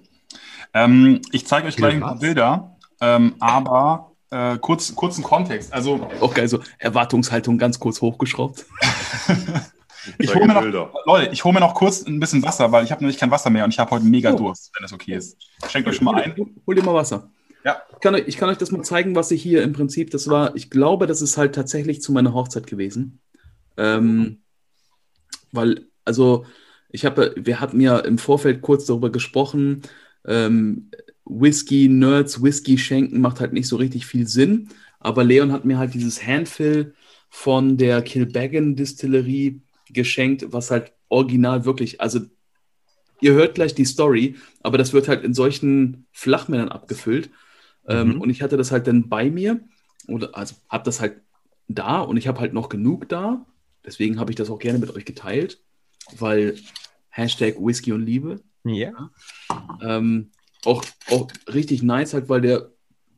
Ähm, 0.73 1.21
ich 1.31 1.45
zeige 1.45 1.67
euch 1.67 1.75
gleich 1.75 1.95
ein 1.95 2.01
paar 2.01 2.19
Bilder, 2.19 2.77
ähm, 3.01 3.35
aber 3.39 4.11
äh, 4.31 4.57
kurz, 4.57 4.93
kurzen 4.95 5.23
Kontext. 5.23 5.71
Also, 5.71 6.09
Auch 6.19 6.33
geil, 6.33 6.47
so 6.47 6.59
Erwartungshaltung 6.79 7.57
ganz 7.57 7.79
kurz 7.79 8.01
hochgeschraubt. 8.01 8.65
ich 10.17 10.33
hole 10.33 10.47
mir 10.47 10.53
noch. 10.53 10.93
Leute, 11.05 11.31
ich 11.31 11.43
hole 11.43 11.53
mir 11.53 11.59
noch 11.59 11.73
kurz 11.73 12.05
ein 12.05 12.19
bisschen 12.19 12.43
Wasser, 12.43 12.71
weil 12.71 12.83
ich 12.83 12.91
habe 12.91 13.01
nämlich 13.01 13.17
kein 13.17 13.31
Wasser 13.31 13.49
mehr 13.49 13.63
und 13.63 13.71
ich 13.71 13.79
habe 13.79 13.91
heute 13.91 14.05
mega 14.05 14.33
Oh. 14.33 14.37
Durst, 14.37 14.71
wenn 14.75 14.83
das 14.83 14.93
okay 14.93 15.15
ist. 15.15 15.37
Schenkt 15.69 15.87
euch 15.87 15.95
schon 15.95 16.05
mal 16.05 16.21
ein. 16.21 16.35
Hol, 16.35 16.47
hol 16.65 16.75
dir 16.75 16.83
mal 16.83 16.93
Wasser. 16.93 17.29
Ja. 17.65 17.81
Ich 17.91 17.99
kann, 17.99 18.13
euch, 18.13 18.27
ich 18.27 18.37
kann 18.37 18.49
euch 18.49 18.59
das 18.59 18.71
mal 18.71 18.83
zeigen, 18.83 19.15
was 19.15 19.31
ich 19.31 19.41
hier 19.41 19.63
im 19.63 19.73
Prinzip, 19.73 20.11
das 20.11 20.27
war, 20.29 20.55
ich 20.55 20.69
glaube, 20.69 21.07
das 21.07 21.21
ist 21.23 21.35
halt 21.35 21.55
tatsächlich 21.55 22.01
zu 22.01 22.11
meiner 22.11 22.33
Hochzeit 22.33 22.67
gewesen. 22.67 23.19
Ähm, 23.75 24.43
weil, 25.51 25.87
also, 26.05 26.45
ich 26.89 27.05
habe, 27.05 27.33
wir 27.35 27.59
hatten 27.59 27.81
ja 27.81 27.97
im 27.99 28.19
Vorfeld 28.19 28.61
kurz 28.61 28.85
darüber 28.85 29.11
gesprochen, 29.11 29.81
ähm, 30.25 30.91
Whisky, 31.25 31.87
Nerds, 31.87 32.43
Whisky 32.43 32.77
schenken 32.77 33.19
macht 33.19 33.39
halt 33.39 33.51
nicht 33.51 33.67
so 33.67 33.77
richtig 33.77 34.05
viel 34.05 34.27
Sinn. 34.27 34.69
Aber 34.99 35.23
Leon 35.23 35.51
hat 35.51 35.65
mir 35.65 35.79
halt 35.79 35.95
dieses 35.95 36.25
Handfill 36.25 36.93
von 37.29 37.77
der 37.77 38.03
Kilbeggan 38.03 38.75
Distillerie 38.75 39.61
geschenkt, 39.89 40.45
was 40.53 40.69
halt 40.69 40.93
original 41.09 41.65
wirklich, 41.65 41.99
also 41.99 42.19
ihr 43.21 43.33
hört 43.33 43.55
gleich 43.55 43.73
die 43.73 43.85
Story, 43.85 44.35
aber 44.61 44.77
das 44.77 44.93
wird 44.93 45.07
halt 45.07 45.23
in 45.23 45.33
solchen 45.33 46.05
Flachmännern 46.11 46.69
abgefüllt. 46.69 47.31
Ähm, 47.87 48.15
Mhm. 48.15 48.21
und 48.21 48.29
ich 48.29 48.41
hatte 48.41 48.57
das 48.57 48.71
halt 48.71 48.87
dann 48.87 49.09
bei 49.09 49.29
mir, 49.29 49.59
oder 50.07 50.35
also 50.37 50.55
habe 50.69 50.83
das 50.83 50.99
halt 51.01 51.21
da 51.67 52.01
und 52.01 52.17
ich 52.17 52.27
habe 52.27 52.39
halt 52.39 52.53
noch 52.53 52.69
genug 52.69 53.09
da. 53.09 53.45
Deswegen 53.85 54.19
habe 54.19 54.31
ich 54.31 54.35
das 54.35 54.49
auch 54.49 54.59
gerne 54.59 54.79
mit 54.79 54.95
euch 54.95 55.05
geteilt, 55.05 55.61
weil 56.17 56.57
Hashtag 57.09 57.55
Whisky 57.59 57.91
und 57.93 58.05
Liebe. 58.05 58.41
Ja. 58.63 59.11
Ähm, 59.81 60.31
auch, 60.65 60.83
auch 61.11 61.27
richtig 61.53 61.83
nice 61.83 62.13
halt, 62.13 62.27
weil 62.29 62.41
der 62.41 62.71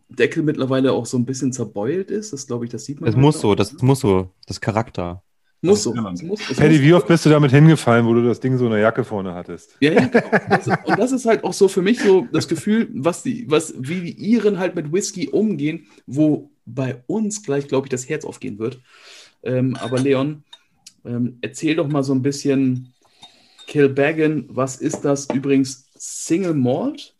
Deckel 0.09 0.43
mittlerweile 0.43 0.91
auch 0.93 1.05
so 1.05 1.17
ein 1.17 1.25
bisschen 1.25 1.51
zerbeult 1.53 2.11
ist. 2.11 2.31
Das 2.33 2.47
glaube 2.47 2.65
ich, 2.65 2.71
das 2.71 2.85
sieht 2.85 2.99
man. 3.01 3.07
Das 3.07 3.15
halt 3.15 3.21
muss 3.21 3.37
auch. 3.37 3.41
so, 3.41 3.55
das 3.55 3.73
muss 3.81 3.99
so. 4.01 4.31
Das 4.45 4.59
Charakter. 4.61 5.23
Muss 5.61 5.83
so. 5.83 5.93
Es 5.93 6.21
muss, 6.21 6.49
es 6.49 6.57
Paddy, 6.57 6.75
muss, 6.75 6.81
wie 6.83 6.93
oft 6.93 7.07
bist 7.07 7.25
du 7.25 7.29
damit 7.29 7.51
hingefallen, 7.51 8.05
wo 8.05 8.13
du 8.13 8.23
das 8.23 8.39
Ding 8.39 8.57
so 8.57 8.65
in 8.65 8.71
der 8.71 8.79
Jacke 8.79 9.03
vorne 9.03 9.33
hattest? 9.33 9.75
Ja, 9.79 9.91
ja, 9.91 10.07
genau. 10.07 10.29
Das 10.49 10.67
ist, 10.67 10.77
und 10.85 10.99
das 10.99 11.11
ist 11.11 11.25
halt 11.25 11.43
auch 11.43 11.53
so 11.53 11.67
für 11.67 11.81
mich 11.81 11.99
so 11.99 12.27
das 12.31 12.47
Gefühl, 12.47 12.89
was 12.93 13.23
die, 13.23 13.49
was, 13.49 13.73
wie 13.77 14.01
die 14.01 14.31
Iren 14.31 14.59
halt 14.59 14.75
mit 14.75 14.91
Whisky 14.91 15.29
umgehen, 15.29 15.87
wo 16.05 16.51
bei 16.65 17.03
uns 17.07 17.43
gleich, 17.43 17.67
glaube 17.67 17.87
ich, 17.87 17.89
das 17.89 18.07
Herz 18.07 18.25
aufgehen 18.25 18.59
wird. 18.59 18.79
Ähm, 19.43 19.75
aber 19.77 19.99
Leon, 19.99 20.43
ähm, 21.05 21.37
erzähl 21.41 21.75
doch 21.75 21.87
mal 21.87 22.03
so 22.03 22.13
ein 22.13 22.21
bisschen 22.21 22.93
Kilbaggan, 23.67 24.45
was 24.49 24.77
ist 24.77 25.01
das 25.01 25.27
übrigens? 25.33 25.89
Single 25.95 26.53
Malt, 26.53 27.15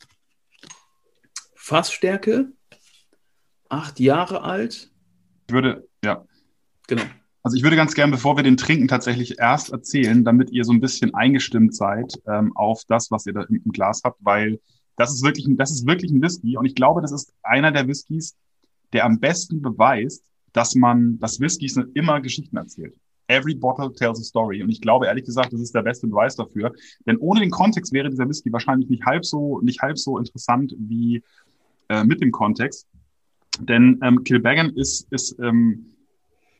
Fassstärke, 1.55 2.51
acht 3.69 3.99
Jahre 3.99 4.43
alt, 4.43 4.91
Ich 5.47 5.53
würde, 5.53 5.87
ja. 6.03 6.25
genau. 6.87 7.03
Also 7.47 7.55
ich 7.55 7.63
würde 7.63 7.77
ganz 7.77 7.93
gern, 7.93 8.11
bevor 8.11 8.35
wir 8.35 8.43
den 8.43 8.57
trinken, 8.57 8.89
tatsächlich 8.89 9.39
erst 9.39 9.71
erzählen, 9.71 10.25
damit 10.25 10.51
ihr 10.51 10.65
so 10.65 10.73
ein 10.73 10.81
bisschen 10.81 11.13
eingestimmt 11.13 11.73
seid 11.73 12.11
ähm, 12.27 12.51
auf 12.57 12.81
das, 12.89 13.09
was 13.09 13.25
ihr 13.25 13.31
da 13.31 13.43
im, 13.43 13.63
Glas 13.71 14.01
habt, 14.03 14.19
weil 14.19 14.59
das 14.97 15.13
ist 15.13 15.23
wirklich, 15.23 15.47
das 15.51 15.71
ist 15.71 15.87
wirklich 15.87 16.11
ein 16.11 16.21
Whisky 16.21 16.57
und 16.57 16.65
ich 16.65 16.75
glaube, 16.75 17.01
das 17.01 17.13
ist 17.13 17.33
einer 17.43 17.71
der 17.71 17.87
Whiskys, 17.87 18.35
der 18.91 19.05
am 19.05 19.21
besten 19.21 19.61
beweist, 19.61 20.25
dass 20.51 20.75
man, 20.75 21.19
dass 21.19 21.39
Whiskys 21.39 21.79
immer 21.93 22.19
Geschichten 22.19 22.57
erzählt. 22.57 22.97
Every 23.27 23.55
bottle 23.55 23.93
tells 23.93 24.19
a 24.19 24.23
story. 24.23 24.61
Und 24.61 24.69
ich 24.69 24.81
glaube, 24.81 25.05
ehrlich 25.05 25.23
gesagt, 25.23 25.53
das 25.53 25.61
ist 25.61 25.73
der 25.73 25.83
beste 25.83 26.05
Beweis 26.07 26.35
dafür. 26.35 26.73
Denn 27.05 27.15
ohne 27.15 27.39
den 27.39 27.49
Kontext 27.49 27.93
wäre 27.93 28.09
dieser 28.09 28.27
Whisky 28.27 28.51
wahrscheinlich 28.51 28.89
nicht 28.89 29.05
halb 29.05 29.23
so, 29.25 29.61
nicht 29.61 29.81
halb 29.81 29.97
so 29.97 30.17
interessant 30.17 30.75
wie 30.77 31.23
äh, 31.87 32.03
mit 32.03 32.19
dem 32.19 32.33
Kontext. 32.33 32.87
Denn 33.57 34.01
ähm, 34.03 34.25
Kilbeggan 34.25 34.71
ist, 34.71 35.07
ist 35.11 35.39
ähm, 35.39 35.93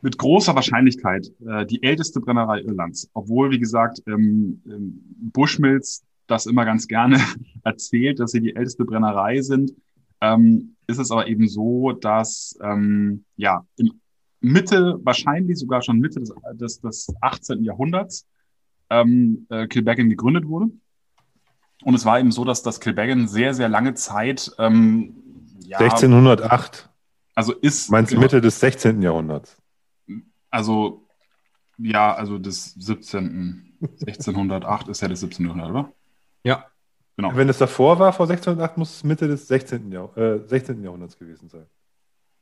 mit 0.01 0.17
großer 0.17 0.55
Wahrscheinlichkeit 0.55 1.31
äh, 1.45 1.65
die 1.65 1.83
älteste 1.83 2.19
Brennerei 2.19 2.61
Irlands. 2.61 3.09
Obwohl, 3.13 3.51
wie 3.51 3.59
gesagt, 3.59 4.01
ähm, 4.07 4.61
ähm, 4.65 5.01
Bushmills 5.33 6.03
das 6.27 6.45
immer 6.45 6.65
ganz 6.65 6.87
gerne 6.87 7.19
erzählt, 7.63 8.19
dass 8.19 8.31
sie 8.31 8.41
die 8.41 8.55
älteste 8.55 8.85
Brennerei 8.85 9.41
sind, 9.41 9.73
ähm, 10.21 10.75
ist 10.87 10.99
es 10.99 11.11
aber 11.11 11.27
eben 11.27 11.47
so, 11.47 11.91
dass 11.93 12.57
ähm, 12.61 13.23
ja 13.35 13.65
im 13.77 13.99
Mitte, 14.39 14.99
wahrscheinlich 15.03 15.57
sogar 15.57 15.81
schon 15.81 15.99
Mitte 15.99 16.19
des, 16.19 16.31
des, 16.53 16.81
des 16.81 17.07
18. 17.21 17.63
Jahrhunderts, 17.63 18.27
ähm, 18.89 19.47
äh, 19.49 19.67
Kilbeggan 19.67 20.09
gegründet 20.09 20.47
wurde. 20.47 20.67
Und 21.83 21.95
es 21.95 22.05
war 22.05 22.19
eben 22.19 22.31
so, 22.31 22.45
dass 22.45 22.63
das 22.63 22.79
Kilbeggan 22.79 23.27
sehr, 23.27 23.53
sehr 23.53 23.69
lange 23.69 23.93
Zeit 23.95 24.51
ähm, 24.57 25.15
ja, 25.61 25.79
1608. 25.79 26.89
also 27.35 27.53
ist 27.53 27.89
Meinst 27.91 28.11
du 28.11 28.15
genau, 28.15 28.25
Mitte 28.25 28.41
des 28.41 28.59
16. 28.59 29.01
Jahrhunderts? 29.01 29.57
Also, 30.49 31.07
ja, 31.77 32.13
also 32.13 32.37
des 32.37 32.73
17. 32.73 33.77
1608 33.81 34.87
ist 34.87 35.01
ja 35.01 35.07
das 35.07 35.19
17. 35.19 35.45
Jahrhundert, 35.45 35.69
oder? 35.69 35.93
Ja. 36.43 36.65
Genau. 37.15 37.35
Wenn 37.35 37.49
es 37.49 37.57
davor 37.57 37.97
war, 37.97 38.13
vor 38.13 38.25
1608, 38.29 38.77
muss 38.77 38.95
es 38.97 39.03
Mitte 39.03 39.27
des 39.27 39.47
16. 39.47 39.91
Jahr, 39.91 40.15
äh, 40.17 40.47
16. 40.47 40.83
Jahrhunderts 40.83 41.17
gewesen 41.17 41.49
sein. 41.49 41.65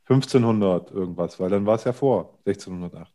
1500 0.04 0.90
irgendwas, 0.90 1.40
weil 1.40 1.50
dann 1.50 1.66
war 1.66 1.76
es 1.76 1.84
ja 1.84 1.92
vor 1.92 2.38
1608. 2.44 3.12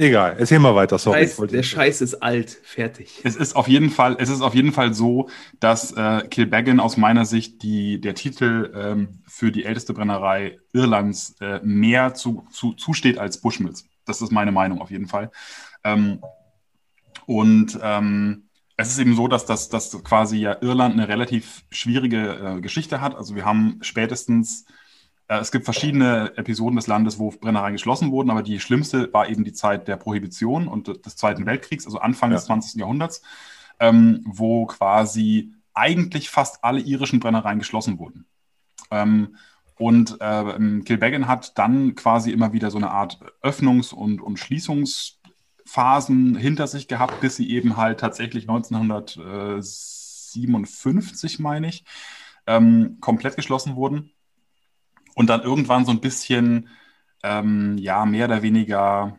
Egal, 0.00 0.36
erzähl 0.38 0.58
mal 0.60 0.74
weiter, 0.74 0.96
sorry. 0.96 1.28
Scheiß, 1.28 1.36
der 1.50 1.62
Scheiß 1.62 2.00
ist 2.00 2.22
alt, 2.22 2.58
fertig. 2.62 3.20
Es 3.22 3.36
ist 3.36 3.54
auf 3.54 3.68
jeden 3.68 3.90
Fall, 3.90 4.16
es 4.18 4.30
ist 4.30 4.40
auf 4.40 4.54
jeden 4.54 4.72
Fall 4.72 4.94
so, 4.94 5.28
dass 5.60 5.92
äh, 5.92 6.26
Kilbeggan 6.26 6.80
aus 6.80 6.96
meiner 6.96 7.26
Sicht 7.26 7.62
die, 7.62 8.00
der 8.00 8.14
Titel 8.14 8.72
ähm, 8.74 9.20
für 9.26 9.52
die 9.52 9.66
älteste 9.66 9.92
Brennerei 9.92 10.58
Irlands 10.72 11.36
äh, 11.42 11.60
mehr 11.62 12.14
zu, 12.14 12.46
zu, 12.50 12.72
zusteht 12.72 13.18
als 13.18 13.42
Bushmills. 13.42 13.84
Das 14.06 14.22
ist 14.22 14.32
meine 14.32 14.52
Meinung 14.52 14.80
auf 14.80 14.90
jeden 14.90 15.06
Fall. 15.06 15.30
Ähm, 15.84 16.22
und 17.26 17.78
ähm, 17.82 18.44
es 18.78 18.88
ist 18.88 19.00
eben 19.00 19.14
so, 19.14 19.28
dass 19.28 19.44
das 19.44 19.68
dass 19.68 20.02
quasi 20.02 20.38
ja 20.38 20.56
Irland 20.62 20.94
eine 20.94 21.08
relativ 21.08 21.64
schwierige 21.70 22.56
äh, 22.56 22.60
Geschichte 22.62 23.02
hat. 23.02 23.14
Also 23.14 23.34
wir 23.34 23.44
haben 23.44 23.80
spätestens, 23.82 24.62
äh, 24.62 24.72
es 25.38 25.52
gibt 25.52 25.64
verschiedene 25.64 26.32
Episoden 26.36 26.76
des 26.76 26.86
Landes, 26.86 27.18
wo 27.18 27.30
Brennereien 27.30 27.74
geschlossen 27.74 28.10
wurden, 28.10 28.30
aber 28.30 28.42
die 28.42 28.60
schlimmste 28.60 29.12
war 29.12 29.28
eben 29.28 29.44
die 29.44 29.52
Zeit 29.52 29.88
der 29.88 29.96
Prohibition 29.96 30.66
und 30.66 31.06
des 31.06 31.16
Zweiten 31.16 31.46
Weltkriegs, 31.46 31.86
also 31.86 31.98
Anfang 31.98 32.30
ja. 32.30 32.36
des 32.36 32.46
20. 32.46 32.80
Jahrhunderts, 32.80 33.22
ähm, 33.78 34.22
wo 34.26 34.66
quasi 34.66 35.52
eigentlich 35.72 36.30
fast 36.30 36.64
alle 36.64 36.80
irischen 36.80 37.20
Brennereien 37.20 37.58
geschlossen 37.58 37.98
wurden. 37.98 38.26
Ähm, 38.90 39.36
und 39.78 40.20
äh, 40.20 40.80
Kilbeggan 40.84 41.28
hat 41.28 41.56
dann 41.56 41.94
quasi 41.94 42.32
immer 42.32 42.52
wieder 42.52 42.70
so 42.70 42.76
eine 42.76 42.90
Art 42.90 43.20
Öffnungs- 43.42 43.94
und, 43.94 44.20
und 44.20 44.38
Schließungs- 44.38 45.20
Phasen 45.70 46.36
hinter 46.36 46.66
sich 46.66 46.88
gehabt, 46.88 47.20
bis 47.20 47.36
sie 47.36 47.48
eben 47.50 47.76
halt 47.76 48.00
tatsächlich 48.00 48.48
1957, 48.48 51.38
meine 51.38 51.68
ich, 51.68 51.84
ähm, 52.48 52.96
komplett 53.00 53.36
geschlossen 53.36 53.76
wurden. 53.76 54.10
Und 55.20 55.26
dann 55.26 55.42
irgendwann 55.42 55.84
so 55.84 55.90
ein 55.90 56.00
bisschen, 56.00 56.70
ähm, 57.22 57.76
ja, 57.76 58.06
mehr 58.06 58.24
oder 58.24 58.40
weniger, 58.40 59.18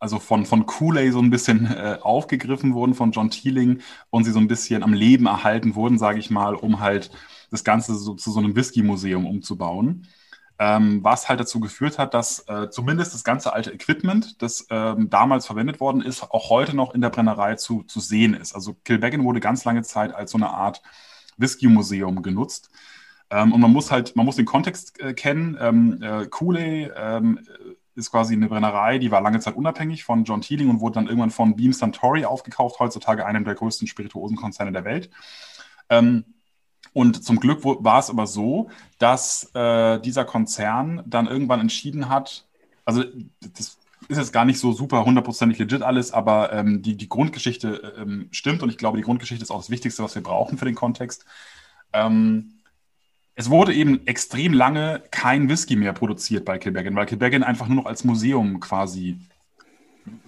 also 0.00 0.18
von, 0.18 0.46
von 0.46 0.64
Kool-Aid 0.64 1.12
so 1.12 1.20
ein 1.20 1.28
bisschen 1.28 1.66
äh, 1.70 1.98
aufgegriffen 2.00 2.72
wurden 2.72 2.94
von 2.94 3.12
John 3.12 3.28
Teeling 3.28 3.82
und 4.08 4.24
sie 4.24 4.32
so 4.32 4.38
ein 4.38 4.48
bisschen 4.48 4.82
am 4.82 4.94
Leben 4.94 5.26
erhalten 5.26 5.74
wurden, 5.74 5.98
sage 5.98 6.20
ich 6.20 6.30
mal, 6.30 6.54
um 6.54 6.80
halt 6.80 7.10
das 7.50 7.64
Ganze 7.64 7.94
so, 7.96 8.14
zu 8.14 8.30
so 8.30 8.40
einem 8.40 8.56
Whisky-Museum 8.56 9.26
umzubauen 9.26 10.08
ähm, 10.58 11.02
was 11.04 11.28
halt 11.28 11.40
dazu 11.40 11.60
geführt 11.60 11.98
hat, 11.98 12.14
dass 12.14 12.48
äh, 12.48 12.70
zumindest 12.70 13.12
das 13.12 13.24
ganze 13.24 13.52
alte 13.52 13.72
Equipment, 13.72 14.40
das 14.40 14.66
ähm, 14.70 15.10
damals 15.10 15.44
verwendet 15.44 15.80
worden 15.80 16.00
ist, 16.00 16.22
auch 16.22 16.48
heute 16.48 16.74
noch 16.76 16.94
in 16.94 17.02
der 17.02 17.10
Brennerei 17.10 17.56
zu, 17.56 17.82
zu 17.82 18.00
sehen 18.00 18.32
ist. 18.32 18.54
Also 18.54 18.74
Kilbeggan 18.84 19.24
wurde 19.24 19.40
ganz 19.40 19.66
lange 19.66 19.82
Zeit 19.82 20.14
als 20.14 20.30
so 20.30 20.38
eine 20.38 20.48
Art 20.48 20.80
Whisky-Museum 21.36 22.22
genutzt. 22.22 22.70
Ähm, 23.30 23.52
und 23.52 23.60
man 23.60 23.72
muss 23.72 23.90
halt, 23.90 24.16
man 24.16 24.26
muss 24.26 24.36
den 24.36 24.46
Kontext 24.46 25.00
äh, 25.00 25.14
kennen. 25.14 25.56
Ähm, 25.60 26.02
äh, 26.02 26.26
Cooley 26.26 26.90
ähm, 26.96 27.40
ist 27.94 28.10
quasi 28.10 28.34
eine 28.34 28.48
Brennerei, 28.48 28.98
die 28.98 29.10
war 29.10 29.20
lange 29.20 29.40
Zeit 29.40 29.56
unabhängig 29.56 30.04
von 30.04 30.24
John 30.24 30.40
Teeling 30.40 30.68
und 30.68 30.80
wurde 30.80 30.94
dann 30.94 31.06
irgendwann 31.06 31.30
von 31.30 31.56
Beam 31.56 31.72
Suntory 31.72 32.24
aufgekauft, 32.24 32.80
heutzutage 32.80 33.24
einem 33.24 33.44
der 33.44 33.54
größten 33.54 33.86
Spirituosenkonzerne 33.86 34.72
der 34.72 34.84
Welt. 34.84 35.10
Ähm, 35.88 36.24
und 36.92 37.24
zum 37.24 37.40
Glück 37.40 37.64
war 37.64 37.98
es 37.98 38.10
aber 38.10 38.26
so, 38.26 38.70
dass 38.98 39.50
äh, 39.54 40.00
dieser 40.00 40.24
Konzern 40.24 41.02
dann 41.06 41.26
irgendwann 41.26 41.60
entschieden 41.60 42.08
hat, 42.08 42.46
also 42.84 43.02
das 43.40 43.78
ist 44.08 44.18
jetzt 44.18 44.32
gar 44.32 44.44
nicht 44.44 44.58
so 44.58 44.72
super 44.72 45.04
hundertprozentig 45.04 45.58
legit 45.58 45.82
alles, 45.82 46.12
aber 46.12 46.52
ähm, 46.52 46.82
die, 46.82 46.96
die 46.96 47.08
Grundgeschichte 47.08 47.94
ähm, 47.98 48.28
stimmt 48.30 48.62
und 48.62 48.68
ich 48.68 48.76
glaube, 48.76 48.98
die 48.98 49.02
Grundgeschichte 49.02 49.42
ist 49.42 49.50
auch 49.50 49.60
das 49.60 49.70
Wichtigste, 49.70 50.02
was 50.02 50.14
wir 50.14 50.22
brauchen 50.22 50.58
für 50.58 50.66
den 50.66 50.74
Kontext. 50.74 51.24
Ähm, 51.92 52.60
es 53.34 53.50
wurde 53.50 53.74
eben 53.74 54.06
extrem 54.06 54.52
lange 54.52 55.02
kein 55.10 55.48
Whisky 55.48 55.74
mehr 55.76 55.92
produziert 55.92 56.44
bei 56.44 56.58
Kilbeggan, 56.58 56.94
weil 56.94 57.06
Kilbeggan 57.06 57.42
einfach 57.42 57.66
nur 57.66 57.76
noch 57.76 57.86
als 57.86 58.04
Museum 58.04 58.60
quasi 58.60 59.18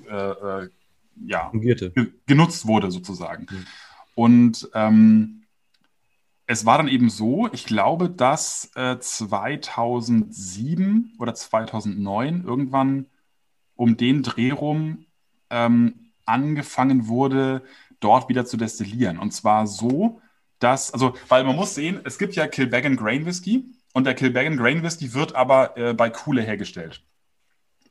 äh, 0.08 0.14
äh, 0.14 0.68
ja, 1.24 1.52
genutzt 2.26 2.66
wurde 2.66 2.90
sozusagen. 2.90 3.46
Mhm. 3.50 3.66
Und 4.14 4.68
ähm, 4.74 5.44
es 6.46 6.66
war 6.66 6.78
dann 6.78 6.88
eben 6.88 7.10
so, 7.10 7.48
ich 7.52 7.64
glaube, 7.64 8.10
dass 8.10 8.70
äh, 8.74 8.98
2007 8.98 11.14
oder 11.18 11.34
2009 11.34 12.44
irgendwann 12.44 13.06
um 13.74 13.96
den 13.96 14.22
Dreh 14.22 14.52
rum 14.52 15.06
ähm, 15.50 16.12
angefangen 16.24 17.08
wurde, 17.08 17.62
dort 18.00 18.28
wieder 18.28 18.46
zu 18.46 18.56
destillieren. 18.56 19.18
Und 19.18 19.32
zwar 19.32 19.66
so, 19.66 20.20
dass, 20.58 20.92
also, 20.92 21.14
weil 21.28 21.44
man 21.44 21.56
muss 21.56 21.74
sehen, 21.74 22.00
es 22.04 22.18
gibt 22.18 22.34
ja 22.34 22.46
Kilbeggan 22.46 22.96
Grain 22.96 23.26
Whisky 23.26 23.64
und 23.92 24.04
der 24.04 24.14
Kilbeggan 24.14 24.56
Grain 24.56 24.82
Whisky 24.82 25.14
wird 25.14 25.34
aber 25.34 25.76
äh, 25.76 25.94
bei 25.94 26.10
Kuhle 26.10 26.42
hergestellt. 26.42 27.02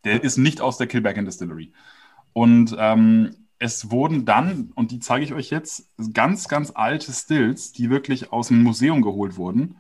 Der 0.04 0.24
ist 0.24 0.38
nicht 0.38 0.62
aus 0.62 0.78
der 0.78 0.88
Kilbeggan 0.88 1.26
Distillery. 1.26 1.74
Und 2.34 2.76
ähm, 2.78 3.48
es 3.60 3.90
wurden 3.90 4.26
dann, 4.26 4.72
und 4.76 4.92
die 4.92 5.00
zeige 5.00 5.24
ich 5.24 5.34
euch 5.34 5.50
jetzt, 5.50 5.90
ganz, 6.14 6.48
ganz 6.48 6.72
alte 6.76 7.12
Stills, 7.12 7.72
die 7.72 7.90
wirklich 7.90 8.32
aus 8.32 8.50
dem 8.50 8.64
Museum 8.64 9.02
geholt 9.02 9.38
wurden, 9.38 9.78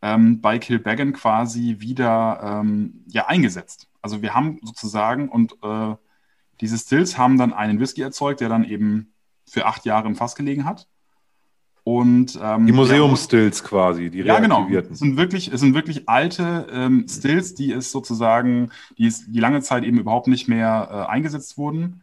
ähm, 0.00 0.40
bei 0.40 0.58
Kilbeggan 0.58 1.12
quasi 1.12 1.76
wieder 1.80 2.40
ähm, 2.42 3.04
ja, 3.08 3.26
eingesetzt. 3.26 3.88
Also 4.00 4.22
wir 4.22 4.34
haben 4.34 4.60
sozusagen, 4.62 5.28
und 5.28 5.56
äh, 5.62 5.96
diese 6.60 6.78
Stills 6.78 7.18
haben 7.18 7.36
dann 7.38 7.52
einen 7.52 7.80
Whisky 7.80 8.02
erzeugt, 8.02 8.40
der 8.40 8.48
dann 8.48 8.64
eben 8.64 9.12
für 9.44 9.66
acht 9.66 9.84
Jahre 9.84 10.08
im 10.08 10.16
Fass 10.16 10.34
gelegen 10.36 10.64
hat. 10.64 10.86
Und, 11.88 12.38
ähm, 12.42 12.66
die 12.66 12.72
Museumstills 12.72 13.64
quasi, 13.64 14.10
die 14.10 14.18
Ja, 14.18 14.40
genau. 14.40 14.68
Es 14.68 14.98
sind 14.98 15.16
wirklich, 15.16 15.50
es 15.50 15.60
sind 15.60 15.72
wirklich 15.72 16.06
alte 16.06 16.66
ähm, 16.70 17.06
Stills, 17.08 17.54
die 17.54 17.72
es 17.72 17.90
sozusagen, 17.90 18.70
die, 18.98 19.06
es, 19.06 19.24
die 19.24 19.40
lange 19.40 19.62
Zeit 19.62 19.84
eben 19.84 19.98
überhaupt 19.98 20.26
nicht 20.26 20.48
mehr 20.48 20.88
äh, 20.90 21.10
eingesetzt 21.10 21.56
wurden. 21.56 22.02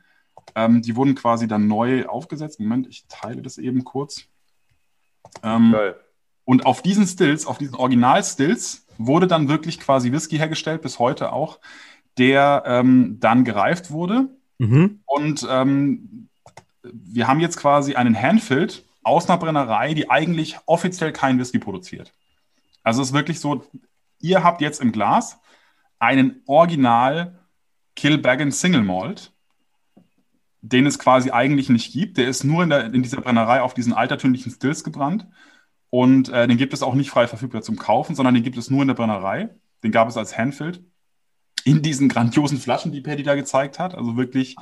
Ähm, 0.55 0.81
die 0.81 0.95
wurden 0.95 1.13
quasi 1.13 1.47
dann 1.47 1.67
neu 1.67 2.07
aufgesetzt. 2.07 2.59
Moment, 2.59 2.87
ich 2.87 3.05
teile 3.09 3.43
das 3.43 3.59
eben 3.59 3.83
kurz. 3.83 4.23
Ähm, 5.43 5.73
Geil. 5.73 5.95
Und 6.45 6.65
auf 6.65 6.81
diesen 6.81 7.05
Stills, 7.05 7.45
auf 7.45 7.59
diesen 7.59 7.75
Original-Stills, 7.75 8.87
wurde 8.97 9.27
dann 9.27 9.49
wirklich 9.49 9.79
quasi 9.79 10.11
Whisky 10.11 10.37
hergestellt, 10.37 10.81
bis 10.81 10.97
heute 10.97 11.31
auch, 11.31 11.59
der 12.17 12.63
ähm, 12.65 13.17
dann 13.19 13.43
gereift 13.43 13.91
wurde. 13.91 14.29
Mhm. 14.57 15.01
Und 15.05 15.45
ähm, 15.47 16.29
wir 16.81 17.27
haben 17.27 17.39
jetzt 17.39 17.57
quasi 17.57 17.93
einen 17.93 18.19
Handfilled 18.19 18.83
aus 19.05 19.29
einer 19.29 19.37
Brennerei, 19.37 19.93
die 19.93 20.09
eigentlich 20.09 20.57
offiziell 20.65 21.11
keinen 21.11 21.39
Whisky 21.39 21.59
produziert. 21.59 22.13
Also 22.83 23.01
es 23.01 23.09
ist 23.09 23.13
wirklich 23.13 23.39
so, 23.39 23.63
ihr 24.19 24.43
habt 24.43 24.61
jetzt 24.61 24.81
im 24.81 24.91
Glas 24.91 25.39
einen 25.99 26.41
Original 26.45 27.39
Kilbeggan 27.95 28.51
Single 28.51 28.83
Malt 28.83 29.31
den 30.69 30.87
es 30.87 30.97
quasi 30.97 31.29
eigentlich 31.29 31.69
nicht 31.69 31.93
gibt. 31.93 32.17
Der 32.17 32.27
ist 32.27 32.43
nur 32.43 32.63
in, 32.63 32.69
der, 32.69 32.85
in 32.85 33.03
dieser 33.03 33.21
Brennerei 33.21 33.61
auf 33.61 33.73
diesen 33.73 33.93
altertümlichen 33.93 34.51
Stills 34.51 34.83
gebrannt. 34.83 35.27
Und 35.91 36.29
äh, 36.29 36.47
den 36.47 36.57
gibt 36.57 36.73
es 36.73 36.81
auch 36.81 36.95
nicht 36.95 37.11
frei 37.11 37.27
verfügbar 37.27 37.61
zum 37.61 37.77
Kaufen, 37.77 38.15
sondern 38.15 38.33
den 38.33 38.43
gibt 38.43 38.57
es 38.57 38.71
nur 38.71 38.81
in 38.81 38.87
der 38.87 38.95
Brennerei. 38.95 39.49
Den 39.83 39.91
gab 39.91 40.09
es 40.09 40.17
als 40.17 40.37
Handfilled 40.37 40.83
in 41.63 41.81
diesen 41.81 42.09
grandiosen 42.09 42.57
Flaschen, 42.57 42.91
die 42.91 43.01
Paddy 43.01 43.21
da 43.21 43.35
gezeigt 43.35 43.77
hat. 43.77 43.93
Also 43.93 44.17
wirklich 44.17 44.55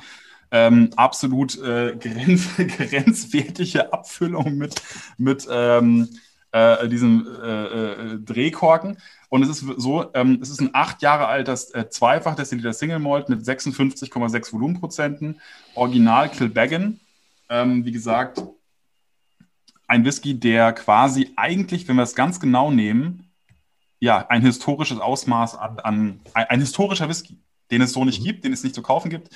ähm, 0.54 0.90
absolut 0.94 1.60
äh, 1.60 1.96
grenz, 2.00 2.48
grenzwertige 2.56 3.92
Abfüllung 3.92 4.56
mit, 4.56 4.80
mit 5.18 5.48
ähm, 5.50 6.08
äh, 6.52 6.88
diesem 6.88 7.26
äh, 7.42 7.64
äh, 7.64 8.18
Drehkorken. 8.20 8.98
Und 9.30 9.42
es 9.42 9.48
ist 9.48 9.66
so, 9.78 10.14
ähm, 10.14 10.38
es 10.40 10.50
ist 10.50 10.60
ein 10.60 10.70
acht 10.72 11.02
Jahre 11.02 11.26
altes 11.26 11.74
äh, 11.74 11.88
zweifach 11.90 12.36
destillierter 12.36 12.72
Single 12.72 13.00
Malt 13.00 13.28
mit 13.28 13.40
56,6 13.40 14.52
Volumenprozenten. 14.52 15.40
Original 15.74 16.30
Kilbeggan. 16.30 17.00
Ähm, 17.48 17.84
wie 17.84 17.92
gesagt, 17.92 18.40
ein 19.88 20.04
Whisky, 20.04 20.38
der 20.38 20.72
quasi 20.72 21.32
eigentlich, 21.34 21.88
wenn 21.88 21.96
wir 21.96 22.04
es 22.04 22.14
ganz 22.14 22.38
genau 22.38 22.70
nehmen, 22.70 23.28
ja, 23.98 24.24
ein 24.28 24.42
historisches 24.42 25.00
Ausmaß 25.00 25.56
an, 25.56 25.80
an 25.80 26.20
ein, 26.32 26.46
ein, 26.46 26.60
historischer 26.60 27.08
Whisky, 27.08 27.38
den 27.72 27.82
es 27.82 27.92
so 27.92 28.04
nicht 28.04 28.20
mhm. 28.20 28.24
gibt, 28.24 28.44
den 28.44 28.52
es 28.52 28.62
nicht 28.62 28.76
zu 28.76 28.82
kaufen 28.82 29.10
gibt. 29.10 29.30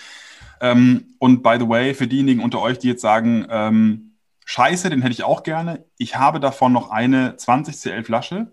Ähm, 0.60 1.14
und 1.18 1.43
by 1.43 1.56
the 1.59 1.68
way, 1.68 1.94
für 1.94 2.06
diejenigen 2.06 2.43
unter 2.43 2.60
euch, 2.60 2.78
die 2.78 2.89
jetzt 2.89 3.02
sagen, 3.02 3.47
ähm, 3.51 4.09
Scheiße, 4.44 4.89
den 4.89 5.02
hätte 5.02 5.12
ich 5.12 5.24
auch 5.24 5.43
gerne. 5.43 5.85
Ich 5.98 6.16
habe 6.16 6.40
davon 6.40 6.72
noch 6.72 6.90
eine 6.90 7.36
20 7.36 7.76
CL 7.76 8.05
Flasche. 8.05 8.52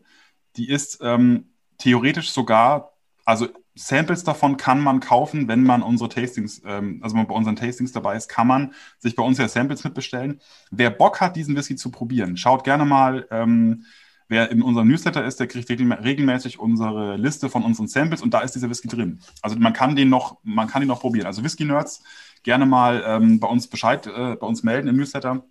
Die 0.57 0.69
ist 0.69 0.99
ähm, 1.02 1.52
theoretisch 1.77 2.32
sogar, 2.32 2.94
also 3.23 3.48
Samples 3.76 4.23
davon 4.23 4.57
kann 4.57 4.80
man 4.82 5.02
kaufen, 5.02 5.48
wenn 5.48 5.64
man 5.64 5.82
unsere 5.82 6.10
Tastings, 6.10 6.61
ähm, 6.65 6.99
also 7.02 7.15
man 7.15 7.27
bei 7.27 7.36
unseren 7.36 7.56
Tastings 7.56 7.91
dabei 7.91 8.15
ist, 8.15 8.30
kann 8.30 8.48
man 8.48 8.73
sich 8.99 9.15
bei 9.15 9.23
uns 9.23 9.38
ja 9.38 9.48
Samples 9.48 9.84
mitbestellen. 9.84 10.41
Wer 10.72 10.90
Bock 10.90 11.19
hat, 11.19 11.36
diesen 11.36 11.56
Whisky 11.56 11.76
zu 11.76 11.91
probieren, 11.91 12.38
schaut 12.38 12.64
gerne 12.64 12.86
mal. 12.86 13.27
Ähm, 13.32 13.86
wer 14.27 14.52
in 14.52 14.61
unserem 14.61 14.88
Newsletter 14.88 15.23
ist, 15.23 15.39
der 15.39 15.47
kriegt 15.47 15.69
regelmäßig 15.69 16.60
unsere 16.60 17.18
Liste 17.18 17.49
von 17.49 17.64
unseren 17.64 17.88
Samples 17.88 18.22
und 18.22 18.34
da 18.34 18.41
ist 18.41 18.56
dieser 18.56 18.69
Whisky 18.69 18.88
drin. 18.88 19.19
Also 19.41 19.57
man 19.57 19.73
kann 19.73 19.95
den 19.95 20.10
noch, 20.10 20.38
man 20.43 20.68
kann 20.68 20.81
den 20.81 20.88
noch 20.88 21.02
probieren. 21.02 21.27
Also 21.27 21.43
Whisky 21.43 21.65
Nerds 21.65 22.03
gerne 22.43 22.65
mal 22.65 23.03
ähm, 23.06 23.39
bei 23.39 23.47
uns 23.47 23.68
Bescheid, 23.68 24.07
äh, 24.07 24.35
bei 24.35 24.47
uns 24.47 24.64
melden 24.64 24.88
im 24.88 24.97
Newsletter 24.97 25.43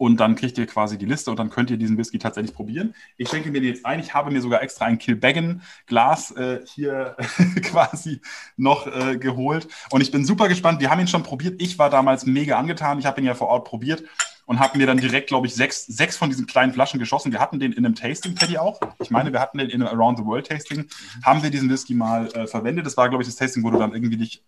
und 0.00 0.18
dann 0.18 0.34
kriegt 0.34 0.56
ihr 0.56 0.66
quasi 0.66 0.96
die 0.96 1.04
Liste 1.04 1.30
und 1.30 1.38
dann 1.38 1.50
könnt 1.50 1.70
ihr 1.70 1.76
diesen 1.76 1.98
Whisky 1.98 2.18
tatsächlich 2.18 2.54
probieren. 2.54 2.94
Ich 3.18 3.28
schenke 3.28 3.50
mir 3.50 3.60
den 3.60 3.68
jetzt 3.68 3.84
ein. 3.84 4.00
Ich 4.00 4.14
habe 4.14 4.30
mir 4.30 4.40
sogar 4.40 4.62
extra 4.62 4.86
ein 4.86 4.98
Kilbeggan-Glas 4.98 6.30
äh, 6.32 6.60
hier 6.64 7.16
quasi 7.62 8.20
noch 8.56 8.86
äh, 8.86 9.18
geholt 9.18 9.68
und 9.90 10.00
ich 10.00 10.10
bin 10.10 10.24
super 10.24 10.48
gespannt. 10.48 10.80
Wir 10.80 10.90
haben 10.90 11.00
ihn 11.00 11.06
schon 11.06 11.22
probiert. 11.22 11.60
Ich 11.60 11.78
war 11.78 11.90
damals 11.90 12.24
mega 12.24 12.58
angetan. 12.58 12.98
Ich 12.98 13.06
habe 13.06 13.20
ihn 13.20 13.26
ja 13.26 13.34
vor 13.34 13.48
Ort 13.48 13.66
probiert 13.66 14.02
und 14.50 14.58
habe 14.58 14.78
mir 14.78 14.86
dann 14.88 14.98
direkt, 14.98 15.28
glaube 15.28 15.46
ich, 15.46 15.54
sechs, 15.54 15.86
sechs 15.86 16.16
von 16.16 16.28
diesen 16.28 16.44
kleinen 16.44 16.72
Flaschen 16.72 16.98
geschossen. 16.98 17.30
Wir 17.30 17.38
hatten 17.38 17.60
den 17.60 17.70
in 17.70 17.86
einem 17.86 17.94
Tasting, 17.94 18.34
Teddy 18.34 18.58
auch. 18.58 18.80
Ich 18.98 19.08
meine, 19.08 19.32
wir 19.32 19.38
hatten 19.38 19.58
den 19.58 19.70
in 19.70 19.80
einem 19.80 19.96
Around 19.96 20.18
the 20.18 20.24
World 20.24 20.48
Tasting. 20.48 20.88
Haben 21.22 21.44
wir 21.44 21.50
diesen 21.50 21.70
Whisky 21.70 21.94
mal 21.94 22.26
äh, 22.34 22.48
verwendet. 22.48 22.84
Das 22.84 22.96
war, 22.96 23.08
glaube 23.08 23.22
ich, 23.22 23.28
das 23.28 23.36
Tasting, 23.36 23.62
wo 23.62 23.70
du 23.70 23.78
dann 23.78 23.94
irgendwie 23.94 24.16
dich 24.16 24.42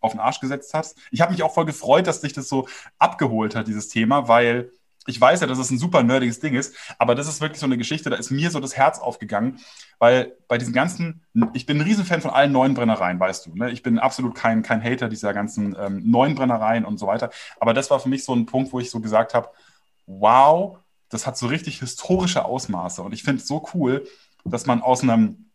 auf 0.00 0.10
den 0.10 0.18
Arsch 0.18 0.40
gesetzt 0.40 0.74
hast. 0.74 0.98
Ich 1.12 1.20
habe 1.20 1.30
mich 1.30 1.44
auch 1.44 1.54
voll 1.54 1.66
gefreut, 1.66 2.08
dass 2.08 2.20
dich 2.20 2.32
das 2.32 2.48
so 2.48 2.66
abgeholt 2.98 3.54
hat, 3.54 3.68
dieses 3.68 3.86
Thema, 3.86 4.26
weil 4.26 4.72
ich 5.06 5.20
weiß 5.20 5.40
ja, 5.40 5.46
dass 5.46 5.58
es 5.58 5.70
ein 5.70 5.78
super 5.78 6.02
nerdiges 6.02 6.40
Ding 6.40 6.54
ist, 6.54 6.74
aber 6.98 7.14
das 7.14 7.28
ist 7.28 7.40
wirklich 7.40 7.60
so 7.60 7.66
eine 7.66 7.76
Geschichte, 7.76 8.10
da 8.10 8.16
ist 8.16 8.30
mir 8.30 8.50
so 8.50 8.60
das 8.60 8.76
Herz 8.76 8.98
aufgegangen, 8.98 9.58
weil 9.98 10.36
bei 10.48 10.58
diesen 10.58 10.72
ganzen, 10.72 11.22
ich 11.52 11.66
bin 11.66 11.78
ein 11.78 11.82
Riesenfan 11.82 12.20
von 12.20 12.30
allen 12.30 12.52
neuen 12.52 12.74
Brennereien, 12.74 13.20
weißt 13.20 13.46
du. 13.46 13.54
Ne? 13.54 13.70
Ich 13.70 13.82
bin 13.82 13.98
absolut 13.98 14.34
kein, 14.34 14.62
kein 14.62 14.82
Hater 14.82 15.08
dieser 15.08 15.34
ganzen 15.34 15.76
ähm, 15.78 16.02
neuen 16.10 16.34
Brennereien 16.34 16.84
und 16.84 16.98
so 16.98 17.06
weiter. 17.06 17.30
Aber 17.60 17.74
das 17.74 17.90
war 17.90 18.00
für 18.00 18.08
mich 18.08 18.24
so 18.24 18.34
ein 18.34 18.46
Punkt, 18.46 18.72
wo 18.72 18.80
ich 18.80 18.90
so 18.90 19.00
gesagt 19.00 19.34
habe, 19.34 19.48
wow, 20.06 20.78
das 21.08 21.26
hat 21.26 21.36
so 21.38 21.46
richtig 21.46 21.80
historische 21.80 22.44
Ausmaße. 22.44 23.02
Und 23.02 23.12
ich 23.12 23.22
finde 23.22 23.40
es 23.42 23.48
so 23.48 23.66
cool, 23.74 24.06
dass 24.44 24.66
man 24.66 24.82
aus 24.82 25.02
einem, 25.02 25.50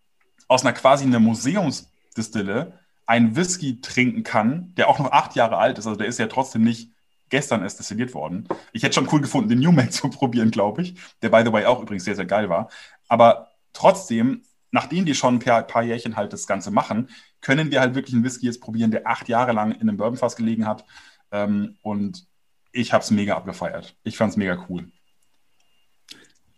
aus 0.47 0.63
einer 0.63 0.73
quasi 0.73 1.05
einer 1.05 1.19
Museumsdistille 1.19 2.73
einen 3.05 3.35
Whisky 3.35 3.81
trinken 3.81 4.23
kann, 4.23 4.73
der 4.75 4.87
auch 4.87 4.99
noch 4.99 5.11
acht 5.11 5.35
Jahre 5.35 5.57
alt 5.57 5.77
ist. 5.79 5.87
Also 5.87 5.97
der 5.97 6.07
ist 6.07 6.19
ja 6.19 6.27
trotzdem 6.27 6.63
nicht 6.63 6.91
gestern 7.29 7.63
erst 7.63 7.79
destilliert 7.79 8.13
worden. 8.13 8.47
Ich 8.73 8.83
hätte 8.83 8.95
schon 8.95 9.07
cool 9.11 9.21
gefunden, 9.21 9.49
den 9.49 9.59
New 9.59 9.71
Make 9.71 9.89
zu 9.91 10.09
probieren, 10.09 10.51
glaube 10.51 10.81
ich. 10.81 10.95
Der, 11.21 11.29
by 11.29 11.41
the 11.45 11.51
way, 11.51 11.65
auch 11.65 11.81
übrigens 11.81 12.03
sehr, 12.05 12.15
sehr 12.15 12.25
geil 12.25 12.49
war. 12.49 12.69
Aber 13.07 13.51
trotzdem, 13.73 14.43
nachdem 14.71 15.05
die 15.05 15.15
schon 15.15 15.35
ein 15.35 15.39
paar, 15.39 15.63
paar 15.63 15.83
Jährchen 15.83 16.15
halt 16.15 16.33
das 16.33 16.47
Ganze 16.47 16.71
machen, 16.71 17.09
können 17.41 17.71
wir 17.71 17.79
halt 17.79 17.95
wirklich 17.95 18.13
einen 18.13 18.23
Whisky 18.23 18.45
jetzt 18.45 18.61
probieren, 18.61 18.91
der 18.91 19.07
acht 19.07 19.29
Jahre 19.29 19.53
lang 19.53 19.71
in 19.71 19.81
einem 19.81 19.97
Bourbonfass 19.97 20.35
gelegen 20.35 20.65
hat. 20.65 20.85
Ähm, 21.31 21.77
und 21.81 22.27
ich 22.71 22.93
habe 22.93 23.03
es 23.03 23.11
mega 23.11 23.35
abgefeiert. 23.35 23.95
Ich 24.03 24.17
fand 24.17 24.31
es 24.31 24.37
mega 24.37 24.65
cool. 24.69 24.91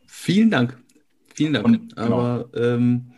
Vielen 0.08 0.52
Dank. 0.52 0.78
Vielen 1.34 1.54
Dank. 1.54 1.66
Und, 1.66 1.96
genau. 1.96 2.20
Aber 2.20 2.50
ähm, 2.56 3.14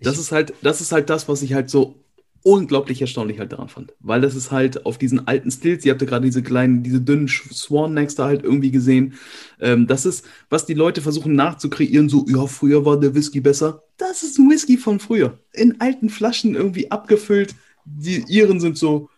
das 0.00 0.14
ich, 0.14 0.20
ist 0.20 0.32
halt, 0.32 0.54
das 0.62 0.80
ist 0.80 0.92
halt 0.92 1.10
das, 1.10 1.28
was 1.28 1.42
ich 1.42 1.54
halt 1.54 1.70
so 1.70 2.04
unglaublich 2.46 3.00
erstaunlich 3.00 3.40
halt 3.40 3.50
daran 3.50 3.68
fand. 3.68 3.92
Weil 3.98 4.20
das 4.20 4.36
ist 4.36 4.52
halt 4.52 4.86
auf 4.86 4.98
diesen 4.98 5.26
alten 5.26 5.50
Stills, 5.50 5.84
ihr 5.84 5.90
habt 5.90 6.00
ja 6.00 6.06
gerade 6.06 6.24
diese 6.24 6.44
kleinen, 6.44 6.84
diese 6.84 7.00
dünnen 7.00 7.26
Swan-Necks 7.26 8.14
da 8.14 8.26
halt 8.26 8.44
irgendwie 8.44 8.70
gesehen. 8.70 9.14
Ähm, 9.60 9.88
das 9.88 10.06
ist, 10.06 10.24
was 10.48 10.64
die 10.64 10.74
Leute 10.74 11.02
versuchen 11.02 11.34
nachzukreieren, 11.34 12.08
so, 12.08 12.24
ja, 12.28 12.46
früher 12.46 12.84
war 12.84 13.00
der 13.00 13.16
Whisky 13.16 13.40
besser. 13.40 13.82
Das 13.96 14.22
ist 14.22 14.38
ein 14.38 14.48
Whisky 14.48 14.76
von 14.76 15.00
früher. 15.00 15.40
In 15.52 15.80
alten 15.80 16.08
Flaschen 16.08 16.54
irgendwie 16.54 16.88
abgefüllt. 16.88 17.56
Die 17.84 18.24
ihren 18.28 18.60
sind 18.60 18.78
so, 18.78 19.10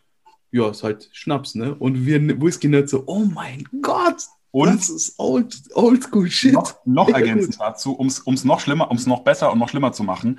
ja, 0.50 0.70
ist 0.70 0.82
halt 0.82 1.10
Schnaps, 1.12 1.54
ne? 1.54 1.74
Und 1.74 2.06
wir 2.06 2.40
Whisky-Nerds 2.40 2.90
so, 2.90 3.04
oh 3.06 3.26
mein 3.26 3.64
Gott, 3.82 4.22
und 4.50 4.74
das 4.74 4.88
ist 4.88 5.18
old, 5.18 5.54
old 5.74 6.02
school 6.02 6.30
shit. 6.30 6.54
Noch, 6.54 6.74
noch 6.86 7.08
ergänzend 7.12 7.60
dazu, 7.60 7.92
um 7.92 8.06
es 8.06 8.44
noch 8.44 8.60
schlimmer, 8.60 8.90
um 8.90 8.96
es 8.96 9.06
noch 9.06 9.20
besser 9.20 9.52
und 9.52 9.58
noch 9.58 9.68
schlimmer 9.68 9.92
zu 9.92 10.02
machen. 10.02 10.38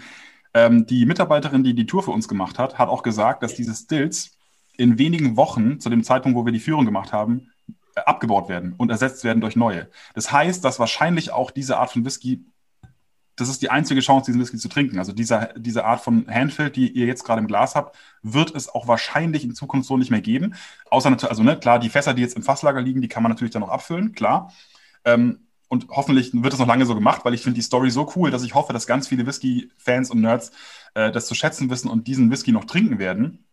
Ähm, 0.53 0.85
die 0.85 1.05
Mitarbeiterin, 1.05 1.63
die 1.63 1.73
die 1.73 1.85
Tour 1.85 2.03
für 2.03 2.11
uns 2.11 2.27
gemacht 2.27 2.57
hat, 2.57 2.77
hat 2.77 2.89
auch 2.89 3.03
gesagt, 3.03 3.43
dass 3.43 3.55
diese 3.55 3.76
Stills 3.76 4.38
in 4.77 4.97
wenigen 4.97 5.38
Wochen, 5.38 5.80
zu 5.80 5.89
dem 5.89 6.03
Zeitpunkt, 6.03 6.38
wo 6.38 6.45
wir 6.45 6.53
die 6.53 6.59
Führung 6.59 6.85
gemacht 6.85 7.11
haben, 7.13 7.51
äh, 7.95 8.01
abgebaut 8.01 8.49
werden 8.49 8.73
und 8.77 8.89
ersetzt 8.89 9.23
werden 9.23 9.41
durch 9.41 9.55
neue. 9.55 9.89
Das 10.15 10.31
heißt, 10.31 10.63
dass 10.63 10.80
wahrscheinlich 10.80 11.31
auch 11.31 11.51
diese 11.51 11.77
Art 11.77 11.91
von 11.91 12.05
Whisky, 12.05 12.45
das 13.35 13.49
ist 13.49 13.61
die 13.61 13.69
einzige 13.69 14.01
Chance, 14.01 14.26
diesen 14.26 14.41
Whisky 14.41 14.57
zu 14.57 14.69
trinken. 14.69 14.97
Also 14.97 15.11
dieser, 15.11 15.53
diese 15.55 15.85
Art 15.85 16.01
von 16.01 16.27
Handfill, 16.27 16.69
die 16.69 16.91
ihr 16.91 17.05
jetzt 17.05 17.23
gerade 17.23 17.41
im 17.41 17.47
Glas 17.47 17.76
habt, 17.76 17.95
wird 18.21 18.55
es 18.55 18.69
auch 18.69 18.88
wahrscheinlich 18.88 19.43
in 19.43 19.53
Zukunft 19.53 19.88
so 19.88 19.97
nicht 19.97 20.11
mehr 20.11 20.21
geben. 20.21 20.55
Außer 20.89 21.09
natürlich, 21.09 21.31
also 21.31 21.43
ne, 21.43 21.57
klar, 21.57 21.80
die 21.80 21.89
Fässer, 21.89 22.13
die 22.13 22.21
jetzt 22.21 22.35
im 22.35 22.43
Fasslager 22.43 22.81
liegen, 22.81 23.01
die 23.01 23.07
kann 23.07 23.23
man 23.23 23.31
natürlich 23.31 23.53
dann 23.53 23.61
noch 23.61 23.69
abfüllen, 23.69 24.13
klar. 24.13 24.51
Ähm, 25.05 25.48
und 25.69 25.87
hoffentlich 25.89 26.31
wird 26.33 26.51
es 26.51 26.59
noch 26.59 26.67
lange 26.67 26.85
so 26.85 26.95
gemacht, 26.95 27.23
weil 27.23 27.33
ich 27.33 27.41
finde 27.41 27.55
die 27.55 27.61
Story 27.61 27.91
so 27.91 28.11
cool, 28.15 28.31
dass 28.31 28.43
ich 28.43 28.55
hoffe, 28.55 28.73
dass 28.73 28.87
ganz 28.87 29.07
viele 29.07 29.25
Whisky-Fans 29.25 30.09
und 30.09 30.19
Nerds 30.19 30.51
äh, 30.95 31.11
das 31.11 31.27
zu 31.27 31.35
schätzen 31.35 31.69
wissen 31.69 31.89
und 31.89 32.07
diesen 32.07 32.31
Whisky 32.31 32.51
noch 32.51 32.65
trinken 32.65 32.99
werden. 32.99 33.45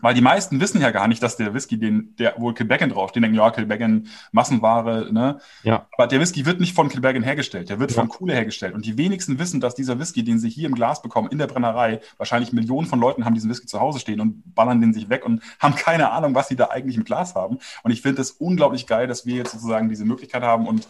Weil 0.00 0.14
die 0.14 0.20
meisten 0.20 0.60
wissen 0.60 0.80
ja 0.80 0.92
gar 0.92 1.08
nicht, 1.08 1.22
dass 1.24 1.36
der 1.36 1.54
Whisky, 1.54 1.76
den, 1.76 2.14
der 2.16 2.34
wohl 2.38 2.54
Kilbeggan 2.54 2.90
drauf, 2.90 3.10
den 3.10 3.22
denken, 3.22 3.36
ja, 3.36 3.50
Kilbeggan, 3.50 4.06
Massenware, 4.30 5.12
ne? 5.12 5.40
Ja. 5.64 5.88
Aber 5.92 6.06
der 6.06 6.20
Whisky 6.20 6.46
wird 6.46 6.60
nicht 6.60 6.74
von 6.74 6.88
Kilbeggan 6.88 7.24
hergestellt, 7.24 7.68
der 7.68 7.80
wird 7.80 7.90
ja. 7.90 7.96
von 7.96 8.08
Kuhle 8.08 8.32
hergestellt. 8.32 8.74
Und 8.74 8.86
die 8.86 8.96
wenigsten 8.96 9.40
wissen, 9.40 9.60
dass 9.60 9.74
dieser 9.74 9.98
Whisky, 9.98 10.22
den 10.22 10.38
sie 10.38 10.50
hier 10.50 10.68
im 10.68 10.74
Glas 10.76 11.02
bekommen, 11.02 11.28
in 11.32 11.38
der 11.38 11.48
Brennerei, 11.48 12.00
wahrscheinlich 12.16 12.52
Millionen 12.52 12.86
von 12.86 13.00
Leuten 13.00 13.24
haben 13.24 13.34
diesen 13.34 13.50
Whisky 13.50 13.66
zu 13.66 13.80
Hause 13.80 13.98
stehen 13.98 14.20
und 14.20 14.54
ballern 14.54 14.80
den 14.80 14.94
sich 14.94 15.08
weg 15.08 15.26
und 15.26 15.42
haben 15.58 15.74
keine 15.74 16.12
Ahnung, 16.12 16.34
was 16.34 16.46
sie 16.46 16.56
da 16.56 16.66
eigentlich 16.66 16.96
im 16.96 17.04
Glas 17.04 17.34
haben. 17.34 17.58
Und 17.82 17.90
ich 17.90 18.00
finde 18.00 18.22
es 18.22 18.30
unglaublich 18.30 18.86
geil, 18.86 19.08
dass 19.08 19.26
wir 19.26 19.34
jetzt 19.34 19.50
sozusagen 19.50 19.88
diese 19.88 20.04
Möglichkeit 20.04 20.44
haben 20.44 20.68
und 20.68 20.86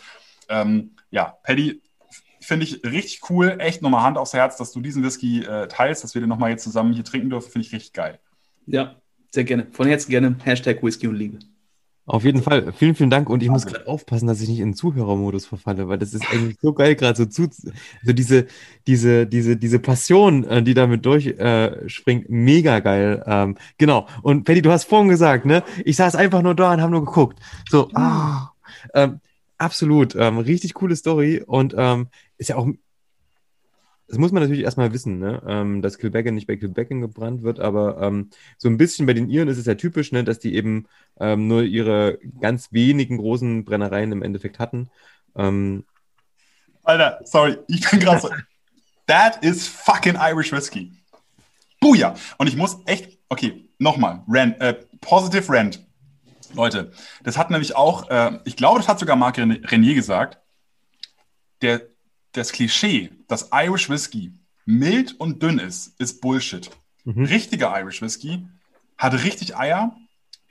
ähm, 0.48 0.92
ja, 1.10 1.36
Paddy, 1.42 1.82
finde 2.40 2.64
ich 2.64 2.82
richtig 2.84 3.30
cool. 3.30 3.56
Echt 3.58 3.82
nochmal 3.82 4.02
Hand 4.02 4.18
aufs 4.18 4.32
Herz, 4.32 4.56
dass 4.56 4.72
du 4.72 4.80
diesen 4.80 5.02
Whisky 5.02 5.44
äh, 5.44 5.68
teilst, 5.68 6.04
dass 6.04 6.14
wir 6.14 6.20
den 6.20 6.28
nochmal 6.28 6.50
jetzt 6.50 6.64
zusammen 6.64 6.92
hier 6.92 7.04
trinken 7.04 7.30
dürfen. 7.30 7.50
Finde 7.50 7.66
ich 7.66 7.72
richtig 7.72 7.92
geil. 7.92 8.18
Ja, 8.66 8.96
sehr 9.30 9.44
gerne. 9.44 9.66
Von 9.70 9.86
Herzen 9.86 10.10
gerne. 10.10 10.36
Hashtag 10.44 10.82
Whisky 10.82 11.06
und 11.08 11.16
Liebe. 11.16 11.38
Auf 12.08 12.24
jeden 12.24 12.42
Fall. 12.42 12.72
Vielen, 12.72 12.94
vielen 12.94 13.10
Dank. 13.10 13.28
Und 13.28 13.42
ich 13.42 13.50
muss 13.50 13.66
gerade 13.66 13.86
aufpassen, 13.86 14.26
dass 14.28 14.40
ich 14.40 14.48
nicht 14.48 14.60
in 14.60 14.70
den 14.70 14.74
Zuhörermodus 14.74 15.44
verfalle, 15.44 15.88
weil 15.88 15.98
das 15.98 16.14
ist 16.14 16.24
eigentlich 16.32 16.56
so 16.58 16.72
geil, 16.72 16.96
gerade 16.96 17.18
so 17.18 17.26
zu, 17.26 17.42
also 17.42 18.12
diese, 18.14 18.46
diese, 18.86 19.26
diese, 19.26 19.58
diese 19.58 19.78
Passion, 19.78 20.44
äh, 20.44 20.62
die 20.62 20.72
damit 20.72 21.04
durchspringt, 21.04 22.24
äh, 22.24 22.32
mega 22.32 22.80
geil. 22.80 23.22
Ähm, 23.26 23.58
genau. 23.76 24.06
Und 24.22 24.44
Patty, 24.44 24.62
du 24.62 24.72
hast 24.72 24.84
vorhin 24.84 25.10
gesagt, 25.10 25.44
ne? 25.44 25.62
Ich 25.84 25.96
saß 25.96 26.14
einfach 26.14 26.40
nur 26.40 26.54
da 26.54 26.72
und 26.72 26.80
habe 26.80 26.92
nur 26.92 27.04
geguckt. 27.04 27.40
So, 27.68 27.90
ah. 27.92 28.52
Ähm, 28.94 29.20
Absolut. 29.58 30.14
Ähm, 30.14 30.38
richtig 30.38 30.74
coole 30.74 30.96
Story 30.96 31.42
und 31.44 31.74
ähm, 31.76 32.08
ist 32.36 32.48
ja 32.48 32.56
auch. 32.56 32.68
Das 34.06 34.16
muss 34.16 34.32
man 34.32 34.42
natürlich 34.42 34.64
erstmal 34.64 34.94
wissen, 34.94 35.18
ne? 35.18 35.42
ähm, 35.46 35.82
dass 35.82 35.98
Kilbecken 35.98 36.34
nicht 36.34 36.46
bei 36.46 36.56
Kilbecken 36.56 37.02
gebrannt 37.02 37.42
wird, 37.42 37.60
aber 37.60 38.00
ähm, 38.00 38.30
so 38.56 38.66
ein 38.68 38.78
bisschen 38.78 39.04
bei 39.04 39.12
den 39.12 39.28
Iren 39.28 39.48
ist 39.48 39.58
es 39.58 39.66
ja 39.66 39.74
typisch, 39.74 40.12
ne, 40.12 40.24
dass 40.24 40.38
die 40.38 40.54
eben 40.54 40.86
ähm, 41.20 41.46
nur 41.46 41.62
ihre 41.62 42.18
ganz 42.40 42.72
wenigen 42.72 43.18
großen 43.18 43.66
Brennereien 43.66 44.10
im 44.12 44.22
Endeffekt 44.22 44.58
hatten. 44.60 44.88
Ähm, 45.36 45.84
Alter, 46.84 47.20
sorry, 47.24 47.58
ich 47.68 47.86
bin 47.90 48.00
gerade 48.00 48.20
so. 48.22 48.30
That 49.08 49.44
is 49.44 49.68
fucking 49.68 50.16
Irish 50.18 50.52
Whiskey. 50.52 50.92
Buja! 51.80 52.14
Und 52.38 52.46
ich 52.46 52.56
muss 52.56 52.78
echt, 52.86 53.18
okay, 53.28 53.68
nochmal, 53.78 54.22
äh, 54.32 54.74
Positive 55.02 55.52
Rant. 55.52 55.86
Leute, 56.54 56.92
das 57.22 57.38
hat 57.38 57.50
nämlich 57.50 57.76
auch, 57.76 58.10
äh, 58.10 58.38
ich 58.44 58.56
glaube, 58.56 58.78
das 58.78 58.88
hat 58.88 58.98
sogar 58.98 59.16
Marc 59.16 59.38
Renier 59.38 59.94
gesagt, 59.94 60.38
der, 61.62 61.82
das 62.32 62.52
Klischee, 62.52 63.10
dass 63.26 63.50
Irish 63.52 63.90
Whiskey 63.90 64.32
mild 64.64 65.18
und 65.18 65.42
dünn 65.42 65.58
ist, 65.58 65.98
ist 66.00 66.20
Bullshit. 66.20 66.70
Mhm. 67.04 67.24
Richtiger 67.24 67.78
Irish 67.78 68.02
Whiskey 68.02 68.46
hat 68.96 69.14
richtig 69.14 69.56
Eier, 69.56 69.96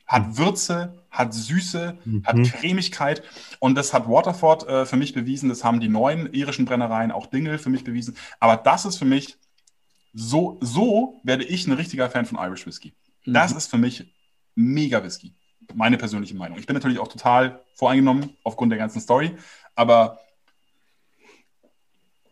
hat 0.06 0.28
mhm. 0.28 0.38
Würze, 0.38 1.04
hat 1.12 1.34
Süße, 1.34 1.98
mhm. 2.04 2.24
hat 2.26 2.44
Cremigkeit. 2.44 3.24
Und 3.60 3.76
das 3.76 3.94
hat 3.94 4.08
Waterford 4.08 4.68
äh, 4.68 4.86
für 4.86 4.98
mich 4.98 5.14
bewiesen. 5.14 5.50
Das 5.50 5.64
haben 5.64 5.80
die 5.80 5.90
neuen 5.90 6.34
irischen 6.34 6.66
Brennereien, 6.66 7.12
auch 7.12 7.28
Dingle, 7.28 7.60
für 7.60 7.70
mich 7.70 7.84
bewiesen. 7.84 8.16
Aber 8.40 8.58
das 8.58 8.86
ist 8.86 8.98
für 8.98 9.06
mich, 9.06 9.38
so, 10.14 10.58
so 10.62 11.20
werde 11.24 11.44
ich 11.44 11.68
ein 11.68 11.74
richtiger 11.74 12.10
Fan 12.10 12.26
von 12.26 12.40
Irish 12.40 12.66
Whiskey. 12.66 12.94
Mhm. 13.26 13.34
Das 13.34 13.52
ist 13.52 13.70
für 13.70 13.78
mich 13.78 14.14
mega 14.56 15.04
Whisky 15.04 15.36
meine 15.74 15.98
persönliche 15.98 16.36
Meinung. 16.36 16.58
Ich 16.58 16.66
bin 16.66 16.74
natürlich 16.74 17.00
auch 17.00 17.08
total 17.08 17.62
voreingenommen 17.74 18.36
aufgrund 18.44 18.72
der 18.72 18.80
ganzen 18.80 19.02
Story, 19.02 19.36
aber 19.76 20.20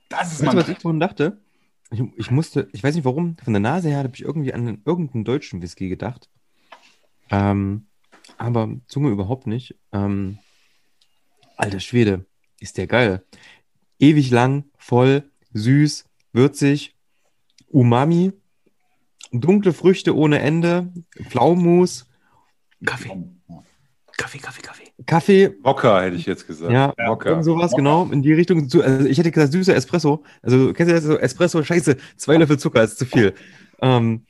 das 0.09 0.33
ist 0.33 0.41
weißt 0.41 0.45
mein. 0.45 0.57
Was 0.57 0.69
ich 0.69 0.79
vorhin 0.79 0.99
dachte? 0.99 1.41
Ich, 1.91 2.01
ich, 2.15 2.31
musste, 2.31 2.67
ich 2.73 2.83
weiß 2.83 2.95
nicht 2.95 3.05
warum, 3.05 3.37
von 3.43 3.53
der 3.53 3.59
Nase 3.59 3.89
her 3.89 3.99
habe 3.99 4.11
ich 4.13 4.23
irgendwie 4.23 4.53
an 4.53 4.81
irgendeinen 4.85 5.23
deutschen 5.23 5.61
Whisky 5.61 5.87
gedacht. 5.87 6.29
Ähm, 7.29 7.87
aber 8.37 8.69
Zunge 8.87 9.09
überhaupt 9.09 9.47
nicht. 9.47 9.75
Ähm, 9.91 10.39
alter 11.57 11.79
Schwede, 11.79 12.25
ist 12.59 12.77
der 12.77 12.87
geil. 12.87 13.23
Ewig 13.99 14.31
lang, 14.31 14.65
voll, 14.77 15.29
süß, 15.53 16.05
würzig, 16.33 16.95
Umami, 17.67 18.33
dunkle 19.31 19.73
Früchte 19.73 20.15
ohne 20.15 20.39
Ende, 20.39 20.91
Pflaumenmus, 21.29 22.07
Kaffee. 22.85 23.11
Kaffee, 24.17 24.37
Kaffee, 24.37 24.61
Kaffee. 24.61 24.83
Kaffee. 25.05 25.55
Mokka 25.61 26.01
hätte 26.01 26.15
ich 26.15 26.25
jetzt 26.25 26.47
gesagt. 26.47 26.71
Ja, 26.71 26.93
Mokka. 27.05 27.29
Irgend 27.29 27.45
sowas, 27.45 27.71
Mokka. 27.71 27.77
genau, 27.77 28.07
in 28.11 28.21
die 28.21 28.33
Richtung. 28.33 28.69
Also 28.81 29.07
ich 29.07 29.17
hätte 29.17 29.31
gesagt, 29.31 29.51
süßer 29.51 29.75
Espresso. 29.75 30.23
Also, 30.41 30.71
kennst 30.73 30.91
du 30.91 30.95
das 30.95 31.03
so? 31.03 31.17
Espresso, 31.17 31.63
scheiße, 31.63 31.97
zwei 32.15 32.37
Löffel 32.37 32.57
Zucker 32.57 32.83
ist 32.83 32.97
zu 32.97 33.05
viel. 33.05 33.33
Ähm, 33.81 34.21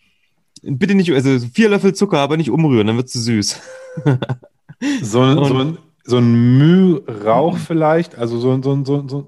bitte 0.64 0.96
nicht, 0.96 1.12
also 1.12 1.40
vier 1.54 1.70
Löffel 1.70 1.94
Zucker, 1.94 2.20
aber 2.20 2.38
nicht 2.38 2.50
umrühren, 2.50 2.88
dann 2.88 2.98
wird 2.98 3.08
es 3.08 3.14
zu 3.14 3.20
süß. 3.20 3.62
so, 5.04 5.22
ein, 5.22 5.44
so 5.44 5.58
ein, 5.58 5.78
so 6.04 6.18
ein 6.18 6.58
Mührauch 6.58 7.58
vielleicht, 7.58 8.18
also 8.18 8.40
so 8.40 8.52
ein, 8.52 8.64
so 8.64 8.74
ein, 8.74 8.86
so 8.86 8.98
ein, 8.98 9.10
so 9.10 9.28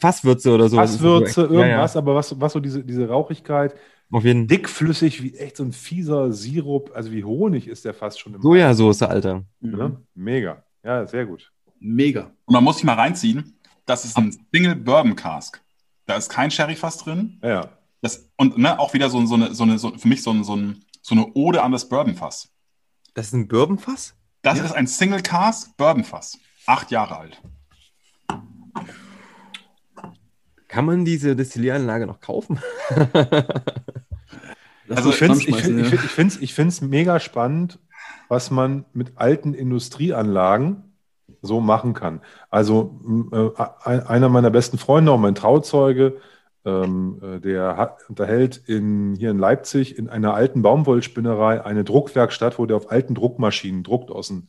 Fasswürze 0.00 0.52
oder 0.52 0.68
so. 0.68 0.76
Fasswürze, 0.76 1.42
irgendwas, 1.42 1.94
ja, 1.94 2.00
ja. 2.00 2.02
aber 2.02 2.14
was, 2.14 2.40
was 2.40 2.52
so 2.52 2.60
diese, 2.60 2.82
diese 2.82 3.08
Rauchigkeit, 3.08 3.74
auf 4.10 4.24
jeden 4.24 4.46
Dickflüssig, 4.46 5.22
wie 5.22 5.34
echt 5.36 5.56
so 5.56 5.64
ein 5.64 5.72
fieser 5.72 6.32
Sirup, 6.32 6.92
also 6.94 7.10
wie 7.10 7.24
Honig 7.24 7.66
ist 7.66 7.84
der 7.84 7.94
fast 7.94 8.20
schon 8.20 8.34
im 8.34 8.42
Sojasauce, 8.42 9.02
Alter. 9.02 9.44
Mhm. 9.60 9.98
Mega. 10.14 10.62
Ja, 10.84 11.06
sehr 11.06 11.26
gut. 11.26 11.52
Mega. 11.80 12.32
Und 12.44 12.54
man 12.54 12.64
muss 12.64 12.76
sich 12.76 12.84
mal 12.84 12.94
reinziehen, 12.94 13.58
das 13.84 14.04
ist 14.04 14.16
ein 14.16 14.36
Single 14.52 14.76
Bourbon 14.76 15.16
Cask. 15.16 15.60
Da 16.06 16.16
ist 16.16 16.28
kein 16.28 16.50
Sherry 16.50 16.76
fast 16.76 17.04
drin. 17.04 17.40
Ja. 17.42 17.68
Das, 18.00 18.30
und 18.36 18.56
ne, 18.58 18.78
auch 18.78 18.94
wieder 18.94 19.10
so, 19.10 19.24
so, 19.26 19.34
eine, 19.34 19.54
so 19.54 19.64
eine, 19.64 19.78
so, 19.78 19.90
für 19.96 20.08
mich 20.08 20.22
so 20.22 20.30
ein, 20.30 20.44
so 20.44 20.54
ein, 20.54 20.84
So 21.02 21.14
eine 21.14 21.26
Ode 21.34 21.62
an 21.62 21.70
das 21.70 21.88
Bourbonfass. 21.88 22.48
Das 23.14 23.28
ist 23.28 23.32
ein 23.32 23.46
Bourbonfass? 23.46 24.14
Das 24.42 24.58
ist 24.58 24.72
ein 24.72 24.88
Single 24.88 25.22
Cask 25.22 25.76
Bourbonfass. 25.76 26.38
Acht 26.66 26.90
Jahre 26.90 27.16
alt. 27.16 27.40
Kann 30.76 30.84
man 30.84 31.06
diese 31.06 31.34
Destillieranlage 31.34 32.06
noch 32.06 32.20
kaufen? 32.20 32.58
Also 34.90 35.08
ich 35.08 35.16
finde 35.16 35.38
es 35.38 35.48
ich 35.48 35.56
find, 35.56 35.80
ich 35.80 35.86
find, 35.88 36.04
ich 36.04 36.10
find's, 36.10 36.36
ich 36.36 36.52
find's 36.54 36.80
mega 36.82 37.18
spannend, 37.18 37.78
was 38.28 38.50
man 38.50 38.84
mit 38.92 39.12
alten 39.16 39.54
Industrieanlagen 39.54 40.82
so 41.40 41.62
machen 41.62 41.94
kann. 41.94 42.20
Also 42.50 43.00
äh, 43.32 43.62
ein- 43.84 44.06
einer 44.06 44.28
meiner 44.28 44.50
besten 44.50 44.76
Freunde, 44.76 45.12
auch 45.12 45.18
mein 45.18 45.34
Trauzeuge, 45.34 46.18
ähm, 46.66 47.22
äh, 47.22 47.40
der 47.40 47.78
hat, 47.78 48.00
unterhält 48.10 48.58
in, 48.66 49.14
hier 49.16 49.30
in 49.30 49.38
Leipzig 49.38 49.96
in 49.96 50.10
einer 50.10 50.34
alten 50.34 50.60
Baumwollspinnerei 50.60 51.64
eine 51.64 51.84
Druckwerkstatt, 51.84 52.58
wo 52.58 52.66
der 52.66 52.76
auf 52.76 52.90
alten 52.90 53.14
Druckmaschinen 53.14 53.82
druckt 53.82 54.10
aus 54.10 54.28
dem, 54.28 54.48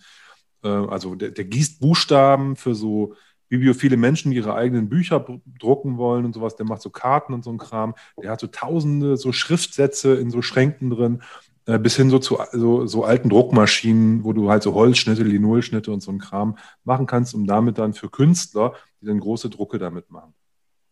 äh, 0.61 0.67
also 0.67 1.15
der, 1.15 1.31
der 1.31 1.45
gießt 1.45 1.79
Buchstaben 1.79 2.57
für 2.57 2.75
so 2.75 3.13
bibliophile 3.49 3.97
Menschen, 3.97 4.31
die 4.31 4.37
ihre 4.37 4.55
eigenen 4.55 4.89
Bücher 4.89 5.25
drucken 5.59 5.97
wollen 5.97 6.25
und 6.25 6.33
sowas. 6.33 6.55
Der 6.55 6.65
macht 6.65 6.81
so 6.81 6.89
Karten 6.89 7.33
und 7.33 7.43
so 7.43 7.51
ein 7.51 7.57
Kram. 7.57 7.95
Der 8.21 8.31
hat 8.31 8.39
so 8.39 8.47
tausende 8.47 9.17
so 9.17 9.31
Schriftsätze 9.31 10.15
in 10.15 10.29
so 10.29 10.41
Schränken 10.41 10.89
drin, 10.89 11.21
äh, 11.65 11.79
bis 11.79 11.95
hin 11.95 12.09
so 12.09 12.19
zu 12.19 12.39
so, 12.51 12.87
so 12.87 13.03
alten 13.03 13.29
Druckmaschinen, 13.29 14.23
wo 14.23 14.33
du 14.33 14.49
halt 14.49 14.63
so 14.63 14.73
Holzschnitte, 14.73 15.23
Linolschnitte 15.23 15.91
und 15.91 16.01
so 16.01 16.11
ein 16.11 16.19
Kram 16.19 16.57
machen 16.83 17.05
kannst, 17.05 17.33
um 17.33 17.45
damit 17.45 17.77
dann 17.77 17.93
für 17.93 18.09
Künstler, 18.09 18.73
die 19.01 19.05
dann 19.05 19.19
große 19.19 19.49
Drucke 19.49 19.77
damit 19.77 20.09
machen. 20.09 20.33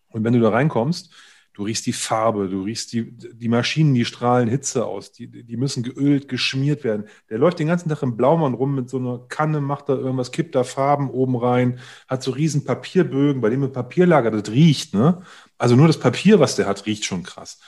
Und 0.10 0.24
wenn 0.24 0.34
du 0.34 0.40
da 0.40 0.50
reinkommst, 0.50 1.14
du 1.56 1.64
riechst 1.64 1.86
die 1.86 1.94
Farbe, 1.94 2.50
du 2.50 2.64
riechst 2.64 2.92
die, 2.92 3.12
die 3.12 3.48
Maschinen, 3.48 3.94
die 3.94 4.04
strahlen 4.04 4.50
Hitze 4.50 4.86
aus, 4.86 5.14
die, 5.14 5.28
die 5.28 5.58
müssen 5.58 5.84
geölt, 5.84 6.28
geschmiert 6.28 6.84
werden. 6.84 7.06
Der 7.30 7.38
läuft 7.38 7.60
den 7.60 7.68
ganzen 7.68 7.88
Tag 7.88 8.04
im 8.04 8.18
Blaumann 8.18 8.54
rum 8.54 8.76
mit 8.76 8.90
so 8.90 8.98
einer 8.98 9.20
Kanne, 9.30 9.62
macht 9.62 9.88
da 9.88 9.94
irgendwas, 9.94 10.34
kippt 10.34 10.54
da 10.54 10.66
Farben 10.66 11.10
oben 11.10 11.38
rein, 11.38 11.80
hat 12.10 12.22
so 12.22 12.32
riesen 12.32 12.66
Papierbögen, 12.66 13.42
bei 13.42 13.50
dem 13.50 13.64
ein 13.64 13.72
Papierlager, 13.72 14.32
das 14.32 14.52
riecht, 14.52 14.94
ne? 14.94 15.22
Also 15.58 15.78
nur 15.78 15.88
das 15.88 15.98
Papier, 15.98 16.42
was 16.42 16.58
der 16.58 16.68
hat, 16.68 16.86
riecht 16.86 17.06
schon 17.06 17.24
krass. 17.24 17.60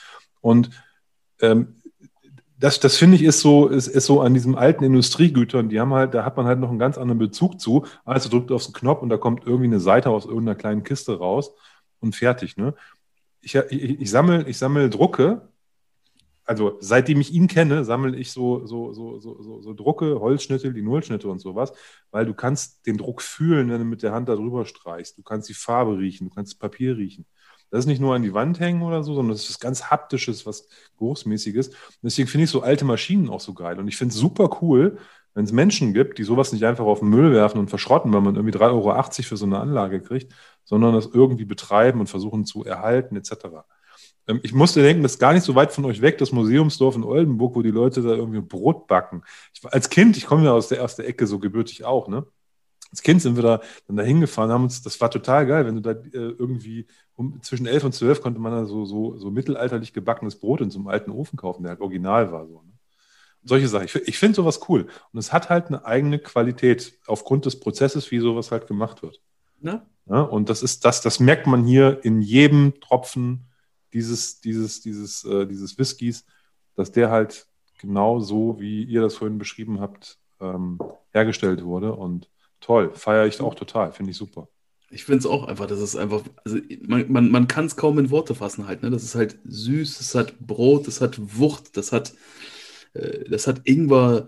Und 0.41 0.69
ähm, 1.41 1.81
das, 2.59 2.81
das 2.81 2.97
finde 2.97 3.15
ich 3.15 3.23
ist 3.23 3.39
so, 3.39 3.67
ist, 3.67 3.87
ist 3.87 4.05
so 4.05 4.19
an 4.19 4.33
diesen 4.33 4.55
alten 4.55 4.83
Industriegütern, 4.83 5.69
die 5.69 5.79
haben 5.79 5.93
halt, 5.93 6.13
da 6.13 6.25
hat 6.25 6.35
man 6.35 6.45
halt 6.45 6.59
noch 6.59 6.69
einen 6.69 6.79
ganz 6.79 6.97
anderen 6.97 7.19
Bezug 7.19 7.61
zu. 7.61 7.85
Also 8.03 8.29
drückt 8.29 8.51
auf 8.51 8.65
den 8.65 8.73
Knopf 8.73 9.01
und 9.01 9.09
da 9.09 9.17
kommt 9.17 9.45
irgendwie 9.45 9.67
eine 9.67 9.79
Seite 9.79 10.09
aus 10.09 10.25
irgendeiner 10.25 10.55
kleinen 10.55 10.83
Kiste 10.83 11.17
raus 11.17 11.53
und 11.99 12.15
fertig, 12.15 12.57
ne? 12.57 12.73
Ich, 13.47 13.55
ich, 13.55 14.01
ich 14.01 14.11
sammle 14.11 14.45
ich 14.45 14.57
sammel 14.57 14.89
Drucke, 14.89 15.47
also 16.43 16.77
seitdem 16.81 17.21
ich 17.21 17.31
ihn 17.31 17.47
kenne, 17.47 17.85
sammle 17.85 18.17
ich 18.17 18.33
so, 18.33 18.65
so, 18.65 18.91
so, 18.91 19.19
so, 19.19 19.61
so, 19.61 19.73
Drucke, 19.73 20.19
Holzschnitte, 20.19 20.67
Linolschnitte 20.67 21.29
und 21.29 21.39
sowas, 21.39 21.71
weil 22.11 22.25
du 22.25 22.33
kannst 22.33 22.85
den 22.85 22.97
Druck 22.97 23.21
fühlen, 23.21 23.69
wenn 23.69 23.79
du 23.79 23.85
mit 23.85 24.03
der 24.03 24.11
Hand 24.11 24.27
da 24.27 24.35
drüber 24.35 24.65
streichst. 24.65 25.17
Du 25.17 25.23
kannst 25.23 25.47
die 25.47 25.53
Farbe 25.53 25.97
riechen, 25.97 26.27
du 26.27 26.35
kannst 26.35 26.53
das 26.53 26.59
Papier 26.59 26.97
riechen. 26.97 27.25
Das 27.69 27.79
ist 27.79 27.85
nicht 27.85 28.01
nur 28.01 28.15
an 28.15 28.21
die 28.21 28.33
Wand 28.33 28.59
hängen 28.59 28.81
oder 28.81 29.01
so, 29.01 29.13
sondern 29.13 29.31
das 29.31 29.43
ist 29.43 29.51
was 29.51 29.59
ganz 29.61 29.83
Haptisches, 29.85 30.45
was 30.45 30.67
Geruchsmäßiges. 30.97 31.71
Deswegen 32.01 32.27
finde 32.27 32.43
ich 32.45 32.49
so 32.49 32.61
alte 32.61 32.83
Maschinen 32.83 33.29
auch 33.29 33.41
so 33.41 33.53
geil. 33.53 33.79
Und 33.79 33.87
ich 33.87 33.95
finde 33.95 34.13
es 34.13 34.19
super 34.19 34.57
cool, 34.61 34.97
wenn 35.37 35.45
es 35.45 35.51
Menschen 35.51 35.93
gibt, 35.93 36.17
die 36.17 36.23
sowas 36.23 36.51
nicht 36.51 36.63
einfach 36.65 36.85
auf 36.85 37.01
den 37.01 37.09
Müll 37.09 37.31
werfen 37.31 37.59
und 37.59 37.69
verschrotten, 37.69 38.11
weil 38.11 38.21
man 38.21 38.35
irgendwie 38.35 38.57
3,80 38.57 38.63
Euro 38.71 39.03
für 39.03 39.37
so 39.37 39.45
eine 39.45 39.59
Anlage 39.59 40.01
kriegt, 40.01 40.33
sondern 40.63 40.95
das 40.95 41.05
irgendwie 41.13 41.45
betreiben 41.45 41.99
und 41.99 42.07
versuchen 42.07 42.43
zu 42.43 42.65
erhalten, 42.65 43.15
etc. 43.15 43.63
Ähm, 44.27 44.39
Ich 44.41 44.53
musste 44.55 44.81
denken, 44.81 45.03
das 45.03 45.11
ist 45.13 45.19
gar 45.19 45.33
nicht 45.33 45.43
so 45.43 45.53
weit 45.53 45.71
von 45.71 45.85
euch 45.85 46.01
weg, 46.01 46.17
das 46.17 46.31
Museumsdorf 46.31 46.95
in 46.95 47.03
Oldenburg, 47.03 47.55
wo 47.55 47.61
die 47.61 47.69
Leute 47.69 48.01
da 48.01 48.15
irgendwie 48.15 48.41
Brot 48.41 48.87
backen. 48.87 49.21
Ich, 49.53 49.63
als 49.71 49.91
Kind, 49.91 50.17
ich 50.17 50.25
komme 50.25 50.43
ja 50.45 50.53
aus 50.53 50.69
der, 50.69 50.83
der 50.87 51.07
Ecke, 51.07 51.27
so 51.27 51.37
gebürtig 51.37 51.85
auch, 51.85 52.07
ne? 52.07 52.25
Als 52.89 53.03
Kind 53.03 53.21
sind 53.21 53.35
wir 53.35 53.43
da 53.43 53.61
dann 53.85 53.97
da 53.97 54.03
hingefahren, 54.03 54.51
haben 54.51 54.63
uns, 54.63 54.81
das 54.81 54.99
war 55.01 55.11
total 55.11 55.45
geil, 55.45 55.67
wenn 55.67 55.75
du 55.75 55.81
da 55.81 55.91
äh, 55.91 56.07
irgendwie 56.13 56.87
um, 57.15 57.39
zwischen 57.43 57.67
elf 57.67 57.83
und 57.83 57.93
zwölf 57.93 58.21
konnte 58.23 58.39
man 58.39 58.53
da 58.53 58.65
so, 58.65 58.85
so, 58.85 59.17
so 59.17 59.29
mittelalterlich 59.29 59.93
gebackenes 59.93 60.39
Brot 60.39 60.61
in 60.61 60.71
so 60.71 60.79
einem 60.79 60.87
alten 60.87 61.11
Ofen 61.11 61.37
kaufen, 61.37 61.61
der 61.61 61.71
halt 61.73 61.81
original 61.81 62.31
war. 62.31 62.47
So, 62.47 62.63
ne? 62.63 62.66
Solche 63.47 63.67
Sachen. 63.67 63.85
Ich, 63.85 63.95
ich 63.95 64.17
finde 64.17 64.35
sowas 64.35 64.61
cool. 64.69 64.87
Und 65.11 65.19
es 65.19 65.33
hat 65.33 65.49
halt 65.49 65.67
eine 65.67 65.85
eigene 65.85 66.19
Qualität 66.19 66.99
aufgrund 67.07 67.45
des 67.45 67.59
Prozesses, 67.59 68.11
wie 68.11 68.19
sowas 68.19 68.51
halt 68.51 68.67
gemacht 68.67 69.01
wird. 69.01 69.21
Ne? 69.59 69.85
Ja, 70.09 70.21
und 70.21 70.49
das 70.49 70.63
ist 70.63 70.85
das, 70.85 71.01
das 71.01 71.19
merkt 71.19 71.47
man 71.47 71.65
hier 71.65 71.99
in 72.03 72.21
jedem 72.21 72.79
Tropfen 72.79 73.47
dieses, 73.93 74.41
dieses, 74.41 74.81
dieses, 74.81 75.23
äh, 75.25 75.45
dieses 75.45 75.77
Whiskys, 75.77 76.25
dass 76.75 76.91
der 76.91 77.09
halt 77.09 77.47
genau 77.79 78.19
so, 78.19 78.59
wie 78.59 78.83
ihr 78.83 79.01
das 79.01 79.15
vorhin 79.15 79.37
beschrieben 79.37 79.79
habt, 79.79 80.17
ähm, 80.39 80.79
hergestellt 81.13 81.63
wurde. 81.63 81.93
Und 81.93 82.29
toll, 82.59 82.91
feiere 82.93 83.25
ich 83.25 83.41
auch 83.41 83.55
total, 83.55 83.91
finde 83.91 84.11
ich 84.11 84.17
super. 84.17 84.47
Ich 84.89 85.03
finde 85.03 85.19
es 85.19 85.25
auch 85.25 85.47
einfach, 85.47 85.67
das 85.67 85.81
ist 85.81 85.97
einfach, 85.97 86.23
also 86.45 86.57
man, 86.81 87.11
man, 87.11 87.29
man 87.29 87.47
kann 87.47 87.65
es 87.65 87.75
kaum 87.75 87.99
in 87.99 88.09
Worte 88.09 88.35
fassen 88.35 88.67
halt, 88.67 88.83
ne? 88.83 88.89
Das 88.89 89.03
ist 89.03 89.15
halt 89.15 89.37
süß, 89.43 89.99
es 89.99 90.15
hat 90.15 90.39
Brot, 90.39 90.87
das 90.87 91.01
hat 91.01 91.19
Wucht, 91.37 91.75
das 91.75 91.91
hat, 91.91 92.13
das 93.29 93.47
hat 93.47 93.61
Ingwer, 93.65 94.27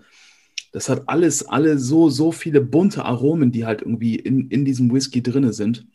das 0.72 0.88
hat 0.88 1.02
alles, 1.08 1.46
alle 1.48 1.78
so, 1.78 2.10
so 2.10 2.30
viele 2.32 2.60
bunte 2.60 3.04
Aromen, 3.04 3.50
die 3.52 3.66
halt 3.66 3.82
irgendwie 3.82 4.16
in, 4.16 4.48
in 4.48 4.64
diesem 4.64 4.92
Whisky 4.92 5.22
drinne 5.22 5.52
sind. 5.52 5.86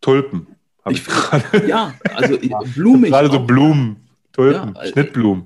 Tulpen 0.00 0.46
ich 0.88 0.98
Ich- 0.98 1.04
gerade. 1.06 1.66
Ja, 1.68 1.94
also 2.14 2.38
blumig. 2.74 3.10
Gerade 3.10 3.30
so. 3.30 3.40
Blumen, 3.40 3.96
Tulpen, 4.32 4.74
Ja, 4.74 4.82
äh, 4.82 4.92
Schnittblumen. 4.92 5.44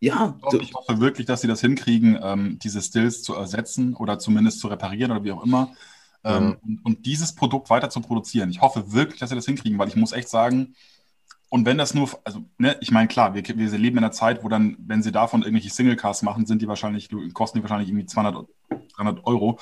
Ja, 0.00 0.36
Ich 0.38 0.44
hoffe, 0.44 0.58
ich 0.62 0.74
hoffe 0.74 1.00
wirklich, 1.00 1.26
dass 1.26 1.40
sie 1.40 1.48
das 1.48 1.60
hinkriegen, 1.60 2.18
ähm, 2.22 2.58
diese 2.62 2.82
Stills 2.82 3.22
zu 3.22 3.34
ersetzen 3.34 3.94
oder 3.94 4.18
zumindest 4.18 4.60
zu 4.60 4.68
reparieren 4.68 5.10
oder 5.12 5.24
wie 5.24 5.32
auch 5.32 5.44
immer. 5.44 5.72
Ähm, 6.24 6.56
und, 6.62 6.84
und 6.84 7.06
dieses 7.06 7.34
Produkt 7.34 7.70
weiter 7.70 7.88
zu 7.90 8.00
produzieren. 8.00 8.50
Ich 8.50 8.60
hoffe 8.60 8.92
wirklich, 8.92 9.20
dass 9.20 9.30
sie 9.30 9.36
das 9.36 9.46
hinkriegen, 9.46 9.78
weil 9.78 9.88
ich 9.88 9.96
muss 9.96 10.12
echt 10.12 10.28
sagen, 10.28 10.74
und 11.54 11.66
wenn 11.66 11.78
das 11.78 11.94
nur, 11.94 12.10
also, 12.24 12.40
ne, 12.58 12.76
ich 12.80 12.90
meine, 12.90 13.06
klar, 13.06 13.32
wir, 13.32 13.44
wir 13.46 13.78
leben 13.78 13.98
in 13.98 14.02
einer 14.02 14.10
Zeit, 14.10 14.42
wo 14.42 14.48
dann, 14.48 14.76
wenn 14.80 15.04
sie 15.04 15.12
davon 15.12 15.42
irgendwelche 15.42 15.70
Singlecasts 15.70 16.24
machen, 16.24 16.46
sind 16.46 16.60
die 16.62 16.66
wahrscheinlich, 16.66 17.10
kosten 17.32 17.58
die 17.58 17.62
wahrscheinlich 17.62 17.90
irgendwie 17.90 18.06
200, 18.06 18.48
300 18.96 19.24
Euro. 19.24 19.60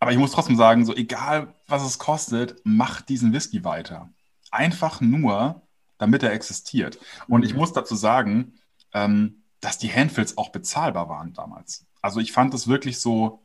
Aber 0.00 0.10
ich 0.10 0.18
muss 0.18 0.32
trotzdem 0.32 0.56
sagen, 0.56 0.84
so 0.84 0.96
egal, 0.96 1.54
was 1.68 1.84
es 1.84 2.00
kostet, 2.00 2.56
macht 2.64 3.10
diesen 3.10 3.32
Whisky 3.32 3.62
weiter. 3.62 4.10
Einfach 4.50 5.00
nur, 5.00 5.62
damit 5.98 6.24
er 6.24 6.32
existiert. 6.32 6.98
Und 7.28 7.44
ich 7.44 7.54
muss 7.54 7.72
dazu 7.72 7.94
sagen, 7.94 8.54
ähm, 8.92 9.44
dass 9.60 9.78
die 9.78 9.92
Handfills 9.92 10.36
auch 10.36 10.48
bezahlbar 10.48 11.08
waren 11.08 11.32
damals. 11.32 11.86
Also 12.02 12.18
ich 12.18 12.32
fand 12.32 12.52
es 12.54 12.66
wirklich 12.66 12.98
so, 12.98 13.44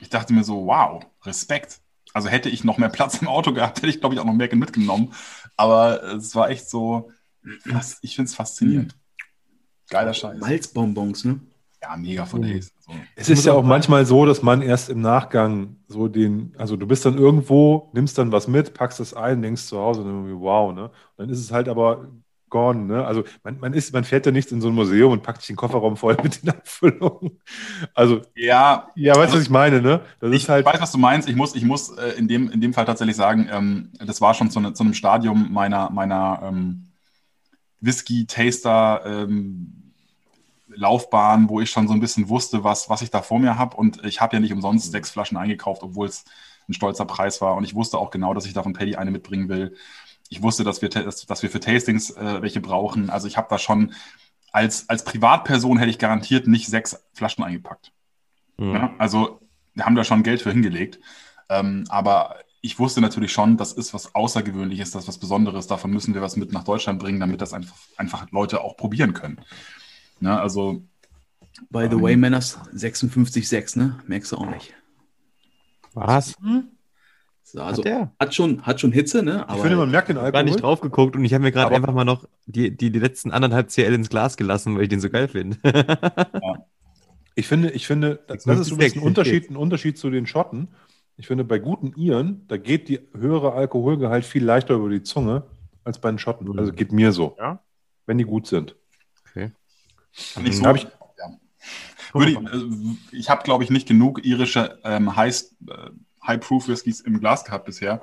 ich 0.00 0.08
dachte 0.08 0.32
mir 0.32 0.42
so, 0.42 0.66
wow, 0.66 1.06
Respekt. 1.22 1.82
Also 2.14 2.28
hätte 2.28 2.48
ich 2.48 2.64
noch 2.64 2.78
mehr 2.78 2.88
Platz 2.88 3.22
im 3.22 3.28
Auto 3.28 3.52
gehabt, 3.52 3.76
hätte 3.82 3.86
ich, 3.86 4.00
glaube 4.00 4.16
ich, 4.16 4.20
auch 4.20 4.24
noch 4.24 4.34
mehr 4.34 4.52
mitgenommen. 4.56 5.14
Aber 5.56 6.02
es 6.14 6.34
war 6.34 6.50
echt 6.50 6.68
so, 6.68 7.10
ich 8.02 8.14
finde 8.14 8.28
es 8.28 8.34
faszinierend. 8.34 8.96
Geiler 9.90 10.14
Scheiß. 10.14 10.40
Malzbonbons, 10.40 11.24
ne? 11.24 11.40
Ja, 11.82 11.96
mega 11.96 12.24
for 12.24 12.40
days. 12.40 12.72
So. 12.80 12.92
Es 13.14 13.28
ist 13.28 13.44
ja 13.44 13.52
auch 13.52 13.62
manchmal 13.62 14.06
so, 14.06 14.24
dass 14.24 14.42
man 14.42 14.62
erst 14.62 14.88
im 14.88 15.02
Nachgang 15.02 15.76
so 15.86 16.08
den, 16.08 16.54
also 16.56 16.76
du 16.76 16.86
bist 16.86 17.04
dann 17.04 17.18
irgendwo, 17.18 17.90
nimmst 17.92 18.16
dann 18.16 18.32
was 18.32 18.48
mit, 18.48 18.72
packst 18.72 19.00
es 19.00 19.12
ein, 19.12 19.42
denkst 19.42 19.66
zu 19.66 19.78
Hause 19.78 20.00
und 20.00 20.06
dann 20.06 20.16
irgendwie, 20.16 20.40
wow, 20.40 20.72
ne? 20.72 20.84
Und 20.84 20.92
dann 21.18 21.28
ist 21.28 21.40
es 21.40 21.52
halt 21.52 21.68
aber 21.68 22.08
gone, 22.50 22.86
ne? 22.86 23.04
Also 23.06 23.24
man, 23.42 23.58
man 23.60 23.72
ist, 23.74 23.92
man 23.92 24.04
fährt 24.04 24.26
ja 24.26 24.32
nicht 24.32 24.52
in 24.52 24.60
so 24.60 24.68
ein 24.68 24.74
Museum 24.74 25.12
und 25.12 25.22
packt 25.22 25.40
sich 25.40 25.48
den 25.48 25.56
Kofferraum 25.56 25.96
voll 25.96 26.16
mit 26.22 26.42
den 26.42 26.50
Abfüllungen. 26.50 27.40
Also, 27.94 28.22
Ja, 28.36 28.88
ja, 28.96 29.14
weißt 29.16 29.32
du, 29.32 29.36
was 29.38 29.44
ich 29.44 29.50
meine, 29.50 29.80
ne? 29.80 30.00
Das 30.20 30.32
ich 30.32 30.42
ist 30.44 30.48
halt, 30.48 30.66
weiß, 30.66 30.80
was 30.80 30.92
du 30.92 30.98
meinst. 30.98 31.28
Ich 31.28 31.36
muss, 31.36 31.54
ich 31.54 31.64
muss 31.64 31.90
äh, 31.96 32.10
in, 32.18 32.28
dem, 32.28 32.50
in 32.50 32.60
dem 32.60 32.72
Fall 32.74 32.84
tatsächlich 32.84 33.16
sagen, 33.16 33.48
ähm, 33.50 33.92
das 34.04 34.20
war 34.20 34.34
schon 34.34 34.50
zu, 34.50 34.60
ne, 34.60 34.72
zu 34.74 34.82
einem 34.84 34.94
Stadium 34.94 35.52
meiner, 35.52 35.90
meiner 35.90 36.40
ähm, 36.44 36.86
Whisky-Taster- 37.80 39.02
ähm, 39.06 39.80
Laufbahn, 40.68 41.48
wo 41.48 41.60
ich 41.60 41.70
schon 41.70 41.88
so 41.88 41.94
ein 41.94 42.00
bisschen 42.00 42.28
wusste, 42.28 42.64
was, 42.64 42.88
was 42.88 43.02
ich 43.02 43.10
da 43.10 43.22
vor 43.22 43.38
mir 43.38 43.58
habe. 43.58 43.76
Und 43.76 44.04
ich 44.04 44.20
habe 44.20 44.36
ja 44.36 44.40
nicht 44.40 44.52
umsonst 44.52 44.90
sechs 44.90 45.10
Flaschen 45.10 45.36
eingekauft, 45.36 45.82
obwohl 45.82 46.08
es 46.08 46.24
ein 46.68 46.72
stolzer 46.74 47.04
Preis 47.04 47.40
war. 47.40 47.54
Und 47.56 47.64
ich 47.64 47.74
wusste 47.74 47.98
auch 47.98 48.10
genau, 48.10 48.34
dass 48.34 48.46
ich 48.46 48.54
da 48.54 48.62
von 48.62 48.72
Paddy 48.72 48.96
eine 48.96 49.10
mitbringen 49.10 49.48
will. 49.48 49.76
Ich 50.34 50.42
wusste, 50.42 50.64
dass 50.64 50.82
wir, 50.82 50.88
dass, 50.88 51.42
wir 51.42 51.50
für 51.50 51.60
Tastings 51.60 52.10
äh, 52.10 52.42
welche 52.42 52.60
brauchen. 52.60 53.08
Also 53.08 53.28
ich 53.28 53.36
habe 53.36 53.46
da 53.48 53.56
schon, 53.56 53.94
als, 54.50 54.88
als 54.88 55.04
Privatperson 55.04 55.78
hätte 55.78 55.90
ich 55.90 55.98
garantiert 56.00 56.48
nicht 56.48 56.66
sechs 56.66 57.00
Flaschen 57.12 57.44
eingepackt. 57.44 57.92
Mhm. 58.56 58.74
Ja, 58.74 58.94
also 58.98 59.40
wir 59.74 59.86
haben 59.86 59.94
da 59.94 60.02
schon 60.02 60.24
Geld 60.24 60.42
für 60.42 60.50
hingelegt. 60.50 60.98
Ähm, 61.48 61.84
aber 61.88 62.36
ich 62.62 62.80
wusste 62.80 63.00
natürlich 63.00 63.32
schon, 63.32 63.56
das 63.56 63.72
ist 63.72 63.94
was 63.94 64.16
Außergewöhnliches, 64.16 64.90
das 64.90 65.04
ist 65.04 65.08
was 65.08 65.18
Besonderes. 65.18 65.68
Davon 65.68 65.92
müssen 65.92 66.14
wir 66.14 66.22
was 66.22 66.34
mit 66.34 66.52
nach 66.52 66.64
Deutschland 66.64 66.98
bringen, 66.98 67.20
damit 67.20 67.40
das 67.40 67.52
einfach, 67.52 67.76
einfach 67.96 68.32
Leute 68.32 68.60
auch 68.60 68.76
probieren 68.76 69.14
können. 69.14 69.40
Ne, 70.18 70.40
also 70.40 70.82
By 71.70 71.86
the 71.88 71.96
Ähm. 71.96 72.02
way, 72.02 72.16
Männers, 72.16 72.58
56,6, 72.74 73.78
ne? 73.78 74.00
Merkst 74.08 74.32
du 74.32 74.38
auch 74.38 74.50
nicht. 74.50 74.74
Was? 75.92 76.34
So, 76.42 76.64
also 77.56 77.82
Hat 77.82 77.84
der? 77.84 78.12
hat 78.18 78.34
schon, 78.34 78.62
hat 78.62 78.80
schon 78.80 78.92
Hitze, 78.92 79.22
ne? 79.22 79.46
Ich 79.54 79.60
finde, 79.60 79.76
man 79.76 79.90
merkt 79.90 80.08
den 80.08 80.16
Ich 80.16 80.22
war 80.22 80.30
nicht 80.42 80.54
Alkohol. 80.54 80.60
drauf 80.60 80.80
geguckt 80.80 81.14
und 81.16 81.24
ich 81.24 81.34
habe 81.34 81.44
mir 81.44 81.52
gerade 81.52 81.66
Aber- 81.66 81.76
einfach 81.76 81.92
mal 81.92 82.04
noch 82.04 82.26
die, 82.46 82.76
die, 82.76 82.90
die 82.90 82.98
letzten 82.98 83.30
anderthalb 83.30 83.70
CL 83.70 83.92
ins 83.94 84.08
Glas 84.08 84.36
gelassen, 84.36 84.74
weil 84.76 84.84
ich 84.84 84.88
den 84.88 85.00
so 85.00 85.10
geil 85.10 85.28
finde. 85.28 85.58
Ich 87.36 87.48
finde, 87.48 87.70
ich 87.70 87.86
finde, 87.88 88.20
das, 88.28 88.44
Das 88.44 88.60
ist 88.60 88.68
so 88.68 88.76
ein 88.76 88.98
Unterschied, 89.02 89.50
ein 89.50 89.56
Unterschied 89.56 89.98
zu 89.98 90.08
den 90.08 90.24
Schotten. 90.24 90.68
Ich 91.16 91.26
finde, 91.26 91.42
bei 91.42 91.58
guten 91.58 91.92
Iren, 91.96 92.46
da 92.46 92.56
geht 92.56 92.88
die 92.88 93.00
höhere 93.12 93.54
Alkoholgehalt 93.54 94.24
viel 94.24 94.44
leichter 94.44 94.74
über 94.74 94.88
die 94.88 95.02
Zunge 95.02 95.42
als 95.82 95.98
bei 96.00 96.10
den 96.10 96.20
Schotten. 96.20 96.46
Mhm. 96.48 96.58
Also 96.60 96.72
geht 96.72 96.92
mir 96.92 97.10
so. 97.10 97.34
Ja? 97.38 97.60
Wenn 98.06 98.18
die 98.18 98.24
gut 98.24 98.46
sind. 98.46 98.76
okay. 99.28 99.50
Kann 100.34 100.46
ich 100.46 100.56
so, 100.58 100.64
Hab 100.64 100.76
ich- 100.76 100.84
ja. 100.84 101.38
Würde 102.12 102.30
ich 102.30 102.38
also, 102.38 102.66
ich 103.10 103.28
habe, 103.28 103.42
glaube 103.42 103.64
ich, 103.64 103.70
nicht 103.70 103.88
genug 103.88 104.24
irische 104.24 104.78
ähm, 104.84 105.16
High, 105.16 105.34
äh, 105.68 105.90
High-Proof 106.26 106.68
Whiskys 106.68 107.00
im 107.00 107.20
Glas 107.20 107.44
gehabt 107.44 107.66
bisher. 107.66 108.02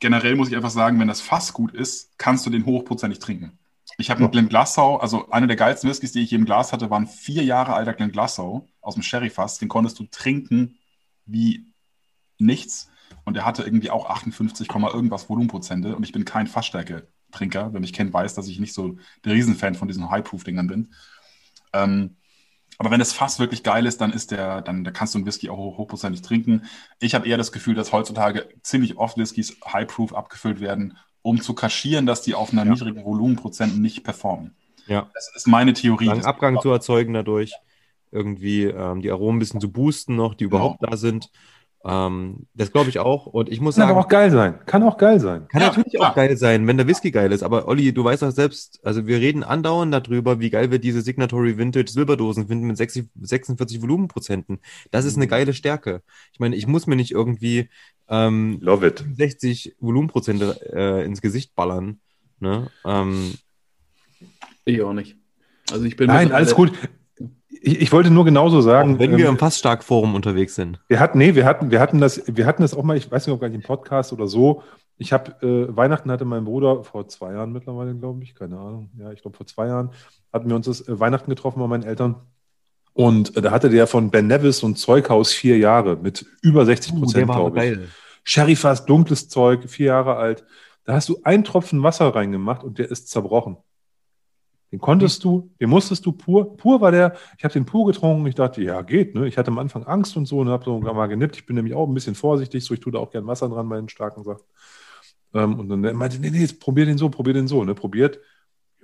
Generell 0.00 0.36
muss 0.36 0.48
ich 0.48 0.56
einfach 0.56 0.70
sagen, 0.70 0.98
wenn 1.00 1.08
das 1.08 1.20
Fass 1.20 1.52
gut 1.52 1.72
ist, 1.72 2.18
kannst 2.18 2.44
du 2.44 2.50
den 2.50 2.66
hochprozentig 2.66 3.20
trinken. 3.20 3.58
Ich 3.96 4.10
habe 4.10 4.20
einen 4.20 4.30
Glenglassau, 4.30 4.96
also 4.96 5.30
einer 5.30 5.46
der 5.46 5.56
geilsten 5.56 5.88
Whiskys, 5.88 6.12
die 6.12 6.20
ich 6.20 6.30
je 6.30 6.38
im 6.38 6.44
Glas 6.44 6.72
hatte, 6.72 6.90
waren 6.90 7.06
vier 7.06 7.44
Jahre 7.44 7.74
alter 7.74 7.94
Glenglassau 7.94 8.66
aus 8.80 8.94
dem 8.94 9.02
Sherry-Fass. 9.02 9.58
Den 9.58 9.68
konntest 9.68 9.98
du 9.98 10.04
trinken 10.10 10.78
wie 11.26 11.66
nichts. 12.38 12.90
Und 13.24 13.36
er 13.36 13.44
hatte 13.44 13.62
irgendwie 13.62 13.90
auch 13.90 14.10
58, 14.10 14.68
Komma 14.68 14.90
irgendwas 14.92 15.28
Volumenprozente. 15.28 15.96
Und 15.96 16.02
ich 16.02 16.12
bin 16.12 16.24
kein 16.24 16.46
Fassstärke-Trinker. 16.46 17.72
Wer 17.72 17.80
mich 17.80 17.92
kennt, 17.92 18.12
weiß, 18.12 18.34
dass 18.34 18.48
ich 18.48 18.58
nicht 18.58 18.74
so 18.74 18.96
der 19.24 19.32
Riesenfan 19.32 19.74
von 19.74 19.88
diesen 19.88 20.10
High-Proof-Dingern 20.10 20.66
bin. 20.66 20.94
Ähm, 21.72 22.16
aber 22.78 22.90
wenn 22.90 22.98
das 22.98 23.12
Fass 23.12 23.38
wirklich 23.38 23.62
geil 23.62 23.86
ist, 23.86 24.00
dann 24.00 24.12
ist 24.12 24.30
der, 24.30 24.60
dann 24.62 24.84
da 24.84 24.90
kannst 24.90 25.14
du 25.14 25.18
einen 25.18 25.26
Whisky 25.26 25.48
auch 25.50 25.56
hoch, 25.56 25.78
hochprozentig 25.78 26.22
trinken. 26.22 26.62
Ich 27.00 27.14
habe 27.14 27.26
eher 27.28 27.36
das 27.36 27.52
Gefühl, 27.52 27.74
dass 27.74 27.92
heutzutage 27.92 28.48
ziemlich 28.62 28.96
oft 28.96 29.16
Whiskys 29.18 29.56
High-Proof 29.72 30.14
abgefüllt 30.14 30.60
werden, 30.60 30.96
um 31.22 31.40
zu 31.40 31.54
kaschieren, 31.54 32.06
dass 32.06 32.22
die 32.22 32.34
auf 32.34 32.52
einer 32.52 32.64
Ja. 32.64 32.72
niedrigen 32.72 33.04
Volumenprozent 33.04 33.80
nicht 33.80 34.04
performen. 34.04 34.54
Ja. 34.86 35.08
Das 35.14 35.30
ist 35.34 35.46
meine 35.46 35.72
Theorie. 35.72 36.06
Das- 36.06 36.24
Abgang 36.24 36.60
zu 36.60 36.70
erzeugen 36.70 37.14
dadurch, 37.14 37.52
irgendwie 38.10 38.64
ähm, 38.64 39.00
die 39.00 39.10
Aromen 39.10 39.36
ein 39.36 39.40
bisschen 39.40 39.60
zu 39.60 39.70
boosten 39.72 40.14
noch, 40.16 40.34
die 40.34 40.44
überhaupt 40.44 40.82
da 40.82 40.96
sind. 40.96 41.30
Ähm, 41.86 42.46
das 42.54 42.72
glaube 42.72 42.88
ich 42.88 42.98
auch. 42.98 43.26
Und 43.26 43.50
ich 43.50 43.60
muss 43.60 43.74
Kann 43.74 43.82
sagen, 43.82 43.90
aber 43.92 44.00
auch 44.00 44.08
geil 44.08 44.30
sein. 44.30 44.58
Kann 44.66 44.82
auch 44.82 44.96
geil 44.96 45.20
sein. 45.20 45.46
kann 45.48 45.60
Ja, 45.60 45.68
natürlich 45.68 45.92
klar. 45.92 46.10
auch 46.12 46.14
geil 46.14 46.36
sein, 46.36 46.66
wenn 46.66 46.78
der 46.78 46.86
Whisky 46.86 47.10
geil 47.10 47.30
ist. 47.30 47.42
Aber 47.42 47.68
Olli, 47.68 47.92
du 47.92 48.02
weißt 48.02 48.22
doch 48.22 48.30
selbst, 48.30 48.80
also 48.84 49.06
wir 49.06 49.18
reden 49.18 49.42
andauernd 49.44 49.92
darüber, 49.92 50.40
wie 50.40 50.48
geil 50.50 50.70
wir 50.70 50.78
diese 50.78 51.02
Signatory 51.02 51.58
Vintage 51.58 51.90
Silberdosen 51.90 52.46
finden 52.48 52.66
mit 52.66 52.78
60, 52.78 53.06
46 53.20 53.82
Volumenprozenten. 53.82 54.60
Das 54.90 55.04
ist 55.04 55.16
eine 55.16 55.26
geile 55.28 55.52
Stärke. 55.52 56.02
Ich 56.32 56.40
meine, 56.40 56.56
ich 56.56 56.66
muss 56.66 56.86
mir 56.86 56.96
nicht 56.96 57.10
irgendwie 57.12 57.68
ähm, 58.08 58.58
Love 58.62 58.86
it. 58.86 59.04
60 59.16 59.76
Volumenprozente 59.78 60.58
äh, 60.72 61.04
ins 61.04 61.20
Gesicht 61.20 61.54
ballern. 61.54 62.00
Ne? 62.40 62.70
Ähm, 62.84 63.34
Ich 64.64 64.80
auch 64.82 64.92
nicht. 64.94 65.16
Also 65.70 65.84
ich 65.84 65.96
bin 65.96 66.06
Nein, 66.08 66.32
alles 66.32 66.54
gut. 66.54 66.72
Ich, 67.60 67.80
ich 67.80 67.92
wollte 67.92 68.10
nur 68.10 68.24
genauso 68.24 68.60
sagen, 68.60 68.94
auch 68.94 68.98
wenn 68.98 69.16
wir 69.16 69.26
ähm, 69.26 69.32
im 69.32 69.38
Fassstark-Forum 69.38 70.14
unterwegs 70.14 70.54
sind. 70.54 70.80
Wir 70.88 71.00
hatten, 71.00 71.18
nee, 71.18 71.34
wir 71.34 71.44
hatten, 71.44 71.70
wir 71.70 71.80
hatten 71.80 72.00
das, 72.00 72.22
wir 72.26 72.46
hatten 72.46 72.62
das 72.62 72.74
auch 72.74 72.82
mal, 72.82 72.96
ich 72.96 73.10
weiß 73.10 73.26
nicht, 73.26 73.34
ob 73.34 73.40
gar 73.40 73.48
nicht 73.48 73.56
im 73.56 73.62
Podcast 73.62 74.12
oder 74.12 74.26
so. 74.26 74.62
Ich 74.96 75.12
habe, 75.12 75.32
äh, 75.42 75.76
Weihnachten 75.76 76.10
hatte 76.10 76.24
mein 76.24 76.44
Bruder 76.44 76.84
vor 76.84 77.08
zwei 77.08 77.32
Jahren 77.32 77.52
mittlerweile, 77.52 77.94
glaube 77.94 78.22
ich, 78.22 78.34
keine 78.34 78.58
Ahnung. 78.58 78.90
Ja, 78.98 79.12
ich 79.12 79.22
glaube 79.22 79.36
vor 79.36 79.46
zwei 79.46 79.66
Jahren 79.66 79.90
hatten 80.32 80.48
wir 80.48 80.56
uns 80.56 80.66
das 80.66 80.86
äh, 80.88 81.00
Weihnachten 81.00 81.30
getroffen 81.30 81.60
bei 81.60 81.66
meinen 81.66 81.82
Eltern. 81.82 82.16
Und 82.92 83.36
äh, 83.36 83.42
da 83.42 83.50
hatte 83.50 83.70
der 83.70 83.86
von 83.86 84.10
Ben 84.10 84.28
Nevis 84.28 84.58
so 84.58 84.68
ein 84.68 84.76
Zeughaus 84.76 85.32
vier 85.32 85.58
Jahre 85.58 85.96
mit 85.96 86.24
über 86.42 86.64
60 86.64 86.92
Uh, 86.92 87.00
Prozent, 87.00 87.26
glaube 87.26 87.64
ich. 87.64 87.78
Sherryfass, 88.22 88.86
dunkles 88.86 89.28
Zeug, 89.28 89.68
vier 89.68 89.86
Jahre 89.86 90.16
alt. 90.16 90.44
Da 90.84 90.94
hast 90.94 91.08
du 91.08 91.18
einen 91.24 91.44
Tropfen 91.44 91.82
Wasser 91.82 92.14
reingemacht 92.14 92.62
und 92.62 92.78
der 92.78 92.90
ist 92.90 93.08
zerbrochen. 93.08 93.56
Den 94.74 94.80
konntest 94.80 95.22
du, 95.22 95.52
den 95.60 95.70
musstest 95.70 96.04
du 96.04 96.10
pur. 96.10 96.56
Pur 96.56 96.80
war 96.80 96.90
der, 96.90 97.14
ich 97.38 97.44
habe 97.44 97.54
den 97.54 97.64
pur 97.64 97.86
getrunken. 97.86 98.26
Ich 98.26 98.34
dachte, 98.34 98.60
ja, 98.60 98.82
geht. 98.82 99.14
Ne? 99.14 99.28
Ich 99.28 99.38
hatte 99.38 99.52
am 99.52 99.58
Anfang 99.58 99.84
Angst 99.84 100.16
und 100.16 100.26
so 100.26 100.40
und 100.40 100.48
habe 100.48 100.64
so 100.64 100.80
mal 100.80 101.06
genippt. 101.06 101.36
Ich 101.36 101.46
bin 101.46 101.54
nämlich 101.54 101.74
auch 101.74 101.86
ein 101.86 101.94
bisschen 101.94 102.16
vorsichtig, 102.16 102.64
so 102.64 102.74
ich 102.74 102.80
tue 102.80 102.92
da 102.92 102.98
auch 102.98 103.12
gern 103.12 103.24
Wasser 103.24 103.48
dran 103.48 103.68
bei 103.68 103.76
den 103.76 103.88
starken 103.88 104.24
Sachen. 104.24 104.42
Ähm, 105.32 105.60
und 105.60 105.68
dann 105.68 105.80
meinte, 105.96 106.18
nee, 106.18 106.30
nee, 106.30 106.40
jetzt 106.40 106.58
probier 106.58 106.86
den 106.86 106.98
so, 106.98 107.08
probier 107.08 107.34
den 107.34 107.46
so. 107.46 107.62
Ne? 107.62 107.76
Probiert, 107.76 108.18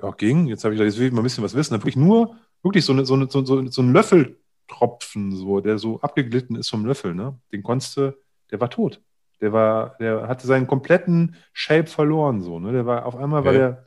ja, 0.00 0.12
ging. 0.12 0.46
Jetzt 0.46 0.62
habe 0.62 0.74
ich 0.74 0.78
gedacht, 0.78 0.92
jetzt 0.92 1.00
will 1.00 1.08
ich 1.08 1.12
mal 1.12 1.22
ein 1.22 1.24
bisschen 1.24 1.42
was 1.42 1.56
wissen. 1.56 1.74
Dann 1.74 1.80
wirklich 1.80 1.96
nur, 1.96 2.36
wirklich 2.62 2.84
so, 2.84 2.92
eine, 2.92 3.04
so, 3.04 3.14
eine, 3.14 3.28
so, 3.28 3.44
so, 3.44 3.66
so 3.66 3.82
ein 3.82 3.92
Löffeltropfen, 3.92 5.32
so, 5.32 5.58
der 5.58 5.78
so 5.78 6.00
abgeglitten 6.02 6.54
ist 6.54 6.70
vom 6.70 6.86
Löffel. 6.86 7.16
Ne? 7.16 7.36
Den 7.50 7.64
konntest 7.64 7.96
du, 7.96 8.16
der 8.52 8.60
war 8.60 8.70
tot. 8.70 9.02
Der 9.40 9.52
war, 9.52 9.96
der 9.98 10.28
hatte 10.28 10.46
seinen 10.46 10.68
kompletten 10.68 11.34
Shape 11.52 11.88
verloren, 11.88 12.42
so, 12.42 12.60
ne? 12.60 12.70
Der 12.70 12.86
war, 12.86 13.06
auf 13.06 13.16
einmal 13.16 13.44
war 13.44 13.50
Okay. 13.50 13.58
der. 13.58 13.86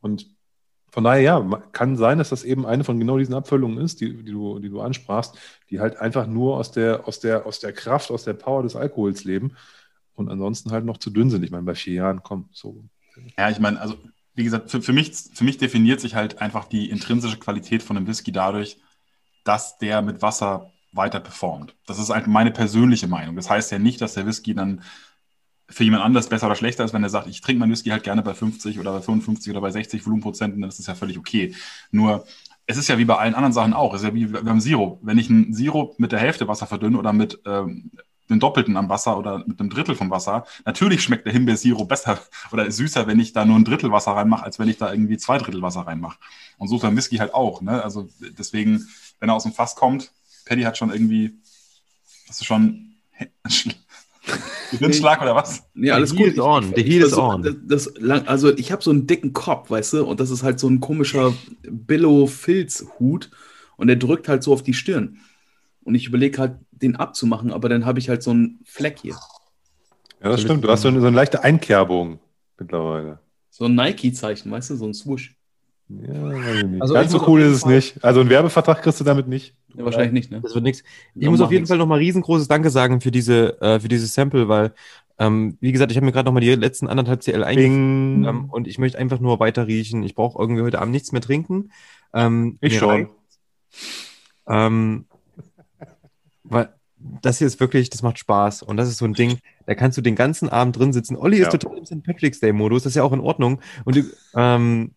Und 0.00 0.33
von 0.94 1.02
daher, 1.02 1.22
ja, 1.22 1.62
kann 1.72 1.96
sein, 1.96 2.18
dass 2.18 2.28
das 2.28 2.44
eben 2.44 2.64
eine 2.64 2.84
von 2.84 3.00
genau 3.00 3.18
diesen 3.18 3.34
Abfüllungen 3.34 3.78
ist, 3.78 4.00
die, 4.00 4.22
die, 4.22 4.30
du, 4.30 4.60
die 4.60 4.68
du 4.68 4.80
ansprachst, 4.80 5.36
die 5.68 5.80
halt 5.80 5.96
einfach 5.96 6.28
nur 6.28 6.56
aus 6.56 6.70
der, 6.70 7.08
aus, 7.08 7.18
der, 7.18 7.46
aus 7.46 7.58
der 7.58 7.72
Kraft, 7.72 8.12
aus 8.12 8.22
der 8.22 8.34
Power 8.34 8.62
des 8.62 8.76
Alkohols 8.76 9.24
leben 9.24 9.56
und 10.14 10.30
ansonsten 10.30 10.70
halt 10.70 10.84
noch 10.84 10.98
zu 10.98 11.10
dünn 11.10 11.30
sind. 11.30 11.42
Ich 11.42 11.50
meine, 11.50 11.64
bei 11.64 11.74
vier 11.74 11.94
Jahren, 11.94 12.22
komm, 12.22 12.48
so. 12.52 12.84
Ja, 13.36 13.50
ich 13.50 13.58
meine, 13.58 13.80
also 13.80 13.96
wie 14.36 14.44
gesagt, 14.44 14.70
für, 14.70 14.82
für, 14.82 14.92
mich, 14.92 15.12
für 15.34 15.42
mich 15.42 15.58
definiert 15.58 16.00
sich 16.00 16.14
halt 16.14 16.40
einfach 16.40 16.66
die 16.66 16.88
intrinsische 16.88 17.40
Qualität 17.40 17.82
von 17.82 17.96
einem 17.96 18.06
Whisky 18.06 18.30
dadurch, 18.30 18.78
dass 19.42 19.78
der 19.78 20.00
mit 20.00 20.22
Wasser 20.22 20.70
weiter 20.92 21.18
performt. 21.18 21.74
Das 21.86 21.98
ist 21.98 22.10
halt 22.10 22.28
meine 22.28 22.52
persönliche 22.52 23.08
Meinung. 23.08 23.34
Das 23.34 23.50
heißt 23.50 23.72
ja 23.72 23.80
nicht, 23.80 24.00
dass 24.00 24.14
der 24.14 24.26
Whisky 24.26 24.54
dann 24.54 24.80
für 25.74 25.84
jemand 25.84 26.04
anders 26.04 26.28
besser 26.28 26.46
oder 26.46 26.54
schlechter 26.54 26.84
ist, 26.84 26.94
wenn 26.94 27.02
er 27.02 27.10
sagt, 27.10 27.26
ich 27.26 27.40
trinke 27.40 27.60
meinen 27.60 27.72
Whisky 27.72 27.90
halt 27.90 28.04
gerne 28.04 28.22
bei 28.22 28.32
50 28.32 28.78
oder 28.78 28.92
bei 28.92 29.00
55 29.00 29.50
oder 29.50 29.60
bei 29.60 29.70
60 29.70 30.06
Volumenprozenten, 30.06 30.60
dann 30.60 30.68
ist 30.68 30.78
das 30.78 30.86
ja 30.86 30.94
völlig 30.94 31.18
okay. 31.18 31.54
Nur, 31.90 32.24
es 32.66 32.76
ist 32.76 32.88
ja 32.88 32.96
wie 32.96 33.04
bei 33.04 33.16
allen 33.16 33.34
anderen 33.34 33.52
Sachen 33.52 33.74
auch. 33.74 33.92
Es 33.92 34.02
ist 34.02 34.08
ja 34.08 34.14
wie 34.14 34.26
beim 34.26 34.60
Sirup. 34.60 35.00
Wenn 35.02 35.18
ich 35.18 35.28
einen 35.28 35.52
Sirup 35.52 35.98
mit 35.98 36.12
der 36.12 36.20
Hälfte 36.20 36.46
Wasser 36.46 36.66
verdünne 36.66 36.96
oder 36.96 37.12
mit 37.12 37.40
ähm, 37.44 37.90
den 38.30 38.40
Doppelten 38.40 38.76
am 38.76 38.88
Wasser 38.88 39.18
oder 39.18 39.44
mit 39.46 39.60
einem 39.60 39.68
Drittel 39.68 39.96
vom 39.96 40.10
Wasser, 40.10 40.46
natürlich 40.64 41.02
schmeckt 41.02 41.26
der 41.26 41.32
Himbeersirup 41.32 41.88
besser 41.88 42.20
oder 42.52 42.70
süßer, 42.70 43.06
wenn 43.08 43.18
ich 43.18 43.32
da 43.32 43.44
nur 43.44 43.56
ein 43.56 43.64
Drittel 43.64 43.90
Wasser 43.90 44.12
reinmache, 44.12 44.44
als 44.44 44.58
wenn 44.58 44.68
ich 44.68 44.78
da 44.78 44.92
irgendwie 44.92 45.18
zwei 45.18 45.38
Drittel 45.38 45.60
Wasser 45.60 45.82
reinmache. 45.82 46.18
Und 46.56 46.68
so 46.68 46.76
ist 46.76 46.82
beim 46.82 46.96
Whisky 46.96 47.16
halt 47.16 47.34
auch. 47.34 47.60
Ne? 47.60 47.82
Also 47.82 48.08
deswegen, 48.38 48.86
wenn 49.18 49.28
er 49.28 49.34
aus 49.34 49.42
dem 49.42 49.52
Fass 49.52 49.74
kommt, 49.74 50.12
Paddy 50.46 50.62
hat 50.62 50.78
schon 50.78 50.92
irgendwie, 50.92 51.34
hast 52.28 52.40
du 52.40 52.44
schon 52.44 52.94
Windschlag 54.72 55.20
oder 55.22 55.34
was? 55.34 55.64
Nee, 55.74 55.90
alles 55.90 56.10
The 56.10 56.16
gut. 56.16 56.26
heat 56.26 56.34
is 56.34 56.40
on, 56.40 56.72
the 56.74 56.82
heat 56.82 57.02
is 57.02 57.16
on. 57.16 57.42
Das, 57.66 57.92
das, 57.94 58.26
also 58.26 58.56
ich 58.56 58.72
habe 58.72 58.82
so 58.82 58.90
einen 58.90 59.06
dicken 59.06 59.32
Kopf, 59.32 59.70
weißt 59.70 59.94
du, 59.94 60.04
und 60.04 60.20
das 60.20 60.30
ist 60.30 60.42
halt 60.42 60.58
so 60.58 60.68
ein 60.68 60.80
komischer 60.80 61.34
Billo-Filzhut 61.62 63.30
und 63.76 63.86
der 63.86 63.96
drückt 63.96 64.28
halt 64.28 64.42
so 64.42 64.52
auf 64.52 64.62
die 64.62 64.74
Stirn. 64.74 65.18
Und 65.82 65.94
ich 65.94 66.06
überlege 66.06 66.38
halt, 66.38 66.56
den 66.70 66.96
abzumachen, 66.96 67.52
aber 67.52 67.68
dann 67.68 67.86
habe 67.86 67.98
ich 67.98 68.08
halt 68.08 68.22
so 68.22 68.30
einen 68.30 68.60
Fleck 68.64 68.98
hier. 69.00 69.16
Ja, 70.22 70.30
das 70.30 70.40
stimmt. 70.40 70.64
Du 70.64 70.68
hast 70.70 70.82
so 70.82 70.88
eine, 70.88 71.00
so 71.00 71.06
eine 71.06 71.16
leichte 71.16 71.44
Einkerbung 71.44 72.18
mittlerweile. 72.58 73.20
So 73.50 73.66
ein 73.66 73.74
Nike-Zeichen, 73.74 74.50
weißt 74.50 74.70
du, 74.70 74.76
so 74.76 74.86
ein 74.86 74.94
Swoosh. 74.94 75.36
Ja, 75.88 76.22
weiß 76.22 76.56
ich 76.58 76.64
nicht. 76.64 76.82
Also 76.82 76.94
Ganz 76.94 77.12
so 77.12 77.24
cool 77.28 77.40
ist 77.42 77.52
es 77.52 77.60
Fall- 77.62 77.74
nicht. 77.74 78.02
Also 78.04 78.20
einen 78.20 78.30
Werbevertrag 78.30 78.82
kriegst 78.82 79.00
du 79.00 79.04
damit 79.04 79.28
nicht. 79.28 79.54
Ja, 79.74 79.84
wahrscheinlich 79.84 80.12
nicht, 80.12 80.30
ne? 80.30 80.40
Das 80.40 80.54
wird 80.54 80.64
nichts. 80.64 80.82
Ich 81.14 81.28
muss 81.28 81.40
auf 81.40 81.50
jeden 81.50 81.62
nix. 81.62 81.68
Fall 81.68 81.78
nochmal 81.78 81.98
riesengroßes 81.98 82.48
Danke 82.48 82.70
sagen 82.70 83.00
für 83.00 83.10
diese, 83.10 83.60
äh, 83.60 83.80
für 83.80 83.88
dieses 83.88 84.14
Sample, 84.14 84.48
weil, 84.48 84.72
ähm, 85.18 85.58
wie 85.60 85.72
gesagt, 85.72 85.90
ich 85.90 85.96
habe 85.96 86.06
mir 86.06 86.12
gerade 86.12 86.26
nochmal 86.26 86.40
die 86.40 86.54
letzten 86.54 86.86
anderthalb 86.88 87.22
CL 87.22 87.44
eingeführt 87.44 87.70
Bing. 87.72 88.24
ähm, 88.24 88.44
und 88.50 88.66
ich 88.66 88.78
möchte 88.78 88.98
einfach 88.98 89.20
nur 89.20 89.40
weiter 89.40 89.66
riechen. 89.66 90.02
Ich 90.02 90.14
brauche 90.14 90.40
irgendwie 90.40 90.62
heute 90.62 90.80
Abend 90.80 90.92
nichts 90.92 91.12
mehr 91.12 91.20
trinken. 91.20 91.70
Ähm, 92.14 92.56
ich 92.60 92.78
schon. 92.78 93.08
Ähm, 94.48 95.06
weil 96.44 96.68
das 97.22 97.38
hier 97.38 97.46
ist 97.46 97.60
wirklich, 97.60 97.90
das 97.90 98.02
macht 98.02 98.18
Spaß 98.18 98.62
und 98.62 98.76
das 98.76 98.88
ist 98.88 98.98
so 98.98 99.04
ein 99.04 99.14
Ding, 99.14 99.38
da 99.66 99.74
kannst 99.74 99.98
du 99.98 100.02
den 100.02 100.14
ganzen 100.14 100.48
Abend 100.48 100.78
drin 100.78 100.92
sitzen. 100.92 101.16
Olli 101.16 101.36
ist 101.38 101.52
Ja. 101.52 101.58
total 101.58 101.78
im 101.78 101.84
St. 101.84 102.02
Patrick's 102.02 102.40
Day 102.40 102.52
Modus, 102.52 102.84
das 102.84 102.92
ist 102.92 102.96
ja 102.96 103.02
auch 103.02 103.12
in 103.12 103.20
Ordnung. 103.20 103.60
Und 103.84 103.96
du- 103.96 104.04
ähm, 104.34 104.92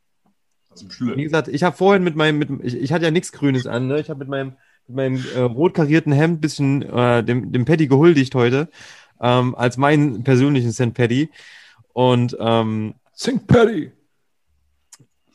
Dem 0.79 0.91
Schüler. 0.91 1.17
wie 1.17 1.23
gesagt, 1.23 1.47
ich 1.47 1.63
habe 1.63 1.75
vorhin 1.75 2.03
mit 2.03 2.15
meinem, 2.15 2.37
mit, 2.37 2.49
ich, 2.63 2.75
ich 2.75 2.91
hatte 2.91 3.05
ja 3.05 3.11
nichts 3.11 3.31
Grünes 3.31 3.67
an, 3.67 3.87
ne? 3.87 3.99
Ich 3.99 4.09
habe 4.09 4.19
mit 4.19 4.29
meinem, 4.29 4.53
mit 4.87 4.95
meinem 4.95 5.23
äh, 5.35 5.39
rot 5.39 5.73
karierten 5.73 6.11
Hemd 6.11 6.41
bisschen 6.41 6.81
äh, 6.83 7.23
dem, 7.23 7.51
dem 7.51 7.65
Paddy 7.65 7.87
gehuldigt 7.87 8.35
heute, 8.35 8.69
ähm, 9.21 9.55
als 9.55 9.77
meinen 9.77 10.23
persönlichen 10.23 10.71
St. 10.71 10.93
Paddy. 10.93 11.29
Und 11.93 12.37
ähm, 12.39 12.93
Sing 13.13 13.47
Paddy. 13.47 13.91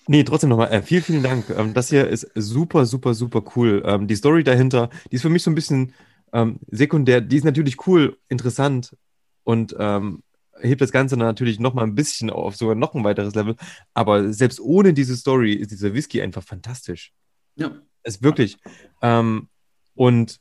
nee, 0.06 0.22
trotzdem 0.22 0.50
nochmal, 0.50 0.70
äh, 0.70 0.82
vielen, 0.82 1.02
vielen 1.02 1.22
Dank. 1.22 1.50
Ähm, 1.50 1.74
das 1.74 1.90
hier 1.90 2.06
ist 2.06 2.30
super, 2.34 2.86
super, 2.86 3.14
super 3.14 3.42
cool. 3.56 3.82
Ähm, 3.84 4.06
die 4.06 4.14
Story 4.14 4.44
dahinter, 4.44 4.88
die 5.10 5.16
ist 5.16 5.22
für 5.22 5.30
mich 5.30 5.42
so 5.42 5.50
ein 5.50 5.56
bisschen 5.56 5.94
ähm, 6.32 6.60
sekundär. 6.70 7.20
Die 7.20 7.36
ist 7.36 7.44
natürlich 7.44 7.86
cool, 7.86 8.16
interessant 8.28 8.96
und 9.42 9.74
ähm, 9.78 10.22
hebt 10.62 10.80
das 10.80 10.92
Ganze 10.92 11.16
natürlich 11.16 11.58
nochmal 11.60 11.84
ein 11.84 11.94
bisschen 11.94 12.30
auf, 12.30 12.56
sogar 12.56 12.74
noch 12.74 12.94
ein 12.94 13.04
weiteres 13.04 13.34
Level. 13.34 13.56
Aber 13.94 14.32
selbst 14.32 14.60
ohne 14.60 14.94
diese 14.94 15.16
Story 15.16 15.52
ist 15.54 15.70
dieser 15.70 15.94
Whisky 15.94 16.22
einfach 16.22 16.42
fantastisch. 16.42 17.12
Ja. 17.56 17.72
Es 18.02 18.22
wirklich. 18.22 18.58
Ähm, 19.02 19.48
und 19.94 20.40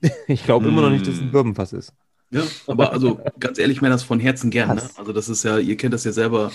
Ich 0.26 0.44
glaube 0.44 0.68
immer 0.68 0.82
noch 0.82 0.90
nicht, 0.90 1.06
dass 1.06 1.14
es 1.14 1.20
ein 1.20 1.28
Mm. 1.28 1.32
Bourbonfass 1.32 1.72
ist. 1.72 1.92
Ja, 2.30 2.42
aber 2.66 2.92
also 2.92 3.20
ganz 3.38 3.58
ehrlich, 3.58 3.76
ich 3.76 3.82
meine 3.82 3.94
das 3.94 4.02
von 4.02 4.18
Herzen 4.18 4.50
gern. 4.50 4.76
Ne? 4.76 4.90
Also 4.96 5.12
das 5.12 5.28
ist 5.28 5.44
ja, 5.44 5.58
ihr 5.58 5.76
kennt 5.76 5.94
das 5.94 6.04
ja 6.04 6.12
selber. 6.12 6.50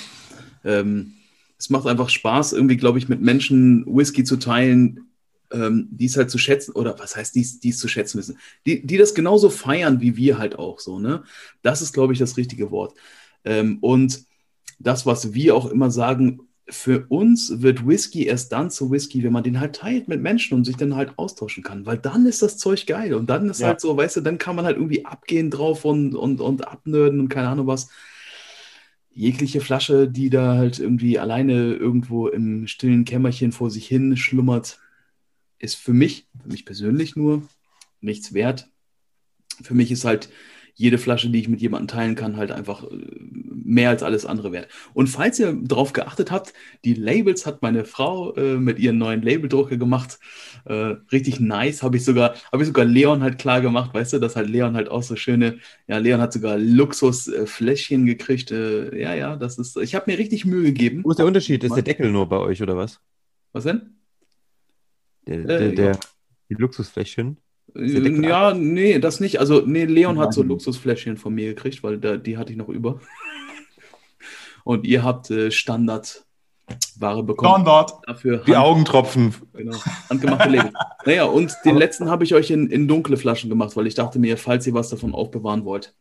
Ähm, 0.65 1.13
es 1.57 1.69
macht 1.69 1.87
einfach 1.87 2.09
Spaß, 2.09 2.53
irgendwie, 2.53 2.77
glaube 2.77 2.97
ich, 2.97 3.07
mit 3.07 3.21
Menschen 3.21 3.85
Whisky 3.85 4.23
zu 4.23 4.37
teilen, 4.37 5.10
ähm, 5.51 5.87
die 5.91 6.05
es 6.05 6.17
halt 6.17 6.29
zu 6.31 6.37
schätzen, 6.37 6.73
oder 6.73 6.97
was 6.99 7.15
heißt 7.15 7.35
dies, 7.35 7.59
dies 7.59 7.77
zu 7.79 7.87
schätzen 7.87 8.19
wissen, 8.19 8.37
die, 8.65 8.85
die 8.85 8.97
das 8.97 9.13
genauso 9.13 9.49
feiern 9.49 10.01
wie 10.01 10.17
wir 10.17 10.37
halt 10.37 10.57
auch 10.59 10.79
so, 10.79 10.99
ne? 10.99 11.23
Das 11.61 11.81
ist, 11.81 11.93
glaube 11.93 12.13
ich, 12.13 12.19
das 12.19 12.37
richtige 12.37 12.71
Wort. 12.71 12.95
Ähm, 13.43 13.79
und 13.81 14.25
das, 14.79 15.05
was 15.05 15.33
wir 15.33 15.55
auch 15.55 15.67
immer 15.67 15.91
sagen, 15.91 16.41
für 16.69 17.05
uns 17.09 17.61
wird 17.61 17.85
Whisky 17.85 18.25
erst 18.25 18.51
dann 18.53 18.71
zu 18.71 18.91
Whisky, 18.91 19.23
wenn 19.23 19.33
man 19.33 19.43
den 19.43 19.59
halt 19.59 19.75
teilt 19.75 20.07
mit 20.07 20.21
Menschen 20.21 20.55
und 20.55 20.63
sich 20.65 20.77
dann 20.77 20.95
halt 20.95 21.17
austauschen 21.17 21.63
kann, 21.63 21.85
weil 21.85 21.97
dann 21.97 22.25
ist 22.25 22.41
das 22.41 22.57
Zeug 22.57 22.85
geil 22.87 23.13
und 23.13 23.29
dann 23.29 23.49
ist 23.49 23.59
Ja. 23.59 23.67
halt 23.67 23.81
so, 23.81 23.97
weißt 23.97 24.17
du, 24.17 24.21
dann 24.21 24.37
kann 24.37 24.55
man 24.55 24.65
halt 24.65 24.77
irgendwie 24.77 25.05
abgehen 25.05 25.51
drauf 25.51 25.83
und, 25.85 26.15
und, 26.15 26.39
und 26.39 26.67
abnörden 26.67 27.19
und 27.19 27.29
keine 27.29 27.49
Ahnung 27.49 27.67
was. 27.67 27.89
Jegliche 29.13 29.59
Flasche, 29.59 30.07
die 30.07 30.29
da 30.29 30.55
halt 30.55 30.79
irgendwie 30.79 31.19
alleine 31.19 31.73
irgendwo 31.73 32.27
im 32.29 32.67
stillen 32.67 33.03
Kämmerchen 33.03 33.51
vor 33.51 33.69
sich 33.69 33.85
hin 33.87 34.15
schlummert, 34.15 34.79
ist 35.61 35.75
für 35.75 35.93
mich, 35.93 36.27
für 36.41 36.49
mich 36.49 36.65
persönlich 36.65 37.15
nur, 37.15 37.43
nichts 38.01 38.33
wert. 38.33 38.69
Für 39.61 39.75
mich 39.75 39.91
ist 39.91 40.05
halt 40.05 40.29
jede 40.73 40.97
Flasche, 40.97 41.29
die 41.29 41.39
ich 41.39 41.47
mit 41.47 41.61
jemandem 41.61 41.87
teilen 41.89 42.15
kann, 42.15 42.37
halt 42.37 42.51
einfach 42.51 42.83
äh, 42.83 42.95
mehr 43.63 43.89
als 43.89 44.03
alles 44.03 44.25
andere 44.25 44.51
wert. 44.51 44.67
Und 44.93 45.07
falls 45.07 45.37
ihr 45.39 45.53
darauf 45.53 45.93
geachtet 45.93 46.31
habt, 46.31 46.53
die 46.85 46.93
Labels 46.93 47.45
hat 47.45 47.61
meine 47.61 47.85
Frau 47.85 48.33
äh, 48.35 48.57
mit 48.57 48.79
ihren 48.79 48.97
neuen 48.97 49.21
Labeldrucker 49.21 49.77
gemacht. 49.77 50.19
Äh, 50.65 50.95
richtig 51.11 51.39
nice. 51.39 51.83
Habe 51.83 51.97
ich 51.97 52.05
sogar, 52.05 52.35
habe 52.51 52.63
ich 52.63 52.67
sogar 52.67 52.85
Leon 52.85 53.21
halt 53.21 53.37
klar 53.37 53.61
gemacht, 53.61 53.93
weißt 53.93 54.13
du, 54.13 54.19
dass 54.19 54.35
halt 54.35 54.49
Leon 54.49 54.75
halt 54.75 54.89
auch 54.89 55.03
so 55.03 55.15
schöne, 55.15 55.59
ja, 55.87 55.97
Leon 55.97 56.21
hat 56.21 56.33
sogar 56.33 56.57
Luxusfläschchen 56.57 58.05
gekriegt. 58.05 58.51
Äh, 58.51 58.99
ja, 58.99 59.13
ja, 59.13 59.35
das 59.35 59.57
ist, 59.59 59.77
ich 59.77 59.93
habe 59.93 60.09
mir 60.09 60.17
richtig 60.17 60.45
Mühe 60.45 60.63
gegeben. 60.63 61.03
Wo 61.03 61.11
ist 61.11 61.17
der 61.17 61.27
Unterschied? 61.27 61.63
Ist 61.63 61.75
der 61.75 61.83
Deckel 61.83 62.11
nur 62.11 62.27
bei 62.27 62.37
euch 62.37 62.61
oder 62.61 62.75
was? 62.75 62.99
Was 63.51 63.65
denn? 63.65 64.00
Der, 65.27 65.39
Äh, 65.39 65.45
der, 65.45 65.71
der, 65.71 65.85
ja. 65.85 65.99
die 66.49 66.53
Luxusfläschchen? 66.55 67.37
Deckel 67.75 68.25
Ja, 68.25 68.53
nee, 68.53 68.99
das 68.99 69.19
nicht. 69.19 69.39
Also, 69.39 69.61
nee, 69.65 69.85
Leon 69.85 70.19
hat 70.19 70.33
so. 70.33 70.43
Luxusfläschchen 70.43 71.17
von 71.17 71.33
mir 71.33 71.53
gekriegt, 71.53 71.83
weil 71.83 71.97
da, 71.97 72.17
die 72.17 72.37
hatte 72.37 72.51
ich 72.51 72.57
noch 72.57 72.69
über. 72.69 72.99
Und 74.63 74.85
ihr 74.85 75.03
habt 75.03 75.31
äh, 75.31 75.51
Standardware 75.51 77.23
bekommen. 77.23 77.63
Standard. 77.63 77.93
Dafür 78.05 78.43
Die 78.45 78.55
Augentropfen. 78.55 79.33
Genau, 79.53 79.77
handgemachte 80.09 80.49
Label. 80.49 80.71
Naja, 81.05 81.23
und 81.23 81.51
den 81.65 81.77
letzten 81.77 82.11
habe 82.11 82.23
ich 82.23 82.35
euch 82.35 82.51
in, 82.51 82.69
in 82.69 82.87
dunkle 82.87 83.17
Flaschen 83.17 83.49
gemacht, 83.49 83.75
weil 83.75 83.87
ich 83.87 83.95
dachte 83.95 84.19
mir, 84.19 84.37
falls 84.37 84.67
ihr 84.67 84.75
was 84.75 84.89
davon 84.89 85.15
aufbewahren 85.15 85.65
wollt, 85.65 85.95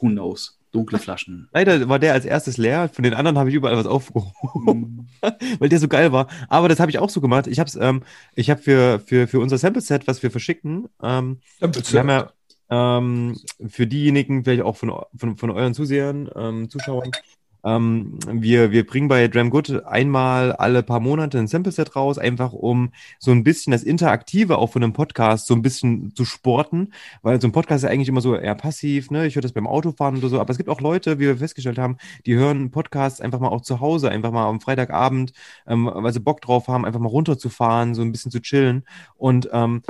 who 0.00 0.08
knows? 0.08 0.57
Dunkle 0.72 0.98
Flaschen. 0.98 1.48
Leider 1.52 1.88
war 1.88 1.98
der 1.98 2.12
als 2.12 2.24
erstes 2.24 2.56
leer. 2.56 2.88
Von 2.88 3.02
den 3.02 3.14
anderen 3.14 3.38
habe 3.38 3.48
ich 3.48 3.54
überall 3.54 3.76
was 3.76 3.86
aufgehoben, 3.86 5.08
Hm, 5.22 5.30
weil 5.58 5.68
der 5.68 5.78
so 5.78 5.88
geil 5.88 6.12
war. 6.12 6.28
Aber 6.48 6.68
das 6.68 6.80
habe 6.80 6.90
ich 6.90 6.98
auch 6.98 7.10
so 7.10 7.20
gemacht. 7.20 7.46
Ich 7.46 7.58
habe 7.58 7.70
ähm, 7.80 8.02
ich 8.34 8.50
habe 8.50 8.60
für, 8.60 9.00
für, 9.00 9.26
für 9.26 9.40
unser 9.40 9.58
Sample-Set, 9.58 10.06
was 10.06 10.22
wir 10.22 10.30
verschicken, 10.30 10.88
ähm, 11.02 11.40
wir 11.60 12.00
haben 12.00 12.08
ja 12.08 12.32
ähm, 12.70 13.36
für 13.68 13.86
diejenigen, 13.86 14.44
vielleicht 14.44 14.62
auch 14.62 14.76
von, 14.76 14.92
von, 15.16 15.36
von 15.36 15.50
euren 15.50 15.74
Zusehern, 15.74 16.30
ähm, 16.36 16.68
Zuschauern, 16.68 17.10
ähm, 17.64 18.18
wir, 18.28 18.70
wir 18.70 18.86
bringen 18.86 19.08
bei 19.08 19.28
Dram 19.28 19.50
Good 19.50 19.84
einmal 19.84 20.52
alle 20.52 20.82
paar 20.82 21.00
Monate 21.00 21.38
ein 21.38 21.46
Sample-Set 21.46 21.96
raus, 21.96 22.18
einfach 22.18 22.52
um 22.52 22.90
so 23.18 23.30
ein 23.30 23.44
bisschen 23.44 23.70
das 23.72 23.82
Interaktive 23.82 24.58
auch 24.58 24.72
von 24.72 24.82
einem 24.82 24.92
Podcast 24.92 25.46
so 25.46 25.54
ein 25.54 25.62
bisschen 25.62 26.14
zu 26.14 26.24
sporten, 26.24 26.92
weil 27.22 27.40
so 27.40 27.48
ein 27.48 27.52
Podcast 27.52 27.84
ist 27.84 27.88
ja 27.88 27.92
eigentlich 27.92 28.08
immer 28.08 28.20
so 28.20 28.34
eher 28.34 28.54
passiv, 28.54 29.10
ne? 29.10 29.26
Ich 29.26 29.34
höre 29.34 29.42
das 29.42 29.52
beim 29.52 29.66
Autofahren 29.66 30.18
oder 30.18 30.28
so, 30.28 30.40
aber 30.40 30.50
es 30.50 30.56
gibt 30.58 30.68
auch 30.68 30.80
Leute, 30.80 31.18
wie 31.18 31.26
wir 31.26 31.36
festgestellt 31.36 31.78
haben, 31.78 31.96
die 32.26 32.34
hören 32.34 32.70
Podcasts 32.70 33.20
einfach 33.20 33.40
mal 33.40 33.48
auch 33.48 33.62
zu 33.62 33.80
Hause, 33.80 34.10
einfach 34.10 34.32
mal 34.32 34.48
am 34.48 34.60
Freitagabend, 34.60 35.32
ähm, 35.66 35.90
weil 35.92 36.12
sie 36.12 36.20
Bock 36.20 36.40
drauf 36.40 36.68
haben, 36.68 36.84
einfach 36.84 37.00
mal 37.00 37.08
runterzufahren, 37.08 37.94
so 37.94 38.02
ein 38.02 38.12
bisschen 38.12 38.30
zu 38.30 38.40
chillen. 38.40 38.84
Und 39.16 39.48
ähm, 39.52 39.82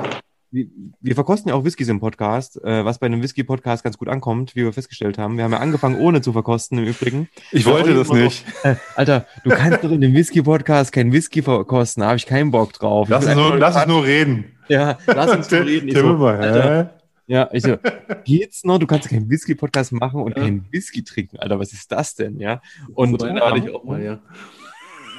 wir, 0.50 0.66
wir 1.00 1.14
verkosten 1.14 1.50
ja 1.50 1.54
auch 1.54 1.64
Whiskys 1.64 1.88
im 1.88 2.00
Podcast, 2.00 2.62
äh, 2.64 2.84
was 2.84 2.98
bei 2.98 3.06
einem 3.06 3.22
Whisky-Podcast 3.22 3.84
ganz 3.84 3.98
gut 3.98 4.08
ankommt, 4.08 4.56
wie 4.56 4.64
wir 4.64 4.72
festgestellt 4.72 5.18
haben. 5.18 5.36
Wir 5.36 5.44
haben 5.44 5.52
ja 5.52 5.58
angefangen, 5.58 5.96
ohne 5.96 6.22
zu 6.22 6.32
verkosten 6.32 6.78
im 6.78 6.84
Übrigen. 6.84 7.28
Ich 7.52 7.66
wollte 7.66 7.94
das 7.94 8.10
nicht. 8.12 8.44
Äh, 8.62 8.76
Alter, 8.96 9.26
du 9.44 9.50
kannst 9.50 9.84
doch 9.84 9.90
in 9.90 10.00
dem 10.00 10.14
Whisky-Podcast 10.14 10.92
keinen 10.92 11.12
Whisky 11.12 11.42
verkosten, 11.42 12.00
da 12.00 12.08
habe 12.08 12.16
ich 12.16 12.26
keinen 12.26 12.50
Bock 12.50 12.72
drauf. 12.72 13.08
Lass 13.08 13.26
uns 13.26 13.34
nur, 13.34 13.58
lass 13.58 13.76
uns 13.76 13.86
nur 13.86 14.04
reden. 14.04 14.44
Ja, 14.68 14.98
lass 15.06 15.30
uns 15.30 15.50
nur 15.50 15.64
reden. 15.64 15.88
Ich 15.88 15.94
Tim 15.94 16.02
so, 16.02 16.14
immer, 16.14 16.38
Alter, 16.38 16.94
ja, 17.26 17.48
ich 17.52 17.62
so, 17.62 17.76
geht's 18.24 18.64
noch? 18.64 18.78
Du 18.78 18.86
kannst 18.86 19.10
keinen 19.10 19.28
Whisky-Podcast 19.28 19.92
machen 19.92 20.22
und 20.22 20.36
Ja. 20.36 20.44
keinen 20.44 20.66
Whisky 20.70 21.04
trinken, 21.04 21.38
Alter, 21.38 21.58
was 21.58 21.74
ist 21.74 21.92
das 21.92 22.14
denn, 22.14 22.40
ja? 22.40 22.62
Und, 22.94 23.20
so 23.20 23.26
einen 23.26 23.36
ich 23.36 23.74
auch 23.74 23.84
mal, 23.84 24.02
ja. 24.02 24.18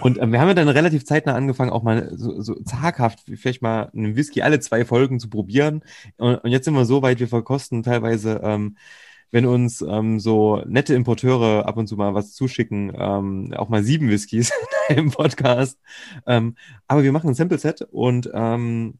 Und 0.01 0.17
ähm, 0.19 0.31
wir 0.31 0.39
haben 0.39 0.47
ja 0.47 0.53
dann 0.53 0.69
relativ 0.69 1.05
zeitnah 1.05 1.35
angefangen, 1.35 1.71
auch 1.71 1.83
mal 1.83 2.11
so, 2.15 2.41
so 2.41 2.55
zaghaft 2.63 3.19
vielleicht 3.35 3.61
mal 3.61 3.89
einen 3.93 4.15
Whisky 4.15 4.41
alle 4.41 4.59
zwei 4.59 4.85
Folgen 4.85 5.19
zu 5.19 5.29
probieren. 5.29 5.83
Und, 6.17 6.35
und 6.35 6.51
jetzt 6.51 6.65
sind 6.65 6.73
wir 6.73 6.85
so 6.85 7.01
weit, 7.01 7.19
wir 7.19 7.27
verkosten 7.27 7.83
teilweise, 7.83 8.41
ähm, 8.43 8.77
wenn 9.31 9.45
uns 9.45 9.81
ähm, 9.81 10.19
so 10.19 10.63
nette 10.65 10.95
Importeure 10.95 11.65
ab 11.67 11.77
und 11.77 11.87
zu 11.87 11.95
mal 11.95 12.15
was 12.15 12.33
zuschicken, 12.33 12.91
ähm, 12.95 13.53
auch 13.55 13.69
mal 13.69 13.83
sieben 13.83 14.09
Whiskys 14.09 14.51
im 14.89 15.11
Podcast. 15.11 15.77
Ähm, 16.25 16.55
aber 16.87 17.03
wir 17.03 17.11
machen 17.11 17.29
ein 17.29 17.35
Sample-Set 17.35 17.83
und 17.91 18.29
ähm, 18.33 18.95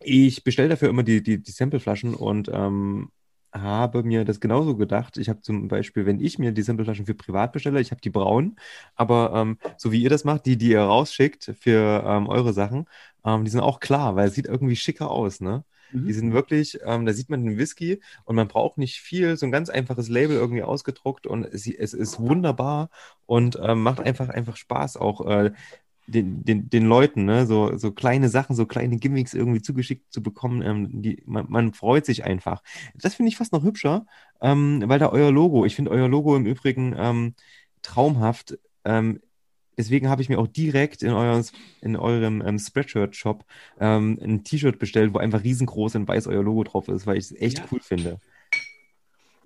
ich 0.00 0.44
bestelle 0.44 0.68
dafür 0.68 0.88
immer 0.88 1.02
die, 1.02 1.22
die, 1.22 1.42
die 1.42 1.50
Sampleflaschen 1.50 2.14
und 2.14 2.50
ähm, 2.52 3.10
habe 3.54 4.02
mir 4.02 4.24
das 4.24 4.40
genauso 4.40 4.76
gedacht. 4.76 5.16
Ich 5.16 5.28
habe 5.28 5.40
zum 5.40 5.68
Beispiel, 5.68 6.06
wenn 6.06 6.20
ich 6.20 6.38
mir 6.38 6.52
die 6.52 6.62
Sampleflaschen 6.62 7.06
für 7.06 7.14
privat 7.14 7.52
bestelle, 7.52 7.80
ich 7.80 7.90
habe 7.92 8.00
die 8.00 8.10
braunen, 8.10 8.56
aber 8.96 9.32
ähm, 9.34 9.58
so 9.76 9.92
wie 9.92 10.02
ihr 10.02 10.10
das 10.10 10.24
macht, 10.24 10.46
die, 10.46 10.56
die 10.58 10.70
ihr 10.70 10.80
rausschickt 10.82 11.54
für 11.60 12.04
ähm, 12.06 12.26
eure 12.28 12.52
Sachen, 12.52 12.86
ähm, 13.24 13.44
die 13.44 13.50
sind 13.50 13.60
auch 13.60 13.80
klar, 13.80 14.16
weil 14.16 14.28
es 14.28 14.34
sieht 14.34 14.46
irgendwie 14.46 14.76
schicker 14.76 15.10
aus, 15.10 15.40
ne? 15.40 15.64
Mhm. 15.92 16.06
Die 16.06 16.12
sind 16.12 16.32
wirklich, 16.32 16.78
ähm, 16.84 17.06
da 17.06 17.12
sieht 17.12 17.30
man 17.30 17.44
den 17.44 17.56
Whisky 17.58 18.00
und 18.24 18.36
man 18.36 18.48
braucht 18.48 18.78
nicht 18.78 19.00
viel, 19.00 19.36
so 19.36 19.46
ein 19.46 19.52
ganz 19.52 19.70
einfaches 19.70 20.08
Label 20.08 20.36
irgendwie 20.36 20.62
ausgedruckt 20.62 21.26
und 21.26 21.44
es, 21.44 21.66
es 21.66 21.94
ist 21.94 22.18
wunderbar 22.18 22.90
und 23.26 23.58
ähm, 23.62 23.82
macht 23.82 24.00
einfach, 24.00 24.28
einfach 24.28 24.56
Spaß 24.56 24.96
auch. 24.96 25.26
Äh, 25.26 25.52
den, 26.06 26.44
den, 26.44 26.68
den 26.68 26.86
Leuten, 26.86 27.24
ne, 27.24 27.46
so, 27.46 27.76
so 27.76 27.92
kleine 27.92 28.28
Sachen, 28.28 28.54
so 28.56 28.66
kleine 28.66 28.96
Gimmicks 28.98 29.34
irgendwie 29.34 29.62
zugeschickt 29.62 30.12
zu 30.12 30.22
bekommen, 30.22 30.62
ähm, 30.62 31.02
die, 31.02 31.22
man, 31.26 31.46
man 31.48 31.72
freut 31.72 32.04
sich 32.06 32.24
einfach. 32.24 32.62
Das 32.94 33.14
finde 33.14 33.30
ich 33.30 33.36
fast 33.36 33.52
noch 33.52 33.64
hübscher, 33.64 34.06
ähm, 34.40 34.82
weil 34.86 34.98
da 34.98 35.08
euer 35.10 35.32
Logo, 35.32 35.64
ich 35.64 35.74
finde 35.76 35.90
euer 35.90 36.08
Logo 36.08 36.36
im 36.36 36.46
Übrigen 36.46 36.94
ähm, 36.98 37.34
traumhaft. 37.82 38.58
Ähm, 38.84 39.20
deswegen 39.78 40.08
habe 40.08 40.22
ich 40.22 40.28
mir 40.28 40.38
auch 40.38 40.46
direkt 40.46 41.02
in, 41.02 41.12
euer, 41.12 41.42
in 41.80 41.96
eurem 41.96 42.42
ähm, 42.46 42.58
Spreadshirt-Shop 42.58 43.44
ähm, 43.80 44.18
ein 44.22 44.44
T-Shirt 44.44 44.78
bestellt, 44.78 45.14
wo 45.14 45.18
einfach 45.18 45.42
riesengroß 45.42 45.94
in 45.94 46.06
weiß 46.06 46.26
euer 46.26 46.42
Logo 46.42 46.64
drauf 46.64 46.88
ist, 46.88 47.06
weil 47.06 47.16
ich 47.16 47.24
es 47.24 47.32
echt 47.32 47.58
Ja. 47.58 47.64
cool 47.72 47.80
finde. 47.80 48.18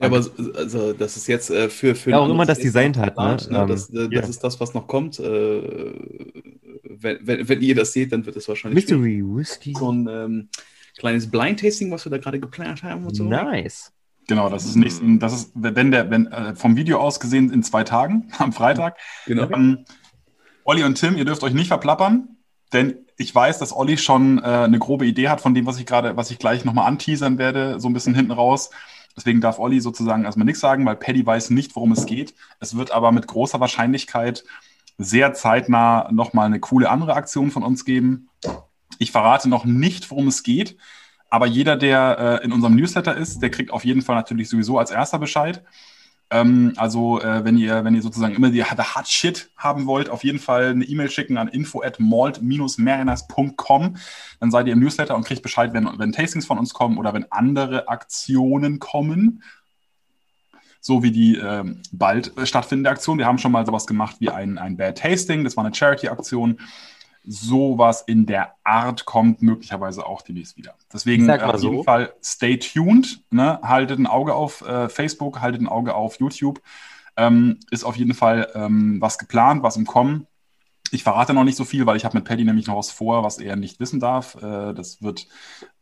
Ja, 0.00 0.06
aber 0.06 0.22
so- 0.22 0.30
also, 0.54 0.92
das 0.92 1.16
ist 1.16 1.26
jetzt 1.26 1.50
äh, 1.50 1.68
für, 1.68 1.94
für 1.94 2.10
Ja, 2.10 2.18
auch 2.18 2.28
immer 2.28 2.46
das 2.46 2.58
designt 2.60 2.96
hat, 2.96 3.16
ne? 3.16 3.36
ne? 3.50 3.66
Das, 3.66 3.90
äh, 3.90 4.08
das 4.08 4.10
ja. 4.10 4.20
ist 4.20 4.44
das, 4.44 4.60
was 4.60 4.74
noch 4.74 4.86
kommt. 4.86 5.18
Äh, 5.18 5.92
wenn, 6.84 7.18
wenn, 7.26 7.48
wenn 7.48 7.60
ihr 7.60 7.74
das 7.74 7.92
seht, 7.92 8.12
dann 8.12 8.24
wird 8.24 8.36
es 8.36 8.48
wahrscheinlich. 8.48 8.84
Mystery 8.88 9.22
Whiskey. 9.24 9.74
so 9.76 9.90
ein 9.90 10.08
ähm, 10.08 10.48
kleines 10.98 11.30
Blind-Tasting, 11.30 11.90
was 11.90 12.04
wir 12.06 12.10
da 12.10 12.18
gerade 12.18 12.38
geplant 12.38 12.82
haben 12.82 13.06
und 13.06 13.14
so. 13.14 13.24
Nice. 13.24 13.92
Genau, 14.28 14.50
das 14.50 14.66
ist 14.66 14.76
nächsten, 14.76 15.18
das 15.18 15.32
ist, 15.32 15.52
wenn 15.54 15.90
der, 15.90 16.10
wenn 16.10 16.26
äh, 16.26 16.54
vom 16.54 16.76
Video 16.76 17.00
aus 17.00 17.18
gesehen 17.18 17.50
in 17.50 17.62
zwei 17.62 17.82
Tagen, 17.82 18.30
am 18.38 18.52
Freitag. 18.52 18.98
Genau. 19.26 19.50
Ähm, 19.50 19.84
Olli 20.64 20.84
und 20.84 20.96
Tim, 20.96 21.16
ihr 21.16 21.24
dürft 21.24 21.42
euch 21.42 21.54
nicht 21.54 21.68
verplappern, 21.68 22.36
denn 22.74 22.94
ich 23.16 23.34
weiß, 23.34 23.58
dass 23.58 23.74
Olli 23.74 23.96
schon 23.96 24.38
äh, 24.38 24.42
eine 24.42 24.78
grobe 24.78 25.06
Idee 25.06 25.28
hat 25.28 25.40
von 25.40 25.54
dem, 25.54 25.66
was 25.66 25.78
ich 25.78 25.86
gerade, 25.86 26.16
was 26.16 26.30
ich 26.30 26.38
gleich 26.38 26.64
nochmal 26.64 26.86
anteasern 26.86 27.38
werde, 27.38 27.80
so 27.80 27.88
ein 27.88 27.94
bisschen 27.94 28.14
hinten 28.14 28.32
raus. 28.32 28.70
Deswegen 29.16 29.40
darf 29.40 29.58
Olli 29.58 29.80
sozusagen 29.80 30.24
erstmal 30.24 30.44
nichts 30.44 30.60
sagen, 30.60 30.86
weil 30.86 30.96
Paddy 30.96 31.26
weiß 31.26 31.50
nicht, 31.50 31.74
worum 31.74 31.92
es 31.92 32.06
geht. 32.06 32.34
Es 32.60 32.76
wird 32.76 32.92
aber 32.92 33.12
mit 33.12 33.26
großer 33.26 33.60
Wahrscheinlichkeit 33.60 34.44
sehr 34.96 35.32
zeitnah 35.32 36.10
nochmal 36.12 36.46
eine 36.46 36.60
coole 36.60 36.90
andere 36.90 37.14
Aktion 37.14 37.50
von 37.50 37.62
uns 37.62 37.84
geben. 37.84 38.28
Ich 38.98 39.12
verrate 39.12 39.48
noch 39.48 39.64
nicht, 39.64 40.10
worum 40.10 40.28
es 40.28 40.42
geht, 40.42 40.76
aber 41.30 41.46
jeder, 41.46 41.76
der 41.76 42.40
äh, 42.42 42.44
in 42.44 42.52
unserem 42.52 42.74
Newsletter 42.74 43.16
ist, 43.16 43.40
der 43.40 43.50
kriegt 43.50 43.70
auf 43.70 43.84
jeden 43.84 44.02
Fall 44.02 44.16
natürlich 44.16 44.48
sowieso 44.48 44.78
als 44.78 44.90
erster 44.90 45.18
Bescheid. 45.18 45.62
Ähm, 46.30 46.74
also, 46.76 47.20
äh, 47.20 47.44
wenn 47.44 47.56
ihr, 47.56 47.84
wenn 47.84 47.94
ihr 47.94 48.02
sozusagen 48.02 48.34
immer 48.34 48.50
die 48.50 48.58
the 48.62 48.82
hard 48.82 49.08
shit 49.08 49.50
haben 49.56 49.86
wollt, 49.86 50.10
auf 50.10 50.24
jeden 50.24 50.38
Fall 50.38 50.70
eine 50.70 50.84
E-Mail 50.84 51.10
schicken 51.10 51.38
an 51.38 51.48
info 51.48 51.82
at 51.82 51.98
malt-mariners.com. 51.98 53.96
Dann 54.40 54.50
seid 54.50 54.66
ihr 54.66 54.74
im 54.74 54.80
Newsletter 54.80 55.16
und 55.16 55.24
kriegt 55.24 55.42
Bescheid, 55.42 55.72
wenn, 55.72 55.88
wenn 55.98 56.12
Tastings 56.12 56.46
von 56.46 56.58
uns 56.58 56.74
kommen 56.74 56.98
oder 56.98 57.14
wenn 57.14 57.30
andere 57.32 57.88
Aktionen 57.88 58.78
kommen. 58.78 59.42
So 60.80 61.02
wie 61.02 61.10
die 61.10 61.36
ähm, 61.36 61.82
bald 61.92 62.32
stattfindende 62.44 62.90
Aktion. 62.90 63.18
Wir 63.18 63.26
haben 63.26 63.38
schon 63.38 63.52
mal 63.52 63.66
sowas 63.66 63.86
gemacht 63.86 64.16
wie 64.20 64.30
ein, 64.30 64.58
ein 64.58 64.76
Bad 64.76 64.98
Tasting. 64.98 65.44
Das 65.44 65.56
war 65.56 65.64
eine 65.64 65.74
Charity-Aktion. 65.74 66.60
Sowas 67.30 68.02
in 68.06 68.24
der 68.24 68.54
Art 68.64 69.04
kommt 69.04 69.42
möglicherweise 69.42 70.06
auch 70.06 70.22
demnächst 70.22 70.56
wieder. 70.56 70.74
Deswegen 70.90 71.26
mal 71.26 71.38
auf 71.42 71.62
jeden 71.62 71.76
so. 71.76 71.82
Fall 71.82 72.14
stay 72.22 72.56
tuned. 72.58 73.22
Ne? 73.30 73.60
Haltet 73.62 73.98
ein 73.98 74.06
Auge 74.06 74.34
auf 74.34 74.62
äh, 74.62 74.88
Facebook, 74.88 75.42
haltet 75.42 75.60
ein 75.60 75.68
Auge 75.68 75.94
auf 75.94 76.18
YouTube. 76.18 76.62
Ähm, 77.18 77.58
ist 77.70 77.84
auf 77.84 77.96
jeden 77.96 78.14
Fall 78.14 78.48
ähm, 78.54 79.00
was 79.00 79.18
geplant, 79.18 79.62
was 79.62 79.76
im 79.76 79.86
Kommen. 79.86 80.26
Ich 80.90 81.02
verrate 81.02 81.34
noch 81.34 81.44
nicht 81.44 81.56
so 81.56 81.66
viel, 81.66 81.84
weil 81.84 81.98
ich 81.98 82.06
habe 82.06 82.16
mit 82.16 82.24
Paddy 82.24 82.44
nämlich 82.44 82.66
noch 82.66 82.78
was 82.78 82.90
vor, 82.90 83.22
was 83.24 83.38
er 83.38 83.56
nicht 83.56 83.78
wissen 83.78 84.00
darf. 84.00 84.36
Äh, 84.36 84.72
das 84.72 85.02
wird, 85.02 85.26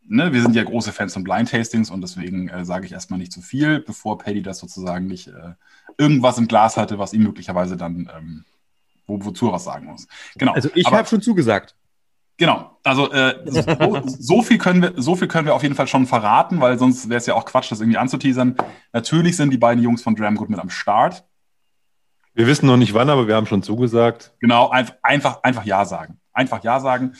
ne, 0.04 0.32
wir 0.32 0.42
sind 0.42 0.56
ja 0.56 0.64
große 0.64 0.92
Fans 0.92 1.14
von 1.14 1.22
Blind 1.22 1.50
Tastings 1.50 1.90
und 1.90 2.00
deswegen 2.00 2.48
äh, 2.48 2.64
sage 2.64 2.86
ich 2.86 2.92
erstmal 2.92 3.20
nicht 3.20 3.32
zu 3.32 3.40
viel, 3.40 3.78
bevor 3.80 4.18
Paddy 4.18 4.42
das 4.42 4.58
sozusagen 4.58 5.06
nicht 5.06 5.28
äh, 5.28 5.52
irgendwas 5.96 6.38
im 6.38 6.48
Glas 6.48 6.76
hatte, 6.76 6.98
was 6.98 7.12
ihm 7.12 7.22
möglicherweise 7.22 7.76
dann, 7.76 8.10
ähm, 8.16 8.44
wo, 9.06 9.24
wozu 9.24 9.48
er 9.48 9.52
was 9.52 9.64
sagen 9.64 9.86
muss. 9.86 10.06
Genau. 10.36 10.52
Also 10.52 10.70
ich 10.74 10.86
habe 10.86 11.06
schon 11.08 11.22
zugesagt. 11.22 11.74
Genau, 12.38 12.78
also 12.84 13.10
äh, 13.12 13.40
so, 13.46 14.02
so, 14.06 14.42
viel 14.42 14.58
können 14.58 14.82
wir, 14.82 14.92
so 14.96 15.16
viel 15.16 15.26
können 15.26 15.46
wir 15.46 15.54
auf 15.54 15.62
jeden 15.62 15.74
Fall 15.74 15.86
schon 15.86 16.06
verraten, 16.06 16.60
weil 16.60 16.78
sonst 16.78 17.08
wäre 17.08 17.16
es 17.16 17.24
ja 17.24 17.34
auch 17.34 17.46
Quatsch, 17.46 17.70
das 17.70 17.80
irgendwie 17.80 17.96
anzuteasern. 17.96 18.56
Natürlich 18.92 19.36
sind 19.36 19.50
die 19.50 19.58
beiden 19.58 19.82
Jungs 19.82 20.02
von 20.02 20.14
Dramgood 20.14 20.50
mit 20.50 20.60
am 20.60 20.68
Start. 20.68 21.24
Wir 22.34 22.46
wissen 22.46 22.66
noch 22.66 22.76
nicht 22.76 22.92
wann, 22.92 23.08
aber 23.08 23.26
wir 23.26 23.36
haben 23.36 23.46
schon 23.46 23.62
zugesagt. 23.62 24.34
Genau, 24.40 24.68
einfach, 24.68 24.96
einfach, 25.02 25.42
einfach 25.42 25.64
Ja 25.64 25.86
sagen. 25.86 26.20
Einfach 26.34 26.62
Ja 26.62 26.80
sagen. 26.80 27.14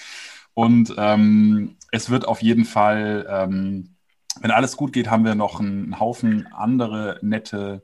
Und 0.53 0.95
ähm, 0.99 1.77
es 1.93 2.11
wird 2.11 2.29
auf 2.29 2.43
jeden 2.43 2.67
Fall, 2.67 3.27
ähm, 3.27 3.97
wenn 4.41 4.51
alles 4.51 4.77
gut 4.77 4.93
geht, 4.93 5.11
haben 5.11 5.25
wir 5.25 5.35
noch 5.35 5.61
einen 5.61 5.99
Haufen 5.99 6.47
andere 6.53 7.19
nette 7.23 7.83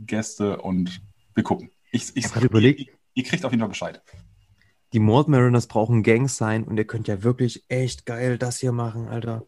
Gäste 0.00 0.56
und 0.60 1.00
wir 1.34 1.44
gucken. 1.44 1.70
Ich, 1.92 2.16
ich, 2.16 2.24
Ich 2.24 2.36
überlegt. 2.36 2.90
Ihr, 3.14 3.24
kriegt 3.24 3.44
auf 3.44 3.52
jeden 3.52 3.60
Fall 3.60 3.68
Bescheid. 3.68 4.02
Die 4.92 4.98
Mord 4.98 5.28
Mariners 5.28 5.66
brauchen 5.66 6.02
Gangs 6.02 6.36
sein 6.36 6.64
und 6.64 6.76
ihr 6.76 6.86
könnt 6.86 7.08
ja 7.08 7.22
wirklich 7.22 7.64
echt 7.68 8.06
geil 8.06 8.38
das 8.38 8.58
hier 8.58 8.72
machen, 8.72 9.08
Alter. 9.08 9.46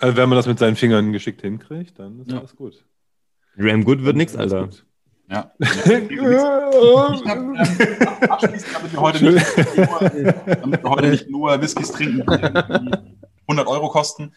Also 0.00 0.16
wenn 0.16 0.28
man 0.28 0.36
das 0.36 0.46
mit 0.46 0.60
seinen 0.60 0.76
Fingern 0.76 1.12
geschickt 1.12 1.40
hinkriegt, 1.42 1.98
dann 1.98 2.20
ist 2.20 2.30
Ja. 2.30 2.38
alles 2.38 2.54
gut. 2.54 2.84
Ram 3.56 3.82
Good 3.84 4.04
wird 4.04 4.16
nix, 4.16 4.36
Alles 4.36 4.52
Alter. 4.52 4.66
gut. 4.68 4.86
Ja. 5.28 5.52
Ich 5.58 7.24
hab, 7.26 7.36
ähm, 7.36 7.56
abschließend, 8.30 8.74
damit 8.74 8.92
wir 8.92 9.00
heute 9.00 9.24
nicht 9.24 9.56
nur, 9.76 10.00
damit 10.46 10.82
wir 10.84 10.90
heute 10.90 11.08
nicht 11.08 11.28
nur 11.28 11.60
Whiskys 11.60 11.90
trinken, 11.90 12.18
die 12.18 12.32
irgendwie 12.32 13.16
100 13.48 13.66
Euro 13.66 13.88
kosten. 13.88 14.34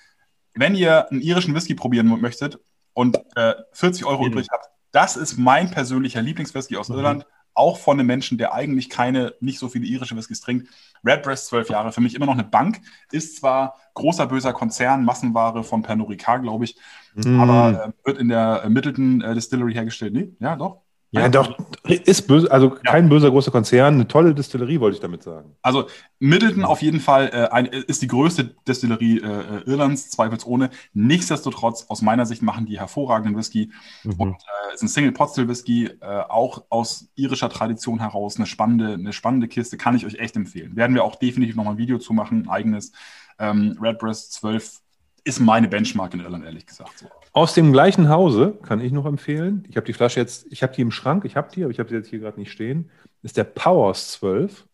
Wenn 0.55 0.75
ihr 0.75 1.09
einen 1.11 1.21
irischen 1.21 1.53
Whisky 1.55 1.75
probieren 1.75 2.07
möchtet 2.19 2.59
und 2.93 3.17
äh, 3.35 3.53
40 3.73 4.05
Euro 4.05 4.25
übrig 4.27 4.47
habt, 4.51 4.69
das 4.91 5.15
ist 5.17 5.37
mein 5.37 5.71
persönlicher 5.71 6.21
Lieblingswhisky 6.21 6.77
aus 6.77 6.89
Irland, 6.89 7.25
auch 7.53 7.77
von 7.77 7.99
einem 7.99 8.07
Menschen, 8.07 8.37
der 8.37 8.53
eigentlich 8.53 8.89
keine, 8.89 9.35
nicht 9.41 9.59
so 9.59 9.67
viele 9.69 9.85
irische 9.85 10.15
Whiskys 10.15 10.41
trinkt. 10.41 10.69
Redbreast, 11.03 11.47
12 11.47 11.69
Jahre, 11.69 11.91
für 11.91 12.01
mich 12.01 12.15
immer 12.15 12.25
noch 12.25 12.33
eine 12.33 12.43
Bank, 12.45 12.81
ist 13.11 13.37
zwar 13.37 13.75
großer 13.93 14.27
böser 14.27 14.53
Konzern, 14.53 15.03
Massenware 15.03 15.63
von 15.63 15.81
Pernod 15.81 16.09
Ricard, 16.09 16.43
glaube 16.43 16.65
ich, 16.65 16.77
Mhm. 17.13 17.39
aber 17.41 17.93
äh, 18.03 18.05
wird 18.07 18.19
in 18.19 18.29
der 18.29 18.63
äh, 18.63 18.69
Middleton 18.69 19.21
äh, 19.21 19.33
Distillery 19.35 19.73
hergestellt. 19.73 20.13
Nee, 20.13 20.33
ja, 20.39 20.55
doch. 20.55 20.81
Ja, 21.13 21.27
doch, 21.27 21.57
ist 21.83 22.25
böse, 22.27 22.49
also 22.49 22.69
kein 22.69 23.09
böser 23.09 23.31
großer 23.31 23.51
Konzern, 23.51 23.95
eine 23.95 24.07
tolle 24.07 24.33
Distillerie, 24.33 24.79
wollte 24.79 24.95
ich 24.95 25.01
damit 25.01 25.23
sagen. 25.23 25.57
Also 25.61 25.87
Middleton 26.19 26.63
auf 26.63 26.81
jeden 26.81 27.01
Fall 27.01 27.29
äh, 27.33 27.49
ein, 27.49 27.65
ist 27.65 28.01
die 28.01 28.07
größte 28.07 28.55
Destillerie 28.65 29.19
äh, 29.19 29.25
äh, 29.25 29.69
Irlands, 29.69 30.09
zweifelsohne. 30.09 30.69
Nichtsdestotrotz, 30.93 31.85
aus 31.89 32.01
meiner 32.01 32.25
Sicht 32.25 32.41
machen 32.41 32.65
die 32.65 32.79
hervorragenden 32.79 33.37
Whisky. 33.37 33.71
Mhm. 34.03 34.13
Und 34.13 34.35
äh, 34.35 34.73
ist 34.73 34.83
ein 34.83 34.87
Single 34.87 35.11
Pot 35.11 35.31
Still 35.31 35.49
Whisky, 35.49 35.87
äh, 35.87 36.21
auch 36.29 36.63
aus 36.69 37.09
irischer 37.15 37.49
Tradition 37.49 37.99
heraus. 37.99 38.37
Eine 38.37 38.45
spannende, 38.45 38.93
eine 38.93 39.11
spannende 39.11 39.49
Kiste, 39.49 39.75
kann 39.75 39.95
ich 39.95 40.05
euch 40.05 40.15
echt 40.15 40.37
empfehlen. 40.37 40.77
Werden 40.77 40.95
wir 40.95 41.03
auch 41.03 41.15
definitiv 41.15 41.57
nochmal 41.57 41.73
ein 41.73 41.79
Video 41.79 41.97
zu 41.97 42.13
machen, 42.13 42.43
ein 42.43 42.49
eigenes. 42.49 42.93
Ähm, 43.37 43.77
Redbreast 43.81 44.31
12 44.31 44.79
ist 45.25 45.39
meine 45.41 45.67
Benchmark 45.67 46.13
in 46.13 46.21
Irland, 46.21 46.45
ehrlich 46.45 46.65
gesagt. 46.65 46.99
So. 46.99 47.07
Aus 47.33 47.53
dem 47.53 47.71
gleichen 47.71 48.09
Hause 48.09 48.57
kann 48.63 48.81
ich 48.81 48.91
noch 48.91 49.05
empfehlen. 49.05 49.65
Ich 49.69 49.77
habe 49.77 49.85
die 49.85 49.93
Flasche 49.93 50.19
jetzt, 50.19 50.47
ich 50.51 50.63
habe 50.63 50.73
die 50.73 50.81
im 50.81 50.91
Schrank, 50.91 51.23
ich 51.23 51.37
habe 51.37 51.49
die, 51.53 51.63
aber 51.63 51.71
ich 51.71 51.79
habe 51.79 51.89
sie 51.89 51.95
jetzt 51.95 52.09
hier 52.09 52.19
gerade 52.19 52.39
nicht 52.39 52.51
stehen. 52.51 52.89
Ist 53.21 53.37
der 53.37 53.45
Powers 53.45 54.11
12. 54.13 54.67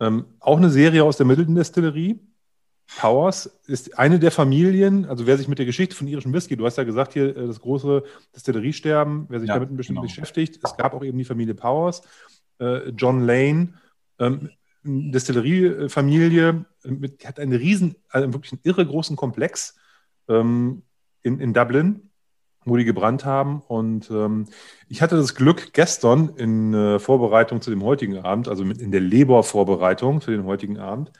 Ähm, 0.00 0.24
auch 0.40 0.56
eine 0.56 0.70
Serie 0.70 1.04
aus 1.04 1.18
der 1.18 1.26
Middleton 1.26 1.54
Destillerie. 1.54 2.18
Powers 2.98 3.46
ist 3.66 3.98
eine 3.98 4.18
der 4.18 4.32
Familien, 4.32 5.04
also 5.04 5.26
wer 5.26 5.38
sich 5.38 5.46
mit 5.46 5.58
der 5.58 5.66
Geschichte 5.66 5.94
von 5.94 6.08
irischem 6.08 6.32
Whisky, 6.32 6.56
du 6.56 6.66
hast 6.66 6.76
ja 6.76 6.84
gesagt 6.84 7.12
hier 7.12 7.36
äh, 7.36 7.46
das 7.46 7.60
große 7.60 8.02
Destilleriesterben, 8.34 9.26
wer 9.28 9.38
sich 9.38 9.48
Ja, 9.48 9.54
damit 9.54 9.70
ein 9.70 9.76
bisschen 9.76 9.94
genau. 9.94 10.02
beschäftigt, 10.02 10.58
es 10.62 10.76
gab 10.76 10.94
auch 10.94 11.04
eben 11.04 11.16
die 11.16 11.24
Familie 11.24 11.54
Powers, 11.54 12.02
äh, 12.58 12.88
John 12.90 13.20
Lane, 13.20 13.74
ähm, 14.18 14.50
eine 14.84 15.10
Destilleriefamilie, 15.12 16.64
äh, 16.84 16.90
mit, 16.90 17.22
die 17.22 17.28
hat 17.28 17.38
einen 17.38 17.52
riesen, 17.52 17.94
also 18.08 18.32
wirklich 18.32 18.52
einen 18.52 18.62
irre 18.64 18.84
großen 18.84 19.14
Komplex 19.14 19.78
ähm, 20.28 20.82
in, 21.22 21.40
in 21.40 21.52
Dublin, 21.52 22.10
wo 22.64 22.76
die 22.76 22.84
gebrannt 22.84 23.24
haben. 23.24 23.62
Und 23.66 24.10
ähm, 24.10 24.46
ich 24.88 25.02
hatte 25.02 25.16
das 25.16 25.34
Glück, 25.34 25.72
gestern 25.72 26.30
in 26.36 26.74
äh, 26.74 26.98
Vorbereitung 26.98 27.60
zu 27.60 27.70
dem 27.70 27.82
heutigen 27.82 28.18
Abend, 28.18 28.48
also 28.48 28.64
mit 28.64 28.80
in 28.80 28.92
der 28.92 29.00
Leber-Vorbereitung 29.00 30.20
für 30.20 30.32
den 30.32 30.44
heutigen 30.44 30.78
Abend, 30.78 31.12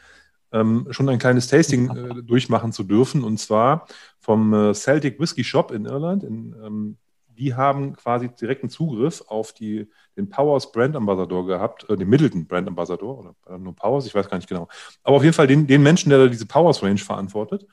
ähm, 0.53 0.87
schon 0.91 1.09
ein 1.09 1.19
kleines 1.19 1.47
Tasting 1.47 1.91
äh, 1.91 2.23
durchmachen 2.23 2.73
zu 2.73 2.85
dürfen. 2.85 3.25
Und 3.25 3.39
zwar 3.39 3.87
vom 4.19 4.53
äh, 4.53 4.75
Celtic 4.75 5.21
Whisky 5.21 5.45
Shop 5.45 5.71
in 5.71 5.87
Irland. 5.87 6.25
In, 6.25 6.55
ähm, 6.65 6.97
die 7.41 7.55
haben 7.55 7.97
quasi 7.97 8.29
direkten 8.29 8.69
Zugriff 8.69 9.25
auf 9.29 9.53
die, 9.53 9.89
den 10.17 10.29
Powers 10.29 10.71
Brand 10.73 10.95
Ambassador 10.95 11.47
gehabt, 11.47 11.89
äh, 11.89 11.97
den 11.97 12.09
Middleton 12.09 12.47
Brand 12.47 12.69
Ambassador 12.69 13.19
oder 13.19 13.59
nur 13.59 13.75
Powers, 13.75 14.07
ich 14.07 14.15
weiß 14.15 14.29
gar 14.29 14.37
nicht 14.37 14.49
genau. 14.49 14.69
Aber 15.03 15.17
auf 15.17 15.23
jeden 15.23 15.35
Fall 15.35 15.47
den, 15.47 15.67
den 15.67 15.83
Menschen, 15.83 16.11
der 16.11 16.19
da 16.19 16.27
diese 16.27 16.47
Powers 16.47 16.83
Range 16.83 16.99
verantwortet, 16.99 17.67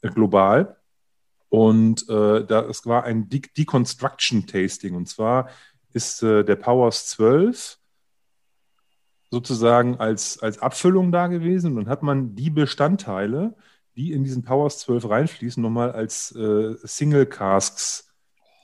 äh, 0.00 0.08
global. 0.08 0.79
Und 1.50 2.08
äh, 2.08 2.44
da, 2.46 2.62
es 2.62 2.86
war 2.86 3.04
ein 3.04 3.28
De 3.28 3.42
Deconstruction 3.56 4.46
Tasting. 4.46 4.94
Und 4.94 5.08
zwar 5.08 5.48
ist 5.92 6.22
äh, 6.22 6.44
der 6.44 6.56
Powers 6.56 7.06
12 7.08 7.76
sozusagen 9.30 9.96
als, 9.98 10.38
als 10.42 10.60
Abfüllung 10.60 11.12
da 11.12 11.26
gewesen. 11.26 11.72
Und 11.72 11.84
dann 11.84 11.88
hat 11.88 12.02
man 12.02 12.34
die 12.34 12.50
Bestandteile, 12.50 13.54
die 13.96 14.12
in 14.12 14.24
diesen 14.24 14.42
Powers 14.42 14.78
12 14.78 15.08
reinfließen, 15.08 15.62
nochmal 15.62 15.92
als 15.92 16.34
äh, 16.34 16.74
Single 16.84 17.26
Casks 17.26 18.08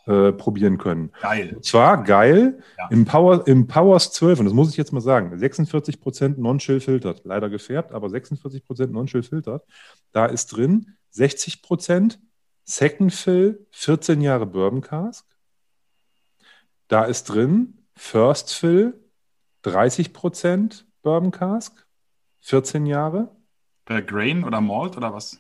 äh, 0.07 0.33
probieren 0.33 0.79
können. 0.79 1.11
Geil. 1.21 1.55
Und 1.57 1.65
zwar 1.65 2.03
geil, 2.05 2.61
Ja. 2.79 2.89
im, 2.91 3.05
Power, 3.05 3.47
im 3.49 3.67
Powers 3.67 4.13
12, 4.13 4.39
und 4.41 4.45
das 4.47 4.55
muss 4.55 4.71
ich 4.71 4.77
jetzt 4.77 4.93
mal 4.93 5.01
sagen, 5.01 5.35
46% 5.35 6.41
Non-Chill 6.41 6.81
filtert, 6.81 7.23
leider 7.25 7.49
gefärbt, 7.49 7.93
aber 7.93 8.07
46% 8.09 8.87
Non-Chill 8.89 9.25
filtert. 9.25 9.65
Da 10.13 10.27
ist 10.27 10.47
drin 10.47 10.95
60% 11.13 12.19
Second 12.67 13.13
Fill, 13.13 13.65
14 13.71 14.21
Jahre 14.21 14.45
Bourbon 14.45 14.81
Cask. 14.81 15.25
Da 16.89 17.05
ist 17.05 17.25
drin 17.25 17.79
First 17.95 18.53
Fill, 18.55 18.95
30% 19.65 20.83
Bourbon 21.03 21.31
Cask, 21.31 21.87
14 22.41 22.87
Jahre. 22.87 23.35
Äh, 23.89 24.03
Grain 24.03 24.43
oder 24.45 24.61
Malt 24.61 24.97
oder 24.97 25.15
was? 25.15 25.39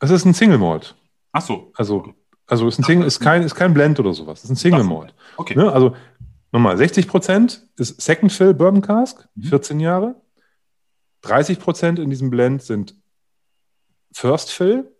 Es 0.00 0.10
ist 0.10 0.24
ein 0.26 0.34
Single 0.34 0.58
Malt. 0.58 0.94
Ach 1.32 1.40
so. 1.42 1.72
Also, 1.76 2.14
also 2.46 2.68
ist, 2.68 2.78
ein 2.78 2.84
Single, 2.84 3.06
ist, 3.06 3.20
kein, 3.20 3.42
ist 3.42 3.54
kein 3.54 3.72
Blend 3.72 3.98
oder 3.98 4.12
sowas. 4.12 4.44
ist 4.44 4.50
ein 4.50 4.56
Single 4.56 4.84
Malt. 4.84 5.14
Okay. 5.38 5.56
Ne? 5.56 5.72
Also 5.72 5.96
nochmal, 6.52 6.76
60 6.76 7.08
Prozent 7.08 7.66
ist 7.76 8.00
Second 8.02 8.32
Fill 8.32 8.52
Bourbon 8.54 8.82
Cask, 8.82 9.26
Mhm. 9.34 9.42
14 9.44 9.80
Jahre. 9.80 10.20
30 11.22 11.58
Prozent 11.58 11.98
in 11.98 12.10
diesem 12.10 12.28
Blend 12.30 12.62
sind 12.62 12.94
First 14.12 14.50
Fill, 14.52 14.94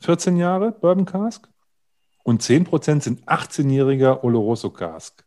14 0.00 0.36
Jahre 0.36 0.72
Bourbon 0.72 1.04
Cask. 1.04 1.48
Und 2.22 2.42
10 2.42 2.64
Prozent 2.64 3.02
sind 3.02 3.26
18-jähriger 3.26 4.22
Oloroso 4.22 4.70
Cask. 4.70 5.24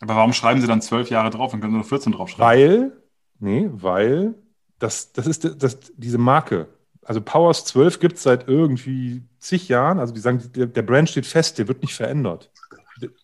Aber 0.00 0.16
warum 0.16 0.32
schreiben 0.32 0.60
Sie 0.60 0.66
dann 0.66 0.82
zwölf 0.82 1.10
Jahre 1.10 1.30
drauf 1.30 1.52
und 1.52 1.60
können 1.60 1.74
nur 1.74 1.84
14 1.84 2.12
draufschreiben? 2.12 2.46
Weil, 2.46 2.92
nee, 3.38 3.68
weil 3.72 4.34
das, 4.78 5.12
das 5.12 5.26
ist 5.26 5.62
das, 5.62 5.78
diese 5.96 6.18
Marke. 6.18 6.68
Also 7.02 7.20
Powers 7.20 7.64
12 7.64 8.00
gibt 8.00 8.16
es 8.16 8.22
seit 8.22 8.48
irgendwie 8.48 9.22
zig 9.38 9.68
Jahren. 9.68 9.98
Also 9.98 10.14
die 10.14 10.20
sagen, 10.20 10.42
der, 10.54 10.66
der 10.66 10.82
Brand 10.82 11.08
steht 11.08 11.26
fest, 11.26 11.58
der 11.58 11.66
wird 11.66 11.82
nicht 11.82 11.94
verändert. 11.94 12.50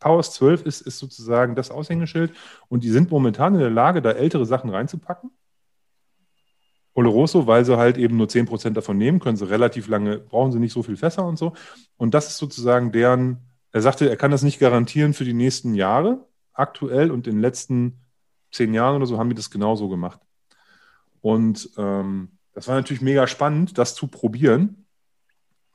Powers 0.01 0.33
12 0.33 0.63
ist, 0.63 0.81
ist 0.83 0.99
sozusagen 0.99 1.55
das 1.55 1.71
Aushängeschild 1.71 2.33
und 2.69 2.85
die 2.85 2.91
sind 2.91 3.11
momentan 3.11 3.55
in 3.55 3.61
der 3.61 3.71
Lage, 3.71 4.03
da 4.03 4.13
ältere 4.13 4.47
Sachen 4.47 4.71
reinzupacken. 4.71 5.31
Oloroso, 6.95 7.47
weil 7.47 7.65
sie 7.65 7.77
halt 7.77 7.99
eben 7.99 8.17
nur 8.17 8.29
10% 8.29 8.71
davon 8.71 8.97
nehmen, 8.97 9.19
können 9.19 9.37
sie 9.37 9.49
relativ 9.49 9.89
lange, 9.89 10.19
brauchen 10.19 10.53
sie 10.53 10.61
nicht 10.61 10.73
so 10.73 10.83
viel 10.83 10.97
Fässer 10.97 11.27
und 11.27 11.39
so. 11.39 11.53
Und 11.97 12.15
das 12.15 12.29
ist 12.29 12.39
sozusagen 12.39 12.93
deren, 12.93 13.39
er 13.73 13.83
sagte, 13.83 14.09
er 14.09 14.17
kann 14.17 14.31
das 14.31 14.43
nicht 14.43 14.61
garantieren 14.61 15.13
für 15.13 15.25
die 15.25 15.35
nächsten 15.35 15.75
Jahre 15.75 16.25
aktuell 16.53 17.11
und 17.11 17.27
in 17.27 17.35
den 17.35 17.41
letzten 17.41 18.01
zehn 18.53 18.73
Jahren 18.73 18.97
oder 18.97 19.07
so 19.07 19.19
haben 19.19 19.29
die 19.29 19.35
das 19.35 19.51
genauso 19.51 19.89
gemacht. 19.89 20.21
Und 21.21 21.71
ähm, 21.77 22.39
das 22.53 22.69
war 22.69 22.77
natürlich 22.77 23.03
mega 23.03 23.27
spannend, 23.27 23.77
das 23.77 23.95
zu 23.97 24.07
probieren. 24.07 24.87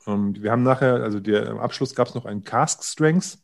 Und 0.06 0.42
wir 0.42 0.52
haben 0.52 0.64
nachher, 0.64 1.04
also 1.04 1.20
der, 1.20 1.48
im 1.48 1.58
Abschluss 1.60 1.94
gab 1.94 2.08
es 2.08 2.16
noch 2.16 2.26
einen 2.26 2.46
Cask 2.46 2.84
Strengths 2.84 3.44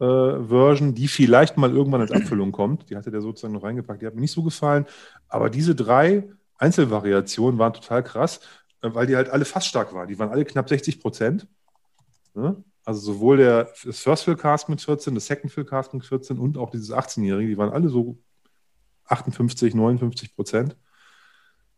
äh, 0.00 0.04
Version, 0.04 0.94
die 0.94 1.06
vielleicht 1.06 1.56
mal 1.56 1.70
irgendwann 1.70 2.00
als 2.00 2.10
Abfüllung 2.10 2.50
kommt. 2.50 2.90
Die 2.90 2.96
hatte 2.96 3.12
der 3.12 3.20
sozusagen 3.20 3.54
noch 3.54 3.62
reingepackt. 3.62 4.02
Die 4.02 4.06
hat 4.06 4.14
mir 4.14 4.20
nicht 4.20 4.32
so 4.32 4.42
gefallen. 4.42 4.86
Aber 5.28 5.50
diese 5.50 5.76
drei 5.76 6.28
Einzelvariationen 6.58 7.58
waren 7.58 7.72
total 7.72 8.02
krass, 8.02 8.40
äh, 8.82 8.90
weil 8.92 9.06
die 9.06 9.16
halt 9.16 9.30
alle 9.30 9.44
fast 9.44 9.66
stark 9.66 9.92
waren. 9.92 10.08
Die 10.08 10.18
waren 10.18 10.30
alle 10.30 10.44
knapp 10.44 10.68
60 10.68 11.00
Prozent. 11.00 11.46
Ne? 12.34 12.62
Also 12.84 13.00
sowohl 13.12 13.38
der 13.38 13.72
das 13.84 14.00
First 14.00 14.24
Fill 14.24 14.36
Cast 14.36 14.68
mit 14.68 14.80
14, 14.80 15.14
das 15.14 15.26
Second 15.26 15.52
Fill 15.52 15.64
Cast 15.64 15.94
mit 15.94 16.04
14 16.04 16.38
und 16.38 16.58
auch 16.58 16.70
dieses 16.70 16.92
18-Jährige, 16.92 17.48
die 17.48 17.58
waren 17.58 17.72
alle 17.72 17.88
so 17.88 18.18
58, 19.06 19.74
59 19.74 20.34
Prozent. 20.34 20.76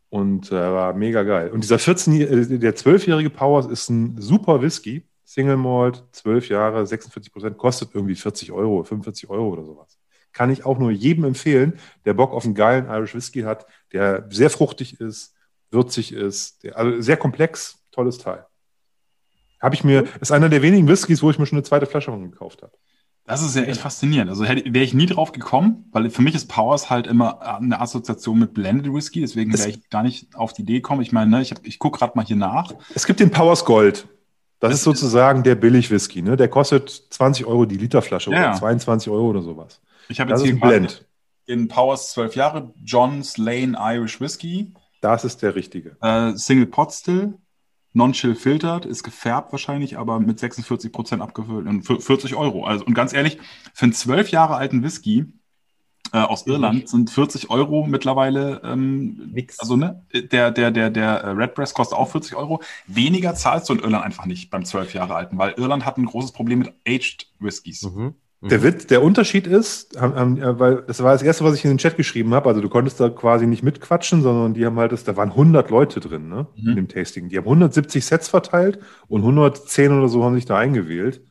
Und 0.09 0.53
äh, 0.53 0.55
war 0.55 0.95
mega 0.95 1.25
geil. 1.25 1.51
Und 1.51 1.63
dieser 1.65 1.79
14, 1.79 2.21
äh, 2.21 2.59
der 2.59 2.77
12-jährige 2.77 3.31
Powers 3.31 3.67
ist 3.67 3.89
ein 3.91 4.21
super 4.21 4.63
Whisky. 4.63 5.07
Single 5.25 5.57
Malt, 5.57 6.05
12 6.13 6.49
Jahre, 6.49 6.87
46 6.87 7.33
Prozent, 7.33 7.59
kostet 7.59 7.91
irgendwie 7.93 8.15
40 8.15 8.53
Euro, 8.53 8.85
45 8.85 9.29
Euro 9.29 9.49
oder 9.49 9.65
sowas. 9.65 9.99
Kann 10.37 10.51
ich 10.51 10.67
auch 10.67 10.79
nur 10.79 10.91
jedem 10.91 11.25
empfehlen, 11.25 11.79
der 12.05 12.13
Bock 12.13 12.33
auf 12.35 12.45
einen 12.45 12.55
geilen 12.55 12.87
Irish 12.91 13.15
Whisky 13.15 13.41
hat, 13.41 13.65
der 13.95 14.27
sehr 14.29 14.51
fruchtig 14.51 15.01
ist, 15.01 15.33
würzig 15.71 16.13
ist, 16.13 16.63
der, 16.63 16.77
also 16.77 17.01
sehr 17.01 17.17
komplex, 17.17 17.79
tolles 17.91 18.19
Teil. 18.19 18.45
Habe 19.63 19.75
ich 19.75 19.83
mir, 19.83 20.05
ist 20.21 20.33
einer 20.33 20.51
der 20.51 20.61
wenigen 20.61 20.87
Whiskys, 20.89 21.23
wo 21.23 21.31
ich 21.31 21.39
mir 21.39 21.47
schon 21.47 21.57
eine 21.57 21.63
zweite 21.65 21.87
Flasche 21.87 22.11
von 22.11 22.31
gekauft 22.31 22.63
habe. 22.63 22.73
Das 23.25 23.43
ist 23.43 23.57
ja 23.57 23.63
echt 23.63 23.81
faszinierend. 23.81 24.29
Also 24.29 24.45
wäre 24.45 24.61
ich 24.85 24.93
nie 24.93 25.07
drauf 25.07 25.33
gekommen, 25.33 25.87
weil 25.91 26.11
für 26.11 26.21
mich 26.21 26.35
ist 26.35 26.49
Powers 26.49 26.91
halt 26.91 27.07
immer 27.07 27.41
eine 27.41 27.81
Assoziation 27.81 28.39
mit 28.39 28.53
Blended 28.53 28.93
Whisky, 28.93 29.23
deswegen 29.23 29.57
wäre 29.57 29.71
ich 29.71 29.89
gar 29.89 30.03
nicht 30.03 30.37
auf 30.37 30.53
die 30.53 30.63
Idee 30.63 30.75
gekommen. 30.75 31.01
Ich 31.01 31.13
meine, 31.13 31.31
ne, 31.31 31.41
ich, 31.41 31.51
hab- 31.51 31.67
ich 31.67 31.79
gucke 31.79 31.99
gerade 31.99 32.13
mal 32.15 32.25
hier 32.27 32.37
nach. 32.37 32.73
Es 32.95 33.07
gibt 33.07 33.19
den 33.21 33.31
Powers 33.31 33.65
Gold. 33.65 34.07
Das, 34.61 34.71
Das 34.71 34.75
ist 34.81 34.85
sozusagen 34.85 35.43
der 35.43 35.55
Billig-Whisky. 35.55 36.23
Ne? 36.23 36.37
Der 36.37 36.49
kostet 36.49 36.89
20 37.11 37.47
Euro 37.47 37.65
die 37.65 37.79
Literflasche 37.79 38.31
Ja, 38.31 38.41
ja. 38.43 38.51
oder 38.51 38.59
22 38.59 39.11
Euro 39.11 39.29
oder 39.31 39.43
sowas. 39.43 39.81
Ich 40.09 40.21
habe 40.21 40.31
jetzt 40.31 40.43
hier 40.45 40.59
Blend. 40.59 41.05
in 41.47 41.69
Powers 41.69 42.13
12 42.13 42.35
Jahre 42.37 42.73
John's 42.85 43.39
Lane 43.39 43.77
Irish 43.79 44.21
Whisky, 44.21 44.73
Das 45.01 45.25
ist 45.25 45.43
der 45.43 45.55
richtige. 45.55 45.97
äh, 46.03 46.33
Single 46.37 46.67
Pot 46.67 46.93
Still, 46.93 47.35
Non-Chill 47.93 48.35
filtered, 48.35 48.85
ist 48.85 49.03
gefärbt 49.05 49.53
wahrscheinlich, 49.53 49.97
aber 49.99 50.21
mit 50.21 50.39
46 50.39 50.93
Prozent 50.93 51.23
abgefüllt 51.23 51.67
und 51.67 51.83
für 51.83 52.01
40 52.01 52.35
Euro. 52.35 52.65
Also, 52.67 52.85
und 52.85 52.95
ganz 52.95 53.13
ehrlich, 53.13 53.39
für 53.75 53.85
einen 53.85 53.93
12 53.95 54.31
Jahre 54.31 54.57
alten 54.57 54.83
Whisky 54.83 55.27
äh, 56.13 56.19
aus 56.19 56.47
Irland 56.47 56.89
sind 56.89 57.11
40 57.11 57.49
Euro 57.51 57.87
mittlerweile, 57.87 58.61
ähm, 58.65 59.31
Nix. 59.33 59.59
also 59.59 59.77
ne, 59.77 60.05
der, 60.13 60.51
der, 60.53 60.71
der, 60.71 60.91
der 60.91 61.09
äh, 61.23 61.31
Redbreast 61.31 61.75
kostet 61.75 61.99
auch 61.99 62.11
40 62.11 62.37
Euro. 62.37 62.63
Weniger 62.87 63.35
zahlst 63.35 63.69
du 63.69 63.73
in 63.75 63.81
Irland 63.81 64.05
einfach 64.05 64.27
nicht 64.27 64.51
beim 64.51 64.65
12 64.65 64.95
Jahre 64.95 65.15
alten, 65.17 65.39
weil 65.39 65.53
Irland 65.57 65.85
hat 65.87 65.97
ein 65.97 66.05
großes 66.05 66.33
Problem 66.33 66.61
mit 66.61 66.75
Aged 66.87 67.27
Whiskys. 67.41 67.83
Mhm. 67.83 68.15
Mhm. 68.41 68.49
Der 68.49 68.63
Witz, 68.63 68.87
der 68.87 69.03
Unterschied 69.03 69.47
ist, 69.47 69.99
haben, 70.01 70.15
haben, 70.15 70.43
äh, 70.43 70.59
weil 70.59 70.83
das 70.83 71.03
war 71.03 71.13
das 71.13 71.23
erste, 71.23 71.45
was 71.45 71.55
ich 71.55 71.65
in 71.65 71.71
den 71.71 71.79
Chat 71.79 71.97
geschrieben 71.97 72.35
habe. 72.35 72.49
Also 72.49 72.61
du 72.61 72.69
konntest 72.69 73.01
da 73.01 73.09
quasi 73.09 73.47
nicht 73.47 73.63
mitquatschen, 73.63 74.23
sondern 74.23 74.55
die 74.55 74.67
haben 74.67 74.79
halt, 74.79 74.93
das, 74.93 75.05
da 75.05 75.17
waren 75.17 75.31
100 75.31 75.71
Leute 75.71 76.01
drin, 76.01 76.29
ne, 76.29 76.47
Mhm. 76.57 76.69
in 76.69 76.77
dem 76.77 76.89
Tasting. 76.89 77.29
Die 77.29 77.37
haben 77.39 77.45
170 77.47 78.05
Sets 78.05 78.29
verteilt 78.29 78.79
und 79.09 79.23
110 79.23 79.93
oder 79.93 80.09
so 80.09 80.25
haben 80.25 80.35
sich 80.35 80.45
da 80.45 80.59
eingewählt 80.59 81.23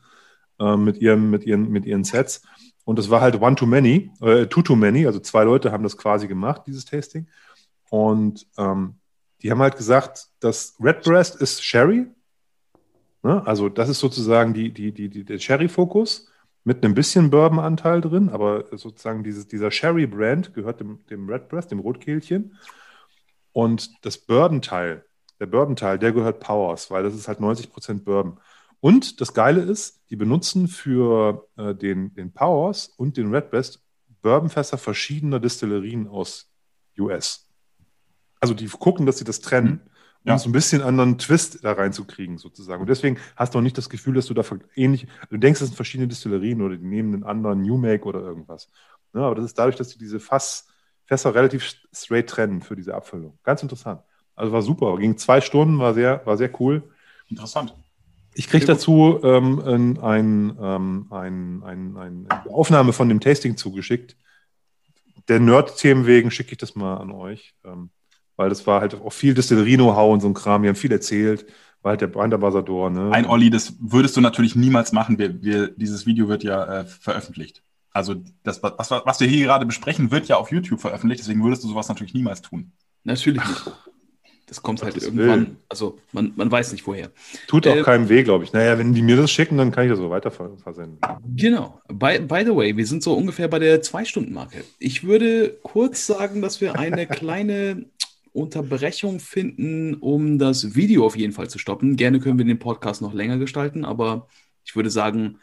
ähm, 0.59 0.83
mit 0.83 0.97
ihren, 0.97 1.29
mit 1.29 1.45
ihren, 1.45 1.69
mit 1.69 1.85
ihren 1.85 2.03
Sets. 2.03 2.41
Und 2.85 2.99
das 2.99 3.09
war 3.09 3.21
halt 3.21 3.41
one 3.41 3.55
too 3.55 3.65
many, 3.65 4.11
äh, 4.21 4.45
two 4.47 4.61
too 4.61 4.75
many. 4.75 5.05
Also 5.07 5.19
zwei 5.19 5.43
Leute 5.43 5.71
haben 5.71 5.83
das 5.83 5.97
quasi 5.97 6.27
gemacht, 6.27 6.63
dieses 6.67 6.85
Tasting. 6.85 7.27
Und 7.89 8.45
ähm, 8.57 8.95
die 9.41 9.51
haben 9.51 9.59
halt 9.59 9.77
gesagt, 9.77 10.27
das 10.39 10.75
Redbreast 10.79 11.35
ist 11.41 11.63
Sherry. 11.63 12.07
Ne? 13.23 13.45
Also 13.45 13.69
das 13.69 13.89
ist 13.89 13.99
sozusagen 13.99 14.53
die, 14.53 14.71
die, 14.71 14.91
die, 14.91 15.09
die, 15.09 15.23
der 15.23 15.39
Sherry-Fokus 15.39 16.27
mit 16.65 16.83
einem 16.83 16.95
bisschen 16.95 17.29
Bourbon-Anteil 17.29 18.01
drin, 18.01 18.29
aber 18.29 18.65
sozusagen 18.75 19.23
dieses, 19.23 19.47
dieser 19.47 19.69
Sherry-Brand 19.69 20.53
gehört 20.55 20.79
dem, 20.79 21.05
dem 21.05 21.29
Redbreast, 21.29 21.71
dem 21.71 21.79
Rotkehlchen. 21.79 22.57
Und 23.53 24.03
das 24.03 24.17
Bourbon-Teil, 24.17 25.05
der 25.39 25.45
Bourbon-Teil, 25.45 25.99
der 25.99 26.11
gehört 26.11 26.39
Powers, 26.39 26.89
weil 26.89 27.03
das 27.03 27.13
ist 27.13 27.27
halt 27.27 27.39
90% 27.39 28.03
Bourbon. 28.03 28.39
Und 28.79 29.21
das 29.21 29.35
Geile 29.35 29.61
ist, 29.61 30.01
die 30.09 30.15
benutzen 30.15 30.67
für 30.67 31.47
äh, 31.55 31.75
den, 31.75 32.13
den 32.15 32.33
Powers 32.33 32.87
und 32.87 33.15
den 33.15 33.33
Redbreast 33.33 33.81
Bourbonfässer 34.23 34.79
verschiedener 34.79 35.39
Destillerien 35.39 36.07
aus 36.07 36.51
US. 36.97 37.47
Also 38.39 38.55
die 38.55 38.67
gucken, 38.67 39.05
dass 39.05 39.19
sie 39.19 39.23
das 39.23 39.39
trennen, 39.39 39.81
um 40.25 40.29
Ja. 40.31 40.37
so 40.39 40.49
ein 40.49 40.53
bisschen 40.53 40.81
anderen 40.81 41.17
Twist 41.17 41.63
da 41.63 41.73
reinzukriegen, 41.73 42.37
sozusagen. 42.37 42.81
Und 42.81 42.89
deswegen 42.89 43.17
hast 43.35 43.53
du 43.53 43.59
auch 43.59 43.63
nicht 43.63 43.77
das 43.77 43.89
Gefühl, 43.89 44.15
dass 44.15 44.25
du 44.25 44.33
da 44.33 44.43
ähnlich, 44.75 45.07
du 45.29 45.37
denkst, 45.37 45.61
es 45.61 45.67
sind 45.67 45.75
verschiedene 45.75 46.07
Destillerien 46.07 46.61
oder 46.61 46.75
die 46.77 46.85
nehmen 46.85 47.13
einen 47.13 47.23
anderen 47.23 47.61
New 47.61 47.77
Make 47.77 48.05
oder 48.05 48.21
irgendwas. 48.21 48.69
Ne, 49.13 49.21
aber 49.21 49.35
das 49.35 49.45
ist 49.45 49.59
dadurch, 49.59 49.75
dass 49.75 49.91
sie 49.91 49.99
diese 49.99 50.19
Fass, 50.19 50.67
Fässer 51.05 51.35
relativ 51.35 51.75
straight 51.93 52.27
trennen 52.27 52.61
für 52.61 52.75
diese 52.75 52.95
Abfüllung. 52.95 53.37
Ganz 53.43 53.61
interessant. 53.61 54.01
Also 54.35 54.51
war 54.51 54.61
super. 54.63 54.97
Ging 54.97 55.17
zwei 55.17 55.39
Stunden, 55.39 55.79
war 55.79 55.93
sehr, 55.93 56.25
war 56.25 56.37
sehr 56.37 56.49
cool. 56.59 56.83
Interessant. 57.29 57.75
Ich 58.33 58.49
kriege 58.49 58.65
dazu 58.65 59.19
ähm, 59.23 59.59
ein, 59.59 59.99
ein, 59.99 60.57
ähm, 60.59 61.07
ein, 61.11 61.63
ein, 61.63 61.97
ein, 61.97 62.27
eine 62.27 62.53
Aufnahme 62.53 62.91
von 62.91 63.07
dem 63.07 63.21
Tasting 63.21 63.55
zugeschickt. 63.55 64.17
Der 65.29 65.39
Nerd-Themen 65.39 66.05
wegen 66.05 66.31
schicke 66.31 66.51
ich 66.51 66.57
das 66.57 66.75
mal 66.75 66.97
an 66.97 67.11
euch, 67.11 67.55
ähm, 67.63 67.91
weil 68.37 68.49
das 68.49 68.65
war 68.67 68.81
halt 68.81 68.95
auch 68.95 69.13
viel 69.13 69.33
Distillerie-Know-how 69.33 70.13
und 70.13 70.21
so 70.21 70.27
ein 70.27 70.33
Kram. 70.33 70.63
Wir 70.63 70.69
haben 70.69 70.75
viel 70.75 70.91
erzählt, 70.91 71.45
war 71.81 71.91
halt 71.91 72.01
der 72.01 72.07
Brandambassador. 72.07 72.89
Ne? 72.89 73.11
Ein 73.11 73.25
Olli, 73.27 73.49
das 73.49 73.73
würdest 73.79 74.17
du 74.17 74.21
natürlich 74.21 74.55
niemals 74.55 74.91
machen. 74.91 75.17
Wir, 75.19 75.41
wir, 75.41 75.67
dieses 75.69 76.05
Video 76.05 76.27
wird 76.27 76.43
ja 76.43 76.81
äh, 76.81 76.85
veröffentlicht. 76.85 77.61
Also 77.91 78.15
das, 78.43 78.61
was, 78.61 78.91
was 78.91 79.19
wir 79.21 79.27
hier 79.27 79.45
gerade 79.45 79.65
besprechen, 79.65 80.11
wird 80.11 80.27
ja 80.27 80.35
auf 80.35 80.51
YouTube 80.51 80.81
veröffentlicht. 80.81 81.21
Deswegen 81.21 81.43
würdest 81.43 81.63
du 81.63 81.69
sowas 81.69 81.87
natürlich 81.87 82.13
niemals 82.13 82.41
tun. 82.41 82.71
Natürlich 83.05 83.41
nicht. 83.47 83.71
Das 84.47 84.61
kommt 84.61 84.83
halt 84.83 84.93
Gottes 84.93 85.07
irgendwann. 85.07 85.27
Willen. 85.27 85.57
Also 85.69 85.97
man, 86.11 86.33
man 86.35 86.51
weiß 86.51 86.71
nicht 86.71 86.85
woher. 86.85 87.09
Tut 87.47 87.65
auch 87.67 87.75
Äh, 87.77 87.81
keinem 87.81 88.09
weh, 88.09 88.21
glaube 88.21 88.43
ich. 88.43 88.53
Naja, 88.53 88.77
wenn 88.77 88.93
die 88.93 89.01
mir 89.01 89.15
das 89.17 89.31
schicken, 89.31 89.57
dann 89.57 89.71
kann 89.71 89.85
ich 89.85 89.89
das 89.89 89.97
so 89.97 90.11
weiter 90.11 90.29
ver- 90.29 90.55
versenden. 90.57 90.99
Genau. 91.35 91.81
By, 91.87 92.19
by 92.19 92.43
the 92.45 92.55
way, 92.55 92.77
wir 92.77 92.85
sind 92.85 93.01
so 93.01 93.13
ungefähr 93.13 93.47
bei 93.47 93.57
der 93.57 93.81
Zwei-Stunden-Marke. 93.81 94.63
Ich 94.77 95.03
würde 95.03 95.57
kurz 95.63 96.05
sagen, 96.05 96.43
dass 96.43 96.61
wir 96.61 96.77
eine 96.77 97.07
kleine 97.07 97.85
Unterbrechung 98.35 99.19
finden, 99.19 99.95
um 99.95 100.37
das 100.37 100.75
Video 100.75 101.05
auf 101.05 101.15
jeden 101.15 101.33
Fall 101.33 101.49
zu 101.49 101.57
stoppen. 101.57 101.95
Gerne 101.95 102.19
können 102.19 102.37
wir 102.37 102.45
den 102.45 102.59
Podcast 102.59 103.01
noch 103.01 103.13
länger 103.13 103.37
gestalten, 103.37 103.85
aber 103.85 104.27
ich 104.65 104.75
würde 104.75 104.89
sagen, 104.89 105.39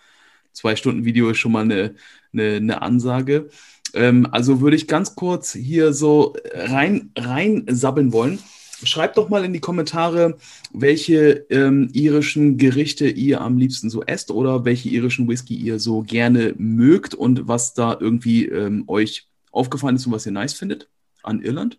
zwei 0.52 0.76
Stunden 0.76 1.04
Video 1.04 1.30
ist 1.30 1.38
schon 1.38 1.52
mal 1.52 1.64
eine, 1.64 1.94
eine, 2.32 2.56
eine 2.56 2.82
Ansage. 2.82 3.48
Ähm, 3.94 4.28
also 4.30 4.60
würde 4.60 4.76
ich 4.76 4.88
ganz 4.88 5.14
kurz 5.14 5.52
hier 5.52 5.92
so 5.92 6.34
rein, 6.52 7.10
rein 7.16 7.64
sabbeln 7.68 8.12
wollen. 8.12 8.38
Schreibt 8.84 9.16
doch 9.16 9.28
mal 9.28 9.44
in 9.44 9.52
die 9.52 9.60
Kommentare, 9.60 10.36
welche 10.72 11.46
ähm, 11.50 11.88
irischen 11.92 12.58
Gerichte 12.58 13.08
ihr 13.08 13.40
am 13.40 13.56
liebsten 13.56 13.90
so 13.90 14.02
esst 14.02 14.30
oder 14.30 14.64
welche 14.64 14.88
irischen 14.88 15.28
Whisky 15.28 15.54
ihr 15.54 15.78
so 15.78 16.02
gerne 16.02 16.54
mögt 16.58 17.14
und 17.14 17.46
was 17.48 17.74
da 17.74 17.96
irgendwie 17.98 18.46
ähm, 18.46 18.84
euch 18.88 19.28
aufgefallen 19.52 19.96
ist 19.96 20.06
und 20.06 20.12
was 20.12 20.26
ihr 20.26 20.32
nice 20.32 20.54
findet 20.54 20.88
an 21.22 21.40
Irland. 21.40 21.78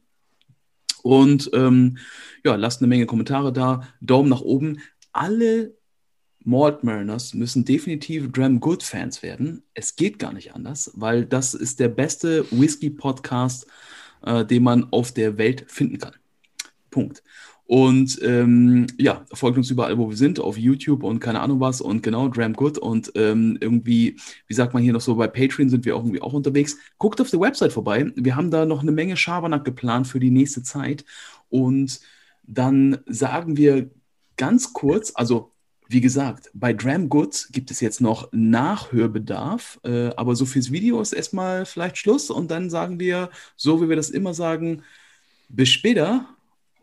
Und 1.03 1.51
ähm, 1.53 1.97
ja, 2.43 2.55
lasst 2.55 2.81
eine 2.81 2.88
Menge 2.88 3.05
Kommentare 3.05 3.53
da, 3.53 3.88
Daumen 4.01 4.30
nach 4.30 4.41
oben. 4.41 4.80
Alle 5.11 5.75
Malt 6.45 6.84
Mariners 6.84 7.34
müssen 7.34 7.65
definitiv 7.65 8.31
Dram 8.31 8.59
Good 8.59 8.84
Fans 8.84 9.21
werden. 9.21 9.63
Es 9.73 9.95
geht 9.95 10.17
gar 10.17 10.34
nicht 10.34 10.55
anders, 10.55 10.91
weil 10.95 11.25
das 11.25 11.53
ist 11.53 11.80
der 11.80 11.89
beste 11.89 12.45
Whisky-Podcast, 12.51 13.67
äh, 14.25 14.45
den 14.45 14.63
man 14.63 14.91
auf 14.91 15.11
der 15.11 15.38
Welt 15.38 15.65
finden 15.67 15.99
kann. 15.99 16.15
Punkt. 16.89 17.23
Und 17.74 18.20
ähm, 18.22 18.86
ja, 19.00 19.26
folgt 19.34 19.58
uns 19.58 19.72
überall, 19.72 19.98
wo 19.98 20.08
wir 20.08 20.16
sind, 20.16 20.40
auf 20.40 20.60
YouTube 20.60 21.02
und 21.02 21.20
keine 21.20 21.40
Ahnung 21.40 21.60
was 21.60 21.82
und 21.82 22.04
genau, 22.04 22.28
Dram 22.28 22.54
Good 22.54 22.78
und 22.78 23.12
ähm, 23.16 23.58
irgendwie, 23.62 24.16
wie 24.45 24.54
sagt 24.54 24.76
man 24.76 24.84
hier 24.84 24.94
noch 24.94 25.02
so, 25.02 25.16
bei 25.16 25.26
Patreon 25.26 25.70
sind 25.70 25.84
wir 25.84 25.95
auch 25.95 26.02
irgendwie 26.02 26.22
auch 26.22 26.34
unterwegs. 26.34 26.78
Guckt 27.00 27.20
auf 27.20 27.32
der 27.32 27.40
Website 27.40 27.74
vorbei. 27.74 28.12
Wir 28.16 28.36
haben 28.36 28.52
da 28.52 28.68
noch 28.68 28.84
eine 28.84 28.91
Menge 28.91 29.18
Schabernack 29.18 29.66
geplant 29.66 30.08
für 30.08 30.20
die 30.20 30.30
nächste 30.30 30.62
Zeit 30.62 31.04
und 31.50 32.00
dann 32.44 33.00
sagen 33.08 33.58
wir 33.58 33.90
ganz 34.38 34.74
kurz, 34.74 35.12
also 35.16 35.52
wie 35.88 36.02
gesagt, 36.02 36.52
bei 36.54 36.74
Dram 36.74 37.10
Goods 37.10 37.52
gibt 37.52 37.72
es 37.72 37.80
jetzt 37.80 38.02
noch 38.02 38.30
Nachhörbedarf, 38.32 39.80
äh, 39.84 40.10
aber 40.10 40.36
so 40.36 40.45
fürs 40.45 40.72
Video 40.72 41.02
ist 41.02 41.14
erstmal 41.14 41.66
vielleicht 41.66 41.98
Schluss 41.98 42.30
und 42.30 42.52
dann 42.52 42.70
sagen 42.70 43.00
wir, 43.00 43.32
so 43.56 43.82
wie 43.82 43.90
wir 43.90 43.95
das 43.95 44.12
immer 44.12 44.36
sagen, 44.36 44.84
bis 45.50 45.70
später 45.70 46.28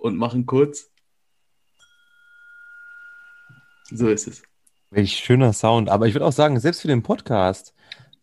und 0.01 0.17
machen 0.17 0.47
kurz. 0.47 0.91
So 3.91 4.09
ist 4.09 4.29
es. 4.29 4.43
Welch 4.91 5.17
schöner 5.17 5.53
Sound. 5.53 5.89
Aber 5.89 6.07
ich 6.07 6.15
würde 6.15 6.27
auch 6.27 6.33
sagen, 6.33 6.59
selbst 6.59 6.83
für 6.83 6.89
den 6.89 7.03
Podcast 7.03 7.75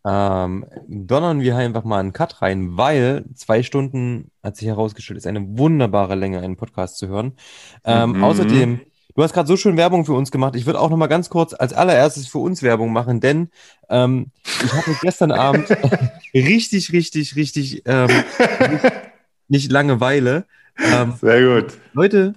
ähm, 0.04 0.66
donnern 0.86 1.40
wir 1.40 1.56
einfach 1.56 1.84
mal 1.84 1.98
einen 1.98 2.12
Cut 2.12 2.40
rein, 2.40 2.76
weil 2.76 3.24
zwei 3.34 3.62
Stunden, 3.62 4.30
hat 4.42 4.56
sich 4.56 4.68
herausgestellt, 4.68 5.18
ist 5.18 5.26
eine 5.26 5.58
wunderbare 5.58 6.14
Länge, 6.14 6.40
einen 6.40 6.56
Podcast 6.56 6.98
zu 6.98 7.08
hören. 7.08 7.36
Ähm, 7.84 8.12
Mhm. 8.12 8.24
Außerdem, 8.24 8.80
Du 9.18 9.24
hast 9.24 9.32
gerade 9.32 9.48
so 9.48 9.56
schön 9.56 9.76
Werbung 9.76 10.04
für 10.04 10.12
uns 10.12 10.30
gemacht. 10.30 10.54
Ich 10.54 10.64
würde 10.64 10.78
auch 10.78 10.90
noch 10.90 10.96
mal 10.96 11.08
ganz 11.08 11.28
kurz 11.28 11.52
als 11.52 11.72
allererstes 11.72 12.28
für 12.28 12.38
uns 12.38 12.62
Werbung 12.62 12.92
machen, 12.92 13.18
denn 13.18 13.50
ähm, 13.88 14.30
ich 14.44 14.72
hatte 14.72 14.94
gestern 15.02 15.32
Abend 15.32 15.68
richtig, 16.34 16.92
richtig, 16.92 17.34
richtig 17.34 17.82
ähm, 17.84 18.08
nicht, 19.48 19.72
Langeweile. 19.72 20.46
Ähm, 20.78 21.14
Sehr 21.20 21.62
gut. 21.62 21.74
Leute, 21.92 22.34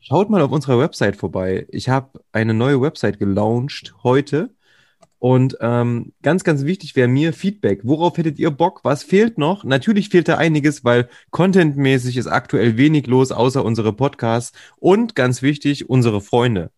schaut 0.00 0.30
mal 0.30 0.42
auf 0.42 0.50
unserer 0.50 0.78
Website 0.78 1.16
vorbei. 1.16 1.66
Ich 1.70 1.88
habe 1.88 2.20
eine 2.32 2.54
neue 2.54 2.80
Website 2.80 3.18
gelauncht 3.18 3.94
heute. 4.02 4.50
Und 5.20 5.58
ähm, 5.60 6.12
ganz, 6.22 6.44
ganz 6.44 6.64
wichtig 6.64 6.94
wäre 6.94 7.08
mir 7.08 7.32
Feedback. 7.32 7.80
Worauf 7.82 8.16
hättet 8.18 8.38
ihr 8.38 8.52
Bock? 8.52 8.80
Was 8.84 9.02
fehlt 9.02 9.36
noch? 9.36 9.64
Natürlich 9.64 10.10
fehlt 10.10 10.28
da 10.28 10.36
einiges, 10.36 10.84
weil 10.84 11.08
contentmäßig 11.30 12.16
ist 12.16 12.28
aktuell 12.28 12.76
wenig 12.76 13.08
los, 13.08 13.32
außer 13.32 13.64
unsere 13.64 13.92
Podcasts. 13.92 14.56
Und 14.76 15.16
ganz 15.16 15.42
wichtig, 15.42 15.90
unsere 15.90 16.20
Freunde. 16.20 16.70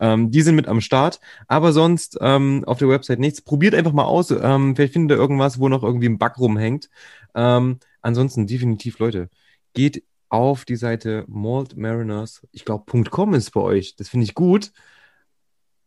Ähm, 0.00 0.32
die 0.32 0.42
sind 0.42 0.56
mit 0.56 0.66
am 0.66 0.80
Start. 0.80 1.20
Aber 1.46 1.72
sonst 1.72 2.18
ähm, 2.20 2.64
auf 2.66 2.78
der 2.78 2.88
Website 2.88 3.20
nichts. 3.20 3.42
Probiert 3.42 3.76
einfach 3.76 3.92
mal 3.92 4.04
aus. 4.04 4.32
Ähm, 4.32 4.74
vielleicht 4.74 4.94
findet 4.94 5.16
ihr 5.16 5.20
irgendwas, 5.20 5.60
wo 5.60 5.68
noch 5.68 5.84
irgendwie 5.84 6.08
ein 6.08 6.18
Bug 6.18 6.36
rumhängt. 6.38 6.90
Ähm, 7.36 7.78
ansonsten 8.04 8.46
definitiv, 8.46 8.98
Leute, 8.98 9.30
geht 9.74 10.04
auf 10.28 10.64
die 10.64 10.76
Seite 10.76 11.24
Malt 11.28 11.76
Mariners, 11.76 12.46
ich 12.52 12.64
glaube, 12.64 12.84
.com 13.10 13.34
ist 13.34 13.52
bei 13.52 13.60
euch. 13.60 13.96
Das 13.96 14.08
finde 14.08 14.24
ich 14.24 14.34
gut. 14.34 14.72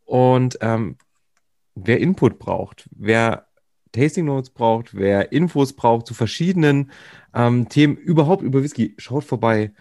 Und 0.06 0.58
ähm, 0.62 0.98
wer 1.76 2.00
Input 2.00 2.40
braucht, 2.40 2.88
wer 2.92 3.48
Tasting 3.92 4.26
Notes 4.26 4.50
braucht, 4.52 4.94
wer 4.96 5.32
Infos 5.32 5.74
braucht 5.74 6.08
zu 6.08 6.14
verschiedenen 6.14 6.92
ähm, 7.34 7.68
Themen 7.70 7.98
überhaupt 7.98 8.44
über 8.44 8.64
Whisky, 8.64 8.96
schaut 8.98 9.24
vorbei. 9.24 9.74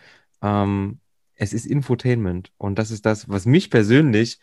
Ähm, 0.43 1.01
es 1.35 1.53
ist 1.53 1.67
Infotainment 1.67 2.53
und 2.59 2.79
das 2.79 2.91
ist 2.91 3.07
das, 3.07 3.29
was 3.29 3.47
mich 3.47 3.71
persönlich 3.71 4.41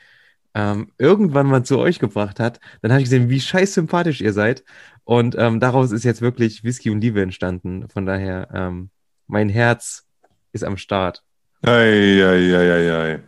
ähm, 0.54 0.92
irgendwann 0.98 1.48
mal 1.48 1.64
zu 1.64 1.80
euch 1.80 2.00
gebracht 2.00 2.40
hat. 2.40 2.60
Dann 2.82 2.92
habe 2.92 3.02
ich 3.02 3.06
gesehen, 3.06 3.30
wie 3.30 3.42
scheiß 3.42 3.74
sympathisch 3.74 4.22
ihr 4.22 4.34
seid 4.34 4.64
und 5.06 5.36
ähm, 5.38 5.60
daraus 5.60 5.92
ist 5.92 6.04
jetzt 6.04 6.22
wirklich 6.22 6.64
Whisky 6.64 6.90
und 6.90 7.02
Liebe 7.02 7.22
entstanden. 7.22 7.88
Von 7.90 8.06
daher, 8.06 8.48
ähm, 8.54 8.90
mein 9.28 9.50
Herz 9.50 10.06
ist 10.52 10.64
am 10.64 10.78
Start. 10.78 11.24
Ei, 11.62 11.72
ei, 11.72 12.56
ei, 12.56 12.72
ei, 12.72 12.94
ei. 12.94 13.20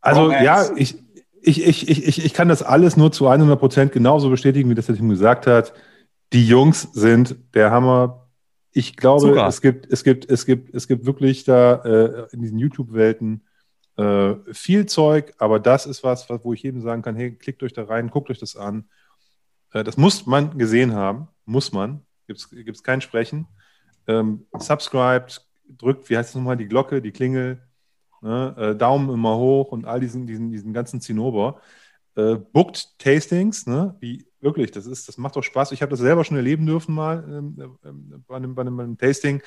Also 0.00 0.30
ja, 0.30 0.64
ich, 0.76 0.96
ich, 1.42 1.66
ich, 1.66 1.88
ich, 1.88 2.06
ich, 2.06 2.24
ich 2.24 2.34
kann 2.34 2.48
das 2.48 2.62
alles 2.62 2.96
nur 2.96 3.12
zu 3.12 3.28
100 3.28 3.58
Prozent 3.58 3.92
genauso 3.92 4.30
bestätigen, 4.30 4.70
wie 4.70 4.74
das 4.74 4.86
der 4.86 4.96
Tim 4.96 5.08
gesagt 5.08 5.46
hat. 5.46 5.72
Die 6.32 6.46
Jungs 6.46 6.82
sind 6.92 7.36
der 7.54 7.70
Hammer. 7.70 8.28
Ich 8.72 8.96
glaube, 8.96 9.28
Zucker. 9.28 9.46
es 9.46 9.60
gibt, 9.60 9.86
es 9.90 10.04
gibt, 10.04 10.30
es 10.30 10.46
gibt, 10.46 10.74
es 10.74 10.86
gibt 10.86 11.06
wirklich 11.06 11.44
da 11.44 11.76
äh, 11.84 12.26
in 12.32 12.42
diesen 12.42 12.58
YouTube-Welten 12.58 13.42
äh, 13.96 14.34
viel 14.52 14.86
Zeug, 14.86 15.34
aber 15.38 15.58
das 15.58 15.86
ist 15.86 16.04
was, 16.04 16.28
was, 16.28 16.44
wo 16.44 16.52
ich 16.52 16.62
jedem 16.62 16.82
sagen 16.82 17.02
kann, 17.02 17.16
hey, 17.16 17.32
klickt 17.32 17.62
euch 17.62 17.72
da 17.72 17.84
rein, 17.84 18.10
guckt 18.10 18.30
euch 18.30 18.38
das 18.38 18.56
an. 18.56 18.84
Äh, 19.72 19.84
das 19.84 19.96
muss 19.96 20.26
man 20.26 20.56
gesehen 20.58 20.94
haben, 20.94 21.28
muss 21.44 21.72
man. 21.72 22.02
Gibt 22.26 22.40
es 22.40 22.82
kein 22.82 23.00
Sprechen. 23.00 23.46
Ähm, 24.06 24.46
subscribed, 24.58 25.46
drückt, 25.68 26.08
wie 26.10 26.16
heißt 26.16 26.30
es 26.30 26.34
nochmal, 26.34 26.56
die 26.56 26.68
Glocke, 26.68 27.02
die 27.02 27.12
Klingel, 27.12 27.62
ne, 28.20 28.54
äh, 28.56 28.76
Daumen 28.76 29.10
immer 29.10 29.36
hoch 29.36 29.72
und 29.72 29.84
all 29.84 30.00
diesen, 30.00 30.26
diesen, 30.26 30.50
diesen 30.50 30.72
ganzen 30.72 31.00
Zinnober. 31.00 31.60
Äh, 32.16 32.36
bookt 32.36 32.98
Tastings, 32.98 33.66
ne, 33.66 33.96
wie 34.00 34.26
wirklich, 34.40 34.70
das 34.70 34.86
ist, 34.86 35.08
das 35.08 35.18
macht 35.18 35.36
doch 35.36 35.42
Spaß. 35.42 35.72
Ich 35.72 35.82
habe 35.82 35.90
das 35.90 36.00
selber 36.00 36.24
schon 36.24 36.36
erleben 36.36 36.66
dürfen 36.66 36.94
mal 36.94 37.24
ähm, 37.28 37.78
ähm, 37.84 38.24
bei, 38.26 38.36
einem, 38.36 38.54
bei, 38.54 38.62
einem, 38.62 38.76
bei 38.76 38.84
einem 38.84 38.98
Tasting 38.98 39.42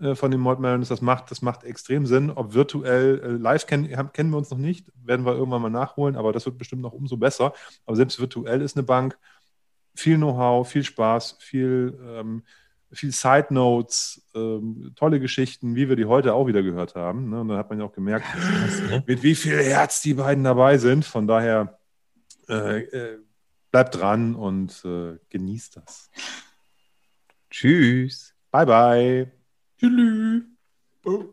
äh, 0.00 0.14
von 0.14 0.30
den 0.30 0.40
Mariners. 0.40 0.88
Das 0.88 1.00
macht, 1.00 1.30
das 1.30 1.42
macht 1.42 1.64
extrem 1.64 2.06
Sinn. 2.06 2.30
Ob 2.30 2.54
virtuell, 2.54 3.20
äh, 3.20 3.28
live 3.28 3.66
haben, 3.70 4.12
kennen 4.12 4.30
wir 4.30 4.38
uns 4.38 4.50
noch 4.50 4.58
nicht, 4.58 4.92
werden 5.02 5.24
wir 5.24 5.34
irgendwann 5.34 5.62
mal 5.62 5.70
nachholen, 5.70 6.16
aber 6.16 6.32
das 6.32 6.44
wird 6.44 6.58
bestimmt 6.58 6.82
noch 6.82 6.92
umso 6.92 7.16
besser. 7.16 7.54
Aber 7.86 7.96
selbst 7.96 8.20
virtuell 8.20 8.60
ist 8.62 8.76
eine 8.76 8.84
Bank. 8.84 9.18
Viel 9.94 10.16
Know-how, 10.16 10.68
viel 10.68 10.84
Spaß, 10.84 11.36
viel, 11.40 11.98
ähm, 12.02 12.42
viel 12.90 13.12
Side 13.12 13.48
Notes, 13.50 14.26
ähm, 14.34 14.92
tolle 14.96 15.20
Geschichten, 15.20 15.74
wie 15.74 15.88
wir 15.88 15.96
die 15.96 16.04
heute 16.06 16.34
auch 16.34 16.46
wieder 16.46 16.62
gehört 16.62 16.94
haben. 16.94 17.30
Ne? 17.30 17.40
Und 17.40 17.48
da 17.48 17.58
hat 17.58 17.70
man 17.70 17.78
ja 17.78 17.84
auch 17.84 17.92
gemerkt, 17.92 18.26
ne? 18.88 19.02
mit 19.06 19.22
wie 19.22 19.34
viel 19.34 19.58
Herz 19.58 20.02
die 20.02 20.14
beiden 20.14 20.44
dabei 20.44 20.78
sind. 20.78 21.04
Von 21.04 21.26
daher 21.26 21.78
äh, 22.48 22.80
äh, 22.80 23.18
bleibt 23.70 23.96
dran 23.96 24.34
und 24.34 24.84
äh, 24.84 25.18
genießt 25.30 25.76
das. 25.76 26.10
Tschüss. 27.50 28.34
Bye, 28.50 28.66
bye. 28.66 29.32
Tschüss. 29.78 31.32